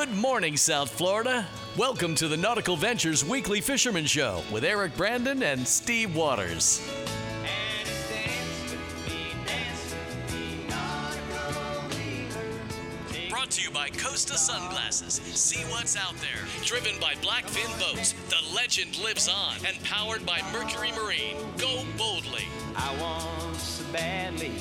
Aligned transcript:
Good 0.00 0.16
morning, 0.16 0.56
South 0.56 0.90
Florida. 0.90 1.46
Welcome 1.76 2.14
to 2.14 2.26
the 2.26 2.36
Nautical 2.36 2.74
Ventures 2.74 3.22
Weekly 3.22 3.60
Fisherman 3.60 4.06
Show 4.06 4.42
with 4.50 4.64
Eric 4.64 4.96
Brandon 4.96 5.42
and 5.42 5.68
Steve 5.68 6.16
Waters. 6.16 6.80
Brought 13.28 13.50
to 13.50 13.62
you 13.62 13.70
by 13.72 13.90
Costa 13.90 14.38
Sunglasses. 14.38 15.20
See 15.38 15.60
what's 15.64 15.98
out 15.98 16.14
there. 16.16 16.46
Driven 16.64 16.98
by 16.98 17.12
Blackfin 17.16 17.68
Boats, 17.78 18.14
the 18.30 18.54
legend 18.56 18.98
lives 19.04 19.28
on. 19.28 19.56
And 19.66 19.78
powered 19.84 20.24
by 20.24 20.40
Mercury 20.50 20.92
Marine. 20.92 21.36
Go 21.58 21.84
boldly. 21.98 22.46
I 22.74 22.96
want 22.98 23.54
so 23.56 23.84
badly. 23.92 24.54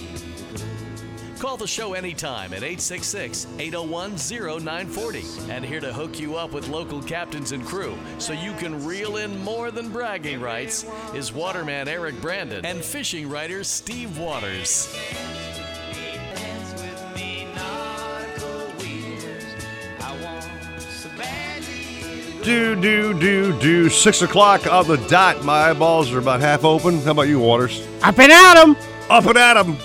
Call 1.39 1.55
the 1.55 1.65
show 1.67 1.93
anytime 1.93 2.51
at 2.51 2.63
866 2.63 3.47
801 3.59 4.17
0940. 4.17 5.23
And 5.49 5.63
here 5.63 5.79
to 5.79 5.93
hook 5.93 6.19
you 6.19 6.35
up 6.35 6.51
with 6.51 6.67
local 6.67 7.01
captains 7.01 7.53
and 7.53 7.65
crew 7.65 7.97
so 8.17 8.33
you 8.33 8.51
can 8.55 8.85
reel 8.85 9.15
in 9.15 9.41
more 9.41 9.71
than 9.71 9.87
bragging 9.89 10.41
rights 10.41 10.85
is 11.15 11.31
waterman 11.31 11.87
Eric 11.87 12.19
Brandon 12.21 12.65
and 12.65 12.83
fishing 12.83 13.29
writer 13.29 13.63
Steve 13.63 14.17
Waters. 14.17 14.93
Dance 16.35 16.73
with 16.73 17.15
me, 17.15 17.47
nautical 17.55 18.59
wheels. 18.83 19.33
I 20.01 20.21
want 20.21 20.81
so 20.81 21.07
badly. 21.17 22.43
Do, 22.43 22.75
do, 22.75 23.17
do, 23.17 23.57
do. 23.61 23.89
Six 23.89 24.21
o'clock 24.23 24.67
on 24.67 24.87
the 24.87 24.97
dot. 25.07 25.45
My 25.45 25.69
eyeballs 25.69 26.11
are 26.11 26.19
about 26.19 26.41
half 26.41 26.65
open. 26.65 26.99
How 26.99 27.11
about 27.11 27.29
you, 27.29 27.39
Waters? 27.39 27.87
Up 28.03 28.19
and 28.19 28.29
at 28.29 28.57
'em, 28.61 28.75
Up 29.09 29.25
and 29.25 29.37
at 29.37 29.55
'em, 29.55 29.77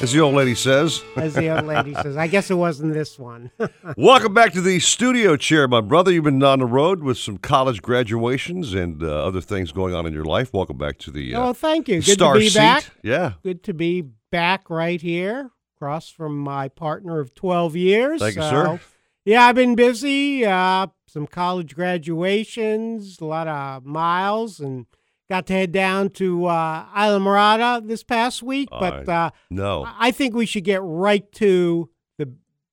as 0.00 0.12
the 0.12 0.20
old 0.20 0.34
lady 0.34 0.54
says. 0.54 1.02
as 1.16 1.34
the 1.34 1.54
old 1.54 1.66
lady 1.66 1.94
says. 1.94 2.16
I 2.16 2.26
guess 2.26 2.50
it 2.50 2.54
wasn't 2.54 2.92
this 2.92 3.18
one. 3.18 3.50
Welcome 3.96 4.34
back 4.34 4.52
to 4.52 4.60
the 4.60 4.78
studio 4.78 5.36
chair, 5.36 5.66
my 5.68 5.80
brother. 5.80 6.12
You've 6.12 6.24
been 6.24 6.42
on 6.42 6.58
the 6.58 6.66
road 6.66 7.02
with 7.02 7.18
some 7.18 7.38
college 7.38 7.82
graduations 7.82 8.74
and 8.74 9.02
uh, 9.02 9.24
other 9.26 9.40
things 9.40 9.72
going 9.72 9.94
on 9.94 10.06
in 10.06 10.12
your 10.12 10.24
life. 10.24 10.52
Welcome 10.52 10.76
back 10.78 10.98
to 10.98 11.10
the 11.10 11.34
uh, 11.34 11.48
oh, 11.48 11.52
thank 11.52 11.88
you. 11.88 11.96
Good 12.02 12.12
star 12.14 12.34
to 12.34 12.40
be 12.40 12.48
seat. 12.48 12.58
back. 12.58 12.84
Yeah. 13.02 13.32
Good 13.42 13.62
to 13.64 13.74
be 13.74 14.02
back 14.30 14.68
right 14.70 15.00
here, 15.00 15.50
across 15.76 16.10
from 16.10 16.38
my 16.38 16.68
partner 16.68 17.20
of 17.20 17.34
12 17.34 17.76
years. 17.76 18.20
Thank 18.20 18.36
you, 18.36 18.42
So, 18.42 18.50
sir. 18.50 18.80
Yeah, 19.24 19.46
I've 19.46 19.54
been 19.56 19.74
busy. 19.74 20.44
Uh, 20.44 20.88
some 21.08 21.26
college 21.26 21.74
graduations, 21.74 23.18
a 23.20 23.24
lot 23.24 23.48
of 23.48 23.84
miles, 23.84 24.60
and 24.60 24.86
got 25.28 25.46
to 25.46 25.52
head 25.52 25.72
down 25.72 26.10
to 26.10 26.46
uh, 26.46 26.86
Islamorada 26.96 27.86
this 27.86 28.02
past 28.02 28.42
week. 28.42 28.68
but 28.70 29.08
I 29.08 29.26
uh, 29.26 29.30
No. 29.50 29.84
I 29.84 30.08
I 30.08 30.10
think 30.10 30.34
we 30.34 30.46
should 30.46 30.64
get 30.64 30.80
right 30.82 31.30
to 31.32 31.90
the 32.18 32.32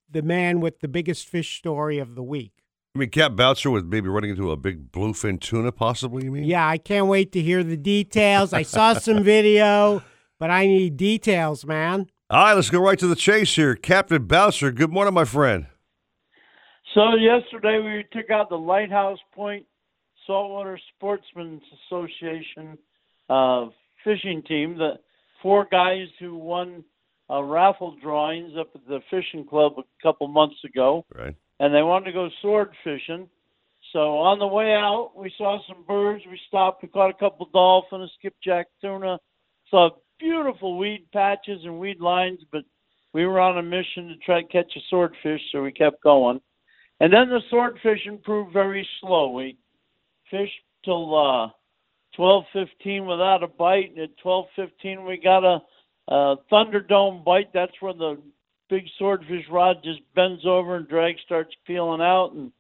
the 0.09 0.21
man 0.21 0.59
with 0.59 0.79
the 0.79 0.87
biggest 0.87 1.27
fish 1.27 1.57
story 1.57 1.99
of 1.99 2.15
the 2.15 2.23
week. 2.23 2.51
I 2.95 2.99
mean, 2.99 3.09
Cap 3.09 3.35
Bouncer 3.35 3.71
was 3.71 3.83
maybe 3.83 4.07
running 4.07 4.29
into 4.29 4.51
a 4.51 4.55
big 4.55 4.91
bluefin 4.91 5.41
tuna, 5.41 5.71
possibly, 5.71 6.25
you 6.25 6.31
mean? 6.31 6.43
Yeah, 6.43 6.67
I 6.67 6.77
can't 6.77 7.07
wait 7.07 7.31
to 7.31 7.41
hear 7.41 7.63
the 7.63 7.75
details. 7.75 8.53
I 8.53 8.61
saw 8.61 8.93
some 8.99 9.23
video, 9.23 10.03
but 10.39 10.51
I 10.51 10.67
need 10.67 10.95
details, 10.95 11.65
man. 11.65 12.05
All 12.29 12.45
right, 12.45 12.53
let's 12.53 12.69
go 12.69 12.79
right 12.79 12.99
to 12.99 13.07
the 13.07 13.15
chase 13.15 13.55
here. 13.55 13.75
Captain 13.75 14.23
Bouncer, 14.27 14.71
good 14.71 14.91
morning, 14.91 15.15
my 15.15 15.25
friend. 15.25 15.65
So 16.93 17.15
yesterday 17.15 17.79
we 17.79 18.05
took 18.11 18.29
out 18.29 18.49
the 18.49 18.57
Lighthouse 18.57 19.17
Point 19.33 19.65
Saltwater 20.27 20.79
Sportsmen's 20.95 21.63
Association 21.87 22.77
uh, 23.29 23.67
fishing 24.03 24.41
team. 24.47 24.77
The 24.77 24.93
four 25.41 25.67
guys 25.69 26.07
who 26.19 26.35
won 26.35 26.83
uh, 27.29 27.41
raffle 27.43 27.95
drawings 28.01 28.53
up 28.59 28.69
at 28.75 28.85
the 28.87 28.99
fishing 29.09 29.45
club 29.47 29.73
a 29.77 29.83
couple 30.01 30.27
months 30.27 30.57
ago, 30.65 31.05
Right. 31.13 31.35
and 31.59 31.73
they 31.73 31.81
wanted 31.81 32.05
to 32.05 32.11
go 32.11 32.29
sword 32.41 32.69
fishing. 32.83 33.29
So 33.91 34.17
on 34.17 34.39
the 34.39 34.47
way 34.47 34.73
out, 34.73 35.11
we 35.15 35.31
saw 35.37 35.59
some 35.67 35.83
birds. 35.87 36.23
We 36.29 36.39
stopped. 36.47 36.81
We 36.81 36.89
caught 36.89 37.11
a 37.11 37.19
couple 37.19 37.47
dolphin, 37.53 38.01
a 38.01 38.07
skipjack 38.17 38.65
tuna. 38.81 39.19
Saw 39.69 39.89
beautiful 40.19 40.77
weed 40.77 41.05
patches 41.13 41.61
and 41.63 41.79
weed 41.79 41.99
lines, 41.99 42.39
but 42.51 42.63
we 43.13 43.25
were 43.25 43.39
on 43.39 43.57
a 43.57 43.63
mission 43.63 44.07
to 44.07 44.15
try 44.25 44.41
to 44.41 44.47
catch 44.47 44.71
a 44.75 44.79
swordfish, 44.89 45.41
so 45.51 45.61
we 45.61 45.71
kept 45.71 46.01
going. 46.01 46.41
And 46.99 47.11
then 47.13 47.29
the 47.29 47.41
sword 47.49 47.77
fishing 47.83 48.19
proved 48.23 48.53
very 48.53 48.87
slow. 48.99 49.31
We 49.31 49.57
fished 50.33 50.63
till 50.83 51.05
uh, 51.15 51.49
twelve 52.15 52.45
fifteen 52.51 53.05
without 53.05 53.43
a 53.43 53.47
bite, 53.47 53.91
and 53.91 53.99
at 53.99 54.17
twelve 54.17 54.47
fifteen 54.55 55.05
we 55.05 55.17
got 55.17 55.43
a, 55.43 55.59
a 56.07 56.35
thunderdome 56.51 57.23
bite. 57.23 57.53
That's 57.53 57.79
where 57.79 57.93
the 57.93 58.17
big 58.69 58.85
swordfish 58.97 59.45
rod 59.51 59.77
just 59.83 60.01
bends 60.15 60.45
over 60.45 60.77
and 60.77 60.87
drag 60.87 61.15
starts 61.25 61.53
peeling 61.67 62.01
out, 62.01 62.31
and 62.33 62.51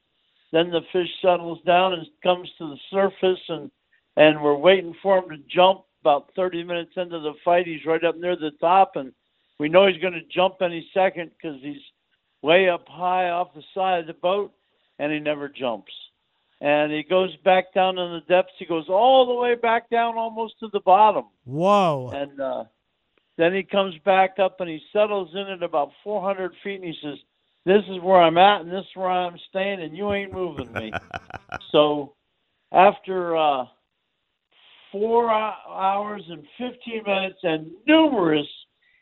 then 0.51 0.69
the 0.69 0.81
fish 0.91 1.09
settles 1.21 1.59
down 1.65 1.93
and 1.93 2.05
comes 2.21 2.47
to 2.59 2.65
the 2.69 2.77
surface, 2.91 3.43
and 3.49 3.71
and 4.15 4.41
we're 4.43 4.55
waiting 4.69 4.95
for 5.01 5.17
him 5.17 5.29
to 5.29 5.37
jump. 5.53 5.81
About 6.05 6.31
thirty 6.35 6.65
minutes 6.65 6.91
into 6.97 7.19
the 7.19 7.31
fight, 7.45 7.65
he's 7.65 7.85
right 7.85 8.03
up 8.03 8.17
near 8.17 8.35
the 8.35 8.51
top, 8.59 8.97
and 8.97 9.13
we 9.57 9.69
know 9.69 9.87
he's 9.87 10.01
going 10.01 10.11
to 10.11 10.35
jump 10.35 10.55
any 10.61 10.85
second 10.93 11.31
because 11.31 11.57
he's 11.61 11.81
way 12.41 12.67
up 12.67 12.85
high 12.89 13.29
off 13.29 13.53
the 13.55 13.63
side 13.73 14.01
of 14.01 14.07
the 14.07 14.13
boat, 14.13 14.51
and 14.99 15.13
he 15.13 15.19
never 15.19 15.47
jumps. 15.47 15.93
And 16.63 16.93
he 16.93 17.03
goes 17.03 17.35
back 17.43 17.73
down 17.73 17.97
in 17.97 18.13
the 18.13 18.21
depths. 18.33 18.53
He 18.57 18.65
goes 18.65 18.85
all 18.87 19.27
the 19.27 19.33
way 19.33 19.55
back 19.55 19.89
down 19.89 20.17
almost 20.17 20.53
to 20.61 20.69
the 20.71 20.79
bottom. 20.79 21.25
Whoa. 21.43 22.09
And 22.13 22.39
uh, 22.39 22.63
then 23.37 23.53
he 23.53 23.63
comes 23.63 23.95
back 24.05 24.39
up 24.41 24.61
and 24.61 24.69
he 24.69 24.79
settles 24.93 25.29
in 25.33 25.51
at 25.51 25.61
about 25.61 25.89
400 26.05 26.53
feet 26.63 26.75
and 26.75 26.85
he 26.85 26.95
says, 27.03 27.17
This 27.65 27.83
is 27.89 28.01
where 28.01 28.21
I'm 28.21 28.37
at 28.37 28.61
and 28.61 28.71
this 28.71 28.85
is 28.85 28.95
where 28.95 29.09
I'm 29.09 29.37
staying 29.49 29.81
and 29.81 29.95
you 29.95 30.13
ain't 30.13 30.31
moving 30.31 30.71
me. 30.71 30.93
so 31.73 32.13
after 32.71 33.35
uh, 33.35 33.65
four 34.89 35.29
hours 35.29 36.23
and 36.29 36.45
15 36.57 37.03
minutes 37.05 37.39
and 37.43 37.71
numerous 37.85 38.47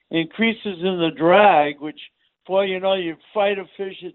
increases 0.09 0.79
in 0.79 0.97
the 0.97 1.11
drag, 1.15 1.79
which, 1.79 1.99
boy, 2.47 2.63
you 2.63 2.79
know, 2.79 2.95
you 2.95 3.15
fight 3.35 3.59
a 3.59 3.65
fish 3.77 4.03
at, 4.03 4.13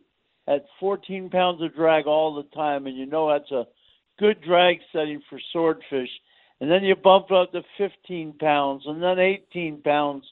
at 0.48 0.64
14 0.80 1.30
pounds 1.30 1.62
of 1.62 1.74
drag 1.74 2.06
all 2.06 2.34
the 2.34 2.56
time, 2.56 2.86
and 2.86 2.96
you 2.96 3.06
know 3.06 3.30
that's 3.30 3.50
a 3.50 3.66
good 4.18 4.40
drag 4.42 4.78
setting 4.92 5.20
for 5.28 5.40
swordfish. 5.52 6.08
And 6.60 6.70
then 6.70 6.84
you 6.84 6.96
bump 6.96 7.30
up 7.32 7.52
to 7.52 7.62
15 7.76 8.34
pounds, 8.38 8.84
and 8.86 9.02
then 9.02 9.18
18 9.18 9.82
pounds, 9.82 10.24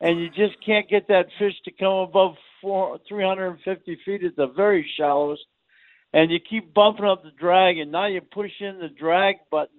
and 0.00 0.18
you 0.20 0.28
just 0.28 0.56
can't 0.64 0.88
get 0.88 1.06
that 1.08 1.26
fish 1.38 1.54
to 1.64 1.70
come 1.70 2.08
above 2.08 2.34
four, 2.60 2.98
350 3.08 3.98
feet 4.04 4.24
at 4.24 4.36
the 4.36 4.48
very 4.48 4.88
shallowest. 4.96 5.42
And 6.12 6.30
you 6.30 6.38
keep 6.40 6.74
bumping 6.74 7.04
up 7.04 7.22
the 7.22 7.30
drag, 7.38 7.78
and 7.78 7.92
now 7.92 8.06
you 8.06 8.20
push 8.20 8.50
in 8.58 8.80
the 8.80 8.88
drag 8.88 9.36
button, 9.50 9.78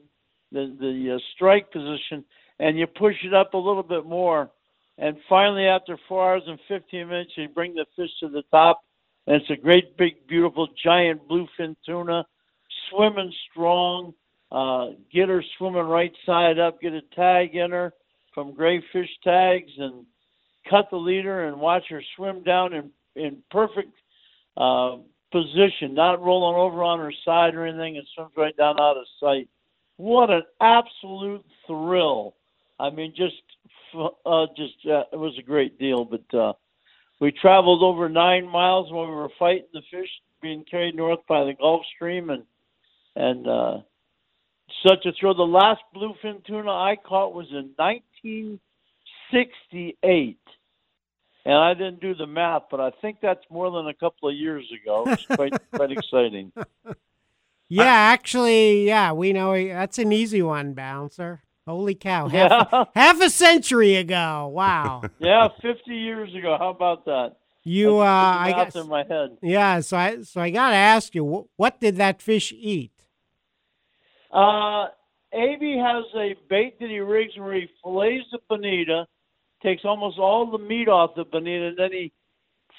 the 0.52 0.74
the 0.80 1.16
uh, 1.16 1.20
strike 1.36 1.72
position, 1.72 2.24
and 2.60 2.80
you 2.80 2.88
push 2.88 3.16
it 3.26 3.34
up 3.34 3.54
a 3.54 3.58
little 3.58 3.84
bit 3.84 4.06
more. 4.06 4.50
And 4.98 5.18
finally, 5.28 5.66
after 5.66 5.98
four 6.08 6.32
hours 6.32 6.44
and 6.48 6.60
15 6.70 7.08
minutes, 7.08 7.32
you 7.36 7.50
bring 7.50 7.74
the 7.74 7.86
fish 7.98 8.12
to 8.22 8.30
the 8.30 8.44
top, 8.52 8.82
it's 9.28 9.50
a 9.50 9.56
great, 9.56 9.98
big, 9.98 10.28
beautiful, 10.28 10.68
giant 10.84 11.28
bluefin 11.28 11.76
tuna, 11.86 12.26
swimming 12.90 13.34
strong. 13.52 14.14
Uh, 14.52 14.88
get 15.14 15.30
her 15.30 15.44
swimming 15.58 15.84
right 15.84 16.12
side 16.26 16.60
up, 16.60 16.82
get 16.82 16.94
a 16.94 17.02
tag 17.16 17.56
in 17.56 17.72
her 17.72 17.94
from 18.34 18.54
Gray 18.54 18.84
Fish 18.92 19.10
Tags, 19.24 19.72
and 19.78 20.06
cut 20.70 20.90
the 20.92 20.98
leader 20.98 21.46
and 21.46 21.60
watch 21.60 21.84
her 21.90 22.04
swim 22.16 22.44
down 22.44 22.74
in 22.74 22.92
in 23.16 23.38
perfect 23.50 23.94
uh, 24.58 24.98
position, 25.32 25.94
not 25.94 26.22
rolling 26.22 26.60
over 26.60 26.84
on 26.84 27.00
her 27.00 27.14
side 27.24 27.56
or 27.56 27.66
anything, 27.66 27.98
and 27.98 28.08
swims 28.14 28.32
right 28.36 28.56
down 28.58 28.80
out 28.80 28.98
of 28.98 29.06
sight. 29.20 29.48
What 29.98 30.30
an 30.30 30.44
absolute 30.60 31.46
thrill! 31.66 32.36
I 32.80 32.90
mean, 32.90 33.14
just 33.16 33.42
uh, 34.26 34.48
just 34.58 34.86
uh, 34.86 35.04
it 35.14 35.20
was 35.20 35.38
a 35.40 35.44
great 35.44 35.80
deal. 35.80 36.06
But 36.06 36.38
uh, 36.38 36.54
we 37.22 37.32
traveled 37.32 37.84
over 37.84 38.10
nine 38.10 38.46
miles 38.48 38.92
when 38.92 39.08
we 39.08 39.16
were 39.16 39.30
fighting 39.40 39.68
the 39.74 39.84
fish 39.92 40.10
being 40.42 40.66
carried 40.70 40.96
north 40.96 41.20
by 41.30 41.46
the 41.46 41.54
Gulf 41.54 41.84
Stream, 41.96 42.30
and 42.32 42.44
and 43.16 43.48
uh, 43.48 43.78
such 44.86 45.06
a 45.06 45.14
thrill. 45.18 45.36
The 45.36 45.44
last 45.44 45.80
bluefin 45.96 46.44
tuna 46.46 46.72
I 46.72 46.98
caught 46.98 47.34
was 47.34 47.48
in 47.52 47.72
1968. 47.78 50.38
And 51.44 51.56
I 51.56 51.74
didn't 51.74 52.02
do 52.02 52.14
the 52.14 52.28
math, 52.28 52.66
but 52.70 52.80
I 52.80 52.92
think 53.02 53.18
that's 53.22 53.44
more 53.50 53.72
than 53.72 53.88
a 53.88 53.96
couple 53.96 54.30
of 54.30 54.36
years 54.36 54.72
ago. 54.84 55.06
It's 55.08 55.26
quite 55.26 55.54
quite 55.74 55.92
exciting. 55.92 56.52
Yeah, 57.68 57.86
actually, 57.86 58.86
yeah, 58.86 59.12
we 59.14 59.32
know 59.32 59.54
that's 59.68 60.00
an 60.00 60.12
easy 60.12 60.42
one, 60.42 60.74
bouncer. 60.74 61.44
Holy 61.68 61.96
cow! 61.96 62.28
Half, 62.30 62.68
Yeah. 62.72 62.84
half 62.96 63.22
a 63.22 63.30
century 63.30 63.96
ago. 63.96 64.48
Wow. 64.54 65.04
Yeah, 65.20 65.48
50 65.62 65.92
years 65.94 66.34
ago. 66.36 66.56
How 66.60 66.70
about 66.70 67.06
that? 67.06 67.36
You, 67.64 68.00
uh, 68.00 68.04
I 68.06 68.52
got 68.52 68.76
in 68.76 68.88
my 68.88 69.04
head. 69.08 69.38
Yeah, 69.44 69.82
so 69.82 69.96
I, 69.96 70.22
so 70.24 70.42
I 70.42 70.50
got 70.50 70.70
to 70.72 70.76
ask 70.76 71.14
you, 71.14 71.48
what 71.58 71.80
did 71.80 71.98
that 71.98 72.20
fish 72.22 72.52
eat? 72.58 72.92
Uh, 74.34 74.88
Abe 75.34 75.78
has 75.78 76.06
a 76.16 76.36
bait 76.50 76.80
that 76.80 76.90
he 76.90 77.00
rigs 77.00 77.34
where 77.38 77.54
he 77.54 77.68
fillets 77.84 78.26
the 78.32 78.40
bonita, 78.50 79.06
takes 79.62 79.84
almost 79.86 80.18
all 80.18 80.50
the 80.50 80.58
meat 80.58 80.88
off 80.88 81.12
the 81.16 81.24
bonita, 81.26 81.68
and 81.68 81.78
then 81.78 81.92
he 81.92 82.12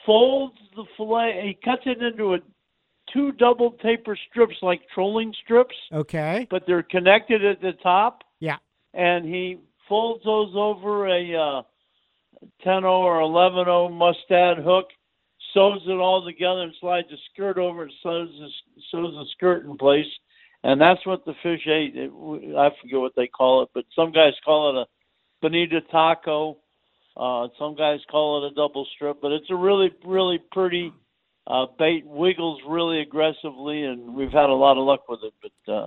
folds 0.05 0.57
the 0.75 0.85
fillet. 0.97 1.43
He 1.45 1.55
cuts 1.65 1.83
it 1.87 2.03
into 2.03 2.35
a 2.35 2.39
two 3.13 3.31
double 3.33 3.73
taper 3.83 4.19
strips 4.31 4.57
like 4.63 4.81
trolling 4.93 5.33
strips, 5.45 5.77
Okay. 5.93 6.49
but 6.51 6.65
they're 6.67 6.83
connected 6.83 7.45
at 7.45 7.61
the 7.61 7.73
top. 7.83 8.23
Yeah. 8.41 8.57
And 8.95 9.25
he 9.25 9.59
folds 9.89 10.25
those 10.25 10.53
over 10.55 11.09
a 11.09 11.35
uh, 11.35 11.63
10 12.65 12.85
or 12.85 13.21
11 13.21 13.97
mustad 13.97 14.59
hook, 14.59 14.87
sews 15.55 15.83
it 15.87 15.93
all 15.93 16.25
together, 16.25 16.63
and 16.63 16.75
slides 16.81 17.09
a 17.13 17.17
skirt 17.33 17.59
over 17.59 17.87
it, 17.87 17.93
sews 18.03 18.31
the, 18.39 18.49
sews 18.91 19.15
the 19.15 19.27
skirt 19.33 19.65
in 19.65 19.77
place. 19.77 20.07
And 20.65 20.81
that's 20.81 21.05
what 21.07 21.25
the 21.25 21.35
fish 21.43 21.67
ate. 21.67 21.97
It, 21.97 22.11
I 22.57 22.71
forget 22.81 23.01
what 23.01 23.13
they 23.17 23.27
call 23.27 23.63
it, 23.63 23.71
but 23.75 23.85
some 23.97 24.13
guys 24.13 24.33
call 24.45 24.71
it 24.71 24.83
a 24.83 24.87
bonita 25.41 25.81
taco. 25.91 26.59
Uh, 27.17 27.49
some 27.59 27.75
guys 27.75 27.99
call 28.11 28.45
it 28.45 28.53
a 28.53 28.55
double 28.55 28.87
strip, 28.95 29.21
but 29.21 29.33
it's 29.33 29.51
a 29.51 29.57
really, 29.57 29.91
really 30.05 30.39
pretty 30.53 30.93
uh, 31.47 31.67
bait. 31.79 32.07
Wiggles 32.07 32.61
really 32.67 33.01
aggressively, 33.01 33.83
and 33.83 34.15
we've 34.15 34.33
had 34.33 34.49
a 34.49 34.55
lot 34.55 34.79
of 34.79 34.85
luck 34.85 35.09
with 35.09 35.21
it. 35.25 35.35
But 35.43 35.73
uh, 35.73 35.87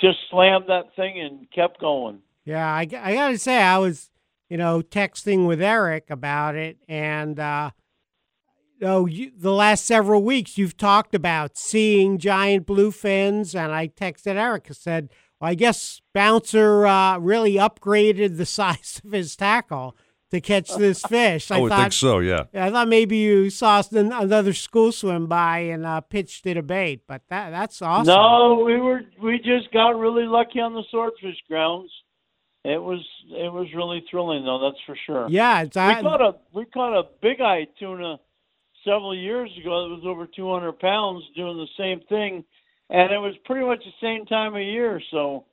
just 0.00 0.18
slammed 0.30 0.64
that 0.68 0.96
thing 0.96 1.20
and 1.20 1.46
kept 1.52 1.80
going. 1.80 2.20
Yeah, 2.46 2.66
I, 2.66 2.80
I 2.80 3.14
got 3.14 3.28
to 3.30 3.38
say, 3.38 3.60
I 3.60 3.76
was, 3.78 4.08
you 4.48 4.56
know, 4.56 4.80
texting 4.80 5.46
with 5.46 5.60
Eric 5.60 6.10
about 6.10 6.54
it, 6.54 6.78
and 6.88 7.38
uh, 7.40 7.70
oh, 8.82 9.06
you, 9.06 9.32
the 9.36 9.52
last 9.52 9.84
several 9.84 10.22
weeks 10.22 10.56
you've 10.56 10.76
talked 10.76 11.14
about 11.14 11.58
seeing 11.58 12.18
giant 12.18 12.66
bluefins, 12.66 13.54
and 13.54 13.72
I 13.72 13.88
texted 13.88 14.36
Eric 14.36 14.68
and 14.68 14.76
said, 14.76 15.10
well, 15.40 15.50
I 15.50 15.54
guess 15.54 16.00
Bouncer 16.14 16.86
uh, 16.86 17.18
really 17.18 17.54
upgraded 17.54 18.36
the 18.36 18.46
size 18.46 19.00
of 19.04 19.12
his 19.12 19.34
tackle 19.34 19.96
to 20.30 20.40
catch 20.40 20.74
this 20.78 21.02
fish. 21.02 21.50
I 21.50 21.60
would 21.60 21.70
thought, 21.70 21.80
think 21.80 21.92
so. 21.92 22.18
Yeah. 22.20 22.44
I 22.54 22.70
thought 22.70 22.88
maybe 22.88 23.16
you 23.16 23.50
saw 23.50 23.82
an- 23.92 24.12
another 24.12 24.52
school 24.52 24.92
swim 24.92 25.26
by 25.26 25.58
and 25.58 25.84
uh, 25.84 26.00
pitched 26.00 26.46
it 26.46 26.56
a 26.56 26.62
bait, 26.62 27.02
but 27.06 27.22
that 27.28 27.50
that's 27.50 27.82
awesome. 27.82 28.14
No, 28.14 28.62
we 28.64 28.76
were 28.78 29.02
we 29.22 29.38
just 29.38 29.72
got 29.72 29.98
really 29.98 30.24
lucky 30.26 30.60
on 30.60 30.74
the 30.74 30.84
swordfish 30.90 31.36
grounds. 31.48 31.90
It 32.66 32.82
was 32.82 32.98
it 33.28 33.52
was 33.52 33.68
really 33.74 34.04
thrilling 34.10 34.44
though, 34.44 34.58
that's 34.58 34.82
for 34.86 34.96
sure. 35.06 35.28
Yeah, 35.30 35.62
it's 35.62 35.76
We 35.76 35.82
caught 35.82 36.20
a 36.20 36.34
we 36.52 36.64
caught 36.64 36.98
a 36.98 37.04
big 37.22 37.40
eye 37.40 37.68
tuna 37.78 38.18
several 38.84 39.16
years 39.16 39.50
ago 39.60 39.88
that 39.88 39.94
was 39.94 40.02
over 40.04 40.26
200 40.26 40.72
pounds 40.80 41.22
doing 41.36 41.56
the 41.56 41.68
same 41.78 42.00
thing, 42.08 42.44
and 42.90 43.12
it 43.12 43.18
was 43.18 43.34
pretty 43.44 43.64
much 43.64 43.84
the 43.84 43.92
same 44.00 44.26
time 44.26 44.56
of 44.56 44.62
year. 44.62 45.00
So 45.12 45.44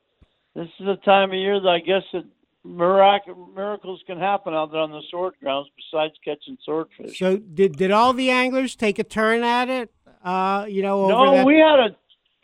this 0.56 0.66
is 0.80 0.86
the 0.86 0.96
time 1.04 1.30
of 1.30 1.36
year 1.36 1.60
that 1.60 1.68
I 1.68 1.78
guess 1.78 2.02
that 2.12 2.24
mirac- 2.64 3.28
miracles 3.54 4.02
can 4.08 4.18
happen 4.18 4.52
out 4.52 4.72
there 4.72 4.80
on 4.80 4.90
the 4.90 5.02
sword 5.10 5.34
grounds 5.40 5.68
besides 5.76 6.14
catching 6.24 6.58
swordfish. 6.64 7.16
So 7.16 7.36
did 7.36 7.76
did 7.76 7.92
all 7.92 8.12
the 8.12 8.30
anglers 8.30 8.74
take 8.74 8.98
a 8.98 9.04
turn 9.04 9.44
at 9.44 9.68
it? 9.68 9.92
Uh, 10.24 10.66
you 10.68 10.82
know, 10.82 11.02
over 11.04 11.12
No, 11.12 11.34
that. 11.36 11.46
we 11.46 11.58
had 11.58 11.78
a 11.78 11.96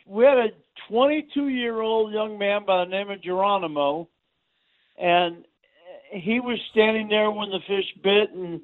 we 0.05 0.23
had 0.23 0.37
a 0.37 0.47
22 0.87 1.49
year 1.49 1.81
old 1.81 2.13
young 2.13 2.37
man 2.37 2.63
by 2.65 2.85
the 2.85 2.89
name 2.89 3.09
of 3.09 3.21
Geronimo, 3.21 4.07
and 4.97 5.45
he 6.11 6.39
was 6.39 6.59
standing 6.71 7.07
there 7.07 7.31
when 7.31 7.49
the 7.49 7.59
fish 7.67 7.85
bit, 8.03 8.31
and 8.33 8.61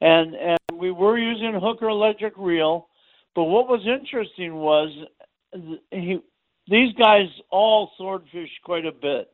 and 0.00 0.34
and 0.34 0.58
we 0.78 0.90
were 0.90 1.18
using 1.18 1.58
hooker 1.60 1.88
electric 1.88 2.34
reel. 2.36 2.88
But 3.34 3.44
what 3.44 3.68
was 3.68 3.86
interesting 3.86 4.54
was 4.54 4.90
he 5.90 6.20
these 6.68 6.94
guys 6.94 7.28
all 7.50 7.90
swordfish 7.96 8.50
quite 8.64 8.86
a 8.86 8.92
bit, 8.92 9.30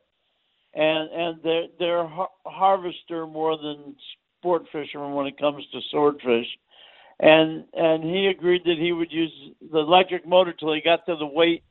and 0.73 1.09
and 1.11 1.39
they're 1.43 1.67
they're 1.79 2.07
har- 2.07 2.29
harvester 2.45 3.25
more 3.25 3.57
than 3.57 3.95
sport 4.39 4.63
fishermen 4.71 5.13
when 5.13 5.27
it 5.27 5.37
comes 5.37 5.63
to 5.71 5.79
swordfish 5.89 6.47
and 7.19 7.63
and 7.73 8.03
he 8.03 8.27
agreed 8.27 8.63
that 8.65 8.77
he 8.77 8.91
would 8.91 9.11
use 9.11 9.31
the 9.71 9.79
electric 9.79 10.27
motor 10.27 10.53
till 10.53 10.73
he 10.73 10.81
got 10.81 11.05
to 11.05 11.15
the 11.15 11.25
weight, 11.25 11.63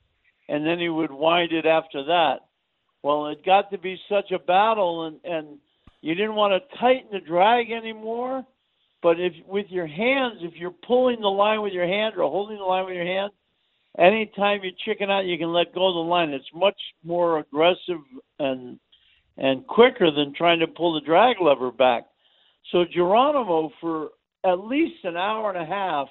and 0.48 0.66
then 0.66 0.78
he 0.78 0.88
would 0.88 1.10
wind 1.10 1.52
it 1.52 1.66
after 1.66 2.04
that. 2.04 2.36
Well, 3.02 3.28
it 3.28 3.44
got 3.44 3.70
to 3.70 3.78
be 3.78 3.98
such 4.08 4.30
a 4.30 4.38
battle, 4.38 5.06
and 5.06 5.20
and 5.24 5.58
you 6.00 6.14
didn't 6.14 6.34
want 6.34 6.52
to 6.52 6.78
tighten 6.78 7.08
the 7.12 7.20
drag 7.20 7.70
anymore. 7.70 8.44
But 9.02 9.18
if 9.18 9.32
with 9.46 9.66
your 9.68 9.86
hands, 9.86 10.38
if 10.40 10.54
you're 10.54 10.74
pulling 10.86 11.20
the 11.20 11.28
line 11.28 11.62
with 11.62 11.72
your 11.72 11.86
hand 11.86 12.14
or 12.16 12.22
holding 12.30 12.58
the 12.58 12.64
line 12.64 12.86
with 12.86 12.94
your 12.94 13.04
hand, 13.04 13.32
anytime 13.98 14.60
you 14.62 14.70
chicken 14.84 15.10
out, 15.10 15.24
you 15.24 15.36
can 15.38 15.52
let 15.52 15.74
go 15.74 15.88
of 15.88 15.94
the 15.94 16.10
line. 16.10 16.30
It's 16.30 16.44
much 16.54 16.80
more 17.04 17.40
aggressive 17.40 18.00
and 18.38 18.78
and 19.36 19.66
quicker 19.66 20.10
than 20.10 20.34
trying 20.34 20.60
to 20.60 20.66
pull 20.66 20.94
the 20.94 21.06
drag 21.06 21.36
lever 21.40 21.72
back. 21.72 22.04
So 22.70 22.84
Geronimo, 22.84 23.70
for 23.80 24.10
at 24.44 24.60
least 24.60 25.04
an 25.04 25.16
hour 25.16 25.50
and 25.50 25.60
a 25.60 25.66
half, 25.66 26.08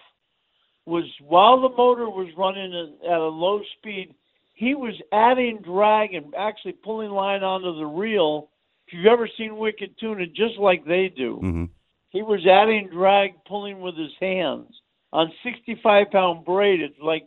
was 0.86 1.06
while 1.26 1.62
the 1.62 1.76
motor 1.76 2.10
was 2.10 2.28
running 2.38 2.74
at, 2.74 3.10
at 3.10 3.20
a 3.20 3.24
low 3.24 3.62
speed, 3.78 4.14
he 4.62 4.75
was 4.75 4.94
adding 5.12 5.60
drag 5.63 6.13
and 6.13 6.36
actually 6.38 6.74
pulling 6.74 7.10
line 7.10 7.42
onto 7.42 7.80
the 7.80 7.86
reel. 7.86 8.52
If 8.86 8.94
you've 8.94 9.08
ever 9.08 9.28
seen 9.36 9.58
Wicked 9.58 9.98
Tuna, 10.00 10.28
just 10.28 10.60
like 10.60 10.86
they 10.86 11.12
do, 11.16 11.38
hmm 11.42 11.66
he 12.10 12.22
was 12.24 12.46
adding 12.46 12.90
drag, 12.92 13.31
pulling 13.48 13.80
with 13.80 13.96
his 13.96 14.12
hands 14.19 14.68
on 15.13 15.31
65 15.46 16.12
pound 16.12 16.44
braid. 16.44 16.81
It's 16.81 17.00
like 17.02 17.24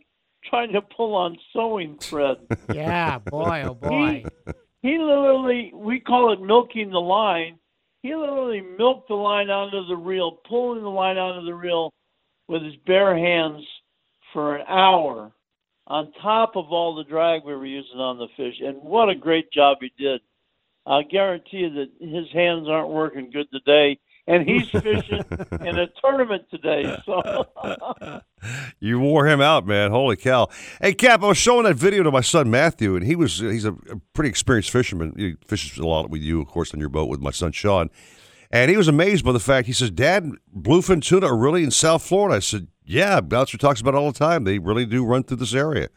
trying 0.47 0.71
to 0.73 0.81
pull 0.81 1.15
on 1.15 1.35
sewing 1.53 1.97
thread. 2.07 2.37
yeah, 2.69 3.17
boy, 3.17 3.63
oh 3.65 3.73
boy. 3.73 4.23
he 4.83 4.99
literally 4.99 5.71
we 5.73 5.99
call 5.99 6.31
it 6.31 6.39
milking 6.39 6.91
the 6.91 6.99
line 6.99 7.57
he 8.03 8.15
literally 8.15 8.61
milked 8.61 9.07
the 9.07 9.15
line 9.15 9.49
onto 9.49 9.87
the 9.87 9.95
reel 9.95 10.39
pulling 10.47 10.83
the 10.83 10.87
line 10.87 11.17
onto 11.17 11.43
the 11.43 11.53
reel 11.55 11.91
with 12.47 12.61
his 12.61 12.75
bare 12.85 13.17
hands 13.17 13.63
for 14.31 14.55
an 14.57 14.65
hour 14.67 15.31
on 15.87 16.11
top 16.21 16.55
of 16.55 16.71
all 16.71 16.95
the 16.95 17.03
drag 17.03 17.43
we 17.43 17.55
were 17.55 17.65
using 17.65 17.99
on 17.99 18.17
the 18.17 18.27
fish 18.37 18.55
and 18.61 18.81
what 18.81 19.09
a 19.09 19.15
great 19.15 19.51
job 19.51 19.77
he 19.81 19.91
did 19.97 20.21
i 20.85 21.01
guarantee 21.03 21.57
you 21.57 21.69
that 21.69 21.89
his 21.99 22.31
hands 22.33 22.67
aren't 22.67 22.89
working 22.89 23.29
good 23.31 23.47
today 23.51 23.97
and 24.27 24.47
he's 24.47 24.69
fishing 24.81 25.23
in 25.61 25.77
a 25.79 25.87
tournament 26.01 26.43
today 26.49 26.97
so 27.05 27.45
You 28.79 28.99
wore 28.99 29.27
him 29.27 29.41
out, 29.41 29.65
man. 29.65 29.91
Holy 29.91 30.15
cow! 30.15 30.49
Hey, 30.81 30.93
Cap, 30.93 31.23
I 31.23 31.27
was 31.27 31.37
showing 31.37 31.63
that 31.63 31.75
video 31.75 32.03
to 32.03 32.11
my 32.11 32.21
son 32.21 32.49
Matthew, 32.49 32.95
and 32.95 33.05
he 33.05 33.15
was—he's 33.15 33.65
a, 33.65 33.71
a 33.89 33.97
pretty 34.13 34.29
experienced 34.29 34.71
fisherman. 34.71 35.13
He 35.17 35.35
fishes 35.47 35.77
a 35.77 35.85
lot 35.85 36.09
with 36.09 36.21
you, 36.21 36.41
of 36.41 36.47
course, 36.47 36.73
on 36.73 36.79
your 36.79 36.89
boat 36.89 37.09
with 37.09 37.21
my 37.21 37.31
son 37.31 37.51
Sean, 37.51 37.89
and 38.51 38.71
he 38.71 38.77
was 38.77 38.87
amazed 38.87 39.25
by 39.25 39.31
the 39.31 39.39
fact. 39.39 39.67
He 39.67 39.73
says, 39.73 39.91
"Dad, 39.91 40.29
bluefin 40.55 41.01
tuna 41.01 41.27
are 41.27 41.37
really 41.37 41.63
in 41.63 41.71
South 41.71 42.03
Florida." 42.03 42.35
I 42.35 42.39
said, 42.39 42.67
"Yeah, 42.83 43.21
Bouncer 43.21 43.57
talks 43.57 43.81
about 43.81 43.93
it 43.93 43.97
all 43.97 44.11
the 44.11 44.19
time. 44.19 44.43
They 44.43 44.59
really 44.59 44.85
do 44.85 45.05
run 45.05 45.23
through 45.23 45.37
this 45.37 45.53
area." 45.53 45.89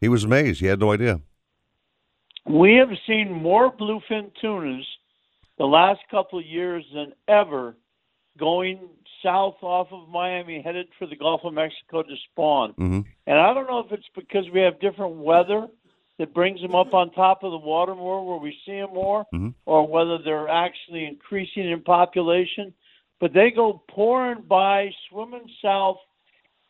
He 0.00 0.08
was 0.08 0.24
amazed. 0.24 0.60
He 0.60 0.66
had 0.66 0.80
no 0.80 0.92
idea. 0.92 1.20
We 2.46 2.74
have 2.74 2.90
seen 3.06 3.32
more 3.32 3.72
bluefin 3.72 4.30
tunas 4.40 4.86
the 5.56 5.66
last 5.66 6.00
couple 6.10 6.38
of 6.38 6.44
years 6.44 6.84
than 6.92 7.12
ever 7.28 7.74
going 8.38 8.80
south 9.22 9.56
off 9.62 9.88
of 9.90 10.08
Miami, 10.10 10.60
headed 10.60 10.86
for 10.98 11.06
the 11.06 11.16
Gulf 11.16 11.40
of 11.44 11.54
Mexico 11.54 12.02
to 12.02 12.14
spawn. 12.30 12.72
Mm-hmm. 12.72 13.00
And 13.26 13.38
I 13.38 13.54
don't 13.54 13.66
know 13.66 13.78
if 13.78 13.90
it's 13.90 14.08
because 14.14 14.44
we 14.52 14.60
have 14.60 14.78
different 14.80 15.16
weather 15.16 15.68
that 16.18 16.34
brings 16.34 16.60
them 16.60 16.74
up 16.74 16.94
on 16.94 17.10
top 17.10 17.42
of 17.42 17.50
the 17.50 17.58
water 17.58 17.94
more, 17.94 18.24
where 18.24 18.38
we 18.38 18.56
see 18.64 18.78
them 18.78 18.94
more, 18.94 19.26
Mhm. 19.32 19.54
or 19.66 19.86
whether 19.86 20.18
they're 20.18 20.48
actually 20.48 21.06
increasing 21.06 21.70
in 21.70 21.82
population. 21.82 22.72
But 23.20 23.32
they 23.32 23.50
go 23.50 23.82
pouring 23.88 24.42
by, 24.42 24.92
swimming 25.08 25.48
south, 25.60 25.98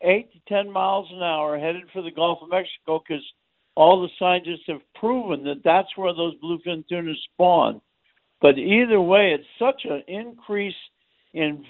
eight 0.03 0.33
to 0.33 0.39
ten 0.49 0.71
miles 0.71 1.11
an 1.13 1.23
hour, 1.23 1.59
headed 1.59 1.91
for 1.91 2.03
the 2.03 2.11
Gulf 2.11 2.43
of 2.43 2.49
Mexico, 2.51 2.99
because 2.99 3.25
all 3.77 4.01
the 4.01 4.09
scientists 4.19 4.67
have 4.67 4.81
proven 4.95 5.45
that 5.45 5.63
that's 5.63 5.97
where 5.97 6.13
those 6.13 6.35
bluefin 6.37 6.87
tunas 6.89 7.23
spawn. 7.33 7.81
But 8.41 8.59
either 8.59 9.01
way, 9.01 9.33
it's 9.33 9.49
such 9.59 9.85
an 9.85 10.03
increase 10.07 10.77
in 11.33 11.67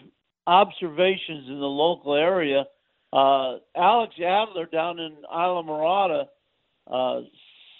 observations 0.47 1.49
in 1.49 1.59
the 1.59 1.67
local 1.67 2.15
area. 2.15 2.67
Uh, 3.13 3.59
Alex 3.77 4.15
Adler 4.21 4.67
down 4.67 4.99
in 4.99 5.17
Islamorada 5.33 6.29
uh, 6.91 7.23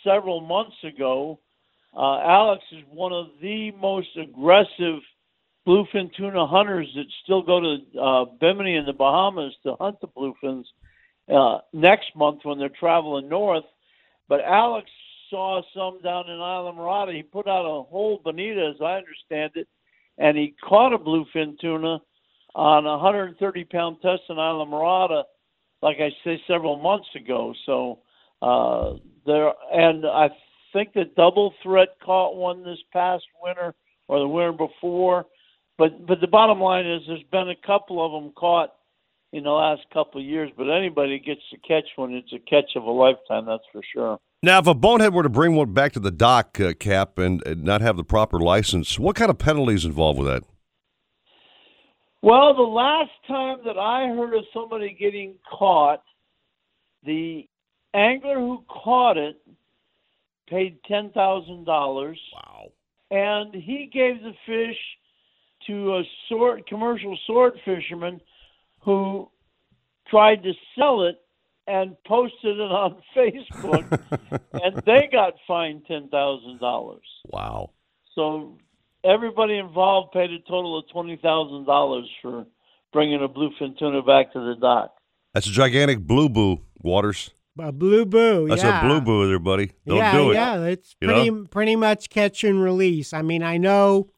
several 0.05 0.41
months 0.41 0.77
ago, 0.85 1.41
uh, 1.97 2.21
Alex 2.21 2.63
is 2.73 2.83
one 2.91 3.13
of 3.13 3.27
the 3.41 3.71
most 3.73 4.09
aggressive 4.21 5.01
bluefin 5.67 6.13
tuna 6.15 6.47
hunters 6.47 6.89
that 6.95 7.07
still 7.23 7.43
go 7.43 7.61
to 7.61 8.01
uh, 8.01 8.25
Bimini 8.41 8.77
in 8.77 8.85
the 8.85 8.93
Bahamas 8.93 9.55
to 9.63 9.75
hunt 9.81 10.01
the 10.01 10.09
bluefins 10.09 10.65
uh, 11.33 11.61
next 11.73 12.15
month 12.15 12.41
when 12.43 12.59
they're 12.59 12.69
traveling 12.69 13.29
north. 13.29 13.65
But 14.29 14.41
Alex 14.43 14.91
saw 15.31 15.63
some 15.75 16.01
down 16.03 16.29
in 16.29 16.37
Islamorada. 16.37 17.15
He 17.15 17.23
put 17.23 17.49
out 17.49 17.65
a 17.65 17.83
whole 17.85 18.21
bonita, 18.23 18.73
as 18.75 18.81
I 18.81 18.95
understand 18.95 19.53
it, 19.55 19.69
and 20.19 20.37
he 20.37 20.55
caught 20.63 20.93
a 20.93 20.99
bluefin 20.99 21.59
tuna 21.59 21.99
on 22.55 22.87
a 22.87 22.91
130 22.91 23.65
pound 23.65 23.97
test 24.03 24.23
in 24.29 24.37
Islamorada, 24.37 25.25
like 25.83 25.97
I 25.99 26.11
say, 26.25 26.41
several 26.47 26.77
months 26.77 27.09
ago. 27.17 27.55
So 27.67 28.01
uh, 28.43 28.95
there, 29.27 29.53
and 29.73 30.05
I 30.07 30.29
think 30.73 30.93
the 30.93 31.05
double 31.17 31.55
threat 31.63 31.89
caught 32.05 32.37
one 32.37 32.65
this 32.65 32.79
past 32.93 33.25
winter 33.43 33.75
or 34.09 34.19
the 34.19 34.29
winter 34.29 34.53
before. 34.53 35.27
But 35.79 36.07
but 36.07 36.21
the 36.21 36.27
bottom 36.27 36.61
line 36.61 36.87
is, 36.87 37.03
there's 37.07 37.23
been 37.33 37.49
a 37.49 37.67
couple 37.67 38.05
of 38.05 38.13
them 38.13 38.33
caught 38.37 38.71
in 39.33 39.43
the 39.43 39.51
last 39.51 39.83
couple 39.93 40.21
of 40.21 40.27
years. 40.27 40.51
But 40.57 40.71
anybody 40.71 41.19
gets 41.19 41.41
to 41.51 41.59
catch 41.59 41.85
one, 41.97 42.13
it's 42.13 42.33
a 42.33 42.39
catch 42.39 42.71
of 42.77 42.85
a 42.85 42.91
lifetime, 42.91 43.47
that's 43.47 43.65
for 43.73 43.83
sure. 43.93 44.19
Now, 44.43 44.59
if 44.59 44.67
a 44.67 44.75
bonehead 44.75 45.15
were 45.15 45.23
to 45.23 45.29
bring 45.29 45.57
one 45.57 45.73
back 45.73 45.93
to 45.93 46.01
the 46.01 46.11
dock, 46.11 46.61
uh, 46.61 46.75
Cap, 46.75 47.19
and, 47.19 47.45
and 47.47 47.65
not 47.65 47.81
have 47.81 47.97
the 47.97 48.05
proper 48.05 48.39
license, 48.39 48.99
what 48.99 49.17
kind 49.17 49.31
of 49.31 49.39
penalties 49.39 49.85
involved 49.85 50.19
with 50.19 50.29
that? 50.29 50.45
Well, 52.23 52.55
the 52.55 52.63
last 52.63 53.11
time 53.27 53.59
that 53.65 53.79
I 53.79 54.07
heard 54.09 54.35
of 54.35 54.45
somebody 54.53 54.97
getting 54.99 55.35
caught, 55.51 56.03
the 57.05 57.49
angler 57.95 58.39
who 58.39 58.65
caught 58.69 59.17
it 59.17 59.37
paid 60.49 60.79
ten 60.87 61.11
thousand 61.11 61.65
dollars. 61.65 62.19
Wow. 62.35 62.73
and 63.11 63.55
he 63.55 63.89
gave 63.93 64.23
the 64.23 64.33
fish 64.47 64.77
to 65.67 65.95
a 65.97 66.03
sword 66.29 66.67
commercial 66.67 67.17
sword 67.27 67.55
fisherman 67.65 68.21
who 68.81 69.31
tried 70.09 70.43
to 70.43 70.53
sell 70.77 71.05
it 71.05 71.17
and 71.67 71.97
posted 72.07 72.59
it 72.59 72.61
on 72.61 72.97
Facebook 73.17 73.87
and 74.53 74.83
they 74.85 75.09
got 75.11 75.35
fined 75.47 75.83
ten 75.89 76.09
thousand 76.09 76.61
dollars. 76.61 77.07
Wow. 77.27 77.71
So 78.15 78.59
everybody 79.03 79.57
involved 79.57 80.13
paid 80.13 80.31
a 80.31 80.41
total 80.41 80.79
of 80.79 80.85
twenty 80.93 81.17
thousand 81.17 81.65
dollars 81.65 82.09
for 82.21 82.45
bringing 82.93 83.23
a 83.25 83.29
bluefin 83.29 83.79
tuna 83.79 84.03
back 84.03 84.33
to 84.35 84.41
the 84.41 84.55
dock. 84.61 84.95
That's 85.33 85.47
a 85.47 85.51
gigantic 85.51 86.01
blue 86.01 86.29
boo, 86.29 86.61
Waters. 86.83 87.31
A 87.59 87.71
blue 87.71 88.05
boo. 88.05 88.49
That's 88.49 88.63
yeah. 88.63 88.81
a 88.81 88.89
blue 88.89 89.01
boo 89.01 89.29
there, 89.29 89.39
buddy. 89.39 89.73
Don't 89.87 89.99
yeah, 89.99 90.13
do 90.13 90.31
it. 90.31 90.35
Yeah, 90.35 90.65
it's 90.65 90.97
You 91.01 91.09
pretty 91.09 91.31
pretty 91.51 91.77
much 91.77 92.11
catch 92.11 92.43
and 92.43 92.61
release. 92.63 93.13
I 93.13 93.23
mean, 93.23 93.43
I 93.45 93.59
know 93.59 94.11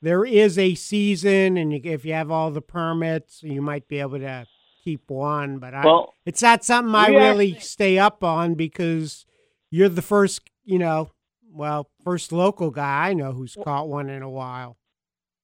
there 0.00 0.24
is 0.24 0.58
a 0.58 0.74
season, 0.74 1.58
and 1.58 1.72
you, 1.72 1.80
if 1.84 2.06
you 2.06 2.14
have 2.14 2.30
all 2.30 2.50
the 2.50 2.62
permits, 2.62 3.42
you 3.42 3.60
might 3.60 3.86
be 3.86 4.00
able 4.00 4.18
to 4.20 4.46
keep 4.82 5.10
one. 5.10 5.58
But 5.58 5.74
I, 5.74 5.84
Well, 5.84 6.14
it's 6.24 6.40
not 6.40 6.64
something 6.64 6.94
I 6.94 7.08
really 7.08 7.52
actually- 7.52 7.60
stay 7.60 7.98
up 7.98 8.24
on 8.24 8.54
because 8.54 9.26
you're 9.70 9.90
the 9.90 10.02
first, 10.02 10.40
you 10.64 10.78
know, 10.78 11.10
well, 11.52 11.90
first 12.02 12.32
local 12.32 12.70
guy 12.70 13.08
I 13.08 13.12
know 13.12 13.32
who's 13.32 13.56
caught 13.62 13.88
one 13.88 14.08
in 14.08 14.22
a 14.22 14.30
while. 14.30 14.78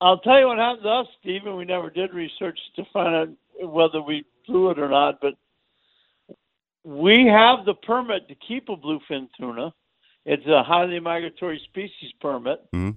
I'll 0.00 0.20
tell 0.20 0.38
you 0.38 0.46
what 0.46 0.58
happened 0.58 0.84
to 0.84 0.88
us, 0.90 1.06
Stephen. 1.20 1.56
We 1.56 1.64
never 1.66 1.90
did 1.90 2.14
research 2.14 2.58
to 2.76 2.84
find 2.92 3.14
out 3.14 3.28
whether 3.68 4.00
we 4.00 4.24
blew 4.46 4.70
it 4.70 4.78
or 4.78 4.88
not, 4.88 5.20
but 5.20 5.34
we 6.86 7.26
have 7.26 7.64
the 7.64 7.74
permit 7.74 8.28
to 8.28 8.36
keep 8.46 8.68
a 8.68 8.76
bluefin 8.76 9.28
tuna. 9.36 9.74
It's 10.24 10.46
a 10.46 10.62
highly 10.62 11.00
migratory 11.00 11.60
species 11.64 12.12
permit. 12.20 12.60
Mm-hmm. 12.72 12.90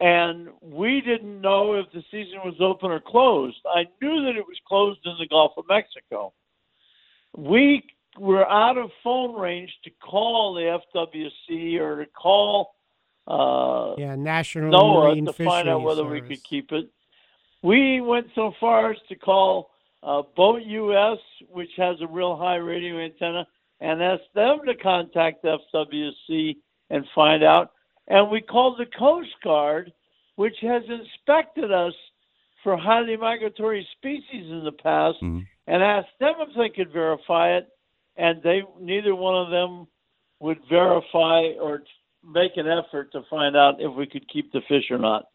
And 0.00 0.48
we 0.60 1.00
didn't 1.00 1.40
know 1.40 1.74
if 1.74 1.86
the 1.92 2.04
season 2.12 2.38
was 2.44 2.54
open 2.60 2.92
or 2.92 3.00
closed. 3.00 3.56
I 3.66 3.86
knew 4.00 4.22
that 4.22 4.36
it 4.36 4.44
was 4.46 4.56
closed 4.68 5.00
in 5.04 5.14
the 5.18 5.26
Gulf 5.26 5.52
of 5.56 5.64
Mexico. 5.68 6.32
We 7.36 7.82
were 8.16 8.48
out 8.48 8.78
of 8.78 8.90
phone 9.02 9.34
range 9.34 9.72
to 9.82 9.90
call 9.90 10.54
the 10.54 10.78
FWC 10.94 11.80
or 11.80 12.04
to 12.04 12.10
call 12.12 12.76
uh, 13.26 13.94
Yeah, 13.98 14.14
National 14.14 14.70
NOAA 14.72 15.10
Marine 15.10 15.26
to 15.26 15.32
Fisheries 15.32 15.48
find 15.48 15.68
out 15.68 15.82
whether 15.82 16.04
we 16.06 16.20
could 16.20 16.44
keep 16.44 16.70
it. 16.70 16.88
We 17.62 18.00
went 18.00 18.28
so 18.36 18.52
far 18.60 18.92
as 18.92 18.98
to 19.08 19.16
call 19.16 19.70
uh, 20.04 20.22
Boat 20.36 20.62
US, 20.62 21.18
which 21.48 21.70
has 21.76 21.96
a 22.00 22.06
real 22.06 22.36
high 22.36 22.56
radio 22.56 22.98
antenna, 22.98 23.46
and 23.80 24.02
asked 24.02 24.32
them 24.34 24.60
to 24.66 24.74
contact 24.74 25.44
FWC 25.44 26.56
and 26.90 27.04
find 27.14 27.42
out. 27.42 27.72
And 28.06 28.30
we 28.30 28.40
called 28.40 28.78
the 28.78 28.86
Coast 28.86 29.34
Guard, 29.42 29.92
which 30.36 30.56
has 30.60 30.82
inspected 30.88 31.72
us 31.72 31.94
for 32.62 32.76
highly 32.76 33.16
migratory 33.16 33.86
species 33.96 34.50
in 34.50 34.64
the 34.64 34.72
past, 34.72 35.20
Mhm. 35.22 35.46
and 35.66 35.82
asked 35.82 36.18
them 36.18 36.34
if 36.40 36.54
they 36.54 36.68
could 36.68 36.90
verify 36.90 37.56
it. 37.56 37.68
And 38.16 38.42
they 38.42 38.62
neither 38.78 39.14
one 39.14 39.34
of 39.34 39.50
them 39.50 39.86
would 40.40 40.62
verify 40.66 41.52
or 41.60 41.82
make 42.22 42.56
an 42.56 42.68
effort 42.68 43.12
to 43.12 43.22
find 43.22 43.56
out 43.56 43.80
if 43.80 43.92
we 43.92 44.06
could 44.06 44.28
keep 44.28 44.52
the 44.52 44.60
fish 44.62 44.90
or 44.90 44.98
not. 44.98 45.26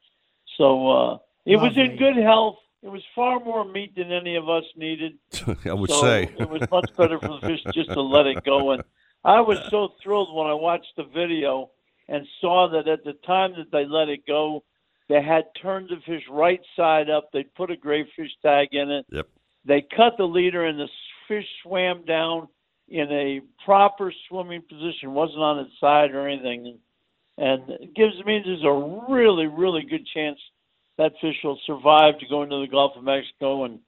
So 0.57 0.89
uh, 0.89 1.17
it 1.45 1.57
was 1.57 1.77
in 1.77 1.97
good 1.97 2.17
health. 2.17 2.57
It 2.81 2.89
was 2.89 3.01
far 3.13 3.39
more 3.39 3.65
meat 3.65 3.95
than 3.95 4.11
any 4.11 4.35
of 4.35 4.47
us 4.47 4.63
needed. 4.75 5.17
I 5.65 5.73
would 5.73 5.89
so 5.89 6.01
say. 6.01 6.29
it 6.39 6.49
was 6.49 6.61
much 6.71 6.89
better 6.95 7.19
for 7.19 7.39
the 7.39 7.47
fish 7.47 7.59
just 7.73 7.91
to 7.91 8.01
let 8.01 8.25
it 8.25 8.43
go. 8.45 8.71
And 8.71 8.83
I 9.25 9.41
was 9.41 9.57
so 9.69 9.89
thrilled 10.01 10.33
when 10.33 10.47
I 10.47 10.53
watched 10.53 10.93
the 10.95 11.03
video 11.03 11.71
and 12.07 12.25
saw 12.39 12.69
that 12.71 12.87
at 12.87 13.03
the 13.03 13.13
time 13.25 13.51
that 13.57 13.71
they 13.71 13.85
let 13.85 14.07
it 14.07 14.25
go, 14.25 14.63
they 15.09 15.21
had 15.21 15.43
turned 15.61 15.89
the 15.89 15.97
fish 16.05 16.23
right 16.31 16.61
side 16.75 17.09
up. 17.09 17.29
They 17.33 17.43
put 17.43 17.71
a 17.71 17.75
gray 17.75 18.05
fish 18.15 18.31
tag 18.41 18.69
in 18.71 18.89
it. 18.89 19.05
Yep. 19.11 19.27
They 19.65 19.85
cut 19.95 20.13
the 20.17 20.23
leader, 20.23 20.65
and 20.65 20.79
the 20.79 20.87
fish 21.27 21.45
swam 21.63 22.05
down 22.05 22.47
in 22.87 23.11
a 23.11 23.41
proper 23.65 24.13
swimming 24.27 24.61
position. 24.61 25.13
wasn't 25.13 25.39
on 25.39 25.59
its 25.59 25.71
side 25.79 26.11
or 26.11 26.27
anything, 26.27 26.79
and 27.37 27.69
it 27.69 27.93
gives 27.93 28.15
me 28.25 28.41
there's 28.43 28.63
a 28.63 29.11
really, 29.11 29.47
really 29.47 29.83
good 29.83 30.07
chance 30.13 30.39
that 30.99 31.13
fish 31.21 31.37
will 31.45 31.57
survive 31.65 32.19
to 32.19 32.27
go 32.27 32.43
into 32.43 32.59
the 32.59 32.67
Gulf 32.67 32.91
of 32.95 33.03
Mexico 33.03 33.63
and 33.63 33.79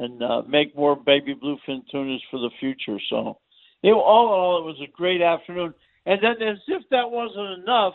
and 0.00 0.22
uh, 0.22 0.42
make 0.46 0.76
more 0.76 0.94
baby 0.94 1.34
bluefin 1.34 1.82
tunas 1.90 2.22
for 2.30 2.38
the 2.38 2.50
future. 2.60 3.00
So, 3.10 3.38
it, 3.82 3.90
all 3.90 4.26
in 4.26 4.40
all, 4.40 4.58
it 4.60 4.64
was 4.64 4.80
a 4.80 4.96
great 4.96 5.20
afternoon. 5.20 5.74
And 6.06 6.20
then, 6.22 6.40
as 6.46 6.58
if 6.68 6.84
that 6.92 7.10
wasn't 7.10 7.64
enough, 7.64 7.94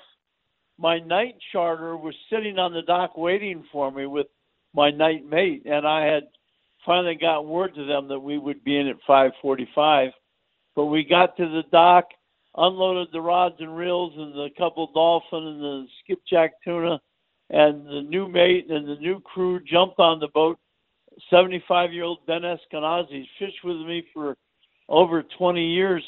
my 0.77 0.99
night 0.99 1.35
charter 1.53 1.95
was 1.95 2.13
sitting 2.29 2.59
on 2.59 2.73
the 2.73 2.81
dock 2.81 3.15
waiting 3.15 3.63
for 3.71 3.89
me 3.89 4.05
with 4.05 4.27
my 4.73 4.91
night 4.91 5.23
mate, 5.29 5.63
and 5.65 5.87
I 5.87 6.03
had 6.05 6.23
finally 6.85 7.15
got 7.15 7.45
word 7.45 7.73
to 7.75 7.85
them 7.85 8.09
that 8.09 8.19
we 8.19 8.37
would 8.37 8.65
be 8.65 8.77
in 8.77 8.87
at 8.87 8.97
5:45. 9.07 10.11
But 10.75 10.85
we 10.87 11.05
got 11.05 11.37
to 11.37 11.47
the 11.47 11.63
dock, 11.71 12.05
unloaded 12.57 13.13
the 13.13 13.21
rods 13.21 13.55
and 13.59 13.77
reels 13.77 14.13
and 14.17 14.33
the 14.33 14.49
couple 14.57 14.87
dolphin 14.87 15.47
and 15.47 15.61
the 15.61 15.87
skipjack 16.03 16.51
tuna, 16.65 16.99
and 17.53 17.86
the 17.86 18.01
new 18.01 18.27
mate 18.27 18.69
and 18.69 18.88
the 18.88 18.95
new 18.95 19.19
crew 19.22 19.60
jumped 19.60 20.00
on 20.00 20.19
the 20.19 20.27
boat. 20.33 20.57
75 21.29 21.93
year 21.93 22.03
old 22.03 22.25
Ben 22.25 22.41
Eskenazi 22.41 23.25
fished 23.38 23.63
with 23.63 23.77
me 23.77 24.03
for 24.12 24.36
over 24.89 25.24
20 25.38 25.63
years, 25.63 26.03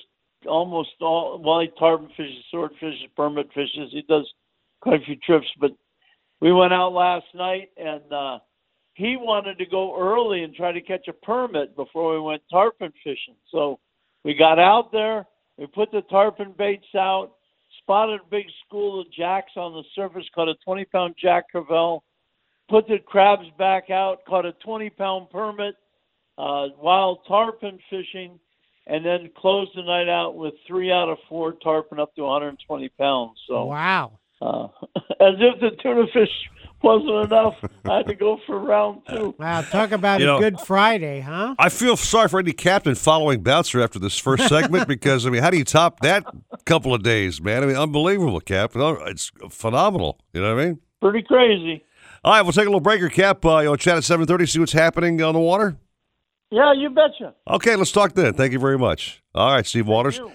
almost 0.48 0.90
all. 1.00 1.40
Well, 1.46 1.62
he 1.62 1.70
tarpon 1.78 2.10
fishes, 2.18 2.44
sword 2.50 2.72
fishes, 2.80 3.08
permit 3.16 3.48
fishes. 3.54 3.92
He 3.92 4.02
does 4.10 4.28
quite 4.82 5.02
a 5.04 5.06
few 5.06 5.16
trips. 5.18 5.46
But 5.62 5.72
we 6.42 6.52
went 6.52 6.74
out 6.74 6.94
last 6.94 7.28
night, 7.36 7.70
and 7.78 8.12
uh, 8.12 8.40
he 8.96 9.16
wanted 9.16 9.60
to 9.60 9.68
go 9.68 9.96
early 9.96 10.42
and 10.42 10.56
try 10.56 10.72
to 10.72 10.82
catch 10.82 11.08
a 11.08 11.14
permit 11.14 11.76
before 11.76 12.16
we 12.16 12.20
went 12.20 12.42
tarpon 12.52 12.92
fishing. 13.04 13.36
So 13.52 13.80
we 14.24 14.34
got 14.34 14.58
out 14.58 14.92
there. 14.92 15.28
We 15.60 15.68
put 15.68 15.92
the 15.92 16.02
tarpon 16.10 16.56
baits 16.58 16.96
out. 16.96 17.34
Spotted 17.86 18.22
a 18.22 18.30
big 18.30 18.46
school 18.66 19.00
of 19.00 19.12
jacks 19.12 19.52
on 19.56 19.74
the 19.74 19.84
surface. 19.96 20.26
Caught 20.34 20.50
a 20.50 20.56
20 20.66 20.86
pound 20.86 21.16
jack 21.22 21.46
crevalle 21.54 22.02
put 22.70 22.88
the 22.88 22.98
crabs 23.00 23.48
back 23.58 23.90
out, 23.90 24.26
caught 24.28 24.46
a 24.46 24.54
20 24.54 24.90
pound 24.92 25.30
permit, 25.30 25.76
uh, 26.38 26.68
wild 26.82 27.20
tarpon 27.28 27.80
fishing, 27.90 28.40
and 28.88 29.06
then 29.06 29.30
closed 29.38 29.72
the 29.76 29.84
night 29.84 30.10
out 30.10 30.36
with 30.36 30.54
three 30.68 30.92
out 30.92 31.10
of 31.10 31.18
four 31.30 31.54
tarpon 31.54 32.00
up 32.00 32.14
to 32.16 32.24
120 32.24 32.90
pounds. 32.90 33.38
So, 33.48 33.66
Wow. 33.66 34.20
uh, 34.42 34.68
as 35.20 35.36
if 35.40 35.60
the 35.60 35.72
tuna 35.82 36.06
fish 36.14 36.30
wasn't 36.86 37.32
enough, 37.32 37.56
I 37.84 37.98
had 37.98 38.08
to 38.08 38.16
go 38.16 38.38
for 38.46 38.58
round 38.60 39.02
two. 39.10 39.36
Wow. 39.38 39.62
Talk 39.64 39.92
about 39.92 40.20
You 40.22 40.28
a 40.28 40.30
know- 40.34 40.40
good 40.40 40.60
Friday, 40.62 41.20
huh? 41.20 41.56
I 41.60 41.68
feel 41.70 41.98
sorry 41.98 42.30
for 42.30 42.40
any 42.40 42.54
captain 42.54 42.96
following 42.96 43.42
Bouncer 43.44 43.82
after 43.82 44.00
this 44.00 44.18
first 44.18 44.48
segment 44.48 44.88
because 44.96 45.26
I 45.26 45.32
mean, 45.32 45.42
how 45.42 45.50
do 45.50 45.58
you 45.58 45.64
top 45.66 46.00
that 46.02 46.24
couple 46.66 46.94
of 46.94 47.04
days, 47.04 47.42
man? 47.42 47.64
I 47.64 47.66
mean, 47.66 47.76
unbelievable, 47.76 48.40
Cap. 48.40 48.72
Oh, 48.76 48.94
It's 49.06 49.32
phenomenal. 49.50 50.20
You 50.34 50.42
know 50.42 50.56
what 50.56 50.62
I 50.62 50.66
mean? 50.68 50.80
Pretty 51.02 51.24
crazy. 51.24 51.84
All 52.24 52.32
right, 52.34 52.42
we'll 52.42 52.54
take 52.54 52.64
a 52.64 52.70
little 52.70 52.80
breaker, 52.80 53.10
Cap. 53.10 53.44
Uh, 53.46 53.58
you'll 53.60 53.76
chat 53.78 53.98
at 53.98 54.04
seven 54.04 54.26
thirty. 54.26 54.46
See 54.46 54.60
what's 54.60 54.72
happening 54.74 55.22
on 55.22 55.34
the 55.34 55.40
water. 55.40 55.76
Yeah, 56.52 56.74
you 56.74 56.90
betcha. 56.90 57.34
Okay, 57.50 57.76
let's 57.76 57.92
talk 57.92 58.14
then. 58.14 58.34
Thank 58.34 58.54
you 58.54 58.60
very 58.60 58.78
much. 58.78 59.22
All 59.34 59.52
right, 59.52 59.66
Steve 59.66 59.88
Waters. 59.88 60.18
you. 60.18 60.32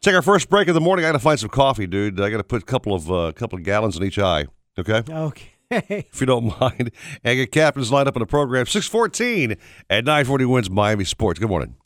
Take 0.00 0.14
our 0.14 0.22
first 0.22 0.50
break 0.50 0.66
of 0.68 0.74
the 0.74 0.80
morning. 0.80 1.04
I 1.04 1.08
got 1.08 1.12
to 1.12 1.18
find 1.20 1.38
some 1.38 1.48
coffee, 1.48 1.86
dude. 1.86 2.20
I 2.20 2.28
got 2.30 2.38
to 2.38 2.44
put 2.44 2.62
a 2.62 2.66
couple 2.66 2.94
of 2.94 3.10
uh, 3.10 3.32
couple 3.32 3.56
of 3.58 3.64
gallons 3.64 3.96
in 3.96 4.02
each 4.04 4.18
eye. 4.18 4.46
Okay, 4.78 5.02
Okay. 5.08 5.51
if 5.88 6.20
you 6.20 6.26
don't 6.26 6.58
mind, 6.60 6.90
and 7.24 7.36
get 7.36 7.50
captains 7.50 7.90
lined 7.90 8.06
up 8.06 8.14
in 8.14 8.20
the 8.20 8.26
program. 8.26 8.66
Six 8.66 8.86
fourteen 8.86 9.56
at 9.88 10.04
nine 10.04 10.26
forty 10.26 10.44
wins 10.44 10.68
Miami 10.68 11.04
Sports. 11.04 11.38
Good 11.38 11.48
morning. 11.48 11.76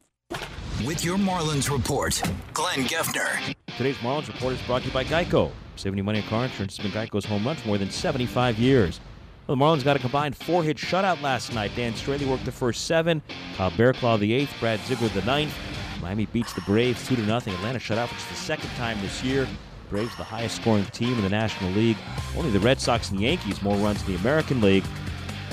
With 0.85 1.05
your 1.05 1.17
Marlins 1.17 1.71
report, 1.71 2.21
Glenn 2.53 2.85
Geffner. 2.85 3.55
Today's 3.77 3.97
Marlins 3.99 4.27
Report 4.27 4.55
is 4.55 4.61
brought 4.63 4.83
to 4.83 4.89
you 4.89 4.93
by 4.93 5.05
Geico. 5.05 5.53
Saving 5.77 5.99
you 5.99 6.05
money 6.05 6.21
on 6.21 6.29
car 6.29 6.45
insurance 6.45 6.77
has 6.77 6.85
been 6.85 6.93
Geico's 6.93 7.25
home 7.25 7.47
run 7.47 7.57
for 7.57 7.69
more 7.69 7.79
than 7.79 7.91
75 7.91 8.59
years. 8.59 9.01
Well, 9.47 9.57
the 9.57 9.63
Marlins 9.65 9.85
got 9.85 9.97
a 9.97 10.01
combined 10.01 10.37
four-hit 10.37 10.77
shutout 10.77 11.23
last 11.23 11.55
night. 11.55 11.71
Dan 11.77 11.93
Straily 11.93 12.29
worked 12.29 12.45
the 12.45 12.53
first 12.53 12.87
seven, 12.87 13.23
Kyle 13.57 13.71
Barraclough 13.71 14.19
the 14.19 14.33
eighth, 14.33 14.53
Brad 14.59 14.81
Ziegler 14.81 15.09
the 15.09 15.23
ninth. 15.23 15.55
Miami 16.03 16.27
beats 16.27 16.53
the 16.53 16.61
Braves 16.63 17.07
2 17.07 17.17
to 17.17 17.23
nothing. 17.23 17.55
Atlanta 17.55 17.79
shut 17.79 17.97
out 17.97 18.09
for 18.09 18.15
just 18.17 18.29
the 18.29 18.35
second 18.35 18.71
time 18.71 19.01
this 19.01 19.23
year. 19.23 19.47
Braves 19.89 20.17
the 20.17 20.25
highest 20.25 20.57
scoring 20.57 20.85
team 20.87 21.15
in 21.15 21.23
the 21.23 21.29
National 21.29 21.71
League. 21.73 21.97
Only 22.37 22.51
the 22.51 22.61
Red 22.61 22.81
Sox 22.81 23.11
and 23.11 23.21
Yankees 23.21 23.63
more 23.63 23.77
runs 23.77 24.01
in 24.03 24.15
the 24.15 24.21
American 24.21 24.61
League. 24.61 24.85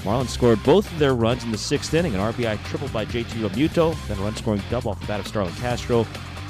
Marlins 0.03 0.29
scored 0.29 0.61
both 0.63 0.91
of 0.91 0.99
their 0.99 1.15
runs 1.15 1.43
in 1.43 1.51
the 1.51 1.57
sixth 1.57 1.93
inning, 1.93 2.13
an 2.13 2.19
RBI 2.19 2.61
triple 2.65 2.89
by 2.89 3.05
JT 3.05 3.39
Realmuto, 3.41 3.95
then 4.07 4.17
a 4.17 4.21
run 4.21 4.35
scoring 4.35 4.61
double 4.69 4.91
off 4.91 4.99
the 4.99 5.07
bat 5.07 5.19
of 5.19 5.27
Starlin 5.27 5.53
Castro. 5.55 6.03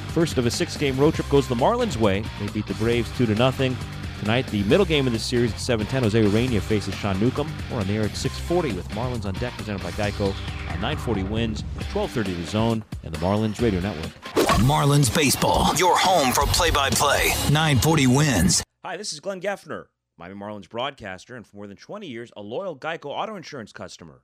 First 0.09 0.37
of 0.37 0.45
a 0.45 0.51
six 0.51 0.75
game 0.77 0.97
road 0.97 1.13
trip 1.13 1.29
goes 1.29 1.47
the 1.47 1.55
Marlins' 1.55 1.97
way. 1.97 2.23
They 2.39 2.47
beat 2.47 2.67
the 2.67 2.73
Braves 2.75 3.15
2 3.17 3.27
to 3.27 3.35
nothing. 3.35 3.77
Tonight, 4.19 4.47
the 4.47 4.63
middle 4.63 4.85
game 4.85 5.05
of 5.05 5.13
the 5.13 5.19
series 5.19 5.51
at 5.51 5.59
7:10, 5.59 6.03
Jose 6.03 6.23
Urena 6.23 6.61
faces 6.61 6.95
Sean 6.95 7.19
Newcomb. 7.19 7.51
We're 7.69 7.81
on 7.81 7.87
the 7.87 7.93
air 7.93 8.03
at 8.03 8.15
6:40 8.15 8.73
with 8.73 8.87
Marlins 8.89 9.25
on 9.25 9.33
deck, 9.35 9.53
presented 9.57 9.83
by 9.83 9.91
Geico. 9.91 10.33
On 10.69 10.79
9:40 10.79 11.23
wins, 11.23 11.63
12:30 11.91 12.33
the 12.33 12.45
zone, 12.45 12.83
and 13.03 13.13
the 13.13 13.19
Marlins 13.19 13.61
Radio 13.61 13.81
Network. 13.81 14.42
Marlins 14.59 15.13
Baseball, 15.13 15.73
your 15.75 15.97
home 15.97 16.31
for 16.31 16.45
play 16.45 16.69
by 16.69 16.89
play. 16.89 17.29
940 17.51 18.07
wins. 18.07 18.63
Hi, 18.85 18.95
this 18.95 19.11
is 19.11 19.19
Glenn 19.19 19.41
Geffner, 19.41 19.85
Miami 20.17 20.35
Marlins 20.39 20.69
broadcaster, 20.69 21.35
and 21.35 21.45
for 21.45 21.55
more 21.55 21.67
than 21.67 21.75
20 21.75 22.07
years, 22.07 22.31
a 22.37 22.41
loyal 22.41 22.77
Geico 22.77 23.05
auto 23.05 23.35
insurance 23.35 23.73
customer. 23.73 24.21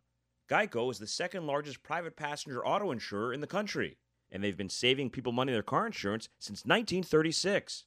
Geico 0.49 0.89
is 0.91 0.99
the 0.99 1.07
second 1.07 1.47
largest 1.47 1.81
private 1.83 2.15
passenger 2.15 2.65
auto 2.65 2.91
insurer 2.91 3.33
in 3.33 3.41
the 3.41 3.47
country, 3.47 3.97
and 4.31 4.43
they've 4.43 4.55
been 4.55 4.69
saving 4.69 5.09
people 5.09 5.31
money 5.31 5.51
in 5.51 5.55
their 5.55 5.63
car 5.63 5.85
insurance 5.87 6.29
since 6.37 6.59
1936. 6.59 7.85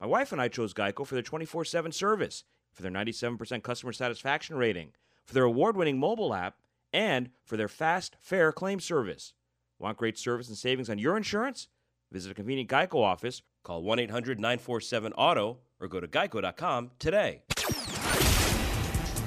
My 0.00 0.06
wife 0.06 0.30
and 0.30 0.40
I 0.40 0.48
chose 0.48 0.74
Geico 0.74 1.06
for 1.06 1.14
their 1.14 1.22
24 1.22 1.64
7 1.64 1.90
service, 1.92 2.44
for 2.72 2.82
their 2.82 2.92
97% 2.92 3.62
customer 3.62 3.92
satisfaction 3.92 4.56
rating, 4.56 4.92
for 5.24 5.34
their 5.34 5.44
award 5.44 5.76
winning 5.76 5.98
mobile 5.98 6.34
app, 6.34 6.58
and 6.92 7.30
for 7.44 7.56
their 7.56 7.68
fast, 7.68 8.16
fair 8.20 8.52
claim 8.52 8.78
service. 8.78 9.32
Want 9.78 9.96
great 9.96 10.18
service 10.18 10.48
and 10.48 10.56
savings 10.56 10.90
on 10.90 10.98
your 10.98 11.16
insurance? 11.16 11.68
Visit 12.10 12.32
a 12.32 12.34
convenient 12.34 12.70
Geico 12.70 13.02
office, 13.02 13.42
call 13.64 13.82
1 13.82 13.98
800 13.98 14.40
947 14.40 15.12
AUTO, 15.18 15.56
or 15.80 15.88
go 15.88 16.00
to 16.00 16.08
geico.com 16.08 16.90
today. 16.98 17.42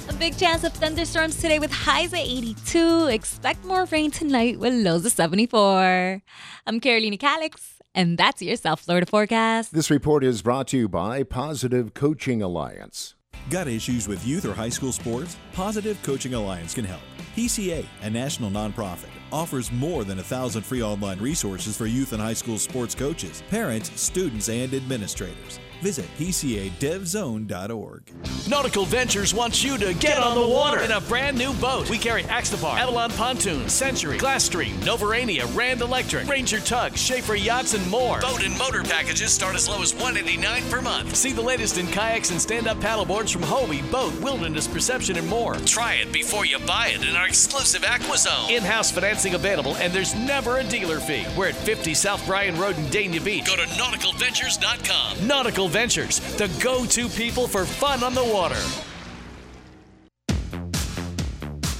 A 0.10 0.14
big 0.14 0.36
chance 0.36 0.64
of 0.64 0.74
thunderstorms 0.74 1.40
today 1.40 1.60
with 1.60 1.72
highs 1.72 2.12
at 2.14 2.20
82. 2.20 3.08
Expect 3.08 3.64
more 3.66 3.86
rain 3.86 4.10
tonight 4.10 4.60
with 4.60 4.74
lows 4.74 5.06
of 5.06 5.12
74. 5.12 6.22
I'm 6.66 6.80
Carolina 6.80 7.18
Calix, 7.18 7.80
and 7.94 8.18
that's 8.18 8.42
your 8.42 8.56
South 8.56 8.80
Florida 8.80 9.06
forecast. 9.06 9.74
This 9.74 9.92
report 9.92 10.24
is 10.24 10.42
brought 10.42 10.68
to 10.70 10.78
you 10.78 10.90
by 10.90 11.24
Positive 11.24 11.94
Coaching 11.94 12.42
Alliance. 12.42 13.14
Got 13.50 13.68
issues 13.68 14.08
with 14.08 14.26
youth 14.26 14.46
or 14.46 14.54
high 14.54 14.70
school 14.70 14.92
sports? 14.92 15.38
Positive 15.54 16.02
Coaching 16.04 16.34
Alliance 16.34 16.74
can 16.74 16.86
help. 16.86 17.02
PCA, 17.36 17.86
a 18.02 18.10
national 18.10 18.50
nonprofit, 18.50 19.10
offers 19.32 19.72
more 19.72 20.04
than 20.04 20.20
a 20.20 20.24
thousand 20.24 20.64
free 20.64 20.82
online 20.82 21.20
resources 21.20 21.78
for 21.78 21.86
youth 21.86 22.14
and 22.14 22.22
high 22.22 22.34
school 22.34 22.58
sports 22.58 22.96
coaches, 22.96 23.44
parents, 23.50 23.92
students, 24.00 24.50
and 24.50 24.74
administrators. 24.74 25.60
Visit 25.82 26.06
PCADevZone.org. 26.18 28.12
Nautical 28.48 28.86
Ventures 28.86 29.34
wants 29.34 29.64
you 29.64 29.78
to 29.80 29.94
get, 29.96 30.20
on 30.20 30.36
the 30.40 30.48
water 30.48 30.82
in 30.82 30.92
a 30.92 31.02
brand 31.02 31.38
new 31.38 31.54
boat. 31.54 31.90
We 31.90 31.98
carry 31.98 32.24
Axopar, 32.24 32.78
Avalon 32.78 33.10
Pontoons, 33.12 33.74
Century, 33.74 34.18
Glasstream, 34.18 34.74
Novurania, 34.82 35.54
Rand 35.56 35.82
Electric, 35.82 36.28
Ranger 36.28 36.60
Tugs, 36.60 37.02
Schaefer 37.02 37.36
Yachts, 37.36 37.74
and 37.74 37.90
more. 37.90 38.20
Boat 38.22 38.44
and 38.44 38.56
motor 38.60 38.84
packages 38.84 39.34
start 39.34 39.56
as 39.56 39.68
low 39.68 39.82
as 39.82 39.94
189 39.96 40.70
per 40.70 40.82
month. 40.82 41.16
See 41.16 41.32
the 41.32 41.42
latest 41.42 41.80
in 41.80 41.88
kayaks 41.88 42.30
and 42.30 42.40
stand-up 42.40 42.78
paddleboards 42.78 43.34
from 43.34 43.42
Hobie, 43.42 43.90
Boat, 43.92 44.14
Wilderness 44.22 44.68
Perception, 44.68 45.18
and 45.18 45.28
more. 45.28 45.56
Try 45.66 45.96
it 45.96 46.14
before 46.14 46.46
you 46.46 46.60
buy 46.60 46.90
it 46.90 47.04
in 47.08 47.16
our 47.16 47.28
exclusive 47.28 47.82
AquaZone. 47.82 48.52
In-house 48.52 48.92
financing 48.92 49.34
available, 49.34 49.76
and 49.78 49.92
there's 49.92 50.14
never 50.14 50.58
a 50.58 50.64
dealer 50.64 51.00
fee. 51.00 51.26
We're 51.36 51.50
at 51.50 51.56
50 51.56 51.96
South 51.96 52.24
Bryan 52.28 52.60
Road 52.60 52.78
in 52.78 52.86
Dania 52.86 53.24
Beach. 53.24 53.48
Go 53.48 53.56
to 53.56 53.64
nauticalventures.com. 53.64 55.28
Nautical 55.28 55.71
Ventures, 55.72 56.20
the 56.36 56.52
go-to 56.62 57.08
people 57.08 57.48
for 57.48 57.64
fun 57.66 58.04
on 58.04 58.14
the 58.14 58.24
water. 58.24 58.60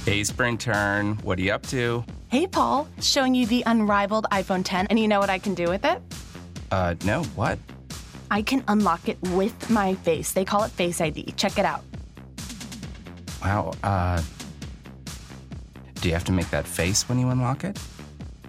Hey, 0.06 0.24
Spring 0.24 0.56
Turn, 0.56 1.16
what 1.18 1.38
are 1.38 1.42
you 1.42 1.52
up 1.52 1.66
to? 1.66 2.02
Hey, 2.28 2.46
Paul, 2.46 2.88
showing 3.02 3.34
you 3.34 3.44
the 3.44 3.62
unrivaled 3.66 4.26
iPhone 4.32 4.64
10, 4.64 4.86
and 4.86 4.98
you 4.98 5.06
know 5.06 5.20
what 5.20 5.28
I 5.28 5.38
can 5.38 5.54
do 5.54 5.68
with 5.68 5.84
it? 5.84 6.00
Uh, 6.70 6.94
no, 7.04 7.22
what? 7.36 7.58
I 8.30 8.40
can 8.40 8.64
unlock 8.68 9.10
it 9.10 9.20
with 9.28 9.68
my 9.68 9.94
face. 9.96 10.32
They 10.32 10.46
call 10.46 10.64
it 10.64 10.70
Face 10.70 11.00
ID. 11.02 11.34
Check 11.36 11.58
it 11.58 11.66
out. 11.66 11.84
Wow, 13.42 13.72
uh, 13.82 14.22
do 16.00 16.08
you 16.08 16.14
have 16.14 16.24
to 16.24 16.32
make 16.32 16.48
that 16.48 16.66
face 16.66 17.08
when 17.10 17.18
you 17.18 17.28
unlock 17.28 17.62
it? 17.64 17.78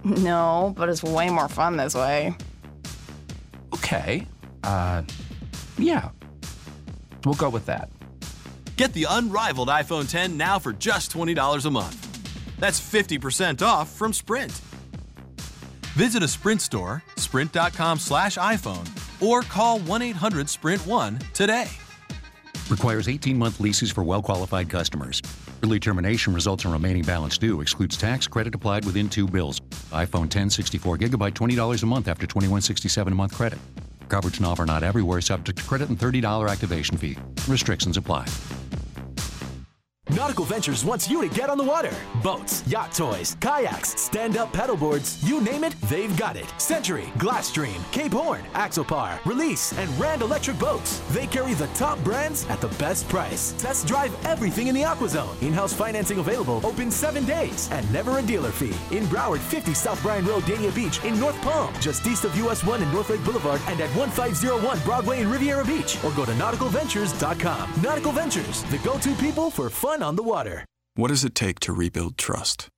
No, 0.06 0.74
but 0.78 0.88
it's 0.88 1.04
way 1.04 1.30
more 1.30 1.50
fun 1.50 1.76
this 1.76 1.96
way. 1.96 2.34
Okay, 3.74 4.26
uh, 4.64 5.02
yeah. 5.78 6.10
We'll 7.26 7.36
go 7.36 7.50
with 7.50 7.66
that. 7.68 7.90
Get 8.76 8.94
the 8.94 9.08
unrivaled 9.10 9.70
iPhone 9.70 10.10
10 10.10 10.36
now 10.38 10.60
for 10.60 10.74
just 10.74 11.12
$20 11.14 11.66
a 11.66 11.70
month. 11.70 12.58
That's 12.60 12.80
50% 12.80 13.62
off 13.62 13.90
from 13.90 14.14
Sprint. 14.14 14.52
Visit 15.94 16.24
a 16.24 16.28
Sprint 16.28 16.62
store, 16.62 17.04
sprint.com 17.18 18.00
slash 18.00 18.38
iPhone, 18.38 18.90
or 19.22 19.42
call 19.42 19.80
1 19.80 20.02
800 20.02 20.50
Sprint 20.50 20.86
1 20.88 21.20
today. 21.34 21.70
Requires 22.70 23.08
18 23.08 23.38
month 23.38 23.60
leases 23.60 23.92
for 23.92 24.04
well 24.04 24.22
qualified 24.22 24.70
customers. 24.70 25.22
Early 25.64 25.80
termination 25.80 26.34
results 26.34 26.66
in 26.66 26.72
remaining 26.72 27.04
balance 27.04 27.38
due. 27.38 27.62
Excludes 27.62 27.96
tax 27.96 28.28
credit 28.28 28.56
applied 28.56 28.86
within 28.86 29.08
two 29.08 29.28
bills. 29.28 29.60
iPhone 29.92 30.30
10 30.30 30.50
64 30.50 30.98
gigabyte 30.98 31.34
$20 31.34 31.84
a 31.84 31.86
month 31.86 32.08
after 32.08 32.26
2167 32.26 33.14
a 33.14 33.16
month 33.16 33.34
credit. 33.34 33.60
Coverage 34.10 34.38
and 34.38 34.46
offer 34.46 34.66
not 34.66 34.84
everywhere 34.84 35.22
subject 35.22 35.60
to 35.60 35.66
credit 35.66 35.90
and 35.90 35.98
$30 35.98 36.50
activation 36.50 36.98
fee. 36.98 37.18
Restrictions 37.48 37.98
apply. 37.98 38.28
Nautical 40.12 40.44
Ventures 40.44 40.84
wants 40.84 41.10
you 41.10 41.28
to 41.28 41.34
get 41.34 41.50
on 41.50 41.58
the 41.58 41.64
water. 41.64 41.92
Boats, 42.22 42.62
yacht 42.68 42.92
toys, 42.92 43.38
kayaks, 43.40 44.00
stand-up 44.00 44.52
paddleboards, 44.52 45.26
you 45.26 45.40
name 45.40 45.64
it, 45.64 45.80
they've 45.84 46.16
got 46.18 46.36
it. 46.36 46.46
Century, 46.58 47.06
Glasstream, 47.18 47.80
Cape 47.94 48.12
Horn, 48.12 48.42
Axopar, 48.54 49.24
Release, 49.26 49.72
and 49.78 49.90
Rand 49.98 50.22
Electric 50.22 50.60
Boats. 50.60 51.02
They 51.12 51.26
carry 51.26 51.54
the 51.54 51.68
top 51.68 52.04
brands 52.04 52.46
at 52.50 52.60
the 52.60 52.68
best 52.80 53.08
price. 53.08 53.54
Test 53.58 53.88
drive 53.88 54.14
everything 54.26 54.68
in 54.68 54.76
the 54.76 54.82
AquaZone. 54.82 55.42
In-house 55.42 55.74
financing 55.74 56.20
available, 56.20 56.60
open 56.66 56.92
seven 56.92 57.26
days, 57.26 57.70
and 57.72 57.92
never 57.92 58.20
a 58.20 58.22
dealer 58.22 58.52
fee. 58.52 58.76
In 58.96 59.06
Broward, 59.06 59.40
50 59.40 59.74
South 59.74 60.02
Bryan 60.04 60.26
Road, 60.26 60.44
Dania 60.44 60.76
Beach. 60.76 61.04
In 61.06 61.18
North 61.18 61.42
Palm, 61.42 61.74
just 61.80 62.06
east 62.06 62.26
of 62.26 62.38
US 62.46 62.64
1 62.64 62.84
and 62.84 62.94
North 62.94 63.10
Lake 63.10 63.24
Boulevard, 63.24 63.62
and 63.68 63.80
at 63.80 63.90
1501 63.96 64.80
Broadway 64.80 65.22
in 65.22 65.32
Riviera 65.32 65.64
Beach. 65.64 65.98
Or 66.04 66.12
go 66.12 66.26
to 66.26 66.34
nauticalventures.com. 66.34 67.82
Nautical 67.82 68.12
Ventures, 68.12 68.64
the 68.64 68.78
go-to 68.80 69.16
people 69.16 69.50
for 69.50 69.70
fun 69.70 69.93
on 70.02 70.16
the 70.16 70.24
water. 70.24 70.66
What 70.96 71.10
does 71.10 71.24
it 71.24 71.36
take 71.36 71.60
to 71.62 71.74
rebuild 71.74 72.18
trust? 72.18 72.70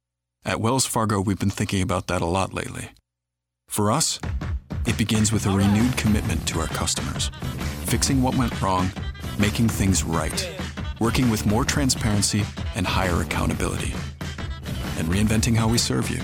At 0.44 0.60
Wells 0.60 0.86
Fargo, 0.86 1.22
we've 1.22 1.40
been 1.40 1.50
thinking 1.50 1.82
about 1.82 2.08
that 2.08 2.22
a 2.22 2.26
lot 2.26 2.54
lately. 2.54 2.90
For 3.68 3.92
us, 3.92 4.20
it 4.86 4.98
begins 4.98 5.32
with 5.32 5.46
a 5.46 5.52
renewed 5.52 5.96
commitment 5.98 6.48
to 6.48 6.60
our 6.60 6.68
customers, 6.68 7.32
fixing 7.86 8.22
what 8.22 8.36
went 8.36 8.62
wrong, 8.62 8.92
making 9.40 9.70
things 9.70 10.04
right, 10.04 10.50
working 11.00 11.30
with 11.30 11.46
more 11.46 11.64
transparency 11.64 12.44
and 12.76 12.86
higher 12.86 13.22
accountability, 13.22 13.94
and 14.98 15.08
reinventing 15.08 15.56
how 15.56 15.68
we 15.68 15.78
serve 15.78 16.10
you. 16.10 16.22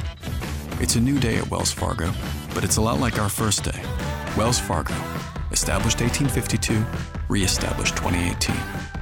It's 0.80 0.96
a 0.96 1.02
new 1.02 1.20
day 1.20 1.38
at 1.38 1.50
Wells 1.50 1.72
Fargo, 1.72 2.12
but 2.54 2.64
it's 2.64 2.78
a 2.78 2.82
lot 2.82 3.00
like 3.00 3.20
our 3.20 3.30
first 3.30 3.64
day. 3.64 3.82
Wells 4.38 4.60
Fargo, 4.60 4.96
established 5.52 6.02
1852, 6.02 6.84
reestablished 7.30 7.96
2018. 7.98 9.01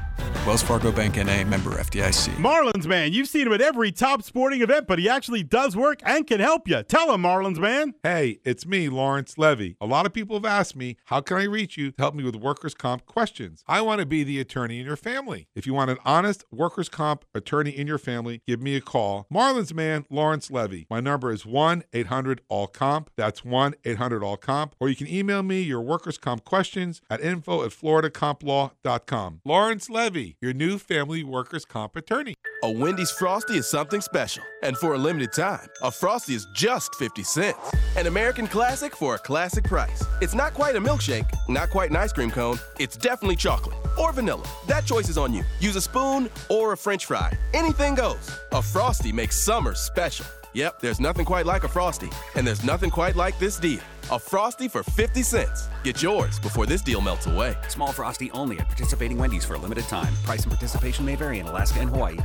Wells 0.50 0.64
Fargo 0.64 0.92
Bank 0.92 1.18
NA, 1.18 1.44
member 1.44 1.78
FDIC. 1.78 2.34
Marlins 2.38 2.88
man, 2.88 3.14
you've 3.14 3.28
seen 3.28 3.46
him 3.46 3.54
at 3.54 3.62
every 3.62 3.92
top 3.92 4.24
sporting 4.24 4.64
event, 4.64 4.88
but 4.88 4.98
he 4.98 5.08
actually 5.08 5.44
does 5.44 5.76
work 5.76 6.00
and 6.04 6.26
can 6.26 6.40
help 6.40 6.68
you. 6.68 6.82
Tell 6.82 7.14
him, 7.14 7.22
Marlins 7.22 7.60
man. 7.60 7.94
Hey, 8.02 8.40
it's 8.44 8.66
me, 8.66 8.90
Laurence 8.90 9.36
Leavy. 9.36 9.76
A 9.80 9.86
lot 9.86 10.08
of 10.08 10.14
people 10.14 10.36
have 10.36 10.46
asked 10.46 10.76
me, 10.76 10.98
how 11.06 11.22
can 11.22 11.38
I 11.38 11.44
reach 11.44 11.78
you 11.78 11.92
to 11.92 12.02
help 12.02 12.16
me 12.16 12.24
with 12.24 12.36
workers' 12.36 12.74
comp 12.74 13.06
questions? 13.06 13.64
I 13.68 13.82
want 13.82 14.00
to 14.00 14.08
be 14.08 14.24
the 14.24 14.40
attorney 14.40 14.80
in 14.80 14.88
your 14.88 14.96
family. 14.96 15.48
If 15.54 15.68
you 15.68 15.76
want 15.76 15.92
an 15.92 16.00
honest 16.04 16.44
workers' 16.52 16.90
comp 16.90 17.26
attorney 17.36 17.70
in 17.70 17.86
your 17.86 18.00
family, 18.00 18.42
give 18.48 18.60
me 18.60 18.76
a 18.76 18.82
call. 18.82 19.28
Marlins 19.32 19.72
man, 19.72 20.08
Laurence 20.10 20.50
Leavy. 20.50 20.88
My 20.90 21.00
number 21.00 21.32
is 21.32 21.46
1 21.46 21.84
800 21.94 22.42
All 22.50 22.66
Comp. 22.66 23.12
That's 23.16 23.46
1 23.46 23.76
800 23.86 24.24
All 24.24 24.38
Comp. 24.38 24.76
Or 24.80 24.90
you 24.90 24.96
can 24.96 25.08
email 25.08 25.44
me 25.44 25.62
your 25.62 25.82
workers' 25.82 26.18
comp 26.18 26.44
questions 26.44 27.04
at 27.08 27.22
info 27.22 27.64
at 27.64 27.70
floridacomplaw.com. 27.70 29.42
Laurence 29.46 29.90
Leavy 29.90 30.38
your 30.42 30.54
new 30.54 30.78
family 30.78 31.24
workers' 31.24 31.66
comp 31.66 31.96
attorney. 31.96 32.34
A 32.64 32.72
Wendy's 32.72 33.12
Frosty 33.12 33.58
is 33.58 33.70
something 33.70 34.00
special. 34.00 34.44
And 34.64 34.78
for 34.78 34.94
a 34.94 34.98
limited 34.98 35.34
time, 35.34 35.68
a 35.82 35.92
Frosty 35.92 36.34
is 36.34 36.48
just 36.54 36.96
50 36.96 37.24
cents. 37.24 37.58
An 37.98 38.08
American 38.08 38.48
classic 38.48 38.96
for 38.96 39.16
a 39.16 39.18
classic 39.20 39.66
price. 39.66 40.04
It's 40.22 40.34
not 40.34 40.54
quite 40.54 40.76
a 40.76 40.82
milkshake, 40.82 41.30
not 41.50 41.70
quite 41.70 41.90
an 41.90 41.96
ice 41.98 42.14
cream 42.14 42.32
cone. 42.32 42.58
It's 42.80 42.96
definitely 42.96 43.36
chocolate 43.36 43.78
or 43.98 44.12
vanilla. 44.14 44.48
That 44.68 44.86
choice 44.86 45.10
is 45.10 45.18
on 45.18 45.34
you. 45.34 45.44
Use 45.60 45.76
a 45.76 45.82
spoon 45.82 46.30
or 46.50 46.74
a 46.74 46.78
french 46.78 47.06
fry. 47.06 47.38
Anything 47.54 47.96
goes. 47.96 48.32
A 48.54 48.62
Frosty 48.62 49.12
makes 49.12 49.38
summer 49.38 49.76
special. 49.76 50.26
Yep, 50.54 50.80
there's 50.80 51.00
nothing 51.00 51.26
quite 51.26 51.46
like 51.46 51.64
a 51.64 51.68
Frosty. 51.68 52.10
And 52.36 52.46
there's 52.46 52.64
nothing 52.64 52.90
quite 52.90 53.16
like 53.16 53.38
this 53.40 53.60
deal. 53.60 53.82
A 54.12 54.18
Frosty 54.18 54.68
for 54.68 54.84
50 54.84 55.22
cents. 55.22 55.68
Get 55.84 56.02
yours 56.02 56.40
before 56.40 56.66
this 56.66 56.82
deal 56.82 57.02
melts 57.02 57.28
away. 57.28 57.56
Small 57.68 57.92
Frosty 57.92 58.32
only 58.32 58.58
at 58.60 58.68
participating 58.68 59.18
Wendy's 59.18 59.46
for 59.46 59.56
a 59.56 59.60
limited 59.60 59.88
time. 59.88 60.14
Price 60.24 60.44
and 60.44 60.52
participation 60.52 61.06
may 61.06 61.16
vary 61.16 61.40
in 61.40 61.48
Alaska 61.48 61.80
and 61.80 61.90
Hawaii. 61.90 62.18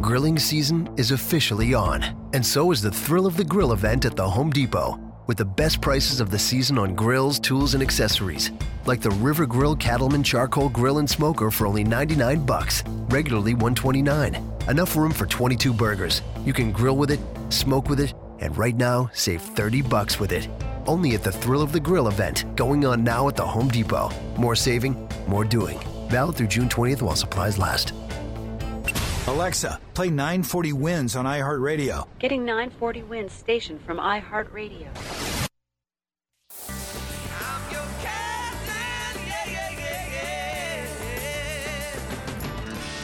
Grilling 0.00 0.38
season 0.38 0.88
is 0.96 1.10
officially 1.10 1.74
on, 1.74 2.04
and 2.32 2.44
so 2.44 2.70
is 2.70 2.80
the 2.80 2.90
Thrill 2.90 3.26
of 3.26 3.36
the 3.36 3.44
Grill 3.44 3.72
event 3.72 4.04
at 4.04 4.14
the 4.14 4.28
Home 4.28 4.50
Depot. 4.50 5.05
With 5.26 5.38
the 5.38 5.44
best 5.44 5.80
prices 5.80 6.20
of 6.20 6.30
the 6.30 6.38
season 6.38 6.78
on 6.78 6.94
grills, 6.94 7.40
tools, 7.40 7.74
and 7.74 7.82
accessories, 7.82 8.52
like 8.84 9.00
the 9.00 9.10
River 9.10 9.44
Grill 9.44 9.74
Cattleman 9.74 10.22
Charcoal 10.22 10.68
Grill 10.68 10.98
and 10.98 11.10
Smoker 11.10 11.50
for 11.50 11.66
only 11.66 11.82
99 11.82 12.46
bucks, 12.46 12.84
regularly 13.08 13.54
129. 13.54 14.36
Enough 14.68 14.96
room 14.96 15.10
for 15.10 15.26
22 15.26 15.72
burgers. 15.72 16.22
You 16.44 16.52
can 16.52 16.70
grill 16.70 16.96
with 16.96 17.10
it, 17.10 17.18
smoke 17.48 17.88
with 17.88 17.98
it, 17.98 18.14
and 18.38 18.56
right 18.56 18.76
now 18.76 19.10
save 19.14 19.42
30 19.42 19.82
bucks 19.82 20.20
with 20.20 20.30
it. 20.30 20.48
Only 20.86 21.16
at 21.16 21.24
the 21.24 21.32
Thrill 21.32 21.62
of 21.62 21.72
the 21.72 21.80
Grill 21.80 22.06
event, 22.06 22.44
going 22.54 22.84
on 22.86 23.02
now 23.02 23.26
at 23.26 23.34
the 23.34 23.46
Home 23.46 23.66
Depot. 23.66 24.10
More 24.36 24.54
saving, 24.54 25.08
more 25.26 25.44
doing. 25.44 25.80
Valid 26.08 26.36
through 26.36 26.46
June 26.46 26.68
20th 26.68 27.02
while 27.02 27.16
supplies 27.16 27.58
last. 27.58 27.92
Alexa, 29.28 29.80
play 29.94 30.08
940 30.08 30.72
Wins 30.72 31.16
on 31.16 31.24
iHeartRadio. 31.24 32.06
Getting 32.20 32.44
940 32.44 33.02
wins 33.02 33.32
station 33.32 33.80
from 33.80 33.98
iHeartRadio. 33.98 35.45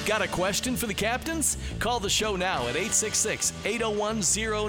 Got 0.04 0.20
a 0.20 0.26
question 0.26 0.74
for 0.74 0.86
the 0.86 0.94
captains? 0.94 1.56
Call 1.78 2.00
the 2.00 2.10
show 2.10 2.34
now 2.34 2.62
at 2.62 2.74
866 2.74 3.52
801 3.64 4.20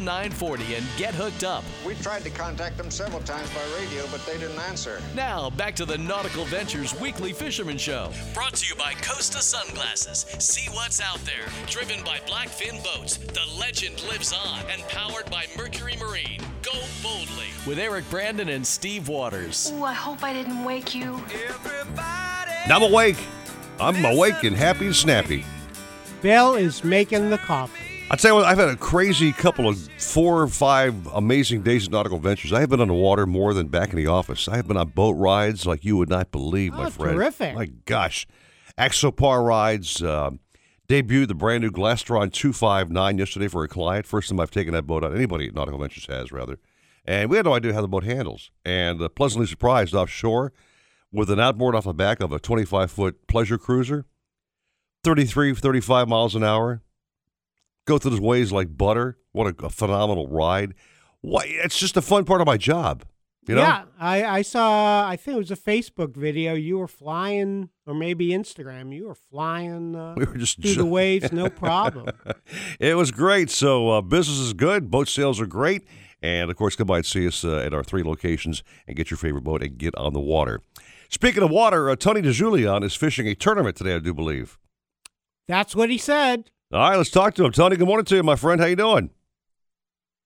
0940 0.04 0.76
and 0.76 0.86
get 0.96 1.16
hooked 1.16 1.44
up. 1.44 1.64
We 1.86 1.96
tried 1.96 2.24
to 2.24 2.30
contact 2.30 2.78
them 2.78 2.92
several 2.92 3.22
times 3.24 3.50
by 3.50 3.62
radio, 3.80 4.06
but 4.12 4.24
they 4.28 4.38
didn't 4.38 4.60
answer. 4.60 5.02
Now, 5.16 5.50
back 5.50 5.76
to 5.78 5.86
the 5.86 5.98
Nautical 5.98 6.46
Ventures 6.46 7.00
Weekly 7.00 7.34
Fisherman 7.34 7.80
Show. 7.80 8.12
Brought 8.36 8.54
to 8.56 8.68
you 8.68 8.76
by 8.76 8.94
Costa 9.02 9.42
Sunglasses. 9.42 10.28
See 10.38 10.70
what's 10.72 11.02
out 11.02 11.20
there. 11.26 11.48
Driven 11.68 12.04
by 12.04 12.20
Blackfin 12.28 12.84
Boats. 12.84 13.18
The 13.18 13.46
legend 13.60 14.04
lives 14.08 14.34
on. 14.34 14.60
And 14.70 14.84
powered 14.84 15.32
by 15.32 15.46
Mercury 15.58 15.96
Marine. 16.00 16.42
Go 16.62 16.80
boldly. 17.02 17.48
With 17.66 17.80
Eric 17.80 18.08
Brandon 18.12 18.50
and 18.50 18.66
Steve 18.66 19.08
Waters. 19.08 19.72
Ooh, 19.74 19.84
I 19.84 19.94
hope 19.94 20.24
I 20.24 20.32
didn't 20.32 20.64
wake 20.64 20.94
you. 20.94 21.24
Now 22.68 22.78
I'm 22.78 22.84
awake. 22.84 23.18
I'm 23.80 24.04
awake 24.06 24.44
and 24.44 24.56
happy 24.56 24.86
and 24.88 24.96
snappy. 24.96 25.46
Bill 26.22 26.56
is 26.56 26.84
making 26.84 27.30
the 27.30 27.38
coffee. 27.38 27.80
I 28.12 28.16
tell 28.16 28.32
you 28.32 28.36
what, 28.36 28.46
I've 28.46 28.58
had 28.60 28.70
a 28.70 28.76
crazy 28.76 29.32
couple 29.32 29.68
of 29.68 29.78
four 29.98 30.42
or 30.42 30.48
five 30.48 31.08
amazing 31.08 31.64
days 31.64 31.88
of 31.88 31.92
nautical 31.92 32.20
ventures. 32.20 32.54
I 32.54 32.60
have 32.60 32.70
been 32.70 32.82
on 32.82 32.88
the 32.90 32.94
water 32.94 33.26
more 33.26 33.54
than 33.54 33.68
back 33.68 33.90
in 33.90 33.96
the 33.96 34.08
office. 34.08 34.48
I 34.48 34.56
have 34.56 34.68
been 34.68 34.78
on 34.78 34.90
boat 34.90 35.14
rides 35.14 35.66
like 35.66 35.84
you 35.84 35.98
would 35.98 36.10
not 36.10 36.32
believe, 36.32 36.74
my 36.74 36.86
Oh, 36.86 36.90
friend. 36.90 37.16
terrific. 37.16 37.56
My 37.56 37.66
gosh. 37.86 38.28
Axopar 38.78 39.46
rides. 39.46 40.02
Uh, 40.02 40.32
debuted 40.90 41.28
the 41.30 41.34
brand 41.36 41.64
new 41.64 41.72
Glastron 41.72 42.32
259 42.32 43.18
yesterday 43.18 43.48
for 43.48 43.64
a 43.64 43.68
client. 43.68 44.06
First 44.06 44.30
time 44.30 44.40
I've 44.40 44.52
taken 44.52 44.74
that 44.74 44.84
boat 44.86 45.04
out. 45.04 45.16
Anybody 45.16 45.48
at 45.48 45.56
Nautical 45.56 45.80
Ventures 45.80 46.06
has, 46.08 46.32
rather. 46.32 46.60
And 47.06 47.30
we 47.30 47.38
had 47.38 47.46
no 47.46 47.54
idea 47.56 47.74
how 47.74 47.82
the 47.82 47.88
boat 47.88 48.04
handles. 48.04 48.52
And 48.64 49.02
uh, 49.02 49.10
pleasantly 49.10 49.48
surprised 49.48 49.96
offshore 49.96 50.54
with 51.14 51.30
an 51.30 51.40
outboard 51.40 51.76
off 51.76 51.86
the 51.86 51.94
back 51.94 52.20
of 52.20 52.34
a 52.34 52.40
25 52.40 52.92
foot 52.92 53.28
pleasure 53.28 53.58
cruiser, 53.58 54.06
33, 55.04 55.54
35 55.54 56.10
miles 56.10 56.36
an 56.36 56.44
hour. 56.44 56.82
Go 57.86 57.98
through 57.98 58.12
those 58.12 58.20
waves 58.20 58.52
like 58.52 58.76
butter. 58.76 59.18
What 59.32 59.48
a, 59.48 59.66
a 59.66 59.70
phenomenal 59.70 60.28
ride. 60.28 60.74
Why, 61.22 61.44
it's 61.46 61.78
just 61.78 61.96
a 61.96 62.02
fun 62.02 62.26
part 62.26 62.42
of 62.42 62.48
my 62.48 62.58
job. 62.58 63.06
You 63.48 63.56
know? 63.56 63.62
Yeah, 63.62 63.84
I, 64.00 64.24
I 64.24 64.42
saw. 64.42 65.06
I 65.06 65.18
think 65.18 65.36
it 65.36 65.40
was 65.40 65.52
a 65.52 65.58
Facebook 65.58 66.16
video. 66.16 66.54
You 66.54 66.78
were 66.78 66.88
flying, 66.88 67.70
or 67.86 67.94
maybe 67.94 68.30
Instagram. 68.30 68.96
You 68.96 69.08
were 69.08 69.16
flying 69.16 69.96
uh, 69.96 70.14
We 70.18 70.26
were 70.26 70.38
just 70.38 70.62
through 70.62 70.76
the 70.76 70.86
waves, 70.86 71.32
no 71.34 71.50
problem. 71.50 72.08
it 72.80 72.96
was 72.96 73.12
great. 73.12 73.50
So 73.50 73.90
uh, 73.90 74.02
business 74.02 74.38
is 74.40 74.54
good. 74.54 74.90
Boat 74.90 75.10
sales 75.10 75.42
are 75.42 75.46
great. 75.46 75.86
And 76.22 76.50
of 76.50 76.56
course, 76.56 76.78
come 76.78 76.88
by 76.88 76.98
and 76.98 77.06
see 77.06 77.28
us 77.28 77.44
uh, 77.44 77.58
at 77.58 77.74
our 77.74 77.84
three 77.84 78.02
locations 78.02 78.64
and 78.88 78.96
get 78.96 79.12
your 79.12 79.18
favorite 79.18 79.44
boat 79.44 79.62
and 79.62 79.78
get 79.78 79.94
on 79.98 80.14
the 80.14 80.22
water. 80.22 80.62
Speaking 81.14 81.44
of 81.44 81.52
water, 81.52 81.92
uh, 81.92 81.96
Tony 81.96 82.24
DeJulian 82.24 82.84
is 82.84 82.96
fishing 82.96 83.28
a 83.28 83.36
tournament 83.36 83.76
today, 83.76 83.94
I 83.94 84.00
do 84.00 84.16
believe. 84.16 84.58
That's 85.48 85.76
what 85.76 85.92
he 85.92 85.98
said. 86.00 86.50
All 86.72 86.80
right, 86.80 86.98
let's 86.98 87.12
talk 87.12 87.36
to 87.36 87.46
him. 87.46 87.52
Tony, 87.52 87.76
good 87.76 87.86
morning 87.86 88.06
to 88.06 88.16
you, 88.16 88.24
my 88.24 88.36
friend. 88.36 88.60
How 88.60 88.66
you 88.66 88.76
doing? 88.76 89.12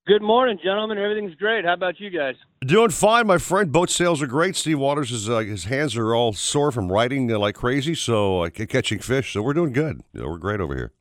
Good 0.08 0.22
morning, 0.22 0.58
gentlemen. 0.64 0.98
Everything's 0.98 1.36
great. 1.36 1.66
How 1.66 1.74
about 1.74 2.00
you 2.00 2.10
guys? 2.10 2.36
Doing 2.62 2.92
fine, 2.92 3.28
my 3.28 3.38
friend. 3.38 3.70
Boat 3.70 3.90
sales 3.90 4.22
are 4.22 4.28
great. 4.28 4.56
Steve 4.56 4.80
Waters 4.80 5.12
is 5.12 5.30
uh, 5.30 5.40
his 5.40 5.66
hands 5.66 5.98
are 5.98 6.16
all 6.16 6.32
sore 6.32 6.72
from 6.72 6.90
riding 6.90 7.30
uh, 7.30 7.38
like 7.38 7.56
crazy, 7.56 7.94
so 7.94 8.44
uh, 8.44 8.50
catching 8.50 9.00
fish. 9.00 9.34
So 9.34 9.42
we're 9.42 9.54
doing 9.54 9.74
good. 9.74 10.04
You 10.14 10.22
know, 10.22 10.30
we're 10.30 10.38
great 10.38 10.62
over 10.62 10.74
here. 10.74 10.94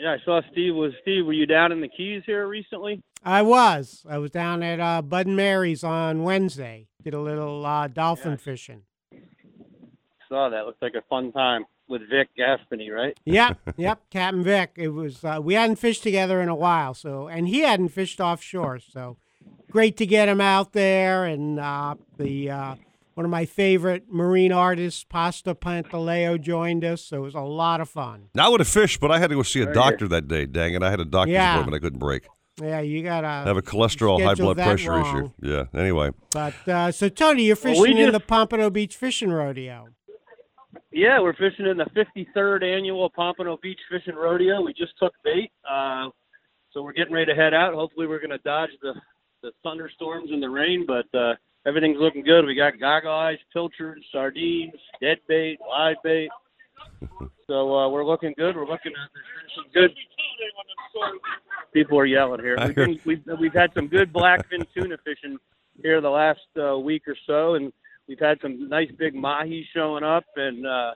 Yeah, 0.00 0.12
I 0.12 0.24
saw 0.24 0.40
Steve. 0.50 0.74
Was 0.74 0.92
Steve? 1.02 1.26
Were 1.26 1.34
you 1.34 1.44
down 1.44 1.72
in 1.72 1.82
the 1.82 1.88
Keys 1.88 2.22
here 2.24 2.46
recently? 2.46 3.02
I 3.22 3.42
was. 3.42 4.06
I 4.08 4.16
was 4.16 4.30
down 4.30 4.62
at 4.62 4.80
uh, 4.80 5.02
Bud 5.02 5.26
and 5.26 5.36
Mary's 5.36 5.84
on 5.84 6.22
Wednesday. 6.22 6.86
Did 7.02 7.12
a 7.12 7.20
little 7.20 7.66
uh, 7.66 7.86
dolphin 7.88 8.38
fishing. 8.38 8.82
Saw 10.28 10.48
that. 10.48 10.64
Looked 10.64 10.80
like 10.80 10.94
a 10.94 11.02
fun 11.10 11.32
time 11.32 11.66
with 11.86 12.02
Vic 12.08 12.30
Gaspeny, 12.38 12.90
right? 12.90 13.18
Yep, 13.26 13.58
yep. 13.76 14.00
Captain 14.08 14.42
Vic. 14.42 14.72
It 14.76 14.88
was. 14.88 15.22
Uh, 15.22 15.38
we 15.42 15.52
hadn't 15.52 15.76
fished 15.76 16.02
together 16.02 16.40
in 16.40 16.48
a 16.48 16.54
while, 16.54 16.94
so 16.94 17.28
and 17.28 17.48
he 17.48 17.60
hadn't 17.60 17.88
fished 17.88 18.20
offshore, 18.20 18.78
so 18.78 19.18
great 19.70 19.98
to 19.98 20.06
get 20.06 20.30
him 20.30 20.40
out 20.40 20.72
there. 20.72 21.26
And 21.26 21.60
uh, 21.60 21.96
the 22.16 22.50
uh, 22.50 22.74
one 23.20 23.26
of 23.26 23.30
my 23.30 23.44
favorite 23.44 24.04
marine 24.10 24.50
artists, 24.50 25.04
Pasta 25.04 25.54
Pantaleo, 25.54 26.40
joined 26.40 26.82
us, 26.86 27.02
so 27.04 27.18
it 27.18 27.20
was 27.20 27.34
a 27.34 27.40
lot 27.42 27.78
of 27.82 27.86
fun. 27.90 28.30
Now 28.34 28.46
I 28.46 28.48
would 28.48 28.60
have 28.60 28.68
fished, 28.68 28.98
but 28.98 29.10
I 29.10 29.18
had 29.18 29.28
to 29.28 29.36
go 29.36 29.42
see 29.42 29.60
a 29.60 29.70
doctor 29.70 30.08
that 30.08 30.26
day. 30.26 30.46
Dang 30.46 30.72
it! 30.72 30.82
I 30.82 30.88
had 30.88 31.00
a 31.00 31.04
doctor's 31.04 31.34
Yeah. 31.34 31.52
appointment 31.52 31.82
I 31.82 31.84
couldn't 31.84 31.98
break. 31.98 32.26
Yeah, 32.62 32.80
you 32.80 33.02
gotta 33.02 33.26
I 33.26 33.42
have 33.42 33.58
a 33.58 33.62
cholesterol, 33.62 34.24
high 34.24 34.32
blood 34.36 34.56
pressure 34.56 34.92
wrong. 34.92 35.16
issue. 35.18 35.30
Yeah. 35.42 35.64
Anyway, 35.78 36.12
But 36.32 36.66
uh, 36.66 36.92
so 36.92 37.10
Tony, 37.10 37.42
you're 37.44 37.56
Well, 37.62 37.74
fishing 37.74 37.94
we 37.98 38.02
in 38.04 38.12
the 38.12 38.20
Pompano 38.20 38.70
Beach 38.70 38.96
Fishing 38.96 39.30
Rodeo. 39.30 39.88
Yeah, 40.90 41.20
we're 41.20 41.34
fishing 41.34 41.66
in 41.66 41.76
the 41.76 41.86
53rd 41.94 42.62
annual 42.64 43.10
Pompano 43.10 43.58
Beach 43.62 43.80
Fishing 43.90 44.14
Rodeo. 44.14 44.62
We 44.62 44.72
just 44.72 44.92
took 44.98 45.12
bait, 45.22 45.50
uh, 45.70 46.08
so 46.70 46.82
we're 46.82 46.92
getting 46.94 47.12
ready 47.12 47.26
to 47.26 47.34
head 47.34 47.52
out. 47.52 47.74
Hopefully, 47.74 48.06
we're 48.06 48.18
going 48.18 48.30
to 48.30 48.38
dodge 48.38 48.70
the 48.80 48.94
the 49.42 49.50
thunderstorms 49.62 50.30
and 50.30 50.42
the 50.42 50.48
rain, 50.48 50.86
but 50.86 51.04
uh, 51.18 51.34
everything's 51.66 51.98
looking 51.98 52.22
good. 52.22 52.44
We 52.44 52.54
got 52.54 52.78
goggle 52.78 53.12
eyes, 53.12 53.38
pilchards, 53.52 54.04
sardines, 54.12 54.74
dead 55.00 55.18
bait, 55.28 55.58
live 55.68 55.96
bait. 56.02 56.30
So 57.46 57.76
uh, 57.76 57.88
we're 57.88 58.04
looking 58.04 58.32
good. 58.38 58.54
We're 58.54 58.62
looking 58.62 58.92
at 58.92 59.10
there's 59.12 59.52
some 59.56 59.64
good. 59.74 59.90
People 61.72 61.98
are 61.98 62.06
yelling 62.06 62.40
here. 62.40 62.56
We've, 62.64 62.74
been, 62.76 63.00
we've 63.04 63.40
we've 63.40 63.52
had 63.52 63.74
some 63.74 63.88
good 63.88 64.12
blackfin 64.12 64.64
tuna 64.72 64.96
fishing 65.04 65.36
here 65.82 66.00
the 66.00 66.10
last 66.10 66.38
uh, 66.56 66.78
week 66.78 67.08
or 67.08 67.16
so, 67.26 67.56
and 67.56 67.72
we've 68.06 68.20
had 68.20 68.38
some 68.40 68.68
nice 68.68 68.90
big 68.96 69.16
mahi 69.16 69.66
showing 69.74 70.04
up, 70.04 70.24
and 70.36 70.64
uh, 70.64 70.92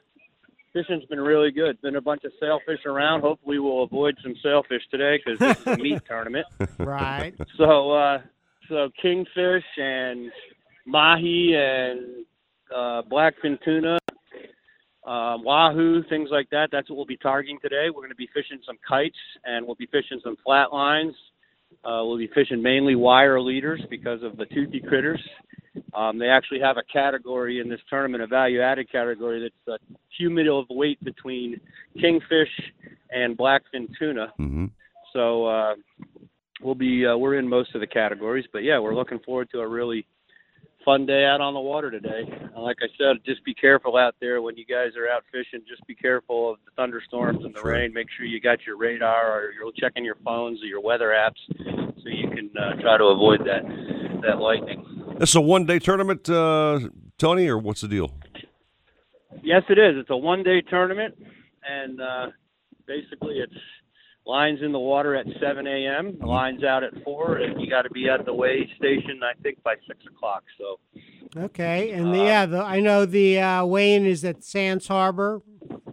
fishing's 0.72 1.04
been 1.06 1.20
really 1.20 1.50
good. 1.50 1.80
Been 1.82 1.96
a 1.96 2.00
bunch 2.00 2.22
of 2.24 2.32
sailfish 2.38 2.84
around. 2.86 3.22
Hopefully, 3.22 3.58
we'll 3.58 3.82
avoid 3.82 4.16
some 4.22 4.34
sailfish 4.42 4.82
today 4.90 5.20
because 5.24 5.38
this 5.40 5.58
is 5.58 5.66
a 5.66 5.76
meat 5.76 6.02
tournament. 6.08 6.46
Right. 6.78 7.34
So, 7.56 7.92
uh, 7.92 8.20
so 8.68 8.90
kingfish 9.00 9.64
and 9.76 10.30
mahi 10.86 11.54
and 11.54 12.24
uh, 12.74 13.02
blackfin 13.10 13.58
tuna, 13.64 13.98
uh, 15.06 15.36
wahoo, 15.38 16.02
things 16.08 16.28
like 16.32 16.48
that. 16.50 16.68
That's 16.72 16.88
what 16.88 16.96
we'll 16.96 17.06
be 17.06 17.16
targeting 17.16 17.58
today. 17.60 17.86
We're 17.88 18.02
going 18.02 18.10
to 18.10 18.16
be 18.16 18.28
fishing 18.34 18.60
some 18.66 18.78
kites 18.88 19.16
and 19.44 19.66
we'll 19.66 19.76
be 19.76 19.86
fishing 19.86 20.20
some 20.22 20.36
flat 20.44 20.72
lines. 20.72 21.14
Uh, 21.84 22.00
we'll 22.04 22.18
be 22.18 22.30
fishing 22.34 22.62
mainly 22.62 22.94
wire 22.94 23.40
leaders 23.40 23.82
because 23.90 24.22
of 24.22 24.36
the 24.36 24.46
toothy 24.46 24.80
critters. 24.80 25.20
Um, 25.92 26.18
they 26.18 26.28
actually 26.28 26.60
have 26.60 26.76
a 26.76 26.82
category 26.90 27.60
in 27.60 27.68
this 27.68 27.80
tournament, 27.90 28.22
a 28.22 28.26
value-added 28.26 28.90
category 28.90 29.40
that's 29.66 29.80
a 29.80 29.94
cumulative 30.16 30.68
weight 30.70 31.02
between 31.04 31.60
kingfish 32.00 32.48
and 33.10 33.36
blackfin 33.36 33.88
tuna. 33.98 34.32
Mm-hmm. 34.40 34.66
So 35.12 35.46
uh, 35.46 35.74
we'll 36.62 36.74
be 36.74 37.06
uh, 37.06 37.16
we're 37.16 37.38
in 37.38 37.48
most 37.48 37.74
of 37.74 37.80
the 37.80 37.86
categories, 37.86 38.46
but 38.52 38.60
yeah, 38.60 38.78
we're 38.78 38.94
looking 38.94 39.18
forward 39.20 39.48
to 39.52 39.60
a 39.60 39.68
really 39.68 40.06
fun 40.84 41.06
day 41.06 41.24
out 41.24 41.40
on 41.40 41.54
the 41.54 41.60
water 41.60 41.90
today. 41.90 42.22
Like 42.56 42.76
I 42.82 42.86
said, 42.98 43.16
just 43.24 43.44
be 43.44 43.54
careful 43.54 43.96
out 43.96 44.14
there 44.20 44.42
when 44.42 44.56
you 44.56 44.64
guys 44.64 44.96
are 44.96 45.08
out 45.08 45.24
fishing. 45.32 45.64
Just 45.68 45.86
be 45.86 45.94
careful 45.94 46.52
of 46.52 46.58
the 46.64 46.70
thunderstorms 46.76 47.44
and 47.44 47.54
the 47.54 47.62
rain. 47.62 47.92
Make 47.92 48.08
sure 48.16 48.26
you 48.26 48.40
got 48.40 48.58
your 48.66 48.76
radar 48.76 49.40
or 49.40 49.52
you're 49.52 49.72
checking 49.78 50.04
your 50.04 50.16
phones 50.24 50.62
or 50.62 50.66
your 50.66 50.80
weather 50.80 51.08
apps 51.08 51.40
so 51.56 52.08
you 52.08 52.28
can 52.28 52.50
uh, 52.58 52.80
try 52.80 52.98
to 52.98 53.04
avoid 53.04 53.40
that 53.40 53.62
that 54.22 54.38
lightning. 54.38 54.84
this 55.18 55.30
is 55.30 55.36
a 55.36 55.40
one-day 55.40 55.78
tournament, 55.78 56.28
uh, 56.30 56.80
Tony, 57.18 57.46
or 57.48 57.58
what's 57.58 57.82
the 57.82 57.88
deal? 57.88 58.10
Yes, 59.42 59.62
it 59.68 59.78
is. 59.78 59.96
It's 59.96 60.10
a 60.10 60.16
one-day 60.16 60.62
tournament, 60.62 61.14
and 61.68 62.00
uh, 62.00 62.26
basically 62.86 63.38
it's 63.38 63.52
lines 64.26 64.60
in 64.62 64.72
the 64.72 64.78
water 64.78 65.14
at 65.14 65.26
7 65.40 65.66
a.m. 65.66 66.18
Lines 66.20 66.64
out 66.64 66.82
at 66.82 66.92
four, 67.04 67.36
and 67.38 67.60
you 67.60 67.68
got 67.68 67.82
to 67.82 67.90
be 67.90 68.08
at 68.08 68.24
the 68.24 68.32
weigh 68.34 68.68
station 68.76 69.20
I 69.22 69.32
think 69.42 69.62
by 69.62 69.74
six 69.86 70.04
o'clock. 70.06 70.44
So 70.58 70.78
Okay, 71.36 71.90
and 71.90 72.14
the, 72.14 72.18
yeah, 72.18 72.46
the, 72.46 72.62
I 72.62 72.78
know 72.80 73.04
the 73.06 73.40
uh, 73.40 73.64
Wayne 73.64 74.06
is 74.06 74.24
at 74.24 74.44
Sands 74.44 74.86
Harbor 74.86 75.42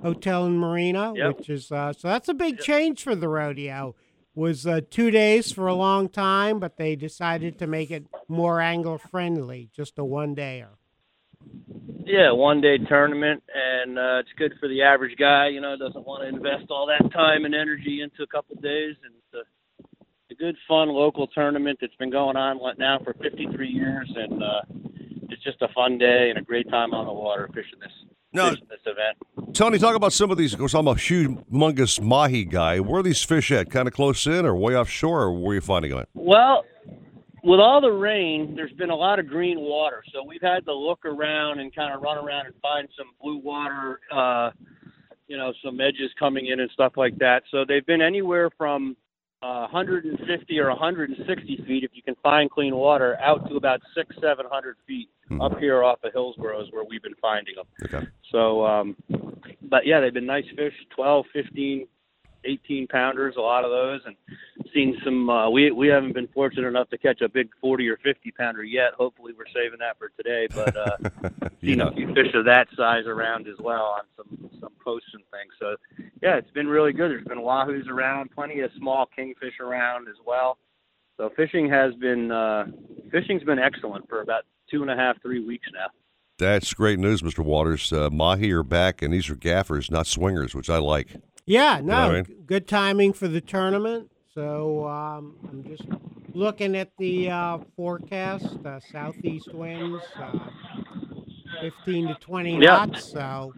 Hotel 0.04 0.46
and 0.46 0.60
Marina, 0.60 1.14
Yep. 1.16 1.38
which 1.40 1.50
is 1.50 1.72
uh, 1.72 1.94
so 1.94 2.08
that's 2.08 2.30
a 2.30 2.34
big 2.34 2.60
change 2.60 3.04
for 3.04 3.16
the 3.16 3.28
rodeo. 3.28 3.96
Was 4.34 4.66
uh, 4.66 4.80
two 4.90 5.12
days 5.12 5.52
for 5.52 5.68
a 5.68 5.74
long 5.74 6.08
time, 6.08 6.60
but 6.60 6.78
they 6.78 6.96
decided 6.96 7.60
to 7.60 7.68
make 7.68 7.92
it 7.92 8.06
more 8.30 8.62
angler 8.62 8.98
friendly, 8.98 9.70
just 9.76 10.00
a 10.00 10.06
one 10.06 10.36
dayer. 10.36 10.70
Yeah, 12.04 12.32
one 12.32 12.62
day 12.62 12.78
tournament, 12.78 13.44
and 13.54 13.98
uh, 13.98 14.20
it's 14.20 14.30
good 14.38 14.54
for 14.60 14.68
the 14.68 14.82
average 14.82 15.18
guy. 15.18 15.48
You 15.50 15.62
know, 15.62 15.78
doesn't 15.78 16.06
want 16.06 16.24
to 16.24 16.28
invest 16.30 16.70
all 16.72 16.88
that 16.88 17.12
time 17.14 17.46
and 17.46 17.54
energy 17.56 18.02
into 18.02 18.24
a 18.24 18.28
couple 18.28 18.56
of 18.58 18.62
days, 18.62 18.96
and 19.06 19.14
it's 19.16 19.34
a, 19.34 20.34
a 20.34 20.36
good, 20.36 20.56
fun 20.68 20.90
local 20.90 21.28
tournament 21.28 21.78
that's 21.80 21.96
been 21.96 22.10
going 22.12 22.36
on 22.36 22.60
now 22.80 23.00
for 23.04 23.14
53 23.22 23.68
years, 23.70 24.12
and 24.16 24.44
uh, 24.44 24.62
it's 25.30 25.44
just 25.44 25.62
a 25.62 25.68
fun 25.74 25.98
day 25.98 26.30
and 26.30 26.40
a 26.40 26.42
great 26.42 26.70
time 26.70 26.94
on 26.94 27.06
the 27.06 27.14
water 27.14 27.48
fishing 27.54 27.80
this 27.80 27.92
No. 28.34 28.50
fishing 28.50 28.68
this 28.70 28.80
event. 28.86 29.54
Tony, 29.56 29.78
talk 29.78 29.96
about 29.96 30.12
some 30.12 30.32
of 30.32 30.38
these. 30.38 30.54
Of 30.54 30.60
course, 30.60 30.74
I'm 30.74 30.88
a 30.88 30.96
humongous 30.96 32.02
mahi 32.02 32.46
guy. 32.46 32.80
Where 32.80 33.00
are 33.00 33.04
these 33.04 33.24
fish 33.24 33.52
at? 33.52 33.70
Kind 33.70 33.88
of 33.88 33.94
close 33.94 34.26
in, 34.26 34.46
or 34.46 34.56
way 34.56 34.76
offshore, 34.76 35.22
or 35.24 35.34
where 35.34 35.52
are 35.52 35.56
you 35.56 35.62
finding 35.62 35.92
them? 35.92 36.06
Well, 36.14 36.64
with 37.44 37.60
all 37.60 37.82
the 37.82 37.92
rain, 37.92 38.54
there's 38.56 38.72
been 38.74 38.90
a 38.90 38.96
lot 38.96 39.20
of 39.20 39.28
green 39.28 39.60
water, 39.60 40.04
so 40.14 40.24
we've 40.24 40.42
had 40.42 40.66
to 40.66 40.74
look 40.74 41.06
around 41.06 41.60
and 41.60 41.74
kind 41.74 41.94
of 41.94 42.02
run 42.02 42.18
around 42.18 42.46
and 42.46 42.56
find 42.62 42.88
some 42.98 43.08
blue 43.22 43.38
water, 43.38 44.00
uh, 44.14 44.52
you 45.28 45.38
know, 45.38 45.54
some 45.64 45.80
edges 45.82 46.12
coming 46.20 46.48
in 46.48 46.60
and 46.60 46.70
stuff 46.72 46.94
like 46.98 47.18
that. 47.20 47.44
So 47.52 47.66
they've 47.68 47.86
been 47.86 48.02
anywhere 48.02 48.50
from 48.58 48.96
uh, 49.42 49.68
150 49.72 50.60
or 50.60 50.70
160 50.70 51.64
feet, 51.68 51.84
if 51.84 51.92
you 51.94 52.04
can 52.04 52.16
find 52.22 52.50
clean 52.50 52.76
water, 52.76 53.18
out 53.22 53.48
to 53.50 53.56
about 53.56 53.82
six, 53.96 54.16
seven 54.22 54.46
hundred 54.50 54.78
feet 54.88 55.10
up 55.42 55.58
here 55.60 55.84
off 55.84 56.00
of 56.04 56.12
Hillsborough 56.14 56.62
is 56.62 56.68
where 56.72 56.84
we've 56.84 57.02
been 57.02 57.16
finding 57.22 57.56
them. 57.56 57.66
Okay. 57.86 58.08
So, 58.32 58.66
um, 58.66 58.96
but 59.64 59.86
yeah, 59.86 60.00
they've 60.00 60.14
been 60.14 60.26
nice 60.26 60.46
fish, 60.56 60.74
12, 60.96 61.26
15, 61.34 61.88
18 62.46 62.88
pounders, 62.88 63.36
a 63.38 63.42
lot 63.42 63.64
of 63.64 63.72
those, 63.72 64.02
and 64.06 64.16
seen 64.74 64.98
some. 65.04 65.30
Uh, 65.30 65.50
we 65.50 65.72
we 65.72 65.88
haven't 65.88 66.14
been 66.14 66.28
fortunate 66.30 66.68
enough 66.68 66.90
to 66.90 66.98
catch 66.98 67.22
a 67.22 67.30
big 67.30 67.50
40 67.62 67.88
or 67.90 67.98
50 67.98 68.32
pounder 68.32 68.64
yet. 68.64 68.94
Hopefully, 68.94 69.34
we're 69.38 69.46
saving 69.54 69.80
that 69.80 69.98
for 69.98 70.10
today. 70.18 70.48
But 70.54 70.76
uh, 70.76 71.50
seen 71.62 71.80
Yeah. 71.80 71.88
a 71.88 71.92
few 71.94 72.14
fish 72.14 72.34
of 72.34 72.46
that 72.46 72.68
size 72.76 73.06
around 73.06 73.48
as 73.48 73.58
well 73.60 73.96
on 73.98 74.02
some 74.18 74.50
some 74.60 74.72
posts 74.84 75.10
and 75.14 75.24
things. 75.32 75.54
So 75.60 75.76
yeah, 76.22 76.36
it's 76.38 76.52
been 76.52 76.68
really 76.68 76.94
good. 76.94 77.12
There's 77.12 77.24
been 77.26 77.40
wahoos 77.40 77.88
around, 77.88 78.32
plenty 78.32 78.60
of 78.62 78.72
small 78.78 79.08
kingfish 79.16 79.60
around 79.60 80.08
as 80.08 80.16
well. 80.26 80.58
So 81.18 81.30
fishing 81.36 81.70
has 81.70 81.94
been 81.96 82.32
uh, 82.32 82.66
fishing's 83.12 83.44
been 83.44 83.60
excellent 83.60 84.08
for 84.10 84.22
about 84.22 84.44
two 84.70 84.82
and 84.82 84.90
a 84.92 84.96
half, 84.96 85.22
three 85.22 85.44
weeks 85.44 85.68
now. 85.74 85.88
That's 86.40 86.74
great 86.74 86.98
news, 86.98 87.22
Mr. 87.22 87.44
Waters. 87.44 87.94
Uh, 87.94 88.10
mahi 88.10 88.52
are 88.52 88.64
back, 88.64 89.04
and 89.04 89.14
these 89.14 89.30
are 89.30 89.36
gaffers, 89.36 89.92
not 89.92 90.08
swingers, 90.08 90.56
which 90.56 90.72
I 90.72 90.80
like. 90.80 91.10
Yeah, 91.46 91.82
no, 91.82 91.82
know 91.84 91.94
I 92.10 92.14
mean? 92.14 92.26
g- 92.26 92.36
good 92.46 92.68
timing 92.68 93.14
for 93.14 93.28
the 93.28 93.42
tournament. 93.42 94.10
So 94.34 94.88
um, 94.88 95.36
I'm 95.50 95.64
just 95.64 95.84
looking 96.34 96.76
at 96.76 96.92
the 96.98 97.30
uh, 97.30 97.58
forecast. 97.76 98.58
Uh, 98.66 98.80
southeast 98.80 99.54
winds, 99.54 100.04
uh, 100.20 100.50
15 101.62 102.08
to 102.10 102.16
20 102.16 102.52
Yep. 102.54 102.62
knots. 102.62 103.06
So 103.12 103.54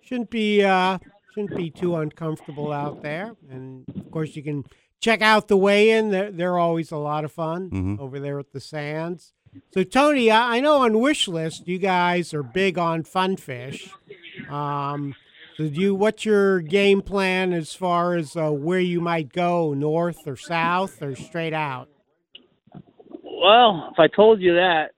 shouldn't 0.00 0.30
be 0.30 0.62
uh, 0.64 0.98
shouldn't 1.34 1.54
be 1.56 1.70
too 1.70 1.96
uncomfortable 1.96 2.72
out 2.72 3.02
there. 3.02 3.34
And 3.50 3.86
of 3.88 4.10
course, 4.10 4.34
you 4.36 4.42
can 4.42 4.64
check 5.00 5.20
out 5.20 5.48
the 5.48 5.56
weigh-in. 5.56 6.10
They're 6.10 6.30
they're 6.30 6.58
always 6.58 6.90
a 6.90 6.96
lot 6.96 7.24
of 7.24 7.32
fun 7.32 7.70
Mhm. 7.70 7.98
over 7.98 8.18
there 8.18 8.38
at 8.38 8.52
the 8.52 8.60
Sands. 8.60 9.34
So 9.74 9.82
Tony, 9.82 10.30
I, 10.30 10.56
I 10.56 10.60
know 10.60 10.82
on 10.82 10.98
Wish 11.00 11.28
List 11.28 11.68
you 11.68 11.78
guys 11.78 12.32
are 12.32 12.42
big 12.42 12.78
on 12.78 13.02
fun 13.04 13.36
fish. 13.36 13.88
Um, 14.48 15.14
do 15.66 15.80
you, 15.80 15.94
what's 15.94 16.24
your 16.24 16.60
game 16.60 17.02
plan 17.02 17.52
as 17.52 17.74
far 17.74 18.14
as 18.14 18.36
uh, 18.36 18.50
where 18.50 18.78
you 18.78 19.00
might 19.00 19.32
go, 19.32 19.74
north 19.74 20.18
or 20.26 20.36
south 20.36 21.02
or 21.02 21.16
straight 21.16 21.52
out? 21.52 21.88
Well, 23.22 23.90
if 23.92 23.98
I 23.98 24.06
told 24.06 24.40
you 24.40 24.54
that, 24.54 24.92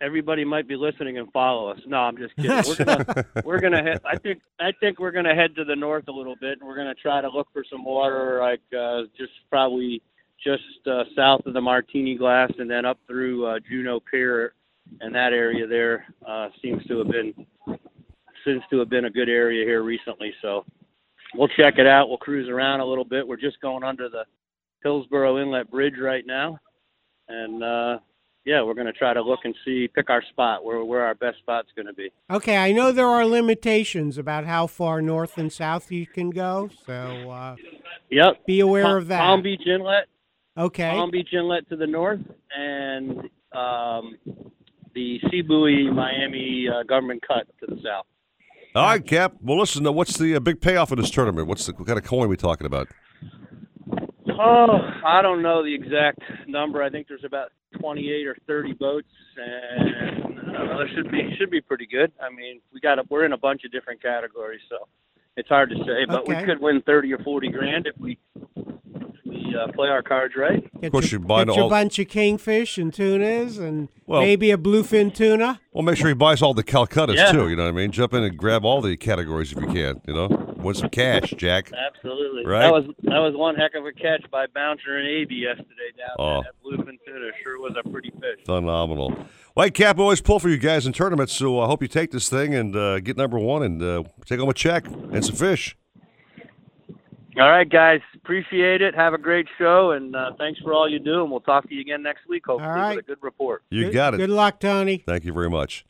everybody 0.00 0.44
might 0.44 0.66
be 0.66 0.76
listening 0.76 1.18
and 1.18 1.30
follow 1.32 1.68
us. 1.68 1.78
No, 1.86 1.98
I'm 1.98 2.16
just 2.16 2.34
kidding. 2.36 2.62
We're 2.66 2.84
gonna 2.84 3.26
we're 3.44 3.60
gonna 3.60 3.82
head. 3.82 4.00
I 4.04 4.16
think 4.16 4.40
I 4.58 4.72
think 4.80 4.98
we're 4.98 5.10
gonna 5.10 5.34
head 5.34 5.54
to 5.56 5.64
the 5.64 5.76
north 5.76 6.08
a 6.08 6.12
little 6.12 6.36
bit, 6.40 6.58
and 6.58 6.68
we're 6.68 6.76
gonna 6.76 6.94
try 6.94 7.20
to 7.20 7.28
look 7.28 7.48
for 7.52 7.64
some 7.70 7.84
water, 7.84 8.38
like 8.40 8.60
uh, 8.78 9.02
just 9.18 9.32
probably 9.50 10.02
just 10.42 10.86
uh, 10.86 11.04
south 11.14 11.44
of 11.46 11.54
the 11.54 11.60
Martini 11.60 12.16
Glass, 12.16 12.52
and 12.58 12.70
then 12.70 12.84
up 12.84 12.98
through 13.06 13.46
uh, 13.46 13.58
Juno 13.68 14.00
Pier, 14.10 14.54
and 15.00 15.14
that 15.14 15.32
area 15.32 15.66
there 15.66 16.06
uh, 16.26 16.48
seems 16.62 16.84
to 16.86 16.98
have 16.98 17.08
been 17.08 17.34
seems 18.46 18.62
to 18.70 18.78
have 18.78 18.88
been 18.88 19.04
a 19.04 19.10
good 19.10 19.28
area 19.28 19.64
here 19.66 19.82
recently. 19.82 20.32
So 20.40 20.64
we'll 21.34 21.48
check 21.48 21.74
it 21.78 21.86
out. 21.86 22.08
We'll 22.08 22.18
cruise 22.18 22.48
around 22.48 22.80
a 22.80 22.86
little 22.86 23.04
bit. 23.04 23.26
We're 23.26 23.36
just 23.36 23.60
going 23.60 23.84
under 23.84 24.08
the 24.08 24.24
Hillsborough 24.82 25.42
Inlet 25.42 25.70
Bridge 25.70 25.94
right 26.00 26.24
now, 26.26 26.58
and 27.28 27.62
uh, 27.62 27.98
yeah, 28.44 28.62
we're 28.62 28.74
going 28.74 28.86
to 28.86 28.92
try 28.92 29.12
to 29.12 29.20
look 29.20 29.40
and 29.44 29.54
see, 29.64 29.88
pick 29.92 30.08
our 30.08 30.22
spot 30.30 30.64
where 30.64 30.84
where 30.84 31.04
our 31.04 31.16
best 31.16 31.38
spot's 31.38 31.68
going 31.74 31.86
to 31.86 31.92
be. 31.92 32.10
Okay, 32.30 32.56
I 32.56 32.70
know 32.72 32.92
there 32.92 33.08
are 33.08 33.26
limitations 33.26 34.16
about 34.16 34.44
how 34.44 34.68
far 34.68 35.02
north 35.02 35.36
and 35.36 35.52
south 35.52 35.90
you 35.90 36.06
can 36.06 36.30
go, 36.30 36.70
so 36.86 36.92
uh, 37.30 37.56
Yep. 38.10 38.46
be 38.46 38.60
aware 38.60 38.96
of 38.96 39.08
that. 39.08 39.18
Palm 39.18 39.42
Beach 39.42 39.66
Inlet. 39.66 40.06
Okay. 40.56 40.90
Palm 40.90 41.10
Beach 41.10 41.30
Inlet 41.32 41.68
to 41.68 41.76
the 41.76 41.86
north, 41.86 42.20
and 42.56 43.18
um, 43.52 44.16
the 44.94 45.18
Sea 45.30 45.42
Buoy 45.42 45.90
Miami 45.90 46.68
uh, 46.72 46.84
Government 46.84 47.22
Cut 47.26 47.48
to 47.60 47.74
the 47.74 47.80
south. 47.82 48.06
All 48.76 48.84
right, 48.84 49.06
Cap. 49.06 49.36
Well, 49.40 49.58
listen. 49.58 49.84
What's 49.94 50.18
the 50.18 50.36
uh, 50.36 50.40
big 50.40 50.60
payoff 50.60 50.92
of 50.92 50.98
this 50.98 51.08
tournament? 51.08 51.48
What's 51.48 51.64
the 51.64 51.72
what 51.72 51.86
kind 51.86 51.98
of 51.98 52.04
coin 52.04 52.28
we 52.28 52.36
talking 52.36 52.66
about? 52.66 52.88
Oh, 54.38 54.78
I 55.02 55.22
don't 55.22 55.40
know 55.40 55.64
the 55.64 55.74
exact 55.74 56.20
number. 56.46 56.82
I 56.82 56.90
think 56.90 57.08
there's 57.08 57.24
about 57.24 57.52
28 57.80 58.26
or 58.26 58.36
30 58.46 58.74
boats, 58.74 59.08
and 59.38 60.38
uh, 60.40 60.80
it 60.80 60.88
should 60.94 61.10
be 61.10 61.34
should 61.38 61.50
be 61.50 61.62
pretty 61.62 61.86
good. 61.86 62.12
I 62.20 62.28
mean, 62.28 62.60
we 62.70 62.80
got 62.80 62.98
a, 62.98 63.04
we're 63.08 63.24
in 63.24 63.32
a 63.32 63.38
bunch 63.38 63.64
of 63.64 63.72
different 63.72 64.02
categories, 64.02 64.60
so 64.68 64.86
it's 65.36 65.48
hard 65.48 65.70
to 65.70 65.76
say. 65.84 66.04
But 66.08 66.22
Okay. 66.22 66.38
we 66.40 66.44
could 66.44 66.60
win 66.60 66.82
30 66.82 67.12
or 67.14 67.18
40 67.18 67.48
grand 67.50 67.86
if 67.86 67.94
we 67.98 68.18
we 69.24 69.56
uh, 69.60 69.72
play 69.72 69.88
our 69.88 70.02
cards 70.02 70.34
right. 70.36 70.62
Get 70.80 70.86
Of 70.86 70.92
course, 70.92 71.10
your, 71.10 71.20
you 71.20 71.26
buy 71.26 71.36
buying 71.38 71.46
get 71.48 71.54
your 71.56 71.64
all- 71.64 71.70
bunch 71.70 71.98
of 71.98 72.08
kingfish 72.08 72.78
and 72.78 72.92
tunas 72.94 73.58
and 73.58 73.88
Well- 74.06 74.20
maybe 74.20 74.50
a 74.52 74.56
bluefin 74.56 75.12
tuna. 75.14 75.60
Well, 75.72 75.82
make 75.82 75.96
sure 75.96 76.08
he 76.08 76.14
buys 76.14 76.42
all 76.42 76.54
the 76.54 76.62
Calcuttas 76.64 77.16
Yeah. 77.16 77.32
too. 77.32 77.48
You 77.48 77.56
know 77.56 77.64
what 77.64 77.68
I 77.70 77.72
mean? 77.72 77.90
Jump 77.90 78.14
in 78.14 78.22
and 78.22 78.36
grab 78.36 78.64
all 78.64 78.80
the 78.80 78.96
categories 78.96 79.52
if 79.52 79.60
you 79.60 79.66
can. 79.66 80.00
You 80.06 80.14
know, 80.14 80.54
win 80.56 80.74
some 80.74 80.90
cash, 80.90 81.34
Jack. 81.36 81.70
Absolutely. 81.72 82.46
Right. 82.46 82.60
That 82.60 82.72
was 82.72 82.84
that 83.02 83.18
was 83.18 83.34
one 83.34 83.56
heck 83.56 83.74
of 83.74 83.84
a 83.84 83.92
catch 83.92 84.24
by 84.30 84.46
Bouncer 84.54 84.96
and 84.96 85.06
AB 85.08 85.34
yesterday 85.34 85.90
down 85.98 86.16
Oh. 86.18 86.42
there. 86.42 86.52
That 86.52 86.62
bluefin 86.86 86.98
tuna 87.06 87.30
sure 87.42 87.60
was 87.60 87.74
a 87.84 87.88
pretty 87.88 88.10
fish. 88.10 88.44
Phenomenal. 88.46 89.16
Well, 89.56 89.64
hey, 89.64 89.70
Cap, 89.70 89.98
I 89.98 90.02
always 90.02 90.20
pull 90.20 90.38
for 90.38 90.50
you 90.50 90.58
guys 90.58 90.86
in 90.86 90.92
tournaments, 90.92 91.32
so 91.32 91.60
I 91.60 91.66
hope 91.66 91.80
you 91.80 91.88
take 91.88 92.10
this 92.10 92.28
thing 92.28 92.54
and 92.54 92.76
uh, 92.76 93.00
get 93.00 93.16
number 93.16 93.38
one 93.38 93.62
and 93.62 93.82
uh, 93.82 94.02
take 94.26 94.38
home 94.38 94.50
a 94.50 94.52
check 94.52 94.86
and 94.86 95.24
some 95.24 95.34
fish. 95.34 95.78
All 97.40 97.48
right, 97.48 97.66
guys. 97.66 98.00
Appreciate 98.14 98.82
it. 98.82 98.94
Have 98.94 99.14
a 99.14 99.18
great 99.18 99.46
show, 99.56 99.92
and 99.92 100.14
uh, 100.14 100.32
thanks 100.36 100.60
for 100.60 100.74
all 100.74 100.86
you 100.86 100.98
do. 100.98 101.22
And 101.22 101.30
we'll 101.30 101.40
talk 101.40 101.66
to 101.70 101.74
you 101.74 101.80
again 101.80 102.02
next 102.02 102.28
week, 102.28 102.44
hopefully, 102.44 102.68
right. 102.68 102.96
with 102.96 103.06
a 103.06 103.08
good 103.08 103.18
report. 103.22 103.62
You 103.70 103.84
Good- 103.84 103.94
got 103.94 104.12
it. 104.12 104.18
Good 104.18 104.28
luck, 104.28 104.60
Tony. 104.60 105.02
Thank 105.06 105.24
you 105.24 105.32
very 105.32 105.48
much. 105.48 105.86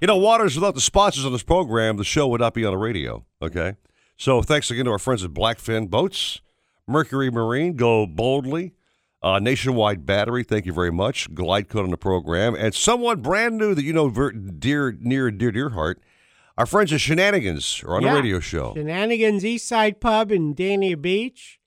You 0.00 0.06
know, 0.06 0.16
Waters, 0.16 0.54
without 0.54 0.76
the 0.76 0.80
sponsors 0.80 1.24
on 1.24 1.32
this 1.32 1.42
program, 1.42 1.96
the 1.96 2.04
show 2.04 2.28
would 2.28 2.40
not 2.40 2.54
be 2.54 2.64
on 2.64 2.70
the 2.70 2.78
radio. 2.78 3.24
Okay. 3.42 3.74
So 4.16 4.42
thanks 4.42 4.70
again 4.70 4.84
to 4.84 4.92
our 4.92 4.98
friends 5.00 5.24
at 5.24 5.32
Blackfin 5.32 5.90
Boats, 5.90 6.40
Mercury 6.86 7.32
Marine, 7.32 7.74
Go 7.74 8.06
Boldly, 8.06 8.74
uh, 9.22 9.38
Nationwide 9.38 10.06
Battery, 10.06 10.44
thank 10.44 10.66
you 10.66 10.72
very 10.72 10.92
much. 10.92 11.32
Glide 11.34 11.68
Code 11.68 11.84
on 11.84 11.90
the 11.90 11.96
program, 11.96 12.54
and 12.54 12.74
someone 12.74 13.20
brand 13.20 13.58
new 13.58 13.74
that 13.74 13.84
you 13.84 13.92
know 13.92 14.08
ver- 14.08 14.32
dear, 14.32 14.96
near, 15.00 15.30
dear, 15.30 15.50
dear 15.52 15.70
heart. 15.70 16.00
Our 16.56 16.66
friends 16.66 16.92
at 16.92 17.00
Shenanigans 17.00 17.82
are 17.84 17.94
on 17.96 18.02
Yeah. 18.02 18.10
the 18.14 18.16
radio 18.20 18.40
show. 18.40 18.74
Shenanigans 18.74 19.44
East 19.44 19.68
Side 19.68 20.00
Pub 20.00 20.32
in 20.32 20.54
Dania 20.56 21.00
Beach. 21.00 21.60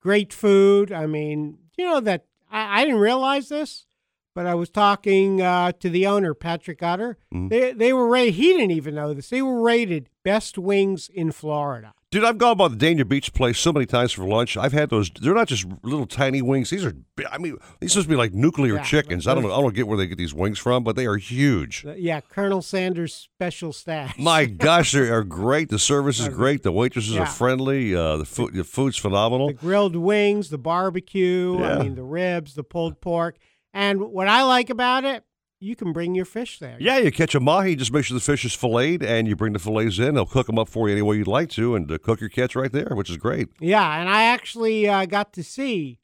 Great 0.00 0.32
food. 0.32 0.90
I 0.90 1.06
mean, 1.06 1.58
you 1.78 1.84
know 1.84 2.00
that 2.00 2.24
I, 2.50 2.80
I 2.80 2.84
didn't 2.84 2.98
realize 3.00 3.48
this, 3.48 3.86
but 4.34 4.46
I 4.46 4.54
was 4.56 4.68
talking 4.68 5.40
uh, 5.40 5.70
to 5.78 5.88
the 5.88 6.08
owner, 6.08 6.34
Patrick 6.34 6.82
Utter. 6.82 7.18
Mm-hmm. 7.32 7.48
They 7.48 7.72
they 7.72 7.92
were 7.92 8.08
rated. 8.08 8.34
He 8.34 8.52
didn't 8.52 8.72
even 8.72 8.96
know 8.96 9.14
this. 9.14 9.28
They 9.30 9.42
were 9.42 9.62
rated 9.62 10.08
best 10.24 10.58
wings 10.58 11.08
in 11.08 11.30
Florida. 11.30 11.94
Dude, 12.12 12.24
I've 12.24 12.36
gone 12.36 12.58
by 12.58 12.68
the 12.68 12.76
Dania 12.76 13.08
Beach 13.08 13.32
place 13.32 13.58
so 13.58 13.72
many 13.72 13.86
times 13.86 14.12
for 14.12 14.24
lunch. 14.24 14.58
I've 14.58 14.74
had 14.74 14.90
those. 14.90 15.10
They're 15.18 15.32
not 15.32 15.48
just 15.48 15.66
little 15.82 16.04
tiny 16.04 16.42
wings. 16.42 16.68
These 16.68 16.84
are, 16.84 16.92
I 17.30 17.38
mean, 17.38 17.56
these 17.80 17.92
supposed 17.92 18.06
to 18.06 18.10
be 18.10 18.16
like 18.16 18.34
nuclear 18.34 18.74
Yeah, 18.74 18.82
chickens. 18.82 19.26
I 19.26 19.32
don't 19.32 19.42
know. 19.44 19.50
I 19.54 19.62
don't 19.62 19.74
get 19.74 19.88
where 19.88 19.96
they 19.96 20.06
get 20.06 20.18
these 20.18 20.34
wings 20.34 20.58
from, 20.58 20.84
but 20.84 20.94
they 20.94 21.06
are 21.06 21.16
huge. 21.16 21.86
Yeah, 21.96 22.20
Colonel 22.20 22.60
Sanders 22.60 23.14
special 23.14 23.72
stash. 23.72 24.18
My 24.18 24.44
gosh, 24.66 24.92
they 24.92 25.08
are 25.08 25.24
great. 25.24 25.70
The 25.70 25.78
service 25.78 26.20
is 26.20 26.28
great. 26.28 26.62
The 26.62 26.70
waitresses 26.70 27.14
Yeah. 27.14 27.22
are 27.22 27.26
friendly. 27.26 27.96
Uh, 27.96 28.18
the 28.18 28.26
food, 28.26 28.52
the 28.52 28.62
food's 28.64 28.98
phenomenal. 28.98 29.46
the 29.46 29.54
grilled 29.54 29.96
wings, 29.96 30.50
the 30.50 30.58
barbecue, 30.58 31.58
Yeah. 31.60 31.78
I 31.78 31.82
mean 31.82 31.94
the 31.94 32.04
ribs, 32.04 32.54
the 32.54 32.62
pulled 32.62 33.00
pork. 33.00 33.38
And 33.72 34.02
what 34.12 34.28
I 34.28 34.42
like 34.42 34.68
about 34.68 35.04
it, 35.06 35.24
you 35.62 35.76
can 35.76 35.92
bring 35.92 36.14
your 36.14 36.24
fish 36.24 36.58
there. 36.58 36.76
Yeah, 36.80 36.98
you 36.98 37.12
catch 37.12 37.34
a 37.34 37.40
mahi, 37.40 37.76
just 37.76 37.92
make 37.92 38.04
sure 38.04 38.14
the 38.14 38.20
fish 38.20 38.44
is 38.44 38.52
filleted, 38.54 39.02
and 39.02 39.28
you 39.28 39.36
bring 39.36 39.52
the 39.52 39.58
fillets 39.58 39.98
in. 39.98 40.14
They'll 40.14 40.26
cook 40.26 40.46
them 40.48 40.58
up 40.58 40.68
for 40.68 40.88
you 40.88 40.92
any 40.94 41.02
way 41.02 41.16
you'd 41.16 41.26
like 41.28 41.50
to, 41.50 41.74
and 41.74 41.90
uh, 41.90 41.98
cook 41.98 42.20
your 42.20 42.30
catch 42.30 42.56
right 42.56 42.72
there, 42.72 42.90
which 42.94 43.08
is 43.08 43.16
great. 43.16 43.48
Yeah, 43.60 44.00
and 44.00 44.08
I 44.08 44.24
actually 44.24 44.88
uh, 44.88 45.06
got 45.06 45.32
to 45.34 45.44
see 45.44 46.00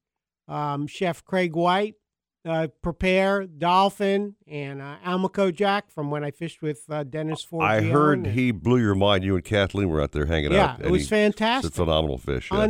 um, 0.46 0.86
Chef 0.86 1.24
Craig 1.24 1.54
White 1.56 1.96
uh, 2.44 2.68
prepare 2.82 3.46
dolphin 3.46 4.36
and 4.46 4.80
uh, 4.80 4.96
Almaco 5.04 5.52
Jack 5.54 5.90
from 5.90 6.10
when 6.10 6.24
I 6.24 6.30
fished 6.30 6.62
with 6.62 6.84
uh, 6.88 7.02
Dennis 7.04 7.42
Ford. 7.42 7.64
I 7.64 7.82
heard 7.82 8.28
he 8.28 8.52
blew 8.52 8.78
your 8.78 8.94
mind. 8.94 9.24
You 9.24 9.34
and 9.34 9.44
Kathleen 9.44 9.88
were 9.88 10.00
out 10.00 10.12
there 10.12 10.26
hanging 10.26 10.52
Yeah, 10.52 10.64
out. 10.64 10.78
Yeah, 10.80 10.86
it 10.86 10.90
was 10.90 11.08
fantastic. 11.08 11.70
It's 11.70 11.78
a 11.78 11.82
phenomenal 11.84 12.16
fish. 12.16 12.48
Yeah. 12.52 12.62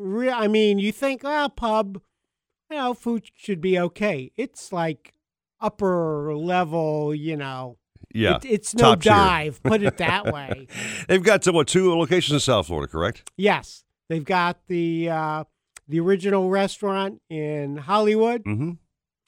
Unreal. 0.00 0.34
I 0.34 0.48
mean, 0.48 0.78
you 0.78 0.92
think, 0.92 1.22
well, 1.22 1.48
pub, 1.48 2.02
you 2.70 2.76
know, 2.76 2.92
food 2.94 3.30
should 3.34 3.60
be 3.60 3.78
okay. 3.78 4.32
It's 4.36 4.72
like 4.72 5.14
upper 5.62 6.34
level, 6.34 7.14
you 7.14 7.36
know. 7.36 7.78
Yeah, 8.14 8.36
It- 8.36 8.44
it's 8.44 8.74
no 8.74 8.90
top 8.94 9.02
tier. 9.02 9.12
dive, 9.12 9.62
put 9.62 9.82
it 9.82 9.96
that 9.98 10.26
way. 10.34 10.66
They've 11.08 11.22
got 11.22 11.44
what 11.46 11.66
two 11.68 11.94
locations 11.96 12.32
in 12.34 12.40
South 12.40 12.66
Florida, 12.66 12.90
correct? 12.90 13.30
Yes, 13.38 13.84
they've 14.10 14.24
got 14.24 14.58
the 14.66 15.08
uh, 15.08 15.44
the 15.88 16.00
original 16.00 16.50
restaurant 16.50 17.22
in 17.30 17.78
Hollywood, 17.78 18.44
mm-hmm. 18.44 18.72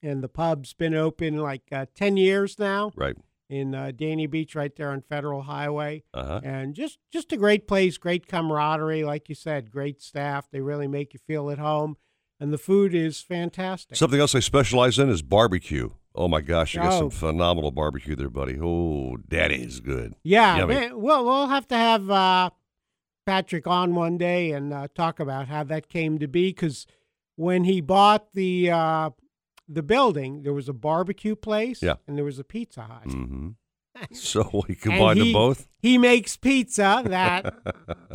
and 0.03 0.23
the 0.23 0.29
pub's 0.29 0.75
been 0.75 0.95
open 0.95 1.39
like 1.39 1.63
uh, 1.73 1.87
ten 1.95 2.17
years 2.19 2.59
now. 2.59 2.93
Right. 2.95 3.17
In 3.51 3.75
uh, 3.75 3.93
Dania 3.95 4.29
Beach, 4.29 4.55
right 4.55 4.75
there 4.75 4.91
on 4.91 5.03
Federal 5.03 5.43
Highway, 5.43 6.03
Uh-huh. 6.15 6.41
and 6.43 6.75
just 6.75 6.99
just 7.13 7.33
a 7.33 7.37
great 7.37 7.67
place, 7.69 7.97
great 7.99 8.27
camaraderie, 8.27 9.05
like 9.05 9.29
you 9.29 9.35
said, 9.35 9.71
great 9.71 10.03
staff. 10.03 10.49
They 10.51 10.61
really 10.61 10.89
make 10.89 11.13
you 11.15 11.21
feel 11.27 11.51
at 11.51 11.59
home, 11.59 11.97
and 12.41 12.53
the 12.53 12.59
food 12.59 12.95
is 12.95 13.21
fantastic. 13.23 13.97
Something 13.97 14.19
else 14.21 14.33
they 14.33 14.41
specialize 14.41 14.99
in 14.99 15.09
is 15.11 15.23
barbecue. 15.23 15.91
Oh 16.15 16.29
my 16.29 16.41
gosh, 16.41 16.75
you 16.75 16.81
got 16.81 16.93
Oh. 16.93 16.99
some 16.99 17.11
phenomenal 17.11 17.71
barbecue 17.73 18.15
there, 18.15 18.31
buddy. 18.31 18.59
Oh, 18.61 19.17
daddy 19.17 19.63
is 19.63 19.81
good. 19.81 20.15
Yeah, 20.23 20.65
man, 20.65 21.01
well, 21.01 21.25
we'll 21.25 21.49
have 21.49 21.67
to 21.69 21.77
have 21.77 22.09
uh, 22.09 22.51
Patrick 23.27 23.67
on 23.67 23.95
one 23.95 24.17
day 24.19 24.53
and 24.53 24.73
uh, 24.73 24.89
talk 24.95 25.19
about 25.19 25.49
how 25.49 25.65
that 25.65 25.89
came 25.89 26.19
to 26.19 26.29
be. 26.29 26.51
Because 26.51 26.87
when 27.37 27.65
he 27.65 27.81
bought 27.81 28.33
the 28.35 28.71
uh, 28.71 29.11
the 29.69 29.83
building, 29.83 30.43
there 30.43 30.53
was 30.53 30.69
a 30.69 30.73
barbecue 30.75 31.35
place, 31.35 31.83
Yeah. 31.83 31.95
and 32.07 32.17
there 32.17 32.25
was 32.25 32.39
a 32.39 32.45
Pizza 32.45 32.83
Hut. 32.83 33.09
Mm-hmm. 33.09 33.49
So 34.13 34.65
we 34.69 34.75
combined 34.75 35.19
he- 35.19 35.25
them 35.25 35.33
both. 35.33 35.69
He 35.81 35.99
makes 35.99 36.37
pizza 36.37 37.03
that 37.07 37.55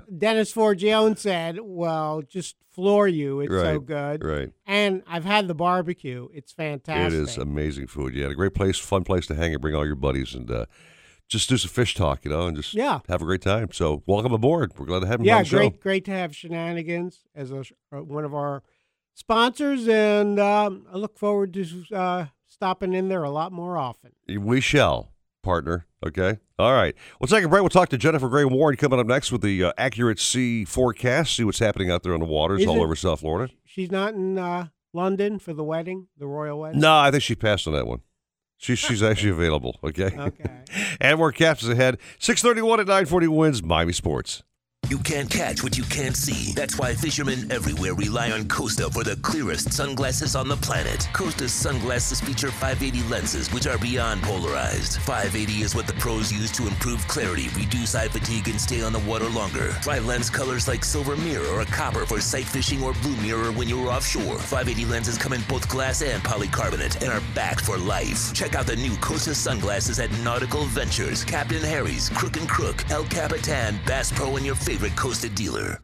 Dennis 0.18 0.52
Ford 0.52 0.80
Jones 0.80 1.22
said, 1.22 1.60
"Well, 1.62 2.22
just 2.22 2.56
floor 2.72 3.08
you. 3.08 3.42
It's 3.42 3.54
so 3.54 3.80
good." 3.80 4.24
right. 4.24 4.52
And 4.65 5.04
I've 5.08 5.26
had 5.26 5.48
the 5.48 5.56
barbecue. 5.56 6.28
It's 6.34 6.52
fantastic. 6.52 7.20
It 7.20 7.22
is 7.24 7.38
amazing 7.38 7.88
food. 7.88 8.13
Yeah, 8.15 8.28
a 8.28 8.34
great 8.34 8.54
place, 8.54 8.78
fun 8.78 9.04
place 9.04 9.26
to 9.28 9.36
hang 9.36 9.54
and 9.54 9.62
bring 9.62 9.76
all 9.76 9.86
your 9.86 9.96
buddies 9.96 10.34
and 10.34 10.50
uh, 10.50 10.65
just 11.28 11.48
do 11.48 11.58
some 11.58 11.70
fish 11.70 11.94
talk, 11.96 12.26
you 12.26 12.32
know, 12.32 12.48
and 12.48 12.58
just 12.58 12.74
Yeah. 12.74 13.00
have 13.08 13.22
a 13.22 13.26
great 13.26 13.42
time. 13.42 13.70
So 13.72 14.02
welcome 14.08 14.34
aboard. 14.34 14.74
We're 14.78 14.86
glad 14.88 15.02
to 15.02 15.08
have 15.08 15.20
him 15.20 15.26
yeah, 15.28 15.38
on 15.38 15.44
the 15.44 15.50
great, 15.50 15.74
show. 15.74 15.80
great 15.80 16.06
to 16.06 16.12
have 16.12 16.36
Shenanigans 16.36 17.20
as 17.36 17.52
a, 17.52 17.63
uh, 17.92 18.02
one 18.04 18.26
of 18.26 18.34
our 18.34 18.63
sponsors, 19.13 19.88
and 19.88 20.39
um, 20.39 20.86
I 20.92 20.98
look 20.98 21.18
forward 21.20 21.54
to 21.54 21.84
uh, 21.94 22.26
stopping 22.48 22.94
in 22.94 23.10
there 23.10 23.24
a 23.24 23.30
lot 23.30 23.52
more 23.52 23.78
often. 23.78 24.12
We 24.28 24.60
shall, 24.62 25.12
partner. 25.41 25.86
Okay. 26.06 26.39
All 26.58 26.73
right. 26.73 26.95
We'll 27.19 27.28
take 27.28 27.43
a 27.43 27.49
break. 27.49 27.62
We'll 27.62 27.69
talk 27.69 27.89
to 27.89 27.97
Jennifer 27.97 28.30
Gray 28.30 28.45
Warren 28.45 28.75
coming 28.78 28.99
up 28.99 29.08
next 29.08 29.32
with 29.32 29.41
the 29.41 29.65
uh, 29.65 29.73
accurate 29.78 30.19
sea 30.19 30.65
forecast. 30.65 31.36
See 31.36 31.43
what's 31.43 31.60
happening 31.60 31.91
out 31.91 32.04
there 32.04 32.13
on 32.13 32.19
the 32.19 32.25
waters 32.25 32.62
Is 32.62 32.67
all 32.67 32.82
over 32.82 32.95
South 32.95 33.19
Florida. 33.21 33.54
She's 33.65 33.91
not 33.91 34.13
in 34.13 34.38
uh, 34.38 34.67
London 34.93 35.39
for 35.39 35.54
the 35.54 35.63
wedding, 35.63 36.08
the 36.17 36.28
royal 36.28 36.60
wedding. 36.60 36.80
No, 36.80 36.97
I 36.97 37.12
think 37.12 37.23
she 37.23 37.36
passed 37.36 37.67
on 37.67 37.73
that 37.73 37.88
one. 37.88 38.02
She's 38.58 38.78
she's 38.78 39.02
actually 39.02 39.32
available. 39.32 39.80
Okay. 39.84 40.12
Okay. 40.17 40.63
and 41.02 41.17
more 41.17 41.32
captains 41.32 41.69
ahead. 41.69 41.97
Six 42.19 42.41
thirty 42.41 42.62
one 42.62 42.82
at 42.82 42.88
nine 42.88 43.06
forty 43.06 43.28
wins 43.28 43.63
Miami 43.63 43.93
Sports. 43.93 44.43
You 44.89 44.97
can't 44.97 45.30
catch 45.30 45.62
what 45.62 45.78
you 45.78 45.84
can't 45.84 46.17
see. 46.17 46.52
That's 46.54 46.80
why 46.80 46.95
fishermen 46.95 47.52
everywhere 47.52 47.93
rely 47.93 48.32
on 48.32 48.47
Costa 48.47 48.89
for 48.89 49.04
the 49.04 49.17
clearest 49.17 49.71
sunglasses 49.71 50.36
on 50.36 50.47
the 50.47 50.56
planet. 50.58 51.08
Costa's 51.13 51.54
sunglasses 51.54 52.19
feature 52.19 52.49
580 52.49 53.08
lenses, 53.08 53.54
which 53.54 53.67
are 53.67 53.78
beyond 53.78 54.23
polarized. 54.23 54.97
580 55.02 55.62
is 55.62 55.75
what 55.75 55.86
the 55.86 55.93
pros 55.93 56.34
use 56.34 56.52
to 56.54 56.65
improve 56.65 57.08
clarity, 57.08 57.49
reduce 57.49 57.93
eye 57.93 58.08
fatigue, 58.08 58.47
and 58.47 58.60
stay 58.60 58.82
on 58.82 58.91
the 58.91 58.99
water 59.02 59.30
longer. 59.30 59.69
Try 59.84 59.99
lens 59.99 60.32
colors 60.32 60.67
like 60.67 60.84
silver 60.84 61.15
mirror 61.17 61.45
or 61.49 61.65
copper 61.65 62.08
for 62.08 62.19
sight 62.19 62.45
fishing 62.45 62.82
or 62.82 62.93
blue 62.93 63.15
mirror 63.17 63.52
when 63.52 63.69
you're 63.69 63.89
offshore. 63.89 64.39
580 64.39 64.86
lenses 64.86 65.19
come 65.19 65.34
in 65.34 65.41
both 65.47 65.69
glass 65.69 66.02
and 66.02 66.23
polycarbonate 66.23 66.99
and 67.04 67.12
are 67.12 67.21
backed 67.36 67.62
for 67.62 67.78
life. 67.78 68.34
Check 68.34 68.56
out 68.56 68.65
the 68.65 68.75
new 68.75 68.95
Costa 68.97 69.36
sunglasses 69.36 69.99
at 69.99 70.12
Nautical 70.23 70.63
Ventures, 70.63 71.23
Captain 71.23 71.62
Harry's, 71.62 72.10
Crook 72.10 72.38
and 72.38 72.49
Crook, 72.49 72.89
El 72.89 73.04
Capitan, 73.04 73.80
Bass 73.86 74.12
Pro, 74.12 74.36
and 74.36 74.43
your 74.43 74.56
favorite 74.56 74.79
Costa 74.88 75.28
dealer. 75.30 75.82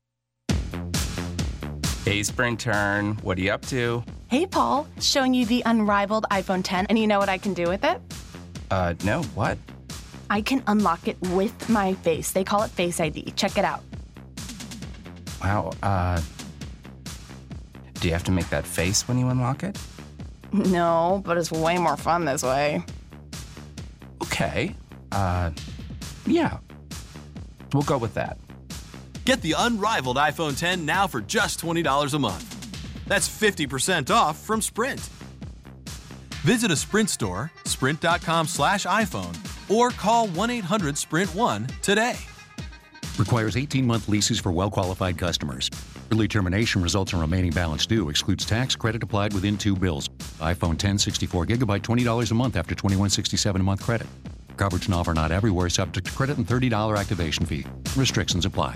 Hey, 2.05 2.23
Spring 2.23 2.55
Turn, 2.55 3.15
what 3.23 3.37
are 3.37 3.41
you 3.41 3.51
up 3.51 3.65
to? 3.67 4.03
Hey, 4.27 4.45
Paul, 4.45 4.87
showing 4.99 5.33
you 5.33 5.45
the 5.45 5.63
unrivaled 5.65 6.25
iPhone 6.31 6.61
10, 6.63 6.85
and 6.87 6.97
you 6.97 7.07
know 7.07 7.19
what 7.19 7.29
I 7.29 7.37
can 7.37 7.53
do 7.53 7.67
with 7.67 7.83
it? 7.83 7.99
Uh, 8.71 8.93
no, 9.03 9.23
what? 9.33 9.57
I 10.29 10.41
can 10.41 10.63
unlock 10.67 11.07
it 11.07 11.17
with 11.29 11.69
my 11.69 11.93
face. 11.95 12.31
They 12.31 12.43
call 12.43 12.63
it 12.63 12.71
Face 12.71 12.99
ID. 12.99 13.33
Check 13.35 13.57
it 13.57 13.65
out. 13.65 13.81
Wow, 15.41 15.71
uh. 15.83 16.21
Do 17.95 18.07
you 18.07 18.13
have 18.13 18.23
to 18.25 18.31
make 18.31 18.49
that 18.49 18.65
face 18.65 19.07
when 19.07 19.17
you 19.17 19.29
unlock 19.29 19.63
it? 19.63 19.77
No, 20.51 21.21
but 21.25 21.37
it's 21.37 21.51
way 21.51 21.77
more 21.77 21.97
fun 21.97 22.25
this 22.25 22.43
way. 22.43 22.83
Okay. 24.23 24.75
Uh, 25.11 25.51
yeah. 26.25 26.59
We'll 27.73 27.83
go 27.83 27.97
with 27.97 28.13
that. 28.13 28.37
Get 29.25 29.41
the 29.41 29.55
unrivaled 29.57 30.17
iPhone 30.17 30.57
10 30.57 30.85
now 30.85 31.07
for 31.07 31.19
just 31.19 31.59
$20 31.59 32.13
a 32.13 32.19
month. 32.19 33.07
That's 33.07 33.27
50% 33.27 34.11
off 34.11 34.37
from 34.37 34.61
Sprint. 34.61 35.01
Visit 36.43 36.69
a 36.69 36.75
Sprint 36.75 37.09
store, 37.09 37.51
sprint.com 37.65 38.45
slash 38.45 38.85
iPhone, 38.85 39.35
or 39.67 39.89
call 39.89 40.27
1 40.27 40.49
800 40.51 40.95
Sprint 40.95 41.33
1 41.33 41.67
today. 41.81 42.15
Requires 43.17 43.57
18 43.57 43.87
month 43.87 44.07
leases 44.07 44.39
for 44.39 44.51
well 44.51 44.69
qualified 44.69 45.17
customers. 45.17 45.71
Early 46.11 46.27
termination 46.27 46.83
results 46.83 47.13
in 47.13 47.19
remaining 47.19 47.51
balance 47.51 47.87
due. 47.87 48.09
Excludes 48.09 48.45
tax 48.45 48.75
credit 48.75 49.01
applied 49.01 49.33
within 49.33 49.57
two 49.57 49.75
bills. 49.75 50.07
iPhone 50.39 50.77
10 50.77 50.99
64 50.99 51.47
gigabyte 51.47 51.81
$20 51.81 52.31
a 52.31 52.33
month 52.35 52.55
after 52.55 52.75
2167 52.75 53.59
a 53.59 53.63
month 53.63 53.81
credit. 53.81 54.05
Coverage 54.57 54.85
and 54.85 54.95
offer 54.95 55.13
not 55.13 55.31
everywhere 55.31 55.69
subject 55.69 56.07
to 56.07 56.13
credit 56.13 56.37
and 56.37 56.47
$30 56.47 56.97
activation 56.97 57.45
fee. 57.45 57.65
Restrictions 57.95 58.45
apply. 58.45 58.75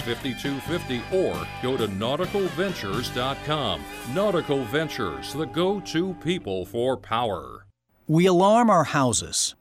5250 0.00 1.02
or 1.16 1.46
go 1.62 1.76
to 1.76 1.88
nauticalventures.com. 1.88 3.82
Nautical 4.12 4.64
Ventures, 4.64 5.32
the 5.32 5.46
go 5.46 5.80
to 5.80 6.14
people 6.14 6.64
for 6.66 6.96
power. 6.96 7.66
We 8.06 8.26
alarm 8.26 8.70
our 8.70 8.84
houses 8.84 9.54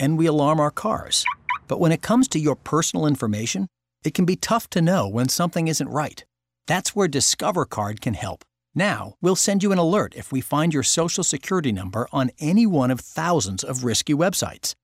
and 0.00 0.16
we 0.18 0.26
alarm 0.26 0.60
our 0.60 0.70
cars. 0.70 1.24
But 1.68 1.78
when 1.78 1.92
it 1.92 2.02
comes 2.02 2.26
to 2.28 2.38
your 2.38 2.56
personal 2.56 3.06
information, 3.06 3.68
it 4.02 4.14
can 4.14 4.24
be 4.24 4.36
tough 4.36 4.68
to 4.70 4.82
know 4.82 5.06
when 5.08 5.28
something 5.28 5.68
isn't 5.68 5.88
right. 5.88 6.24
That's 6.66 6.96
where 6.96 7.08
Discover 7.08 7.66
Card 7.66 8.00
can 8.00 8.14
help. 8.14 8.42
Now, 8.74 9.14
we'll 9.20 9.36
send 9.36 9.62
you 9.62 9.72
an 9.72 9.78
alert 9.78 10.14
if 10.16 10.32
we 10.32 10.40
find 10.40 10.72
your 10.72 10.82
social 10.82 11.24
security 11.24 11.72
number 11.72 12.08
on 12.12 12.30
any 12.38 12.66
one 12.66 12.90
of 12.90 13.00
thousands 13.00 13.64
of 13.64 13.84
risky 13.84 14.14
websites. 14.14 14.74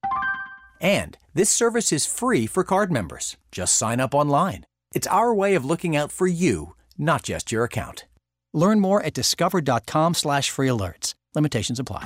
And 0.79 1.17
this 1.33 1.49
service 1.49 1.91
is 1.91 2.05
free 2.05 2.47
for 2.47 2.63
card 2.63 2.91
members. 2.91 3.37
Just 3.51 3.75
sign 3.75 3.99
up 3.99 4.13
online. 4.13 4.65
It's 4.93 5.07
our 5.07 5.33
way 5.33 5.55
of 5.55 5.65
looking 5.65 5.95
out 5.95 6.11
for 6.11 6.27
you, 6.27 6.75
not 6.97 7.23
just 7.23 7.51
your 7.51 7.63
account. 7.63 8.05
Learn 8.53 8.79
more 8.79 9.01
at 9.01 9.13
discover.com/slash 9.13 10.49
free 10.49 10.69
alerts. 10.69 11.13
Limitations 11.35 11.79
apply. 11.79 12.05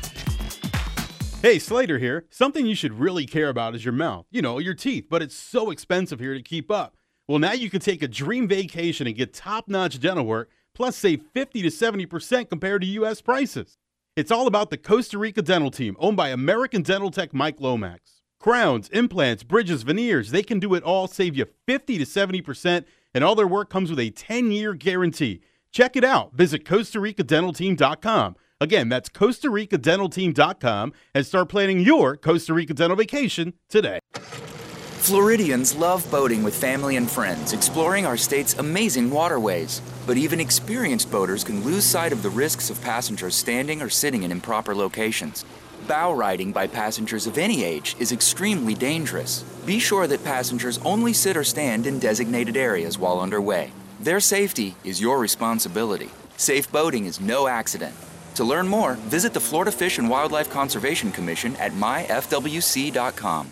Hey, 1.41 1.57
Slater 1.57 1.97
here. 1.97 2.27
Something 2.29 2.67
you 2.67 2.75
should 2.75 2.99
really 2.99 3.25
care 3.25 3.49
about 3.49 3.73
is 3.73 3.83
your 3.83 3.95
mouth. 3.95 4.27
You 4.29 4.43
know, 4.43 4.59
your 4.59 4.75
teeth, 4.75 5.07
but 5.09 5.23
it's 5.23 5.33
so 5.33 5.71
expensive 5.71 6.19
here 6.19 6.35
to 6.35 6.41
keep 6.43 6.69
up. 6.69 6.95
Well, 7.27 7.39
now 7.39 7.53
you 7.53 7.67
can 7.67 7.79
take 7.79 8.03
a 8.03 8.07
dream 8.07 8.47
vacation 8.47 9.07
and 9.07 9.15
get 9.15 9.33
top 9.33 9.67
notch 9.67 9.99
dental 9.99 10.23
work, 10.23 10.51
plus 10.75 10.95
save 10.95 11.23
50 11.33 11.63
to 11.63 11.69
70% 11.69 12.47
compared 12.47 12.83
to 12.83 12.87
U.S. 12.89 13.21
prices. 13.21 13.79
It's 14.15 14.29
all 14.29 14.45
about 14.45 14.69
the 14.69 14.77
Costa 14.77 15.17
Rica 15.17 15.41
dental 15.41 15.71
team, 15.71 15.97
owned 15.97 16.15
by 16.15 16.29
American 16.29 16.83
Dental 16.83 17.09
Tech 17.09 17.33
Mike 17.33 17.59
Lomax. 17.59 18.21
Crowns, 18.39 18.87
implants, 18.89 19.41
bridges, 19.41 19.81
veneers, 19.81 20.29
they 20.29 20.43
can 20.43 20.59
do 20.59 20.75
it 20.75 20.83
all, 20.83 21.07
save 21.07 21.35
you 21.35 21.47
50 21.65 21.97
to 21.97 22.05
70%, 22.05 22.85
and 23.15 23.23
all 23.23 23.33
their 23.33 23.47
work 23.47 23.71
comes 23.71 23.89
with 23.89 23.99
a 23.99 24.11
10 24.11 24.51
year 24.51 24.75
guarantee. 24.75 25.41
Check 25.71 25.95
it 25.95 26.03
out. 26.03 26.33
Visit 26.33 26.65
Costa 26.65 26.99
Rica 26.99 27.23
Dental 27.23 27.51
Team.com. 27.51 28.35
Again, 28.61 28.89
that's 28.89 29.09
Costa 29.09 29.49
Rica 29.49 29.79
Dental 29.79 30.07
Team.com 30.07 30.93
and 31.15 31.25
start 31.25 31.49
planning 31.49 31.79
your 31.79 32.15
Costa 32.15 32.53
Rica 32.53 32.75
dental 32.75 32.95
vacation 32.95 33.55
today. 33.69 33.97
Floridians 34.13 35.73
love 35.73 36.09
boating 36.11 36.43
with 36.43 36.55
family 36.55 36.95
and 36.95 37.09
friends, 37.09 37.53
exploring 37.53 38.05
our 38.05 38.15
state's 38.15 38.59
amazing 38.59 39.09
waterways. 39.09 39.81
But 40.05 40.17
even 40.17 40.39
experienced 40.39 41.11
boaters 41.11 41.43
can 41.43 41.63
lose 41.63 41.83
sight 41.85 42.13
of 42.13 42.21
the 42.21 42.29
risks 42.29 42.69
of 42.69 42.79
passengers 42.83 43.33
standing 43.33 43.81
or 43.81 43.89
sitting 43.89 44.21
in 44.21 44.31
improper 44.31 44.75
locations. 44.75 45.43
Bow 45.87 46.13
riding 46.13 46.51
by 46.51 46.67
passengers 46.67 47.25
of 47.25 47.39
any 47.39 47.63
age 47.63 47.95
is 47.99 48.11
extremely 48.11 48.75
dangerous. 48.75 49.41
Be 49.65 49.79
sure 49.79 50.05
that 50.05 50.23
passengers 50.23 50.77
only 50.85 51.13
sit 51.13 51.35
or 51.35 51.43
stand 51.43 51.87
in 51.87 51.97
designated 51.97 52.55
areas 52.55 52.99
while 52.99 53.21
underway. 53.21 53.71
Their 53.99 54.19
safety 54.19 54.75
is 54.83 55.01
your 55.01 55.17
responsibility. 55.17 56.11
Safe 56.37 56.71
boating 56.71 57.05
is 57.05 57.19
no 57.19 57.47
accident. 57.47 57.95
To 58.35 58.43
learn 58.43 58.67
more, 58.67 58.93
visit 59.09 59.33
the 59.33 59.39
Florida 59.39 59.71
Fish 59.71 59.97
and 59.97 60.09
Wildlife 60.09 60.49
Conservation 60.49 61.11
Commission 61.11 61.55
at 61.57 61.71
myfwc.com. 61.73 63.51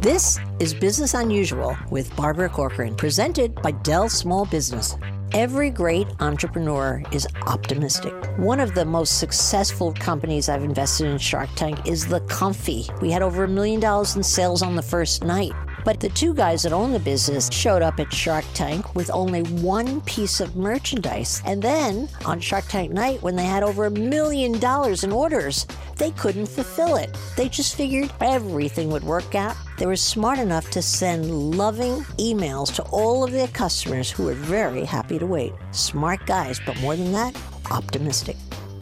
This 0.00 0.38
is 0.60 0.72
Business 0.72 1.14
Unusual 1.14 1.76
with 1.90 2.14
Barbara 2.14 2.48
Corcoran, 2.48 2.94
presented 2.94 3.54
by 3.56 3.72
Dell 3.72 4.08
Small 4.08 4.46
Business. 4.46 4.96
Every 5.32 5.70
great 5.70 6.06
entrepreneur 6.20 7.02
is 7.10 7.26
optimistic. 7.46 8.12
One 8.38 8.60
of 8.60 8.74
the 8.74 8.84
most 8.84 9.18
successful 9.18 9.92
companies 9.94 10.48
I've 10.48 10.62
invested 10.62 11.08
in 11.08 11.18
Shark 11.18 11.48
Tank 11.56 11.88
is 11.88 12.06
The 12.06 12.20
Comfy. 12.20 12.86
We 13.00 13.10
had 13.10 13.22
over 13.22 13.44
a 13.44 13.48
million 13.48 13.80
dollars 13.80 14.14
in 14.14 14.22
sales 14.22 14.62
on 14.62 14.76
the 14.76 14.82
first 14.82 15.24
night. 15.24 15.52
But 15.86 16.00
the 16.00 16.08
two 16.08 16.34
guys 16.34 16.64
that 16.64 16.72
own 16.72 16.90
the 16.90 16.98
business 16.98 17.48
showed 17.52 17.80
up 17.80 18.00
at 18.00 18.12
Shark 18.12 18.44
Tank 18.54 18.96
with 18.96 19.08
only 19.08 19.44
one 19.44 20.00
piece 20.00 20.40
of 20.40 20.56
merchandise. 20.56 21.40
And 21.46 21.62
then 21.62 22.08
on 22.24 22.40
Shark 22.40 22.64
Tank 22.66 22.90
night, 22.90 23.22
when 23.22 23.36
they 23.36 23.44
had 23.44 23.62
over 23.62 23.84
a 23.84 23.90
million 23.92 24.58
dollars 24.58 25.04
in 25.04 25.12
orders, 25.12 25.64
they 25.94 26.10
couldn't 26.10 26.46
fulfill 26.46 26.96
it. 26.96 27.16
They 27.36 27.48
just 27.48 27.76
figured 27.76 28.12
everything 28.20 28.90
would 28.90 29.04
work 29.04 29.36
out. 29.36 29.56
They 29.78 29.86
were 29.86 29.94
smart 29.94 30.40
enough 30.40 30.68
to 30.70 30.82
send 30.82 31.56
loving 31.56 32.02
emails 32.18 32.74
to 32.74 32.82
all 32.90 33.22
of 33.22 33.30
their 33.30 33.46
customers 33.46 34.10
who 34.10 34.24
were 34.24 34.34
very 34.34 34.84
happy 34.84 35.20
to 35.20 35.26
wait. 35.26 35.52
Smart 35.70 36.26
guys, 36.26 36.60
but 36.66 36.80
more 36.80 36.96
than 36.96 37.12
that, 37.12 37.40
optimistic. 37.70 38.36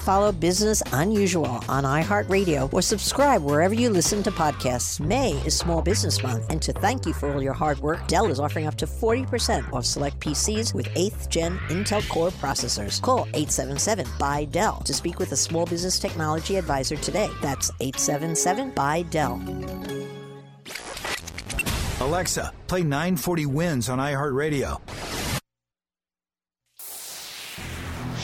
Follow 0.05 0.33
Business 0.33 0.83
Unusual 0.93 1.47
on 1.67 1.85
iHeartRadio 1.85 2.71
or 2.75 2.83
subscribe 2.83 3.43
wherever 3.43 3.73
you 3.73 3.89
listen 3.89 4.23
to 4.25 4.31
podcasts. 4.31 5.01
May 5.01 5.33
is 5.47 5.57
Small 5.57 5.81
Business 5.81 6.23
Month, 6.23 6.51
and 6.51 6.61
to 6.61 6.75
thank 6.75 7.07
you 7.07 7.15
for 7.15 7.33
all 7.33 7.43
your 7.43 7.55
hard 7.55 7.79
work, 7.79 8.07
Dell 8.07 8.31
is 8.31 8.39
offering 8.39 8.67
up 8.67 8.75
to 8.77 8.87
40% 8.87 9.73
off 9.73 9.87
select 9.87 10.21
PCs 10.21 10.75
with 10.75 10.89
8th 10.89 11.31
gen 11.31 11.57
Intel 11.69 12.07
Core 12.11 12.29
processors. 12.33 13.01
Call 13.01 13.21
877 13.33 14.07
by 14.19 14.45
Dell 14.45 14.77
to 14.81 14.93
speak 14.93 15.19
with 15.19 15.33
a 15.33 15.37
small 15.37 15.65
business 15.65 15.99
technology 15.99 16.57
advisor 16.57 16.97
today. 16.97 17.31
That's 17.41 17.71
877 17.81 18.73
by 18.73 19.03
Dell. 19.03 19.43
Alexa, 22.01 22.53
play 22.67 22.83
940 22.83 23.47
Wins 23.47 23.89
on 23.89 23.99
iHeartRadio. 23.99 25.34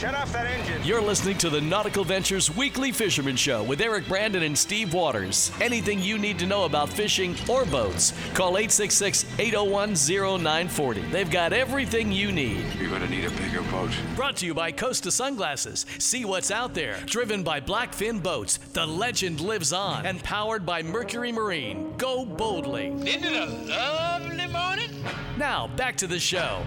Shut 0.01 0.15
off 0.15 0.33
that 0.33 0.47
engine. 0.47 0.81
You're 0.83 0.99
listening 0.99 1.37
to 1.37 1.51
the 1.51 1.61
Nautical 1.61 2.03
Ventures 2.03 2.49
Weekly 2.57 2.91
Fisherman 2.91 3.35
Show 3.35 3.61
with 3.61 3.81
Eric 3.81 4.07
Brandon 4.07 4.41
and 4.41 4.57
Steve 4.57 4.95
Waters. 4.95 5.51
Anything 5.61 6.01
you 6.01 6.17
need 6.17 6.39
to 6.39 6.47
know 6.47 6.63
about 6.65 6.89
fishing 6.89 7.35
or 7.47 7.65
boats, 7.65 8.11
call 8.33 8.57
866 8.57 9.25
801 9.37 9.93
0940. 9.93 11.01
They've 11.11 11.29
got 11.29 11.53
everything 11.53 12.11
you 12.11 12.31
need. 12.31 12.65
You're 12.79 12.89
going 12.89 13.03
to 13.03 13.09
need 13.09 13.25
a 13.25 13.29
bigger 13.29 13.61
boat. 13.69 13.91
Brought 14.15 14.37
to 14.37 14.47
you 14.47 14.55
by 14.55 14.71
Costa 14.71 15.11
Sunglasses. 15.11 15.85
See 15.99 16.25
what's 16.25 16.49
out 16.49 16.73
there. 16.73 16.97
Driven 17.05 17.43
by 17.43 17.61
Blackfin 17.61 18.23
Boats, 18.23 18.57
the 18.73 18.87
legend 18.87 19.39
lives 19.39 19.71
on. 19.71 20.07
And 20.07 20.23
powered 20.23 20.65
by 20.65 20.81
Mercury 20.81 21.31
Marine. 21.31 21.93
Go 21.97 22.25
boldly. 22.25 22.87
Isn't 22.87 23.23
it 23.23 23.33
a 23.33 23.45
lovely 23.45 24.47
morning? 24.47 24.89
Now, 25.37 25.67
back 25.67 25.95
to 25.97 26.07
the 26.07 26.17
show. 26.17 26.63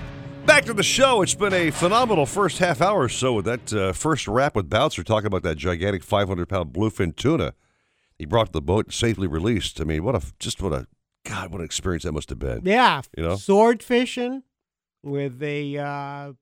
Back 0.47 0.65
to 0.67 0.75
the 0.75 0.83
show. 0.83 1.23
It's 1.23 1.35
been 1.35 1.53
a 1.55 1.71
phenomenal 1.71 2.27
first 2.27 2.59
half 2.59 2.81
hour 2.81 3.01
or 3.03 3.09
so 3.09 3.33
with 3.35 3.45
that 3.47 3.73
uh, 3.73 3.93
first 3.93 4.29
wrap 4.29 4.55
with 4.55 4.69
Bouncer 4.69 5.03
talking 5.03 5.27
about 5.27 5.43
that 5.43 5.57
gigantic 5.57 6.03
500 6.05 6.49
pound 6.49 6.73
bluefin 6.73 7.17
tuna 7.17 7.55
he 8.19 8.27
brought 8.27 8.47
to 8.47 8.53
the 8.53 8.63
boat 8.63 8.93
safely 8.93 9.27
released. 9.27 9.81
I 9.81 9.85
mean, 9.85 10.05
what 10.05 10.15
a 10.15 10.23
just 10.39 10.63
what 10.63 10.73
a 10.73 10.87
God, 11.25 11.51
what 11.51 11.61
an 11.61 11.65
experience 11.65 12.05
that 12.05 12.13
must 12.13 12.29
have 12.29 12.39
been. 12.39 12.61
Yeah, 12.65 13.01
you 13.17 13.25
know, 13.25 13.37
sword 13.37 13.83
fishing 13.83 14.43
with 15.03 15.43
a 15.43 15.79
uh, 15.79 16.33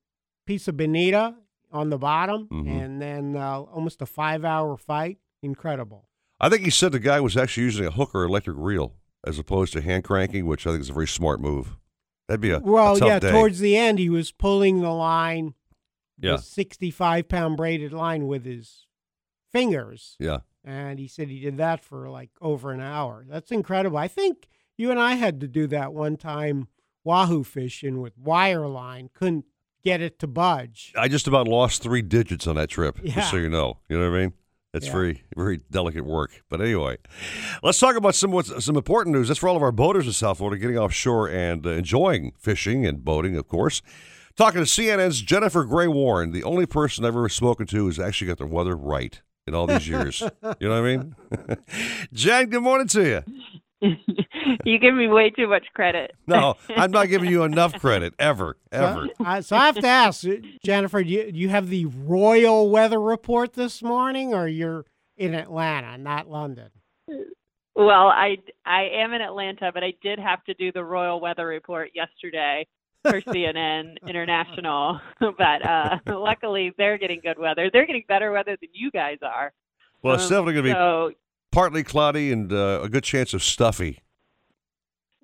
piece 0.47 0.69
of 0.69 0.77
bonita 0.77 1.35
on 1.71 1.89
the 1.89 1.97
bottom, 1.99 2.49
Mhm. 2.53 2.85
and 2.85 3.01
then 3.01 3.37
uh, 3.37 3.61
almost 3.61 4.03
a 4.03 4.07
five 4.07 4.45
hour 4.45 4.77
fight. 4.77 5.19
Incredible. 5.43 6.09
I 6.41 6.49
think 6.49 6.63
he 6.65 6.71
said 6.71 6.93
the 6.93 6.99
guy 6.99 7.21
was 7.21 7.37
actually 7.37 7.63
using 7.65 7.87
a 7.87 7.91
Hooker 7.93 8.25
electric 8.25 8.57
reel 8.59 8.95
as 9.25 9.39
opposed 9.39 9.73
to 9.75 9.81
hand 9.81 10.05
cranking, 10.05 10.45
which 10.47 10.67
I 10.67 10.71
think 10.71 10.83
is 10.83 10.91
a 10.91 10.93
very 10.93 11.07
smart 11.09 11.41
move. 11.41 11.77
That'd 12.29 12.41
be 12.41 12.51
a, 12.51 12.59
a 12.59 12.61
Well, 12.61 12.97
tough 12.97 13.07
yeah, 13.09 13.19
day. 13.19 13.31
towards 13.31 13.59
the 13.61 13.77
end, 13.77 13.99
he 13.99 14.09
was 14.09 14.33
pulling 14.33 14.81
the 14.81 14.91
line, 14.91 15.55
Yeah. 16.19 16.33
the 16.37 16.39
65 16.43 17.29
pound 17.29 17.57
braided 17.57 17.93
line 17.93 18.27
with 18.27 18.45
his 18.45 18.87
fingers. 19.51 20.17
Yeah. 20.19 20.39
And 20.65 20.99
he 20.99 21.09
said 21.09 21.29
he 21.29 21.41
did 21.41 21.57
that 21.59 21.83
for 21.85 22.09
like 22.09 22.31
over 22.41 22.71
an 22.71 22.81
hour. 22.81 23.25
That's 23.29 23.51
incredible. 23.51 23.99
I 23.99 24.09
think 24.09 24.49
you 24.77 24.91
and 24.91 25.01
I 25.01 25.15
had 25.15 25.41
to 25.41 25.49
do 25.49 25.67
that 25.69 25.93
one 25.93 26.17
time 26.17 26.69
wahoo 27.05 27.43
fishing 27.43 28.01
with 28.01 28.17
wire 28.17 28.69
line. 28.69 29.11
Couldn't 29.13 29.45
get 29.83 30.01
it 30.01 30.21
to 30.21 30.29
budge. 30.29 30.93
I 30.97 31.09
just 31.09 31.27
about 31.27 31.49
lost 31.49 31.83
three 31.83 32.03
digits 32.03 32.47
on 32.47 32.55
that 32.55 32.69
trip, 32.71 32.99
Yeah. 33.03 33.15
just 33.15 33.33
so 33.33 33.37
you 33.39 33.49
know. 33.49 33.79
You 33.89 33.99
know 33.99 34.09
what 34.11 34.17
I 34.17 34.21
mean? 34.23 34.33
It's 34.75 34.87
Yeah. 34.87 34.93
very, 34.93 35.23
very 35.37 35.61
delicate 35.71 36.07
work. 36.07 36.43
But 36.49 36.61
anyway, 36.63 36.97
let's 37.63 37.79
talk 37.79 37.95
about 37.97 38.15
some 38.15 38.41
some 38.43 38.77
important 38.77 39.15
news. 39.15 39.29
That's 39.29 39.41
for 39.41 39.49
all 39.49 39.57
of 39.57 39.63
our 39.63 39.73
boaters 39.73 40.07
in 40.07 40.13
South 40.13 40.39
Florida 40.39 40.59
getting 40.61 40.79
offshore 40.79 41.29
and 41.29 41.67
uh, 41.67 41.71
enjoying 41.71 42.33
fishing 42.39 42.87
and 42.87 43.05
boating, 43.05 43.37
of 43.37 43.49
course. 43.49 43.83
Talking 44.35 44.61
to 44.65 44.67
CNN's 44.67 45.21
Jennifer 45.21 45.65
Gray 45.65 45.89
Warren, 45.89 46.33
the 46.33 46.43
only 46.45 46.65
person 46.65 47.05
I've 47.05 47.15
ever 47.15 47.29
spoken 47.29 47.67
to 47.67 47.77
who's 47.77 47.99
actually 48.01 48.29
got 48.29 48.39
the 48.39 48.47
weather 48.47 48.75
right 48.75 49.21
in 49.47 49.55
all 49.55 49.67
these 49.67 49.87
years. 49.87 50.21
you 50.59 50.69
know 50.71 50.81
what 50.81 50.89
I 50.91 50.97
mean? 50.97 51.17
Jen, 52.15 52.49
good 52.49 52.63
morning 52.63 52.87
to 52.89 53.05
you. 53.07 53.23
you 54.65 54.79
give 54.79 54.95
me 54.95 55.09
way 55.09 55.31
too 55.31 55.49
much 55.49 55.67
credit. 55.75 56.13
No, 56.27 56.57
I'm 56.71 56.91
not 56.91 57.09
giving 57.09 57.29
you 57.31 57.43
enough 57.43 57.79
credit 57.81 58.15
ever, 58.19 58.57
ever. 58.71 59.09
So, 59.19 59.25
uh, 59.25 59.43
so 59.43 59.57
I 59.57 59.67
have 59.67 59.75
to 59.77 59.87
ask, 59.87 60.25
Jennifer, 60.65 61.03
do 61.03 61.11
you, 61.11 61.33
do 61.33 61.39
you 61.39 61.49
have 61.49 61.69
the 61.69 61.87
royal 61.87 62.71
weather 62.71 63.01
report 63.01 63.53
this 63.55 63.83
morning, 63.83 64.33
or 64.35 64.47
you're 64.49 64.87
in 65.17 65.35
Atlanta, 65.35 65.99
not 65.99 66.29
London? 66.31 66.71
Well, 67.75 68.09
I 68.09 68.37
I 68.67 68.83
am 68.95 69.13
in 69.15 69.23
Atlanta, 69.23 69.71
but 69.73 69.83
I 69.83 69.95
did 70.03 70.19
have 70.19 70.45
to 70.45 70.55
do 70.55 70.73
the 70.73 70.85
royal 70.85 71.21
weather 71.21 71.47
report 71.47 71.91
yesterday 71.95 72.67
for 73.03 73.21
CNN 73.23 73.97
International. 74.07 75.01
but 75.21 75.67
uh, 75.67 75.99
luckily, 76.07 76.73
they're 76.79 76.99
getting 76.99 77.21
good 77.21 77.39
weather. 77.39 77.71
They're 77.73 77.87
getting 77.87 78.05
better 78.09 78.31
weather 78.33 78.57
than 78.61 78.71
you 78.73 78.91
guys 78.91 79.19
are. 79.23 79.53
Well, 80.03 80.15
it's 80.15 80.25
Um, 80.25 80.31
definitely 80.31 80.53
going 80.55 80.65
to 80.65 80.71
be 80.71 80.75
so 80.75 81.13
partly 81.53 81.85
cloudy 81.85 82.33
and 82.33 82.53
uh, 82.53 82.81
a 82.83 82.89
good 82.89 83.05
chance 83.05 83.33
of 83.35 83.43
stuffy. 83.43 84.01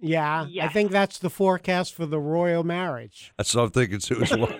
Yeah, 0.00 0.46
I 0.62 0.68
think 0.68 0.92
that's 0.92 1.18
the 1.18 1.28
forecast 1.28 1.92
for 1.92 2.06
the 2.06 2.20
royal 2.20 2.62
marriage. 2.62 3.32
That's 3.36 3.52
what 3.52 3.64
I'm 3.64 3.70
thinking 3.70 3.98
too. 3.98 4.22
As 4.22 4.30
well. 4.30 4.48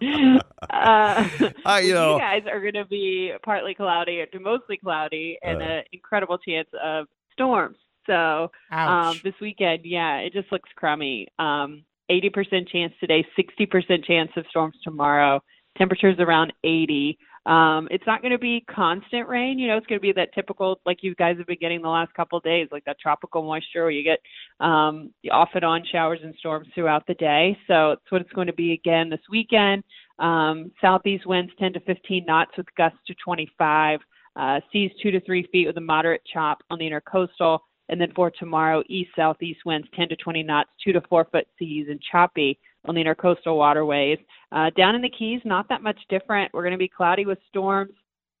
uh, 0.00 0.38
I, 1.64 1.80
you 1.84 1.94
know, 1.94 2.14
you 2.14 2.20
guys 2.20 2.42
are 2.50 2.60
going 2.60 2.74
to 2.74 2.84
be 2.84 3.32
partly 3.44 3.74
cloudy 3.74 4.24
to 4.32 4.40
mostly 4.40 4.78
cloudy 4.78 5.38
and 5.40 5.62
Uh. 5.62 5.64
an 5.64 5.82
incredible 5.92 6.38
chance 6.38 6.68
of 6.82 7.06
storms. 7.32 7.76
So 8.06 8.50
um, 8.72 9.20
this 9.22 9.34
weekend, 9.40 9.80
yeah, 9.84 10.18
it 10.18 10.32
just 10.32 10.50
looks 10.50 10.68
crummy. 10.76 11.28
Um, 11.38 11.84
80% 12.10 12.68
chance 12.68 12.92
today, 13.00 13.24
60% 13.38 14.04
chance 14.04 14.30
of 14.36 14.46
storms 14.50 14.76
tomorrow. 14.84 15.40
Temperatures 15.76 16.16
around 16.18 16.52
80. 16.64 17.18
Um, 17.46 17.86
it's 17.92 18.06
not 18.06 18.22
going 18.22 18.32
to 18.32 18.38
be 18.38 18.64
constant 18.68 19.28
rain. 19.28 19.58
You 19.58 19.68
know, 19.68 19.76
it's 19.76 19.86
going 19.86 20.00
to 20.00 20.02
be 20.02 20.12
that 20.12 20.34
typical, 20.34 20.80
like 20.84 20.98
you 21.02 21.14
guys 21.14 21.38
have 21.38 21.46
been 21.46 21.58
getting 21.60 21.80
the 21.80 21.88
last 21.88 22.12
couple 22.14 22.38
of 22.38 22.44
days, 22.44 22.68
like 22.72 22.84
that 22.86 22.98
tropical 22.98 23.42
moisture 23.42 23.82
where 23.82 23.92
you 23.92 24.02
get 24.02 24.18
um, 24.58 25.12
the 25.22 25.30
off 25.30 25.50
and 25.54 25.64
on 25.64 25.84
showers 25.90 26.18
and 26.24 26.34
storms 26.40 26.66
throughout 26.74 27.06
the 27.06 27.14
day. 27.14 27.56
So 27.68 27.92
it's 27.92 28.10
what 28.10 28.20
it's 28.20 28.32
going 28.32 28.48
to 28.48 28.52
be 28.52 28.72
again 28.72 29.08
this 29.08 29.20
weekend. 29.30 29.84
Um, 30.18 30.72
southeast 30.80 31.24
winds 31.24 31.52
10 31.60 31.74
to 31.74 31.80
15 31.80 32.24
knots 32.26 32.50
with 32.56 32.66
gusts 32.76 32.98
to 33.06 33.14
25. 33.24 34.00
Uh, 34.34 34.60
seas 34.72 34.90
2 35.00 35.12
to 35.12 35.20
3 35.20 35.48
feet 35.52 35.68
with 35.68 35.76
a 35.76 35.80
moderate 35.80 36.22
chop 36.32 36.58
on 36.70 36.80
the 36.80 36.90
intercoastal. 36.90 37.60
And 37.88 38.00
then 38.00 38.10
for 38.16 38.32
tomorrow, 38.32 38.82
east 38.88 39.10
southeast 39.14 39.60
winds 39.64 39.86
10 39.94 40.08
to 40.08 40.16
20 40.16 40.42
knots, 40.42 40.70
2 40.84 40.92
to 40.94 41.00
4 41.08 41.28
foot 41.30 41.46
seas, 41.58 41.86
and 41.88 42.00
choppy 42.10 42.58
on 42.86 42.94
the 42.94 43.04
intercoastal 43.04 43.56
waterways. 43.56 44.18
Uh, 44.52 44.70
down 44.76 44.94
in 44.94 45.02
the 45.02 45.10
Keys, 45.10 45.40
not 45.44 45.68
that 45.68 45.82
much 45.82 45.98
different. 46.08 46.52
We're 46.54 46.62
going 46.62 46.72
to 46.72 46.78
be 46.78 46.88
cloudy 46.88 47.26
with 47.26 47.38
storms 47.48 47.92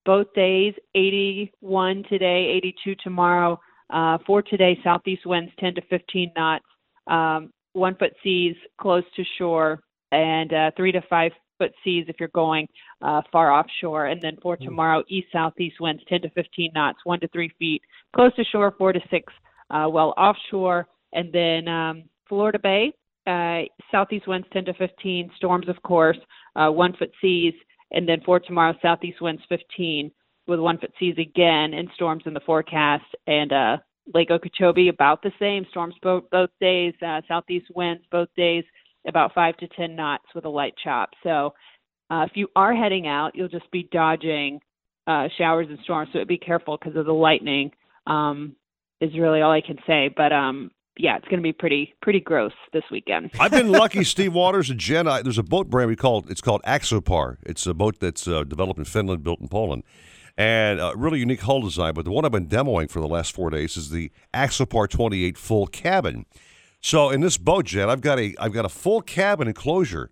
both 0.06 0.32
days 0.34 0.72
81 0.94 2.04
today, 2.08 2.52
82 2.56 2.94
tomorrow. 3.02 3.60
Uh, 3.90 4.18
for 4.26 4.40
today, 4.40 4.78
southeast 4.82 5.26
winds 5.26 5.52
10 5.60 5.74
to 5.74 5.82
15 5.90 6.32
knots, 6.34 6.64
um, 7.08 7.52
one 7.72 7.94
foot 7.96 8.12
seas 8.22 8.56
close 8.80 9.04
to 9.16 9.24
shore, 9.36 9.80
and 10.12 10.52
uh, 10.52 10.70
three 10.76 10.92
to 10.92 11.02
five 11.10 11.32
foot 11.58 11.72
seas 11.84 12.06
if 12.08 12.16
you're 12.18 12.28
going 12.30 12.66
uh, 13.02 13.20
far 13.30 13.52
offshore. 13.52 14.06
And 14.06 14.20
then 14.22 14.36
for 14.42 14.56
tomorrow, 14.56 15.02
east 15.08 15.28
southeast 15.32 15.76
winds 15.80 16.02
10 16.08 16.22
to 16.22 16.30
15 16.30 16.70
knots, 16.74 16.98
one 17.04 17.20
to 17.20 17.28
three 17.28 17.50
feet 17.58 17.82
close 18.14 18.34
to 18.36 18.44
shore, 18.44 18.74
four 18.78 18.92
to 18.92 19.00
six 19.10 19.32
uh, 19.70 19.88
well 19.90 20.14
offshore. 20.16 20.88
And 21.12 21.32
then 21.32 21.68
um, 21.68 22.04
Florida 22.28 22.58
Bay, 22.58 22.92
uh, 23.26 23.62
southeast 23.90 24.26
winds 24.26 24.46
10 24.52 24.66
to 24.66 24.74
15, 24.74 25.30
storms, 25.36 25.68
of 25.68 25.80
course, 25.82 26.18
uh, 26.54 26.68
one 26.68 26.94
foot 26.96 27.10
seas. 27.20 27.54
And 27.92 28.08
then 28.08 28.20
for 28.24 28.40
tomorrow, 28.40 28.74
southeast 28.82 29.20
winds 29.20 29.42
15 29.48 30.10
with 30.46 30.60
one 30.60 30.78
foot 30.78 30.92
seas 30.98 31.16
again 31.18 31.74
and 31.74 31.88
storms 31.94 32.22
in 32.26 32.34
the 32.34 32.40
forecast. 32.40 33.04
And 33.26 33.52
uh, 33.52 33.76
Lake 34.14 34.30
Okeechobee, 34.30 34.88
about 34.88 35.22
the 35.22 35.32
same. 35.38 35.66
Storms 35.70 35.94
both, 36.02 36.28
both 36.30 36.50
days, 36.60 36.94
uh, 37.06 37.20
southeast 37.28 37.66
winds 37.74 38.02
both 38.10 38.28
days, 38.36 38.64
about 39.06 39.34
five 39.34 39.56
to 39.58 39.68
10 39.68 39.94
knots 39.96 40.26
with 40.34 40.44
a 40.44 40.48
light 40.48 40.74
chop. 40.82 41.10
So 41.22 41.54
uh, 42.10 42.26
if 42.28 42.32
you 42.36 42.48
are 42.56 42.74
heading 42.74 43.06
out, 43.06 43.34
you'll 43.34 43.48
just 43.48 43.70
be 43.70 43.88
dodging 43.92 44.60
uh, 45.06 45.28
showers 45.38 45.66
and 45.68 45.78
storms. 45.84 46.10
So 46.12 46.24
be 46.24 46.38
careful 46.38 46.76
because 46.76 46.96
of 46.96 47.06
the 47.06 47.12
lightning. 47.12 47.70
Um, 48.06 48.56
is 49.00 49.14
really 49.18 49.42
all 49.42 49.52
I 49.52 49.60
can 49.60 49.78
say. 49.86 50.10
But 50.14 50.32
um, 50.32 50.70
yeah, 50.98 51.16
it's 51.16 51.26
going 51.28 51.38
to 51.38 51.42
be 51.42 51.52
pretty 51.52 51.94
pretty 52.00 52.20
gross 52.20 52.52
this 52.72 52.84
weekend. 52.90 53.30
I've 53.38 53.50
been 53.50 53.70
lucky, 53.72 54.04
Steve 54.04 54.32
Waters 54.32 54.70
and 54.70 54.80
Jen. 54.80 55.06
I, 55.06 55.22
there's 55.22 55.38
a 55.38 55.42
boat 55.42 55.68
brand 55.68 55.88
we 55.88 55.96
call 55.96 56.24
it's 56.28 56.40
called 56.40 56.62
Axopar. 56.62 57.36
It's 57.44 57.66
a 57.66 57.74
boat 57.74 58.00
that's 58.00 58.26
uh, 58.26 58.44
developed 58.44 58.78
in 58.78 58.84
Finland, 58.84 59.22
built 59.22 59.40
in 59.40 59.48
Poland, 59.48 59.82
and 60.36 60.80
uh, 60.80 60.94
really 60.96 61.18
unique 61.18 61.40
hull 61.40 61.60
design. 61.60 61.94
But 61.94 62.04
the 62.04 62.10
one 62.12 62.24
I've 62.24 62.32
been 62.32 62.48
demoing 62.48 62.90
for 62.90 63.00
the 63.00 63.08
last 63.08 63.34
four 63.34 63.50
days 63.50 63.76
is 63.76 63.90
the 63.90 64.10
Axopar 64.32 64.88
28 64.88 65.36
full 65.36 65.66
cabin. 65.66 66.24
So 66.80 67.10
in 67.10 67.20
this 67.20 67.36
boat, 67.36 67.66
Jen, 67.66 67.90
I've 67.90 68.00
got 68.00 68.18
a 68.18 68.34
I've 68.38 68.52
got 68.52 68.64
a 68.64 68.70
full 68.70 69.02
cabin 69.02 69.48
enclosure 69.48 70.10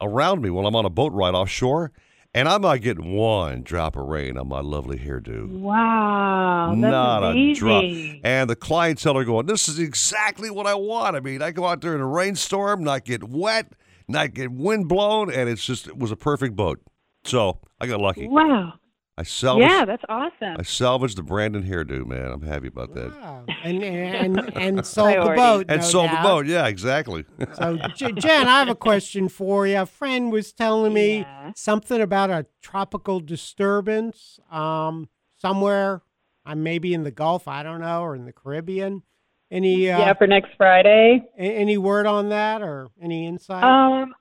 around 0.00 0.42
me 0.42 0.50
while 0.50 0.66
I'm 0.66 0.76
on 0.76 0.84
a 0.84 0.90
boat 0.90 1.12
ride 1.12 1.34
offshore, 1.34 1.92
and 2.34 2.48
I'm 2.48 2.62
not 2.62 2.80
getting 2.80 3.14
one 3.14 3.62
drop 3.62 3.96
of 3.96 4.06
rain 4.06 4.38
on 4.38 4.48
my 4.48 4.60
lovely 4.60 4.98
hairdo. 4.98 5.48
Wow, 5.48 6.74
Not 6.74 7.34
a 7.34 7.54
drop. 7.54 7.84
And 8.24 8.48
the 8.48 8.56
clientele 8.56 9.18
are 9.18 9.24
going, 9.24 9.46
this 9.46 9.68
is 9.68 9.78
exactly 9.78 10.50
what 10.50 10.66
I 10.66 10.74
want. 10.74 11.16
I 11.16 11.20
mean, 11.20 11.42
I 11.42 11.50
go 11.50 11.66
out 11.66 11.80
there 11.80 11.94
in 11.94 12.00
a 12.00 12.06
rainstorm, 12.06 12.84
not 12.84 13.04
get 13.04 13.24
wet, 13.24 13.72
not 14.06 14.34
get 14.34 14.52
wind 14.52 14.88
blown, 14.88 15.32
and 15.32 15.48
it's 15.48 15.64
just, 15.64 15.88
it 15.88 15.98
was 15.98 16.10
a 16.10 16.16
perfect 16.16 16.54
boat. 16.54 16.80
So 17.24 17.58
I 17.80 17.86
got 17.86 18.00
lucky. 18.00 18.28
Wow. 18.28 18.74
I 19.20 19.22
salvaged, 19.22 19.70
Yeah, 19.70 19.84
that's 19.84 20.02
awesome. 20.08 20.56
I 20.58 20.62
salvaged 20.62 21.18
the 21.18 21.22
Brandon 21.22 21.62
hairdo, 21.62 22.06
man. 22.06 22.32
I'm 22.32 22.40
happy 22.40 22.68
about 22.68 22.94
that. 22.94 23.44
and 23.62 23.84
and 23.84 24.56
and 24.56 24.86
sold 24.86 25.14
the 25.14 25.34
boat. 25.36 25.66
And 25.68 25.82
no 25.82 25.86
sold 25.86 26.06
doubt. 26.10 26.22
the 26.22 26.26
boat. 26.28 26.46
Yeah, 26.46 26.66
exactly. 26.68 27.26
So, 27.52 27.76
J- 27.94 28.12
Jen, 28.12 28.48
I 28.48 28.60
have 28.60 28.70
a 28.70 28.74
question 28.74 29.28
for 29.28 29.66
you. 29.66 29.78
A 29.78 29.84
friend 29.84 30.32
was 30.32 30.54
telling 30.54 30.94
me 30.94 31.26
something 31.54 32.00
about 32.00 32.30
a 32.30 32.46
tropical 32.62 33.20
disturbance 33.20 34.40
um, 34.50 35.10
somewhere, 35.36 36.00
uh, 36.46 36.54
maybe 36.54 36.94
in 36.94 37.02
the 37.02 37.10
Gulf, 37.10 37.46
I 37.46 37.62
don't 37.62 37.80
know, 37.82 38.00
or 38.00 38.16
in 38.16 38.24
the 38.24 38.32
Caribbean. 38.32 39.02
Any 39.50 39.90
uh, 39.90 39.98
yeah, 39.98 40.14
for 40.14 40.28
next 40.28 40.52
Friday. 40.56 41.22
a- 41.38 41.42
any 41.42 41.76
word 41.76 42.06
on 42.06 42.30
that 42.30 42.62
or 42.62 42.88
any 43.02 43.26
insight? 43.26 43.64
Um, 43.64 44.14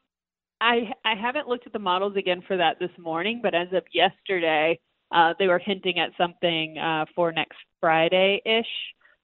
I 0.59 0.91
I 1.05 1.15
haven't 1.15 1.47
looked 1.47 1.65
at 1.67 1.71
the 1.71 1.79
models 1.79 2.17
again 2.17 2.43
for 2.45 2.57
that 2.57 2.79
this 2.79 2.89
morning, 2.99 3.39
but 3.41 3.55
as 3.55 3.69
of 3.71 3.83
yesterday, 3.93 4.77
uh, 5.11 5.33
they 5.39 5.47
were 5.47 5.59
hinting 5.59 5.99
at 5.99 6.11
something 6.17 6.77
uh, 6.77 7.05
for 7.15 7.31
next 7.31 7.57
Friday 7.79 8.41
ish. 8.45 8.65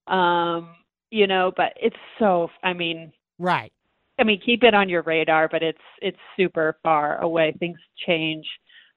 Um, 0.07 0.75
you 1.11 1.27
know, 1.27 1.51
but 1.55 1.73
it's 1.77 1.95
so. 2.19 2.49
I 2.63 2.73
mean, 2.73 3.11
right. 3.39 3.71
I 4.19 4.23
mean, 4.23 4.39
keep 4.43 4.63
it 4.63 4.73
on 4.73 4.89
your 4.89 5.03
radar, 5.03 5.47
but 5.49 5.63
it's 5.63 5.77
it's 6.01 6.17
super 6.37 6.77
far 6.83 7.21
away. 7.21 7.55
Things 7.59 7.77
change 8.05 8.45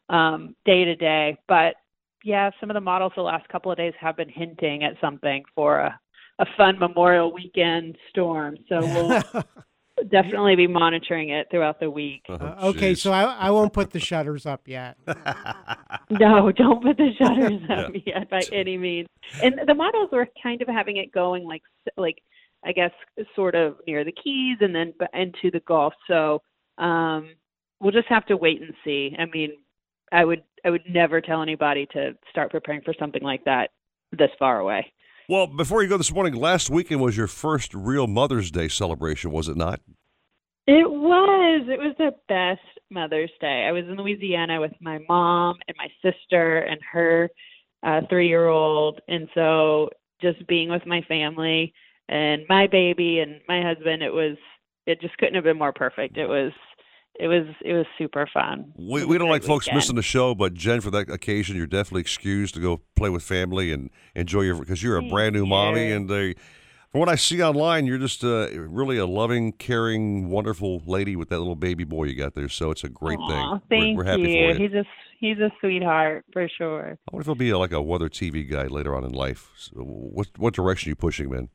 um, 0.09 0.55
day 0.64 0.84
to 0.84 0.97
day, 0.97 1.36
but 1.49 1.74
yeah, 2.24 2.51
some 2.61 2.70
of 2.70 2.74
the 2.74 2.80
models 2.80 3.12
the 3.14 3.22
last 3.22 3.49
couple 3.49 3.70
of 3.70 3.78
days 3.78 3.95
have 4.01 4.16
been 4.16 4.28
hinting 4.28 4.84
at 4.84 4.95
something 5.01 5.45
for 5.55 5.78
a 5.78 6.01
a 6.41 6.47
fun 6.57 6.78
Memorial 6.78 7.32
Weekend 7.32 7.97
storm. 8.11 8.57
So 8.68 8.80
we'll 8.80 9.22
definitely 10.11 10.57
be 10.57 10.66
monitoring 10.66 11.30
it 11.30 11.49
throughout 11.51 11.80
the 11.80 11.90
week. 11.90 12.22
Uh, 12.28 12.55
okay, 12.68 12.94
so 12.94 13.12
I, 13.12 13.24
I 13.24 13.51
won't 13.51 13.72
put 13.72 13.90
the 13.90 14.01
shutters 14.01 14.46
up 14.46 14.66
yet. 14.68 14.96
No, 16.11 16.51
don't 16.51 16.82
put 16.82 16.96
the 16.96 17.11
shutters 17.18 17.61
up 17.70 17.90
Yeah. 17.94 18.01
yet 18.20 18.30
by 18.30 18.40
any 18.53 18.78
means. 18.78 19.09
And 19.42 19.61
the 19.66 19.74
models 19.74 20.09
were 20.11 20.26
kind 20.42 20.62
of 20.62 20.68
having 20.68 20.96
it 20.96 21.12
going 21.12 21.44
like 21.44 21.62
like 21.99 22.18
I 22.64 22.72
guess 22.72 22.92
sort 23.36 23.55
of 23.55 23.76
near 23.86 24.05
the 24.05 24.12
Keys 24.12 24.57
and 24.61 24.74
then 24.74 24.94
b- 24.99 25.07
into 25.12 25.51
the 25.51 25.61
Gulf. 25.61 25.92
So 26.07 26.40
um, 26.78 27.30
we'll 27.80 27.92
just 27.92 28.09
have 28.09 28.24
to 28.26 28.36
wait 28.38 28.62
and 28.62 28.72
see. 28.84 29.14
I 29.18 29.26
mean, 29.26 29.53
I 30.11 30.24
would 30.24 30.42
I 30.64 30.70
would 30.70 30.82
never 30.88 31.20
tell 31.20 31.42
anybody 31.42 31.86
to 31.92 32.12
start 32.30 32.51
preparing 32.51 32.80
for 32.82 32.94
something 32.99 33.22
like 33.22 33.44
that 33.44 33.68
this 34.12 34.30
far 34.38 34.61
away. 34.61 34.90
Well, 35.31 35.47
before 35.47 35.83
you 35.83 35.91
go 35.91 35.99
this 35.99 36.11
morning, 36.11 36.33
last 36.33 36.70
weekend 36.70 37.03
was 37.03 37.14
your 37.14 37.26
first 37.26 37.74
real 37.74 38.07
Mother's 38.07 38.51
Day 38.51 38.66
celebration, 38.66 39.31
was 39.31 39.47
it 39.47 39.59
not? 39.59 39.79
It 40.66 40.91
was. 40.91 41.66
It 41.68 41.79
was 41.79 41.95
the 41.99 42.12
best 42.29 42.66
Mother's 42.91 43.31
Day. 43.39 43.66
I 43.68 43.72
was 43.72 43.85
in 43.85 43.97
Louisiana 43.97 44.59
with 44.59 44.72
my 44.81 45.01
mom 45.07 45.57
and 45.68 45.76
my 45.76 45.89
sister 46.01 46.61
and 46.61 46.81
her 46.93 47.29
uh, 47.83 48.01
three-year-old, 48.09 49.03
and 49.07 49.29
so 49.35 49.91
just 50.22 50.47
being 50.47 50.70
with 50.70 50.87
my 50.87 51.03
family 51.03 51.74
and 52.09 52.45
my 52.49 52.66
baby 52.66 53.18
and 53.18 53.43
my 53.47 53.61
husband. 53.62 54.03
It 54.03 54.14
was. 54.14 54.39
It 54.87 55.03
just 55.03 55.18
couldn't 55.18 55.35
have 55.35 55.45
been 55.45 55.59
more 55.59 55.74
perfect. 55.74 56.16
It 56.16 56.26
was. 56.26 56.53
It 57.19 57.27
was. 57.27 57.47
It 57.64 57.73
was 57.73 57.87
super 57.97 58.29
fun. 58.33 58.73
We, 58.77 59.05
we 59.05 59.19
don't 59.19 59.29
like 59.29 59.43
folks 59.43 59.66
weekend. 59.66 59.77
missing 59.77 59.97
the 59.97 60.03
show, 60.03 60.35
but 60.35 60.55
Jen, 60.55 60.81
for 60.81 60.91
that 60.93 61.11
occasion, 61.11 61.57
you're 61.57 61.66
definitely 61.66 62.03
excused 62.03 62.55
to 62.55 62.61
go 62.61 62.81
play 62.95 63.11
with 63.11 63.25
family 63.25 63.73
and 63.73 63.91
enjoy 64.14 64.43
your 64.43 64.57
because 64.57 64.83
you're 64.83 64.97
a 64.97 65.03
brand 65.03 65.35
new 65.35 65.45
mommy, 65.45 65.91
and 65.91 66.09
they, 66.09 66.35
from 66.91 67.01
what 67.01 67.09
I 67.09 67.16
see 67.16 67.43
online, 67.43 67.87
you're 67.87 67.99
just 67.99 68.23
uh, 68.23 68.49
really 68.53 68.99
a 68.99 69.07
loving, 69.07 69.53
caring, 69.53 70.31
wonderful 70.31 70.81
lady 70.87 71.16
with 71.16 71.29
that 71.31 71.39
little 71.39 71.57
baby 71.57 71.85
boy 71.85 72.05
you 72.05 72.14
got 72.14 72.35
there. 72.35 72.49
So 72.49 72.71
it's 72.71 72.85
a 72.85 72.89
great 72.89 73.19
Aw, 73.19 73.29
thing. 73.59 73.62
thank 73.69 73.99
we're, 73.99 74.05
we're 74.05 74.11
happy 74.11 74.23
you. 74.31 74.55
for 74.55 74.61
you. 74.61 74.69
He's 74.69 74.75
a 74.75 74.85
he's 75.19 75.39
a 75.39 75.51
sweetheart 75.61 76.25
for 76.33 76.49
sure. 76.57 76.93
I 76.93 77.12
wonder 77.12 77.23
if 77.23 77.27
he'll 77.27 77.35
be 77.35 77.53
like 77.53 77.73
a 77.73 77.83
weather 77.83 78.09
TV 78.09 78.49
guy 78.49 78.66
later 78.66 78.95
on 78.95 79.05
in 79.05 79.12
life. 79.12 79.51
So 79.57 79.81
what 79.81 80.29
what 80.37 80.55
direction 80.55 80.89
are 80.89 80.93
you 80.93 80.97
pushing, 80.97 81.31
man? 81.31 81.49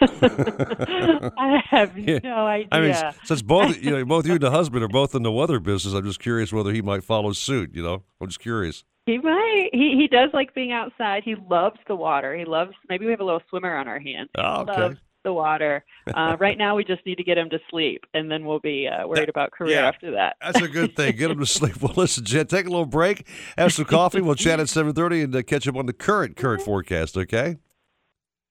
I 1.38 1.62
have 1.68 1.96
no 1.96 2.46
idea. 2.46 2.68
I 2.70 2.80
mean, 2.80 2.94
since 3.24 3.42
both 3.42 3.82
you 3.82 3.90
know 3.90 4.04
both 4.06 4.26
you 4.26 4.32
and 4.32 4.40
the 4.40 4.50
husband 4.50 4.84
are 4.84 4.88
both 4.88 5.14
in 5.14 5.22
the 5.22 5.32
weather 5.32 5.58
business, 5.60 5.94
I'm 5.94 6.04
just 6.04 6.20
curious 6.20 6.52
whether 6.52 6.72
he 6.72 6.82
might 6.82 7.04
follow 7.04 7.32
suit. 7.32 7.74
You 7.74 7.82
know, 7.82 8.04
I'm 8.20 8.28
just 8.28 8.40
curious. 8.40 8.84
He 9.06 9.18
might. 9.18 9.70
He 9.72 9.96
he 9.96 10.06
does 10.06 10.30
like 10.32 10.54
being 10.54 10.70
outside. 10.72 11.22
He 11.24 11.34
loves 11.34 11.78
the 11.88 11.96
water. 11.96 12.36
He 12.36 12.44
loves. 12.44 12.72
Maybe 12.88 13.06
we 13.06 13.10
have 13.10 13.20
a 13.20 13.24
little 13.24 13.42
swimmer 13.48 13.76
on 13.76 13.88
our 13.88 13.98
hands. 13.98 14.30
Oh, 14.36 14.60
okay. 14.60 14.80
loves 14.80 14.98
the 15.24 15.32
water. 15.32 15.84
Uh, 16.14 16.36
right 16.40 16.56
now, 16.58 16.76
we 16.76 16.84
just 16.84 17.04
need 17.04 17.16
to 17.16 17.24
get 17.24 17.38
him 17.38 17.50
to 17.50 17.58
sleep, 17.70 18.04
and 18.14 18.30
then 18.30 18.44
we'll 18.44 18.60
be 18.60 18.86
uh, 18.88 19.06
worried 19.06 19.28
about 19.28 19.50
career 19.50 19.80
yeah. 19.80 19.88
after 19.88 20.12
that. 20.12 20.36
That's 20.40 20.60
a 20.60 20.68
good 20.68 20.94
thing. 20.94 21.16
Get 21.16 21.30
him 21.30 21.40
to 21.40 21.46
sleep. 21.46 21.80
Well, 21.82 21.94
listen, 21.96 22.24
Jen, 22.24 22.46
take 22.46 22.66
a 22.66 22.70
little 22.70 22.86
break, 22.86 23.26
have 23.56 23.72
some 23.72 23.84
coffee. 23.84 24.20
We'll 24.20 24.34
chat 24.34 24.60
at 24.60 24.66
7:30 24.66 25.24
and 25.24 25.36
uh, 25.36 25.42
catch 25.42 25.66
up 25.66 25.76
on 25.76 25.86
the 25.86 25.92
current 25.92 26.36
current 26.36 26.62
forecast. 26.62 27.16
Okay. 27.16 27.56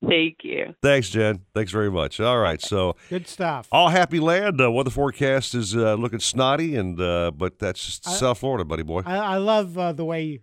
Thank 0.05 0.43
you. 0.43 0.75
Thanks, 0.83 1.09
Jen. 1.09 1.41
Thanks 1.55 1.71
very 1.71 1.89
much. 1.89 2.19
All 2.19 2.37
right, 2.39 2.61
so 2.61 2.95
Good 3.09 3.27
stuff. 3.27 3.67
all 3.71 3.89
happy 3.89 4.19
land. 4.19 4.61
Uh, 4.61 4.71
weather 4.71 4.91
forecast 4.91 5.55
is 5.55 5.75
uh, 5.75 5.95
looking 5.95 6.19
snotty, 6.19 6.75
and 6.75 6.99
uh, 7.01 7.31
but 7.35 7.57
that's 7.59 7.83
just 7.85 8.07
I- 8.07 8.11
South 8.11 8.37
Florida, 8.39 8.63
buddy 8.63 8.83
boy. 8.83 9.01
I, 9.05 9.17
I 9.17 9.37
love 9.37 9.77
uh, 9.77 9.93
the 9.93 10.05
way 10.05 10.41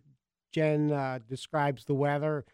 Jen 0.53 0.91
uh, 0.93 1.21
describes 1.29 1.85
the 1.85 1.95
weather. 1.95 2.45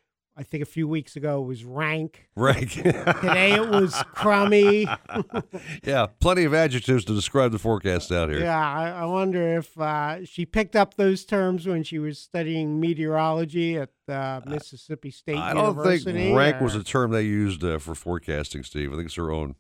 I 0.41 0.43
think 0.43 0.63
a 0.63 0.67
few 0.67 0.89
weeks 0.89 1.17
ago 1.17 1.43
it 1.43 1.45
was 1.45 1.65
rank. 1.65 2.27
Rank. 2.35 2.71
Today 2.73 3.53
it 3.53 3.69
was 3.69 3.95
crummy. 4.15 4.89
yeah, 5.85 6.07
plenty 6.19 6.45
of 6.45 6.55
adjectives 6.55 7.05
to 7.05 7.15
describe 7.15 7.53
the 7.53 7.59
forecast 7.59 8.11
out 8.11 8.31
here. 8.31 8.41
Yeah, 8.41 8.59
I, 8.59 9.03
I 9.03 9.05
wonder 9.05 9.59
if 9.59 9.79
uh, 9.79 10.25
she 10.25 10.47
picked 10.47 10.75
up 10.75 10.95
those 10.95 11.27
terms 11.27 11.67
when 11.67 11.83
she 11.83 11.99
was 11.99 12.19
studying 12.19 12.81
meteorology 12.81 13.77
at 13.77 13.91
uh, 14.09 14.41
Mississippi 14.47 15.11
State 15.11 15.37
I 15.37 15.53
don't 15.53 15.77
University. 15.77 16.13
think 16.13 16.39
rank 16.39 16.59
was 16.63 16.75
a 16.75 16.83
term 16.83 17.11
they 17.11 17.25
used 17.25 17.63
uh, 17.63 17.79
for 17.79 17.95
forecasting, 17.95 18.63
Steve. 18.63 18.95
I 18.95 18.97
think 18.97 19.09
it's 19.09 19.17
her 19.17 19.31
own 19.31 19.57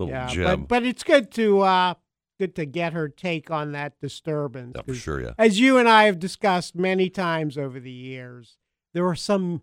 little 0.00 0.12
yeah, 0.12 0.26
gem. 0.26 0.62
but 0.62 0.68
but 0.68 0.82
it's 0.82 1.04
good 1.04 1.30
to 1.34 1.60
uh, 1.60 1.94
good 2.40 2.56
to 2.56 2.66
get 2.66 2.92
her 2.92 3.08
take 3.08 3.52
on 3.52 3.70
that 3.70 4.00
disturbance. 4.00 4.72
Yeah, 4.74 4.82
for 4.82 4.94
sure, 4.94 5.20
yeah. 5.20 5.34
As 5.38 5.60
you 5.60 5.78
and 5.78 5.88
I 5.88 6.06
have 6.06 6.18
discussed 6.18 6.74
many 6.74 7.08
times 7.08 7.56
over 7.56 7.78
the 7.78 7.92
years, 7.92 8.56
there 8.94 9.06
are 9.06 9.14
some 9.14 9.62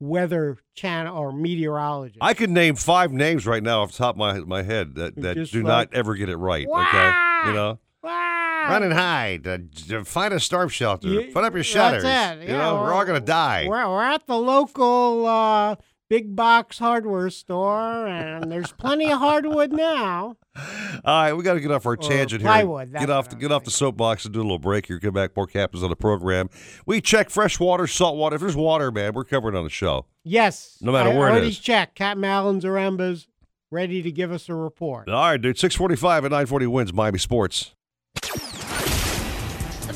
weather 0.00 0.58
channel 0.74 1.16
or 1.16 1.32
meteorologists. 1.32 2.18
I 2.20 2.34
could 2.34 2.50
name 2.50 2.74
five 2.76 3.12
names 3.12 3.46
right 3.46 3.62
now 3.62 3.82
off 3.82 3.92
the 3.92 3.98
top 3.98 4.14
of 4.14 4.18
my 4.18 4.38
my 4.40 4.62
head 4.62 4.94
that, 4.96 5.16
that 5.16 5.34
just 5.36 5.52
do 5.52 5.62
like- 5.62 5.66
not 5.92 5.94
ever 5.98 6.14
get 6.14 6.28
it 6.28 6.36
right. 6.36 6.66
Okay, 6.66 7.12
you 7.48 7.52
know. 7.54 7.78
Run 8.02 8.82
and 8.82 8.92
hide. 8.94 9.46
Uh, 9.46 9.58
j- 9.70 10.04
find 10.04 10.32
a 10.32 10.40
storm 10.40 10.70
shelter. 10.70 11.08
Yeah, 11.08 11.30
Put 11.34 11.44
up 11.44 11.52
your 11.52 11.62
shutters. 11.62 12.02
That's 12.02 12.38
it. 12.40 12.44
You 12.48 12.54
Yeah, 12.54 12.62
know, 12.62 12.76
we're 12.76 12.94
all 12.94 13.04
gonna 13.04 13.20
die. 13.20 13.66
We're, 13.68 13.86
we're 13.88 14.02
at 14.02 14.26
the 14.26 14.38
local 14.38 15.26
uh, 15.26 15.76
big 16.08 16.36
box 16.36 16.78
hardware 16.78 17.30
store, 17.30 18.06
and 18.06 18.50
there's 18.50 18.72
plenty 18.72 19.10
of 19.10 19.18
hardwood 19.18 19.72
now. 19.72 20.36
All 20.56 21.22
right, 21.22 21.32
we 21.32 21.42
got 21.42 21.54
to 21.54 21.60
get 21.60 21.70
off 21.70 21.84
our 21.86 21.96
tangent 21.96 22.42
here. 22.42 22.48
plywood, 22.50 22.92
that's 22.92 23.02
Get 23.04 23.10
off 23.10 23.28
the, 23.28 23.36
get 23.36 23.50
off 23.50 23.64
the 23.64 23.70
soapbox 23.70 24.24
and 24.24 24.32
do 24.32 24.40
a 24.40 24.42
little 24.42 24.58
break 24.58 24.86
here. 24.86 25.00
Come 25.00 25.14
back, 25.14 25.36
more 25.36 25.46
captains 25.46 25.82
on 25.82 25.90
the 25.90 25.96
program. 25.96 26.48
We 26.86 27.00
check 27.00 27.30
fresh 27.30 27.58
water, 27.58 27.86
salt 27.86 28.16
water. 28.16 28.36
If 28.36 28.40
there's 28.42 28.56
water, 28.56 28.90
man, 28.92 29.12
we're 29.14 29.24
covering 29.24 29.56
on 29.56 29.64
the 29.64 29.70
show. 29.70 30.06
Yes. 30.22 30.78
No 30.80 30.92
matter 30.92 31.10
I 31.10 31.14
where 31.16 31.28
it 31.28 31.32
already 31.32 31.48
is. 31.48 31.58
checked. 31.58 31.96
Captain 31.96 32.24
Alan 32.24 32.60
Zaremba's 32.60 33.26
ready 33.70 34.00
to 34.02 34.12
give 34.12 34.30
us 34.30 34.48
a 34.48 34.54
report. 34.54 35.08
All 35.08 35.14
right, 35.22 35.40
dude. 35.40 35.58
Six 35.58 35.74
forty-five 35.74 36.24
at 36.24 36.30
nine 36.30 36.46
forty 36.46 36.66
wins 36.66 36.92
Miami 36.92 37.18
Sports. 37.18 37.74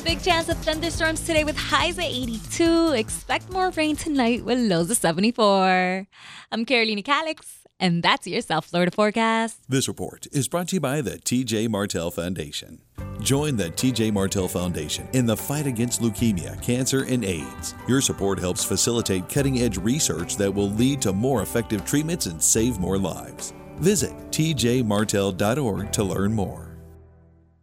Big 0.03 0.23
chance 0.23 0.49
of 0.49 0.57
thunderstorms 0.57 1.21
today 1.21 1.43
with 1.43 1.55
highs 1.55 1.99
at 1.99 2.05
82. 2.05 2.93
Expect 2.93 3.51
more 3.51 3.69
rain 3.71 3.95
tonight 3.95 4.43
with 4.43 4.57
lows 4.57 4.89
of 4.89 4.97
74. 4.97 6.07
I'm 6.51 6.65
Carolina 6.65 7.03
Calix, 7.03 7.59
and 7.79 8.01
that's 8.01 8.25
your 8.25 8.41
South 8.41 8.65
Florida 8.65 8.91
forecast. 8.91 9.59
This 9.69 9.87
report 9.87 10.25
is 10.31 10.47
brought 10.47 10.69
to 10.69 10.77
you 10.77 10.79
by 10.79 11.01
the 11.01 11.19
TJ 11.19 11.69
Martell 11.69 12.09
Foundation. 12.09 12.81
Join 13.21 13.55
the 13.55 13.69
TJ 13.69 14.11
Martell 14.11 14.47
Foundation 14.47 15.07
in 15.13 15.27
the 15.27 15.37
fight 15.37 15.67
against 15.67 16.01
leukemia, 16.01 16.59
cancer, 16.63 17.03
and 17.03 17.23
AIDS. 17.23 17.75
Your 17.87 18.01
support 18.01 18.39
helps 18.39 18.63
facilitate 18.63 19.29
cutting 19.29 19.59
edge 19.59 19.77
research 19.77 20.37
that 20.37 20.51
will 20.51 20.71
lead 20.71 21.01
to 21.03 21.13
more 21.13 21.43
effective 21.43 21.85
treatments 21.85 22.25
and 22.25 22.41
save 22.41 22.79
more 22.79 22.97
lives. 22.97 23.53
Visit 23.75 24.13
tjmartell.org 24.31 25.91
to 25.91 26.03
learn 26.03 26.33
more. 26.33 26.68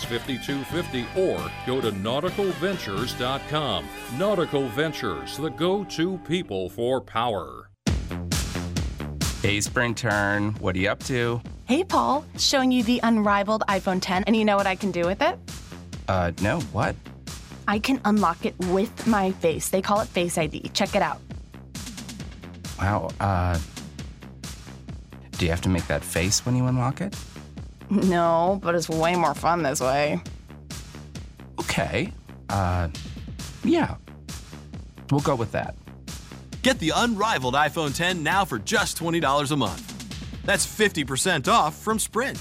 5250 0.00 1.06
or 1.20 1.50
go 1.66 1.80
to 1.80 1.92
nauticalventures.com. 1.92 3.86
Nautical 4.16 4.68
Ventures, 4.68 5.36
the 5.36 5.50
go 5.50 5.84
to 5.84 6.18
people 6.18 6.68
for 6.70 7.00
power. 7.00 7.68
Hey, 9.42 9.60
Spring 9.60 9.94
Turn, 9.94 10.52
what 10.54 10.76
are 10.76 10.78
you 10.78 10.88
up 10.88 11.02
to? 11.04 11.40
Hey, 11.66 11.84
Paul, 11.84 12.24
showing 12.38 12.70
you 12.70 12.82
the 12.84 13.00
unrivaled 13.02 13.62
iPhone 13.68 14.00
10, 14.00 14.24
and 14.24 14.36
you 14.36 14.44
know 14.44 14.56
what 14.56 14.66
I 14.66 14.76
can 14.76 14.90
do 14.92 15.04
with 15.04 15.20
it? 15.20 15.38
Uh, 16.06 16.32
no, 16.40 16.60
what? 16.72 16.94
I 17.66 17.78
can 17.78 18.00
unlock 18.04 18.44
it 18.44 18.54
with 18.66 19.06
my 19.06 19.32
face. 19.32 19.68
They 19.68 19.82
call 19.82 20.00
it 20.00 20.08
Face 20.08 20.36
ID. 20.38 20.70
Check 20.74 20.94
it 20.94 21.02
out. 21.02 21.20
Wow, 22.78 23.10
uh. 23.20 23.58
Do 25.38 25.46
you 25.46 25.50
have 25.50 25.60
to 25.62 25.68
make 25.68 25.86
that 25.86 26.04
face 26.04 26.44
when 26.46 26.54
you 26.54 26.66
unlock 26.66 27.00
it? 27.00 27.16
No, 28.08 28.58
but 28.62 28.74
it's 28.74 28.88
way 28.88 29.14
more 29.16 29.34
fun 29.34 29.62
this 29.62 29.78
way. 29.78 30.18
Okay. 31.60 32.10
Uh, 32.48 32.88
yeah. 33.64 33.96
We'll 35.10 35.20
go 35.20 35.34
with 35.34 35.52
that. 35.52 35.74
Get 36.62 36.78
the 36.78 36.92
unrivaled 36.96 37.52
iPhone 37.52 37.94
10 37.94 38.22
now 38.22 38.46
for 38.46 38.58
just 38.58 38.98
$20 38.98 39.52
a 39.52 39.56
month. 39.56 40.42
That's 40.46 40.66
50% 40.66 41.52
off 41.52 41.76
from 41.76 41.98
Sprint. 41.98 42.38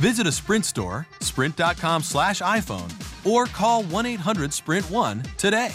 Visit 0.00 0.26
a 0.26 0.32
Sprint 0.32 0.64
store, 0.64 1.06
sprint.com 1.20 2.02
slash 2.02 2.40
iPhone, 2.40 2.90
or 3.24 3.46
call 3.46 3.84
1 3.84 4.06
800 4.06 4.52
Sprint 4.52 4.90
1 4.90 5.22
today. 5.36 5.72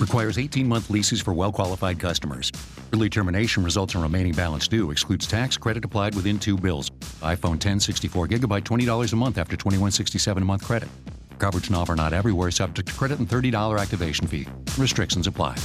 Requires 0.00 0.38
18 0.38 0.66
month 0.66 0.88
leases 0.88 1.20
for 1.20 1.34
well 1.34 1.52
qualified 1.52 1.98
customers. 1.98 2.50
Early 2.94 3.08
termination 3.08 3.64
results 3.64 3.94
in 3.94 4.02
remaining 4.02 4.32
balance 4.32 4.68
due. 4.68 4.90
Excludes 4.90 5.26
tax 5.26 5.56
credit 5.56 5.84
applied 5.84 6.14
within 6.14 6.38
two 6.38 6.56
bills. 6.56 6.90
iPhone 7.20 7.58
10 7.58 7.80
64 7.80 8.28
gigabyte 8.28 8.62
$20 8.62 9.12
a 9.12 9.16
month 9.16 9.38
after 9.38 9.56
2167 9.56 10.42
a 10.42 10.46
month 10.46 10.64
credit. 10.64 10.88
Coverage 11.38 11.66
and 11.66 11.76
offer 11.76 11.94
not 11.94 12.12
everywhere 12.12 12.50
subject 12.50 12.88
to 12.88 12.94
credit 12.94 13.18
and 13.18 13.28
$30 13.28 13.78
activation 13.78 14.26
fee. 14.26 14.46
Restrictions 14.78 15.26
apply. 15.26 15.56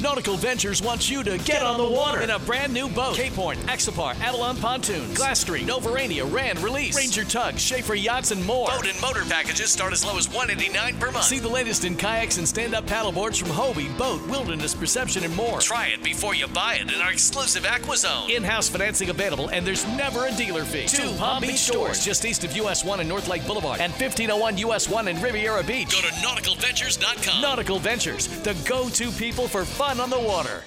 Nautical 0.00 0.36
Ventures 0.36 0.82
wants 0.82 1.08
you 1.08 1.22
to 1.24 1.38
get, 1.38 1.62
on 1.62 1.78
the 1.78 1.84
water 1.84 2.20
in 2.20 2.28
a 2.28 2.38
brand 2.40 2.72
new 2.72 2.86
boat. 2.88 3.16
Cape 3.16 3.32
Horn, 3.32 3.56
Axopar, 3.60 4.14
Avalon 4.20 4.56
Pontoons, 4.58 5.16
Glass 5.16 5.40
Street, 5.40 5.66
Novurania, 5.66 6.30
Rand, 6.30 6.58
Release, 6.58 6.94
Ranger 6.94 7.24
Tugs, 7.24 7.62
Schaefer 7.62 7.94
Yachts, 7.94 8.30
and 8.30 8.44
more. 8.44 8.68
Boat 8.68 8.86
and 8.86 9.00
motor 9.00 9.24
packages 9.24 9.70
start 9.70 9.94
as 9.94 10.04
low 10.04 10.18
as 10.18 10.28
189 10.28 10.98
per 10.98 11.10
month. 11.10 11.24
See 11.24 11.38
the 11.38 11.48
latest 11.48 11.86
in 11.86 11.96
kayaks 11.96 12.36
and 12.36 12.46
stand-up 12.46 12.84
paddleboards 12.84 13.40
from 13.40 13.48
Hobie, 13.48 13.96
Boat, 13.96 14.26
Wilderness 14.28 14.74
Perception, 14.74 15.24
and 15.24 15.34
more. 15.34 15.60
Try 15.60 15.86
it 15.86 16.02
before 16.02 16.34
you 16.34 16.46
buy 16.48 16.74
it 16.74 16.92
in 16.92 17.00
our 17.00 17.10
exclusive 17.10 17.62
AquaZone. 17.62 18.28
In-house 18.36 18.68
financing 18.68 19.08
available, 19.08 19.48
and 19.48 19.66
there's 19.66 19.86
never 19.96 20.26
a 20.26 20.32
dealer 20.32 20.64
fee. 20.64 20.86
Two 20.86 21.14
Palm 21.16 21.40
Beach 21.40 21.56
stores 21.56 22.04
just 22.04 22.24
east 22.26 22.44
of 22.44 22.54
US 22.58 22.84
1 22.84 23.00
and 23.00 23.08
North 23.08 23.28
Lake 23.28 23.46
Boulevard, 23.46 23.80
and 23.80 23.92
1501 23.92 24.58
US 24.58 24.90
1 24.90 25.08
in 25.08 25.20
Riviera 25.22 25.62
Beach. 25.62 25.90
Go 25.90 26.02
to 26.02 26.14
nauticalventures.com. 26.16 27.40
Nautical 27.40 27.78
Ventures, 27.78 28.28
the 28.42 28.54
go-to 28.68 29.10
people 29.12 29.48
for 29.48 29.64
fun 29.64 29.85
on 29.86 30.10
the 30.10 30.18
water. 30.18 30.64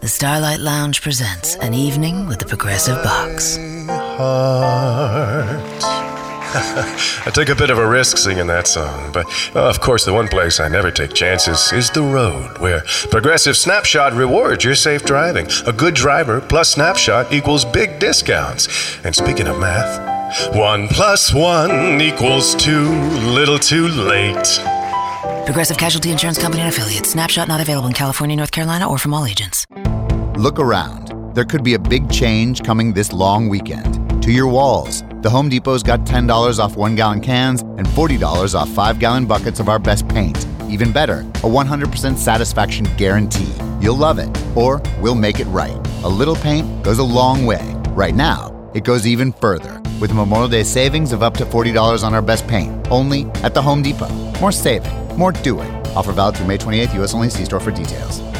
The 0.00 0.08
Starlight 0.08 0.58
Lounge 0.58 1.00
presents 1.00 1.54
an 1.56 1.74
evening 1.74 2.26
with 2.26 2.40
the 2.40 2.44
Progressive 2.44 3.00
Box. 3.04 3.56
I 7.24 7.30
took 7.32 7.48
a 7.50 7.54
bit 7.54 7.70
of 7.70 7.78
a 7.78 7.86
risk 7.86 8.18
singing 8.18 8.48
that 8.48 8.66
song, 8.66 9.12
but 9.12 9.26
uh, 9.54 9.68
of 9.68 9.80
course, 9.80 10.04
the 10.04 10.12
one 10.12 10.26
place 10.26 10.58
I 10.58 10.66
never 10.66 10.90
take 10.90 11.12
chances 11.14 11.72
is 11.72 11.88
the 11.90 12.02
road, 12.02 12.58
where 12.58 12.82
Progressive 13.10 13.56
Snapshot 13.56 14.12
rewards 14.12 14.64
your 14.64 14.74
safe 14.74 15.04
driving. 15.04 15.46
A 15.66 15.72
good 15.72 15.94
driver 15.94 16.40
plus 16.40 16.70
Snapshot 16.70 17.32
equals 17.32 17.64
big 17.64 18.00
discounts. 18.00 18.98
And 19.04 19.14
speaking 19.14 19.46
of 19.46 19.60
math, 19.60 20.52
one 20.52 20.88
plus 20.88 21.32
one 21.32 22.00
equals 22.00 22.56
two, 22.56 22.90
little 23.22 23.60
too 23.60 23.86
late. 23.86 24.81
Progressive 25.44 25.76
Casualty 25.76 26.12
Insurance 26.12 26.38
Company 26.38 26.62
and 26.62 26.72
affiliates. 26.72 27.10
Snapshot 27.10 27.48
not 27.48 27.60
available 27.60 27.88
in 27.88 27.94
California, 27.94 28.36
North 28.36 28.52
Carolina, 28.52 28.88
or 28.88 28.96
from 28.96 29.12
all 29.12 29.26
agents. 29.26 29.66
Look 30.36 30.60
around. 30.60 31.34
There 31.34 31.44
could 31.44 31.64
be 31.64 31.74
a 31.74 31.80
big 31.80 32.08
change 32.08 32.62
coming 32.62 32.92
this 32.92 33.12
long 33.12 33.48
weekend. 33.48 34.22
To 34.22 34.30
your 34.30 34.46
walls. 34.46 35.02
The 35.20 35.30
Home 35.30 35.48
Depot's 35.48 35.82
got 35.82 36.00
$10 36.00 36.60
off 36.60 36.76
one 36.76 36.94
gallon 36.94 37.20
cans 37.20 37.62
and 37.62 37.86
$40 37.86 38.54
off 38.54 38.68
five 38.70 39.00
gallon 39.00 39.26
buckets 39.26 39.58
of 39.58 39.68
our 39.68 39.80
best 39.80 40.06
paint. 40.08 40.46
Even 40.68 40.92
better, 40.92 41.20
a 41.20 41.50
100% 41.50 42.16
satisfaction 42.16 42.86
guarantee. 42.96 43.52
You'll 43.80 43.96
love 43.96 44.20
it, 44.20 44.30
or 44.56 44.80
we'll 45.00 45.16
make 45.16 45.40
it 45.40 45.46
right. 45.46 45.76
A 46.04 46.08
little 46.08 46.36
paint 46.36 46.84
goes 46.84 46.98
a 46.98 47.02
long 47.02 47.46
way. 47.46 47.74
Right 47.90 48.14
now, 48.14 48.70
it 48.74 48.84
goes 48.84 49.08
even 49.08 49.32
further 49.32 49.81
with 50.02 50.12
Memorial 50.12 50.48
Day 50.48 50.64
savings 50.64 51.12
of 51.12 51.22
up 51.22 51.34
to 51.36 51.44
$40 51.44 52.02
on 52.02 52.12
our 52.12 52.20
best 52.20 52.48
paint, 52.48 52.72
only 52.90 53.26
at 53.44 53.54
the 53.54 53.62
Home 53.62 53.82
Depot. 53.82 54.10
More 54.40 54.50
saving, 54.50 54.92
more 55.16 55.30
doing. 55.30 55.70
Offer 55.94 56.12
valid 56.12 56.34
through 56.34 56.48
May 56.48 56.58
28th, 56.58 56.94
U.S. 56.94 57.14
only. 57.14 57.30
See 57.30 57.44
store 57.44 57.60
for 57.60 57.70
details. 57.70 58.31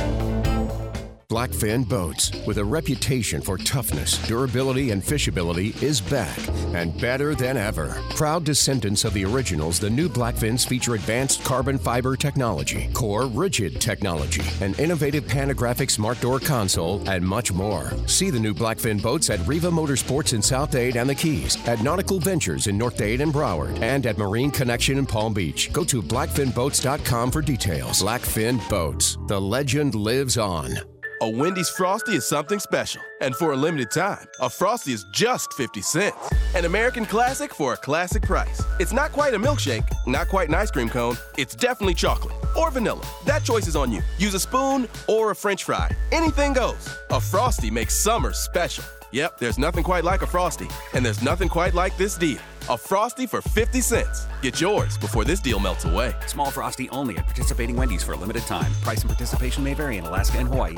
Blackfin 1.32 1.88
Boats, 1.88 2.30
with 2.46 2.58
a 2.58 2.64
reputation 2.64 3.40
for 3.40 3.56
toughness, 3.56 4.18
durability, 4.28 4.90
and 4.90 5.02
fishability, 5.02 5.82
is 5.82 5.98
back 5.98 6.36
and 6.74 7.00
better 7.00 7.34
than 7.34 7.56
ever. 7.56 7.96
Proud 8.10 8.44
descendants 8.44 9.06
of 9.06 9.14
the 9.14 9.24
originals, 9.24 9.80
the 9.80 9.88
new 9.88 10.10
Blackfins 10.10 10.68
feature 10.68 10.94
advanced 10.94 11.42
carbon 11.42 11.78
fiber 11.78 12.16
technology, 12.16 12.90
core 12.92 13.28
rigid 13.28 13.80
technology, 13.80 14.42
an 14.60 14.74
innovative 14.74 15.24
panographic 15.24 15.90
smart 15.90 16.20
door 16.20 16.38
console, 16.38 17.02
and 17.08 17.24
much 17.24 17.50
more. 17.50 17.90
See 18.06 18.28
the 18.28 18.38
new 18.38 18.52
Blackfin 18.52 19.00
boats 19.00 19.30
at 19.30 19.46
Riva 19.46 19.70
Motorsports 19.70 20.34
in 20.34 20.42
South 20.42 20.70
Dade 20.70 20.98
and 20.98 21.08
the 21.08 21.14
Keys, 21.14 21.56
at 21.66 21.80
Nautical 21.80 22.18
Ventures 22.18 22.66
in 22.66 22.76
North 22.76 22.98
Dade 22.98 23.22
and 23.22 23.32
Broward, 23.32 23.80
and 23.80 24.04
at 24.04 24.18
Marine 24.18 24.50
Connection 24.50 24.98
in 24.98 25.06
Palm 25.06 25.32
Beach. 25.32 25.72
Go 25.72 25.82
to 25.84 26.02
blackfinboats.com 26.02 27.30
for 27.30 27.40
details. 27.40 28.02
Blackfin 28.02 28.68
Boats. 28.68 29.16
The 29.28 29.40
legend 29.40 29.94
lives 29.94 30.36
on. 30.36 30.91
A 31.22 31.28
Wendy's 31.30 31.68
Frosty 31.68 32.16
is 32.16 32.26
something 32.26 32.58
special. 32.58 33.00
And 33.20 33.36
for 33.36 33.52
a 33.52 33.56
limited 33.56 33.92
time, 33.92 34.26
a 34.40 34.50
Frosty 34.50 34.92
is 34.92 35.04
just 35.12 35.52
50 35.52 35.80
cents. 35.80 36.16
An 36.56 36.64
American 36.64 37.06
classic 37.06 37.54
for 37.54 37.74
a 37.74 37.76
classic 37.76 38.22
price. 38.24 38.60
It's 38.80 38.92
not 38.92 39.12
quite 39.12 39.32
a 39.32 39.38
milkshake, 39.38 39.88
not 40.08 40.26
quite 40.26 40.48
an 40.48 40.56
ice 40.56 40.72
cream 40.72 40.88
cone. 40.88 41.16
It's 41.38 41.54
definitely 41.54 41.94
chocolate 41.94 42.34
or 42.56 42.72
vanilla. 42.72 43.06
That 43.24 43.44
choice 43.44 43.68
is 43.68 43.76
on 43.76 43.92
you. 43.92 44.02
Use 44.18 44.34
a 44.34 44.40
spoon 44.40 44.88
or 45.06 45.30
a 45.30 45.36
french 45.36 45.62
fry. 45.62 45.94
Anything 46.10 46.54
goes. 46.54 46.92
A 47.10 47.20
Frosty 47.20 47.70
makes 47.70 47.94
summer 47.94 48.32
special. 48.32 48.82
Yep, 49.12 49.38
there's 49.38 49.58
nothing 49.58 49.84
quite 49.84 50.02
like 50.02 50.22
a 50.22 50.26
Frosty. 50.26 50.66
And 50.92 51.06
there's 51.06 51.22
nothing 51.22 51.48
quite 51.48 51.72
like 51.72 51.96
this 51.96 52.16
deal. 52.16 52.40
A 52.70 52.78
Frosty 52.78 53.26
for 53.26 53.42
50 53.42 53.80
cents. 53.80 54.28
Get 54.40 54.60
yours 54.60 54.96
before 54.96 55.24
this 55.24 55.40
deal 55.40 55.58
melts 55.58 55.84
away. 55.84 56.14
Small 56.26 56.48
Frosty 56.48 56.88
only 56.90 57.18
at 57.18 57.26
participating 57.26 57.74
Wendy's 57.74 58.04
for 58.04 58.12
a 58.12 58.16
limited 58.16 58.44
time. 58.44 58.72
Price 58.82 59.00
and 59.00 59.10
participation 59.10 59.64
may 59.64 59.74
vary 59.74 59.96
in 59.96 60.04
Alaska 60.04 60.38
and 60.38 60.48
Hawaii. 60.48 60.76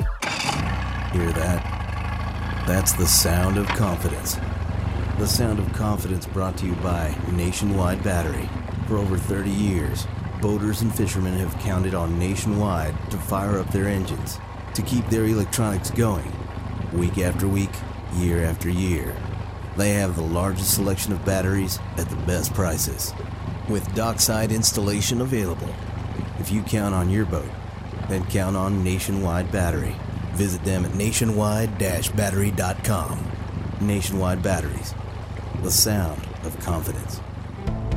Hear 1.13 1.31
that? 1.33 2.63
That's 2.65 2.93
the 2.93 3.05
sound 3.05 3.59
of 3.59 3.67
confidence. 3.67 4.39
The 5.19 5.27
sound 5.27 5.59
of 5.59 5.71
confidence 5.73 6.25
brought 6.25 6.57
to 6.57 6.65
you 6.65 6.73
by 6.77 7.15
Nationwide 7.31 8.03
Battery. 8.03 8.49
For 8.87 8.97
over 8.97 9.15
30 9.19 9.51
years, 9.51 10.07
boaters 10.41 10.81
and 10.81 10.93
fishermen 10.93 11.37
have 11.37 11.57
counted 11.59 11.93
on 11.93 12.17
Nationwide 12.17 12.95
to 13.11 13.17
fire 13.17 13.59
up 13.59 13.71
their 13.71 13.87
engines, 13.87 14.39
to 14.73 14.81
keep 14.81 15.07
their 15.09 15.25
electronics 15.25 15.91
going, 15.91 16.31
week 16.93 17.19
after 17.19 17.47
week, 17.47 17.69
year 18.15 18.43
after 18.43 18.69
year. 18.69 19.15
They 19.77 19.91
have 19.91 20.15
the 20.15 20.21
largest 20.21 20.73
selection 20.73 21.13
of 21.13 21.23
batteries 21.25 21.79
at 21.97 22.09
the 22.09 22.15
best 22.17 22.53
prices, 22.53 23.13
with 23.69 23.93
dockside 23.93 24.51
installation 24.51 25.21
available. 25.21 25.73
If 26.39 26.51
you 26.51 26.63
count 26.63 26.95
on 26.95 27.09
your 27.09 27.25
boat, 27.25 27.49
then 28.07 28.25
count 28.25 28.55
on 28.55 28.83
Nationwide 28.83 29.51
Battery. 29.51 29.95
Visit 30.33 30.63
them 30.63 30.85
at 30.85 30.95
nationwide-battery.com. 30.95 33.31
Nationwide 33.81 34.41
Batteries, 34.41 34.95
the 35.63 35.71
sound 35.71 36.21
of 36.43 36.57
confidence. 36.59 37.19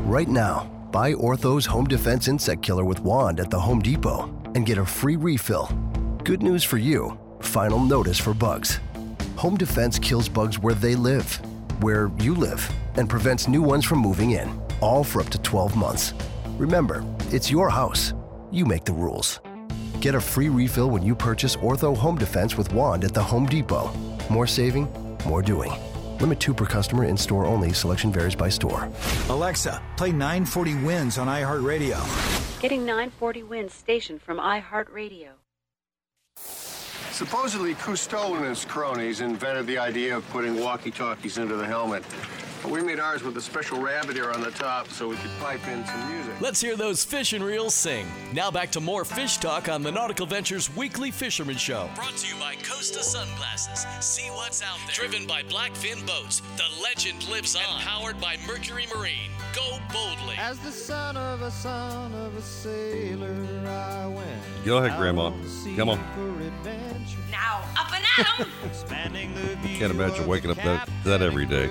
Right 0.00 0.28
now, 0.28 0.64
buy 0.90 1.14
Ortho's 1.14 1.66
Home 1.66 1.86
Defense 1.86 2.28
Insect 2.28 2.62
Killer 2.62 2.84
with 2.84 3.00
Wand 3.00 3.40
at 3.40 3.50
the 3.50 3.60
Home 3.60 3.80
Depot 3.80 4.34
and 4.54 4.66
get 4.66 4.78
a 4.78 4.86
free 4.86 5.16
refill. 5.16 5.66
Good 6.24 6.42
news 6.42 6.64
for 6.64 6.78
you 6.78 7.18
final 7.40 7.78
notice 7.78 8.18
for 8.18 8.34
bugs. 8.34 8.80
Home 9.36 9.56
Defense 9.56 9.98
kills 9.98 10.28
bugs 10.28 10.58
where 10.58 10.74
they 10.74 10.94
live, 10.94 11.40
where 11.80 12.10
you 12.18 12.34
live, 12.34 12.68
and 12.96 13.08
prevents 13.08 13.48
new 13.48 13.62
ones 13.62 13.84
from 13.84 13.98
moving 13.98 14.32
in, 14.32 14.60
all 14.80 15.04
for 15.04 15.20
up 15.20 15.28
to 15.30 15.38
12 15.38 15.76
months. 15.76 16.14
Remember, 16.58 17.04
it's 17.30 17.50
your 17.50 17.70
house. 17.70 18.12
You 18.50 18.64
make 18.64 18.84
the 18.84 18.92
rules. 18.92 19.40
Get 20.00 20.14
a 20.14 20.20
free 20.20 20.48
refill 20.48 20.90
when 20.90 21.02
you 21.02 21.14
purchase 21.14 21.56
Ortho 21.56 21.96
Home 21.96 22.16
Defense 22.16 22.56
with 22.56 22.72
Wand 22.72 23.04
at 23.04 23.14
the 23.14 23.22
Home 23.22 23.46
Depot. 23.46 23.90
More 24.30 24.46
saving, 24.46 24.88
more 25.26 25.42
doing. 25.42 25.72
Limit 26.20 26.40
two 26.40 26.54
per 26.54 26.66
customer 26.66 27.04
in 27.04 27.16
store 27.16 27.46
only. 27.46 27.72
Selection 27.72 28.12
varies 28.12 28.34
by 28.34 28.48
store. 28.48 28.88
Alexa, 29.28 29.80
play 29.96 30.10
940 30.10 30.84
Wins 30.84 31.18
on 31.18 31.26
iHeartRadio. 31.26 31.98
Getting 32.60 32.80
940 32.84 33.44
Wins 33.44 33.72
station 33.72 34.18
from 34.18 34.38
iHeartRadio. 34.38 35.37
Supposedly, 37.18 37.74
Cousteau 37.74 38.36
and 38.36 38.44
his 38.44 38.64
cronies 38.64 39.22
invented 39.22 39.66
the 39.66 39.76
idea 39.76 40.16
of 40.16 40.28
putting 40.30 40.54
walkie-talkies 40.54 41.36
into 41.36 41.56
the 41.56 41.66
helmet. 41.66 42.04
But 42.62 42.72
we 42.72 42.82
made 42.82 42.98
ours 42.98 43.22
with 43.22 43.36
a 43.36 43.40
special 43.40 43.80
rabbit 43.80 44.16
ear 44.16 44.30
on 44.32 44.40
the 44.40 44.50
top 44.50 44.88
so 44.88 45.08
we 45.08 45.16
could 45.16 45.30
pipe 45.40 45.66
in 45.68 45.84
some 45.86 46.12
music. 46.12 46.40
Let's 46.40 46.60
hear 46.60 46.76
those 46.76 47.04
fish 47.04 47.32
and 47.32 47.44
reels 47.44 47.74
sing. 47.74 48.06
Now 48.32 48.50
back 48.50 48.70
to 48.72 48.80
more 48.80 49.04
fish 49.04 49.36
talk 49.36 49.68
on 49.68 49.82
the 49.82 49.92
Nautical 49.92 50.26
Ventures 50.26 50.74
Weekly 50.76 51.10
Fisherman 51.10 51.56
Show. 51.56 51.88
Brought 51.94 52.16
to 52.16 52.26
you 52.26 52.34
by 52.40 52.56
Costa 52.56 53.02
Sunglasses. 53.02 53.86
See 54.04 54.28
what's 54.30 54.62
out 54.62 54.78
there. 54.86 54.94
Driven 55.08 55.26
by 55.26 55.42
Blackfin 55.44 56.04
Boats. 56.06 56.42
The 56.56 56.64
legend 56.82 57.28
lives 57.28 57.54
on. 57.54 57.62
And 57.62 57.82
powered 57.82 58.20
by 58.20 58.36
Mercury 58.46 58.86
Marine. 58.94 59.30
Go 59.54 59.78
boldly. 59.92 60.36
As 60.36 60.58
the 60.58 60.72
son 60.72 61.16
of 61.16 61.42
a 61.42 61.50
son 61.50 62.12
of 62.14 62.36
a 62.36 62.42
sailor, 62.42 63.46
I 63.66 64.06
went. 64.06 64.64
Go 64.64 64.78
ahead, 64.78 64.98
Grandma. 64.98 65.32
Come 65.76 65.90
on. 65.90 65.98
Now, 67.30 67.62
up 67.76 67.92
and 67.92 68.04
at 68.18 68.40
'em! 68.40 69.58
Can't 69.78 69.92
imagine 69.92 70.26
waking 70.26 70.50
up 70.50 70.56
that, 70.58 70.88
that 71.04 71.22
every 71.22 71.46
day. 71.46 71.68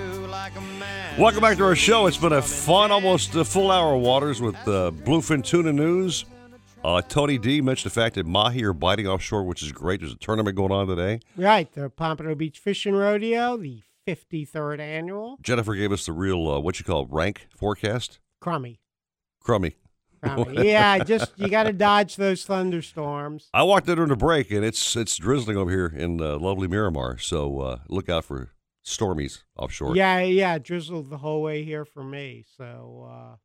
Welcome 1.18 1.40
back 1.40 1.56
to 1.58 1.64
our 1.64 1.74
show. 1.74 2.06
It's 2.06 2.16
been 2.16 2.32
a 2.32 2.42
fun, 2.42 2.90
almost 2.90 3.34
a 3.34 3.44
full 3.44 3.70
hour 3.70 3.94
of 3.94 4.02
waters 4.02 4.40
with 4.40 4.54
uh, 4.68 4.92
Bluefin 5.04 5.44
Tuna 5.44 5.72
News. 5.72 6.24
Uh, 6.84 7.02
Tony 7.02 7.38
D 7.38 7.60
mentioned 7.60 7.90
the 7.90 7.94
fact 7.94 8.14
that 8.14 8.24
mahi 8.24 8.62
are 8.62 8.72
biting 8.72 9.08
offshore, 9.08 9.42
which 9.42 9.62
is 9.62 9.72
great. 9.72 10.00
There's 10.00 10.12
a 10.12 10.16
tournament 10.16 10.56
going 10.56 10.70
on 10.70 10.86
today. 10.86 11.20
Right, 11.36 11.70
the 11.72 11.90
Pompano 11.90 12.34
Beach 12.36 12.58
Fishing 12.60 12.94
Rodeo, 12.94 13.56
the 13.56 13.82
53rd 14.06 14.78
annual. 14.78 15.38
Jennifer 15.42 15.74
gave 15.74 15.90
us 15.90 16.06
the 16.06 16.12
real, 16.12 16.48
uh, 16.48 16.60
what 16.60 16.78
you 16.78 16.84
call, 16.84 17.06
rank 17.06 17.48
forecast. 17.50 18.20
Crummy. 18.40 18.78
Crummy. 19.40 19.74
Yeah, 20.52 21.02
just 21.04 21.32
you 21.36 21.48
got 21.48 21.64
to 21.64 21.72
dodge 21.72 22.16
those 22.16 22.44
thunderstorms. 22.44 23.48
I 23.54 23.62
walked 23.62 23.88
in 23.88 23.96
during 23.96 24.10
the 24.10 24.16
break, 24.16 24.50
and 24.50 24.64
it's 24.64 24.96
it's 24.96 25.16
drizzling 25.16 25.56
over 25.56 25.70
here 25.70 25.86
in 25.86 26.20
uh, 26.20 26.38
lovely 26.38 26.68
Miramar. 26.68 27.18
So 27.18 27.60
uh, 27.60 27.78
look 27.88 28.08
out 28.08 28.24
for 28.24 28.52
stormies 28.84 29.42
offshore. 29.56 29.94
Yeah, 29.96 30.20
yeah, 30.20 30.54
it 30.54 30.64
drizzled 30.64 31.10
the 31.10 31.18
whole 31.18 31.42
way 31.42 31.64
here 31.64 31.84
for 31.84 32.02
me. 32.02 32.44
So, 32.56 33.08
uh, 33.10 33.36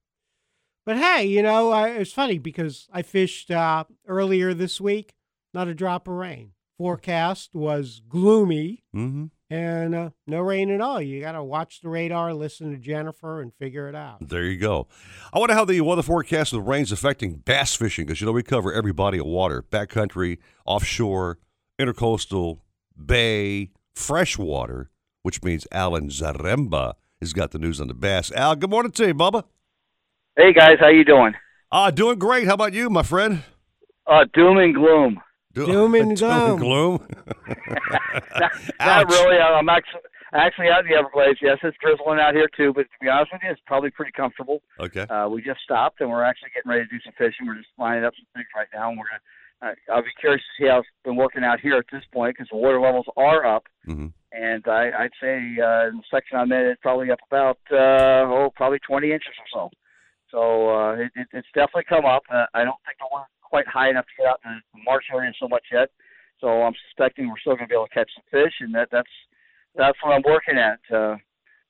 but 0.86 0.98
hey, 0.98 1.26
you 1.26 1.42
know, 1.42 1.72
uh, 1.72 1.86
it's 1.86 2.14
funny 2.14 2.38
because 2.40 2.88
I 2.92 3.02
fished 3.02 3.52
uh, 3.52 3.84
earlier 4.08 4.54
this 4.54 4.82
week, 4.82 5.14
not 5.54 5.68
a 5.68 5.74
drop 5.74 6.08
of 6.08 6.16
rain. 6.16 6.52
Forecast 6.78 7.52
was 7.54 8.02
gloomy 8.08 8.84
Mm-hmm. 8.96 9.26
And 9.54 9.94
uh, 9.94 10.10
no 10.26 10.40
rain 10.40 10.72
at 10.72 10.82
all. 10.82 11.00
You 11.00 11.22
got 11.22 11.34
to 11.34 11.44
watch 11.44 11.82
the 11.82 11.90
radar, 11.90 12.34
listen 12.34 12.72
to 12.72 12.78
Jennifer, 12.78 13.40
and 13.40 13.54
figure 13.54 13.88
it 13.88 13.94
out. 13.94 14.28
There 14.28 14.44
you 14.44 14.58
go. 14.58 14.88
I 15.32 15.38
wonder 15.38 15.54
how 15.54 15.64
the 15.64 15.80
weather 15.82 16.02
forecast 16.02 16.54
with 16.54 16.66
rain's 16.66 16.92
affecting 16.92 17.36
bass 17.36 17.76
fishing 17.76 18.08
because 18.08 18.20
you 18.20 18.26
know 18.26 18.34
we 18.34 18.42
cover 18.42 18.74
every 18.74 18.94
body 18.94 19.20
of 19.20 19.28
water: 19.28 19.62
backcountry, 19.62 20.40
offshore, 20.66 21.38
intercoastal, 21.80 22.62
bay, 23.06 23.70
freshwater, 23.94 24.90
which 25.22 25.44
means 25.44 25.68
Alan 25.72 26.10
Zaremba 26.10 26.94
has 27.22 27.32
got 27.32 27.52
the 27.52 27.60
news 27.60 27.80
on 27.80 27.88
the 27.88 27.94
bass. 27.94 28.32
Al, 28.32 28.56
good 28.56 28.72
morning 28.72 28.92
to 28.94 29.06
you, 29.06 29.14
Bubba. 29.14 29.44
Hey 30.36 30.52
guys, 30.52 30.78
how 30.80 30.88
you 30.88 31.06
doing? 31.06 31.34
Ah, 31.72 31.92
doing 31.92 32.18
great. 32.18 32.48
How 32.48 32.56
about 32.56 32.74
you, 32.74 32.90
my 32.90 33.04
friend? 33.04 33.44
Uh, 34.08 34.26
doom 34.34 34.58
and 34.58 34.74
gloom. 34.74 35.22
Do- 35.54 35.66
Doom 35.66 35.96
and 35.96 36.18
Doom 36.24 36.32
and 36.32 36.60
gloom. 36.60 37.08
not, 38.40 38.52
not 38.80 39.10
really. 39.10 39.38
I'm 39.38 39.70
actually 39.70 40.02
actually 40.34 40.70
out 40.70 40.84
in 40.86 40.90
the 40.92 40.98
Everglades. 40.98 41.40
Yes, 41.42 41.58
it's 41.64 41.78
drizzling 41.82 42.20
out 42.20 42.34
here 42.34 42.50
too, 42.58 42.74
but 42.74 42.84
to 42.84 42.98
be 43.02 43.08
honest 43.10 43.32
with 43.34 43.42
you, 43.44 43.52
it's 43.52 43.62
probably 43.68 43.92
pretty 43.92 44.12
comfortable. 44.12 44.62
Okay. 44.80 45.02
Uh, 45.02 45.28
we 45.30 45.42
just 45.42 45.60
stopped 45.64 46.02
and 46.02 46.10
we're 46.10 46.24
actually 46.24 46.50
getting 46.56 46.70
ready 46.70 46.84
to 46.86 46.90
do 46.90 47.00
some 47.04 47.14
fishing. 47.18 47.46
We're 47.46 47.56
just 47.58 47.70
lining 47.78 48.04
up 48.04 48.14
some 48.18 48.26
things 48.34 48.48
right 48.56 48.68
now, 48.74 48.90
and 48.90 48.98
we're 48.98 49.06
gonna. 49.10 49.22
Uh, 49.62 49.94
I'll 49.94 50.02
be 50.02 50.10
curious 50.20 50.42
to 50.42 50.64
see 50.64 50.68
how 50.68 50.80
it's 50.80 50.90
been 51.06 51.16
working 51.16 51.44
out 51.44 51.60
here 51.62 51.78
at 51.78 51.86
this 51.92 52.04
point 52.14 52.36
because 52.36 52.50
the 52.52 52.58
water 52.58 52.82
levels 52.82 53.06
are 53.16 53.46
up, 53.46 53.64
Mhm. 53.88 54.12
and 54.34 54.68
I, 54.68 54.92
I'd 55.06 55.16
say 55.22 55.38
uh, 55.62 55.88
in 55.88 55.98
the 56.02 56.04
section 56.12 56.36
I'm 56.38 56.52
in, 56.52 56.66
it's 56.68 56.82
probably 56.82 57.12
up 57.12 57.20
about 57.32 57.60
uh, 57.72 58.28
oh 58.28 58.52
probably 58.56 58.80
20 58.80 59.12
inches 59.14 59.32
or 59.40 59.48
so. 59.54 59.70
So 60.32 60.70
uh, 60.76 60.94
it, 60.96 61.12
it, 61.16 61.28
it's 61.32 61.48
definitely 61.54 61.86
come 61.88 62.04
up. 62.06 62.24
Uh, 62.30 62.44
I 62.54 62.66
don't 62.66 62.76
think 62.84 62.98
the 63.00 63.08
water's 63.10 63.30
quite 63.54 63.68
high 63.68 63.92
enough 63.92 64.06
to 64.06 64.18
get 64.18 64.26
out 64.26 64.40
in 64.46 64.60
the 64.74 64.82
marsh 64.84 65.06
area 65.14 65.32
so 65.40 65.48
much 65.48 65.62
yet. 65.72 65.90
So 66.42 66.48
I'm 66.64 66.74
suspecting 66.90 67.30
we're 67.30 67.38
still 67.38 67.54
going 67.54 67.68
to 67.68 67.72
be 67.72 67.76
able 67.76 67.86
to 67.86 67.94
catch 67.94 68.10
some 68.16 68.26
fish, 68.32 68.54
and 68.62 68.74
that 68.74 68.90
that's 68.92 69.16
that's 69.76 69.98
what 70.02 70.14
I'm 70.14 70.24
working 70.26 70.58
at. 70.58 70.82
Uh, 70.90 71.18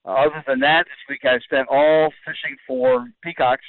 other 0.06 0.42
than 0.48 0.62
that, 0.62 0.86
this 0.86 1.04
week 1.10 1.26
I've 1.26 1.44
spent 1.44 1.68
all 1.70 2.10
fishing 2.26 2.56
for 2.66 3.12
peacocks 3.22 3.68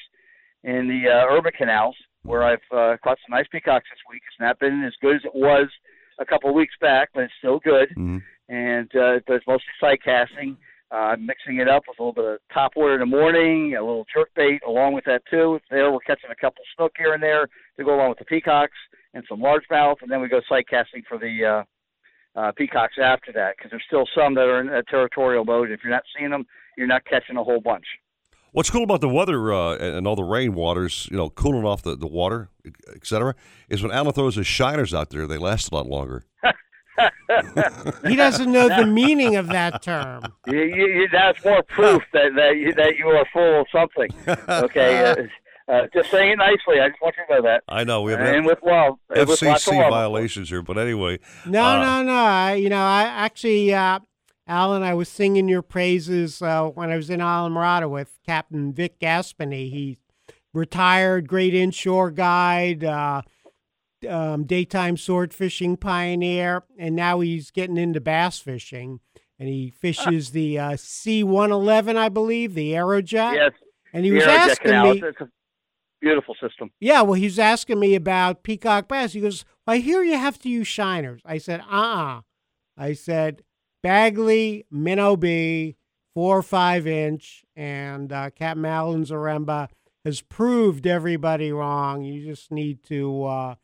in 0.62 0.86
the 0.86 1.10
uh, 1.10 1.34
urban 1.34 1.50
canals, 1.58 1.96
where 2.22 2.44
I've 2.44 2.68
uh, 2.70 2.96
caught 3.02 3.18
some 3.26 3.34
nice 3.34 3.46
peacocks 3.50 3.86
this 3.90 3.98
week. 4.08 4.22
It's 4.30 4.40
not 4.40 4.60
been 4.60 4.84
as 4.86 4.94
good 5.02 5.16
as 5.16 5.24
it 5.24 5.34
was 5.34 5.66
a 6.20 6.24
couple 6.24 6.48
of 6.48 6.54
weeks 6.54 6.74
back, 6.80 7.10
but 7.14 7.24
it's 7.24 7.32
still 7.40 7.58
good. 7.58 7.88
And 8.48 8.90
uh, 8.94 9.18
but 9.26 9.34
it's 9.42 9.46
mostly 9.48 9.74
sight 9.80 9.98
casting. 10.04 10.56
Uh, 10.94 11.10
I'm 11.10 11.26
mixing 11.26 11.56
it 11.56 11.68
up 11.68 11.82
with 11.88 11.98
a 11.98 12.02
little 12.02 12.12
bit 12.12 12.24
of 12.24 12.38
top 12.52 12.72
water 12.76 12.94
in 12.94 13.00
the 13.00 13.06
morning, 13.06 13.74
a 13.74 13.80
little 13.80 14.06
jerk 14.14 14.28
bait 14.36 14.60
along 14.64 14.92
with 14.92 15.04
that 15.06 15.22
too. 15.28 15.58
There 15.68 15.90
we're 15.90 15.98
catching 15.98 16.30
a 16.30 16.36
couple 16.36 16.62
snook 16.76 16.92
here 16.96 17.14
and 17.14 17.22
there 17.22 17.48
to 17.76 17.84
go 17.84 17.96
along 17.96 18.10
with 18.10 18.20
the 18.20 18.24
peacocks 18.24 18.76
and 19.12 19.24
some 19.28 19.40
largemouth, 19.40 19.96
and 20.02 20.10
then 20.10 20.20
we 20.20 20.28
go 20.28 20.40
sight 20.48 20.68
casting 20.68 21.02
for 21.08 21.18
the 21.18 21.64
uh, 22.36 22.40
uh, 22.40 22.52
peacocks 22.52 22.94
after 23.02 23.32
that 23.32 23.56
because 23.56 23.72
there's 23.72 23.82
still 23.88 24.06
some 24.14 24.36
that 24.36 24.42
are 24.46 24.60
in 24.60 24.68
a 24.68 24.84
territorial 24.84 25.44
mode. 25.44 25.72
If 25.72 25.80
you're 25.82 25.92
not 25.92 26.04
seeing 26.16 26.30
them, 26.30 26.46
you're 26.78 26.86
not 26.86 27.04
catching 27.06 27.36
a 27.38 27.42
whole 27.42 27.60
bunch. 27.60 27.86
What's 28.52 28.70
cool 28.70 28.84
about 28.84 29.00
the 29.00 29.08
weather 29.08 29.52
uh, 29.52 29.76
and 29.76 30.06
all 30.06 30.14
the 30.14 30.22
rain 30.22 30.54
waters, 30.54 31.08
you 31.10 31.16
know, 31.16 31.28
cooling 31.28 31.64
off 31.64 31.82
the, 31.82 31.96
the 31.96 32.06
water, 32.06 32.50
et 32.64 33.04
cetera, 33.04 33.34
is 33.68 33.82
when 33.82 33.90
Alan 33.90 34.12
throws 34.12 34.36
his 34.36 34.46
shiners 34.46 34.94
out 34.94 35.10
there, 35.10 35.26
they 35.26 35.38
last 35.38 35.72
a 35.72 35.74
lot 35.74 35.88
longer. 35.88 36.24
He 38.06 38.16
doesn't 38.16 38.50
know 38.50 38.68
the 38.68 38.86
meaning 38.86 39.36
of 39.36 39.48
that 39.48 39.82
term. 39.82 40.22
You, 40.46 40.62
you, 40.62 40.86
you, 40.86 41.08
that's 41.10 41.42
more 41.44 41.62
proof 41.62 42.02
that 42.12 42.34
that 42.36 42.56
you, 42.56 42.72
that 42.74 42.96
you 42.96 43.08
are 43.08 43.26
full 43.32 43.60
of 43.60 43.66
something. 43.72 44.10
Okay, 44.48 45.04
uh, 45.68 45.72
uh, 45.72 45.86
just 45.94 46.10
saying 46.10 46.32
it 46.32 46.36
nicely. 46.36 46.80
I 46.80 46.88
just 46.88 47.00
want 47.00 47.14
you 47.16 47.24
to 47.26 47.34
know 47.34 47.48
that. 47.48 47.64
I 47.68 47.84
know 47.84 48.02
we 48.02 48.12
have 48.12 48.20
and 48.20 48.44
with 48.44 48.62
love, 48.62 48.98
and 49.10 49.28
with 49.28 49.40
FCC 49.40 49.78
love. 49.78 49.90
violations 49.90 50.50
here, 50.50 50.62
but 50.62 50.76
anyway. 50.78 51.18
No, 51.46 51.64
uh, 51.64 51.80
no, 51.80 52.02
no. 52.02 52.12
I, 52.12 52.54
you 52.54 52.68
know, 52.68 52.84
I 52.84 53.04
actually, 53.04 53.72
uh, 53.72 54.00
Alan, 54.46 54.82
I 54.82 54.94
was 54.94 55.08
singing 55.08 55.48
your 55.48 55.62
praises 55.62 56.42
uh, 56.42 56.66
when 56.66 56.90
I 56.90 56.96
was 56.96 57.08
in 57.08 57.20
Islamorada 57.20 57.88
with 57.88 58.18
Captain 58.26 58.72
Vic 58.72 59.00
Gaspeny. 59.00 59.70
He 59.70 59.98
retired, 60.52 61.28
great 61.28 61.54
inshore 61.54 62.10
guide, 62.10 62.84
uh, 62.84 63.22
um, 64.06 64.44
daytime 64.44 64.96
sword 64.96 65.32
fishing 65.34 65.76
pioneer, 65.76 66.64
and 66.78 66.94
now 66.94 67.20
he's 67.20 67.50
getting 67.50 67.76
into 67.76 68.00
bass 68.00 68.38
fishing. 68.38 69.00
And 69.38 69.48
he 69.48 69.70
fishes 69.70 70.30
the 70.30 70.58
uh, 70.58 70.70
C111, 70.72 71.96
I 71.96 72.08
believe, 72.08 72.54
the 72.54 72.72
Aerojet. 72.72 73.34
Yes. 73.34 73.52
And 73.92 74.04
he 74.04 74.12
was 74.12 74.24
asking 74.24 74.70
Canal, 74.70 74.94
me. 74.94 75.02
It's, 75.04 75.20
a 75.20 75.28
beautiful 76.00 76.36
system. 76.40 76.70
Yeah, 76.80 77.02
well, 77.02 77.14
he 77.14 77.24
was 77.24 77.38
asking 77.38 77.80
me 77.80 77.94
about 77.94 78.42
peacock 78.42 78.88
bass. 78.88 79.12
He 79.12 79.20
goes, 79.20 79.44
I 79.66 79.78
hear 79.78 80.02
you 80.02 80.16
have 80.16 80.38
to 80.40 80.48
use 80.48 80.68
shiners. 80.68 81.20
I 81.24 81.38
said, 81.38 81.62
uh 81.70 81.74
uh 81.74 82.20
I 82.76 82.92
said, 82.92 83.42
Bagley, 83.82 84.66
Minnow 84.70 85.16
B, 85.16 85.76
four 86.14 86.38
or 86.38 86.42
five 86.42 86.86
inch, 86.86 87.44
and 87.56 88.12
uh, 88.12 88.30
Captain 88.30 88.64
Alan 88.64 89.04
Zaremba 89.04 89.68
has 90.04 90.20
proved 90.20 90.86
everybody 90.86 91.52
wrong. 91.52 92.02
You 92.02 92.24
just 92.24 92.50
need 92.50 92.84
to 92.84 93.24
uh, 93.24 93.54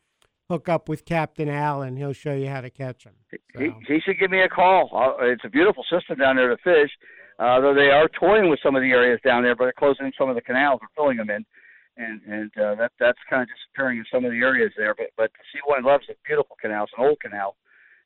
hook 0.51 0.67
up 0.67 0.89
with 0.89 1.05
Captain 1.05 1.47
Alan. 1.47 1.95
He'll 1.95 2.11
show 2.11 2.33
you 2.33 2.49
how 2.49 2.59
to 2.59 2.69
catch 2.69 3.05
them. 3.05 3.13
He, 3.57 3.71
he 3.87 3.99
should 4.01 4.19
give 4.19 4.29
me 4.29 4.41
a 4.41 4.49
call. 4.49 4.89
Uh, 4.93 5.25
it's 5.25 5.45
a 5.45 5.49
beautiful 5.49 5.83
system 5.89 6.17
down 6.19 6.35
there 6.35 6.49
to 6.49 6.57
fish. 6.57 6.91
Uh, 7.39 7.59
though 7.61 7.73
they 7.73 7.89
are 7.89 8.09
toying 8.19 8.49
with 8.49 8.59
some 8.61 8.75
of 8.75 8.81
the 8.81 8.91
areas 8.91 9.19
down 9.23 9.43
there, 9.43 9.55
but 9.55 9.63
they're 9.63 9.73
closing 9.79 10.11
some 10.17 10.29
of 10.29 10.35
the 10.35 10.41
canals 10.41 10.79
and 10.81 10.89
filling 10.95 11.17
them 11.17 11.29
in, 11.29 11.43
and 11.97 12.21
and 12.27 12.51
uh, 12.57 12.75
that 12.75 12.91
that's 12.99 13.17
kind 13.29 13.41
of 13.41 13.47
disappearing 13.47 13.97
in 13.97 14.05
some 14.13 14.25
of 14.25 14.31
the 14.31 14.37
areas 14.39 14.71
there. 14.77 14.93
But 14.93 15.07
but 15.17 15.31
the 15.31 15.43
C1 15.57 15.83
loves 15.83 16.03
a 16.09 16.13
beautiful 16.27 16.55
canal. 16.61 16.83
It's 16.83 16.93
an 16.97 17.05
old 17.05 17.19
canal, 17.19 17.55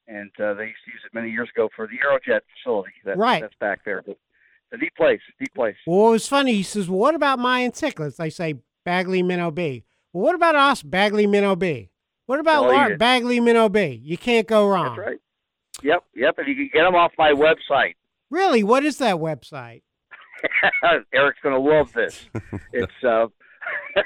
and 0.08 0.32
uh, 0.40 0.54
they 0.54 0.68
used 0.68 0.86
to 0.86 0.92
use 0.92 1.02
it 1.04 1.14
many 1.14 1.32
years 1.32 1.50
ago 1.54 1.68
for 1.76 1.88
the 1.88 1.98
Aerojet 1.98 2.42
facility. 2.54 2.94
That, 3.04 3.18
Right. 3.18 3.42
That's 3.42 3.56
back 3.60 3.84
there. 3.84 4.04
But 4.06 4.12
it's 4.12 4.74
a 4.74 4.78
neat 4.78 4.96
place. 4.96 5.20
Neat 5.40 5.54
place. 5.54 5.76
Well, 5.86 6.10
it 6.10 6.12
was 6.12 6.28
funny. 6.28 6.54
He 6.54 6.64
says, 6.64 6.88
well, 6.88 7.00
What 7.00 7.16
about 7.16 7.40
Mayan 7.40 7.72
cichlids? 7.72 8.20
I 8.20 8.30
say, 8.30 8.56
Bagley, 8.86 9.22
Minnow 9.24 9.52
B. 9.52 9.84
Well, 10.14 10.24
what 10.24 10.36
about 10.36 10.56
us, 10.56 10.82
Bagley, 10.82 11.28
Minnow 11.28 11.58
B? 11.58 11.90
What 12.26 12.40
about 12.40 12.66
Oh, 12.66 12.70
Lark, 12.70 12.90
yeah. 12.92 12.96
Bagley, 12.98 13.40
Minnow 13.40 13.70
B? 13.70 14.00
You 14.04 14.18
can't 14.18 14.48
go 14.48 14.68
wrong. 14.68 14.96
That's 14.96 15.08
right. 15.08 15.20
Yep, 15.84 16.04
yep. 16.16 16.38
And 16.38 16.48
you 16.48 16.56
can 16.56 16.70
get 16.74 16.84
them 16.84 16.96
off 16.96 17.12
my 17.18 17.32
website. 17.34 17.96
Really? 18.30 18.64
What 18.64 18.84
is 18.86 18.98
that 18.98 19.16
website? 19.18 19.82
Eric's 21.14 21.40
going 21.44 21.56
to 21.56 21.60
love 21.60 21.94
this. 21.94 22.26
It's 22.74 22.92
uh, 23.04 23.28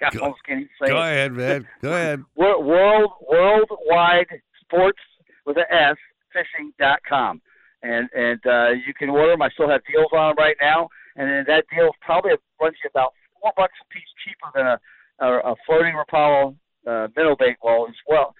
I 0.00 0.16
almost 0.20 0.40
can't 0.46 0.60
even 0.60 0.68
say 0.80 0.88
Go 0.88 0.96
it. 0.96 1.00
ahead, 1.00 1.32
man. 1.32 1.68
Go 1.80 1.92
ahead. 1.92 2.22
Wor- 2.36 2.62
World 2.62 3.10
Worldwide 3.28 4.26
Sports 4.60 4.98
with 5.46 5.56
an 5.56 5.64
S 5.70 5.96
fishing.com. 6.32 7.40
And 7.82 8.08
and 8.14 8.40
uh, 8.46 8.68
you 8.86 8.94
can 8.94 9.08
order 9.08 9.32
them. 9.32 9.42
I 9.42 9.48
still 9.50 9.68
have 9.68 9.80
deals 9.90 10.06
on 10.12 10.28
them 10.30 10.36
right 10.38 10.56
now, 10.60 10.88
and 11.16 11.28
then 11.28 11.44
that 11.48 11.64
deal 11.74 11.90
probably 12.00 12.32
runs 12.60 12.76
you 12.84 12.90
about 12.94 13.12
four 13.40 13.52
bucks 13.56 13.72
a 13.82 13.92
piece 13.92 14.02
cheaper 14.24 14.50
than 14.54 14.66
a 14.66 14.78
a, 15.26 15.52
a 15.52 15.54
floating 15.66 15.94
Rapala 15.94 16.54
uh, 16.86 17.08
minnow 17.16 17.34
bait 17.36 17.56
well 17.62 17.86
as 17.88 17.96
well. 18.06 18.34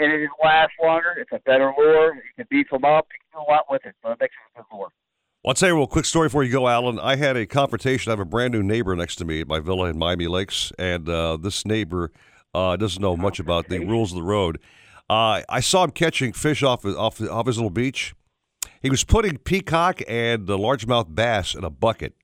And, 0.00 0.12
it 0.12 0.30
lasts 0.42 0.76
longer. 0.82 1.14
It's 1.18 1.30
a 1.32 1.40
better 1.44 1.72
lure. 1.76 2.14
You 2.14 2.22
can 2.36 2.46
beef 2.50 2.68
them 2.70 2.84
up. 2.84 3.06
You 3.12 3.18
can 3.20 3.40
do 3.40 3.46
a 3.46 3.50
lot 3.52 3.66
with 3.70 3.84
it, 3.84 3.94
but 4.02 4.12
it 4.12 4.20
makes 4.20 4.34
it 4.34 4.58
a 4.58 4.62
good 4.62 4.76
lure. 4.76 4.88
Well, 5.42 5.50
I'll 5.50 5.54
tell 5.54 5.68
you 5.68 5.74
a 5.74 5.78
real 5.78 5.86
quick 5.86 6.04
story 6.04 6.26
before 6.28 6.44
you 6.44 6.52
go, 6.52 6.68
Alan. 6.68 6.98
I 6.98 7.16
had 7.16 7.36
a 7.36 7.46
confrontation. 7.46 8.10
I 8.10 8.12
have 8.12 8.20
a 8.20 8.24
brand 8.24 8.52
new 8.52 8.62
neighbor 8.62 8.94
next 8.96 9.16
to 9.16 9.24
me 9.24 9.40
at 9.40 9.48
my 9.48 9.60
villa 9.60 9.88
in 9.88 9.98
Miami 9.98 10.26
Lakes, 10.26 10.72
and 10.78 11.08
uh, 11.08 11.36
this 11.36 11.64
neighbor 11.64 12.12
uh, 12.54 12.76
doesn't 12.76 13.00
know 13.00 13.16
much 13.16 13.38
about 13.38 13.68
the 13.68 13.78
rules 13.78 14.12
of 14.12 14.16
the 14.16 14.22
road. 14.22 14.58
Uh, 15.08 15.42
I 15.48 15.60
saw 15.60 15.84
him 15.84 15.90
catching 15.90 16.32
fish 16.32 16.62
off 16.62 16.84
off 16.84 17.20
off 17.20 17.46
his 17.46 17.56
little 17.56 17.70
beach. 17.70 18.14
He 18.82 18.90
was 18.90 19.02
putting 19.02 19.38
peacock 19.38 20.00
and 20.08 20.46
the 20.46 20.58
largemouth 20.58 21.14
bass 21.14 21.54
in 21.54 21.64
a 21.64 21.70
bucket. 21.70 22.14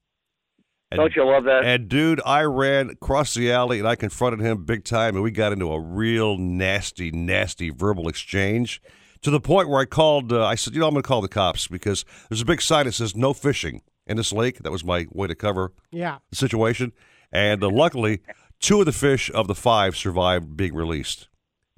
And, 1.00 1.12
Don't 1.14 1.16
you 1.16 1.24
love 1.30 1.44
that? 1.44 1.64
And 1.64 1.88
dude, 1.88 2.20
I 2.26 2.42
ran 2.42 2.90
across 2.90 3.34
the 3.34 3.50
alley 3.52 3.78
and 3.78 3.86
I 3.88 3.96
confronted 3.96 4.40
him 4.40 4.64
big 4.64 4.84
time, 4.84 5.14
and 5.14 5.22
we 5.22 5.30
got 5.30 5.52
into 5.52 5.72
a 5.72 5.80
real 5.80 6.36
nasty, 6.38 7.10
nasty 7.10 7.70
verbal 7.70 8.08
exchange 8.08 8.80
to 9.22 9.30
the 9.30 9.40
point 9.40 9.68
where 9.68 9.80
I 9.80 9.84
called. 9.84 10.32
Uh, 10.32 10.44
I 10.44 10.54
said, 10.54 10.74
"You 10.74 10.80
know, 10.80 10.88
I'm 10.88 10.94
going 10.94 11.02
to 11.02 11.06
call 11.08 11.20
the 11.22 11.28
cops 11.28 11.68
because 11.68 12.04
there's 12.28 12.40
a 12.42 12.46
big 12.46 12.60
sign 12.62 12.86
that 12.86 12.92
says 12.92 13.16
no 13.16 13.32
fishing 13.32 13.82
in 14.06 14.16
this 14.16 14.32
lake." 14.32 14.58
That 14.62 14.72
was 14.72 14.84
my 14.84 15.06
way 15.12 15.26
to 15.28 15.34
cover 15.34 15.72
Yeah. 15.90 16.18
the 16.30 16.36
situation, 16.36 16.92
and 17.32 17.62
uh, 17.62 17.68
luckily, 17.70 18.20
two 18.60 18.80
of 18.80 18.86
the 18.86 18.92
fish 18.92 19.30
of 19.32 19.48
the 19.48 19.54
five 19.54 19.96
survived 19.96 20.56
being 20.56 20.74
released. 20.74 21.28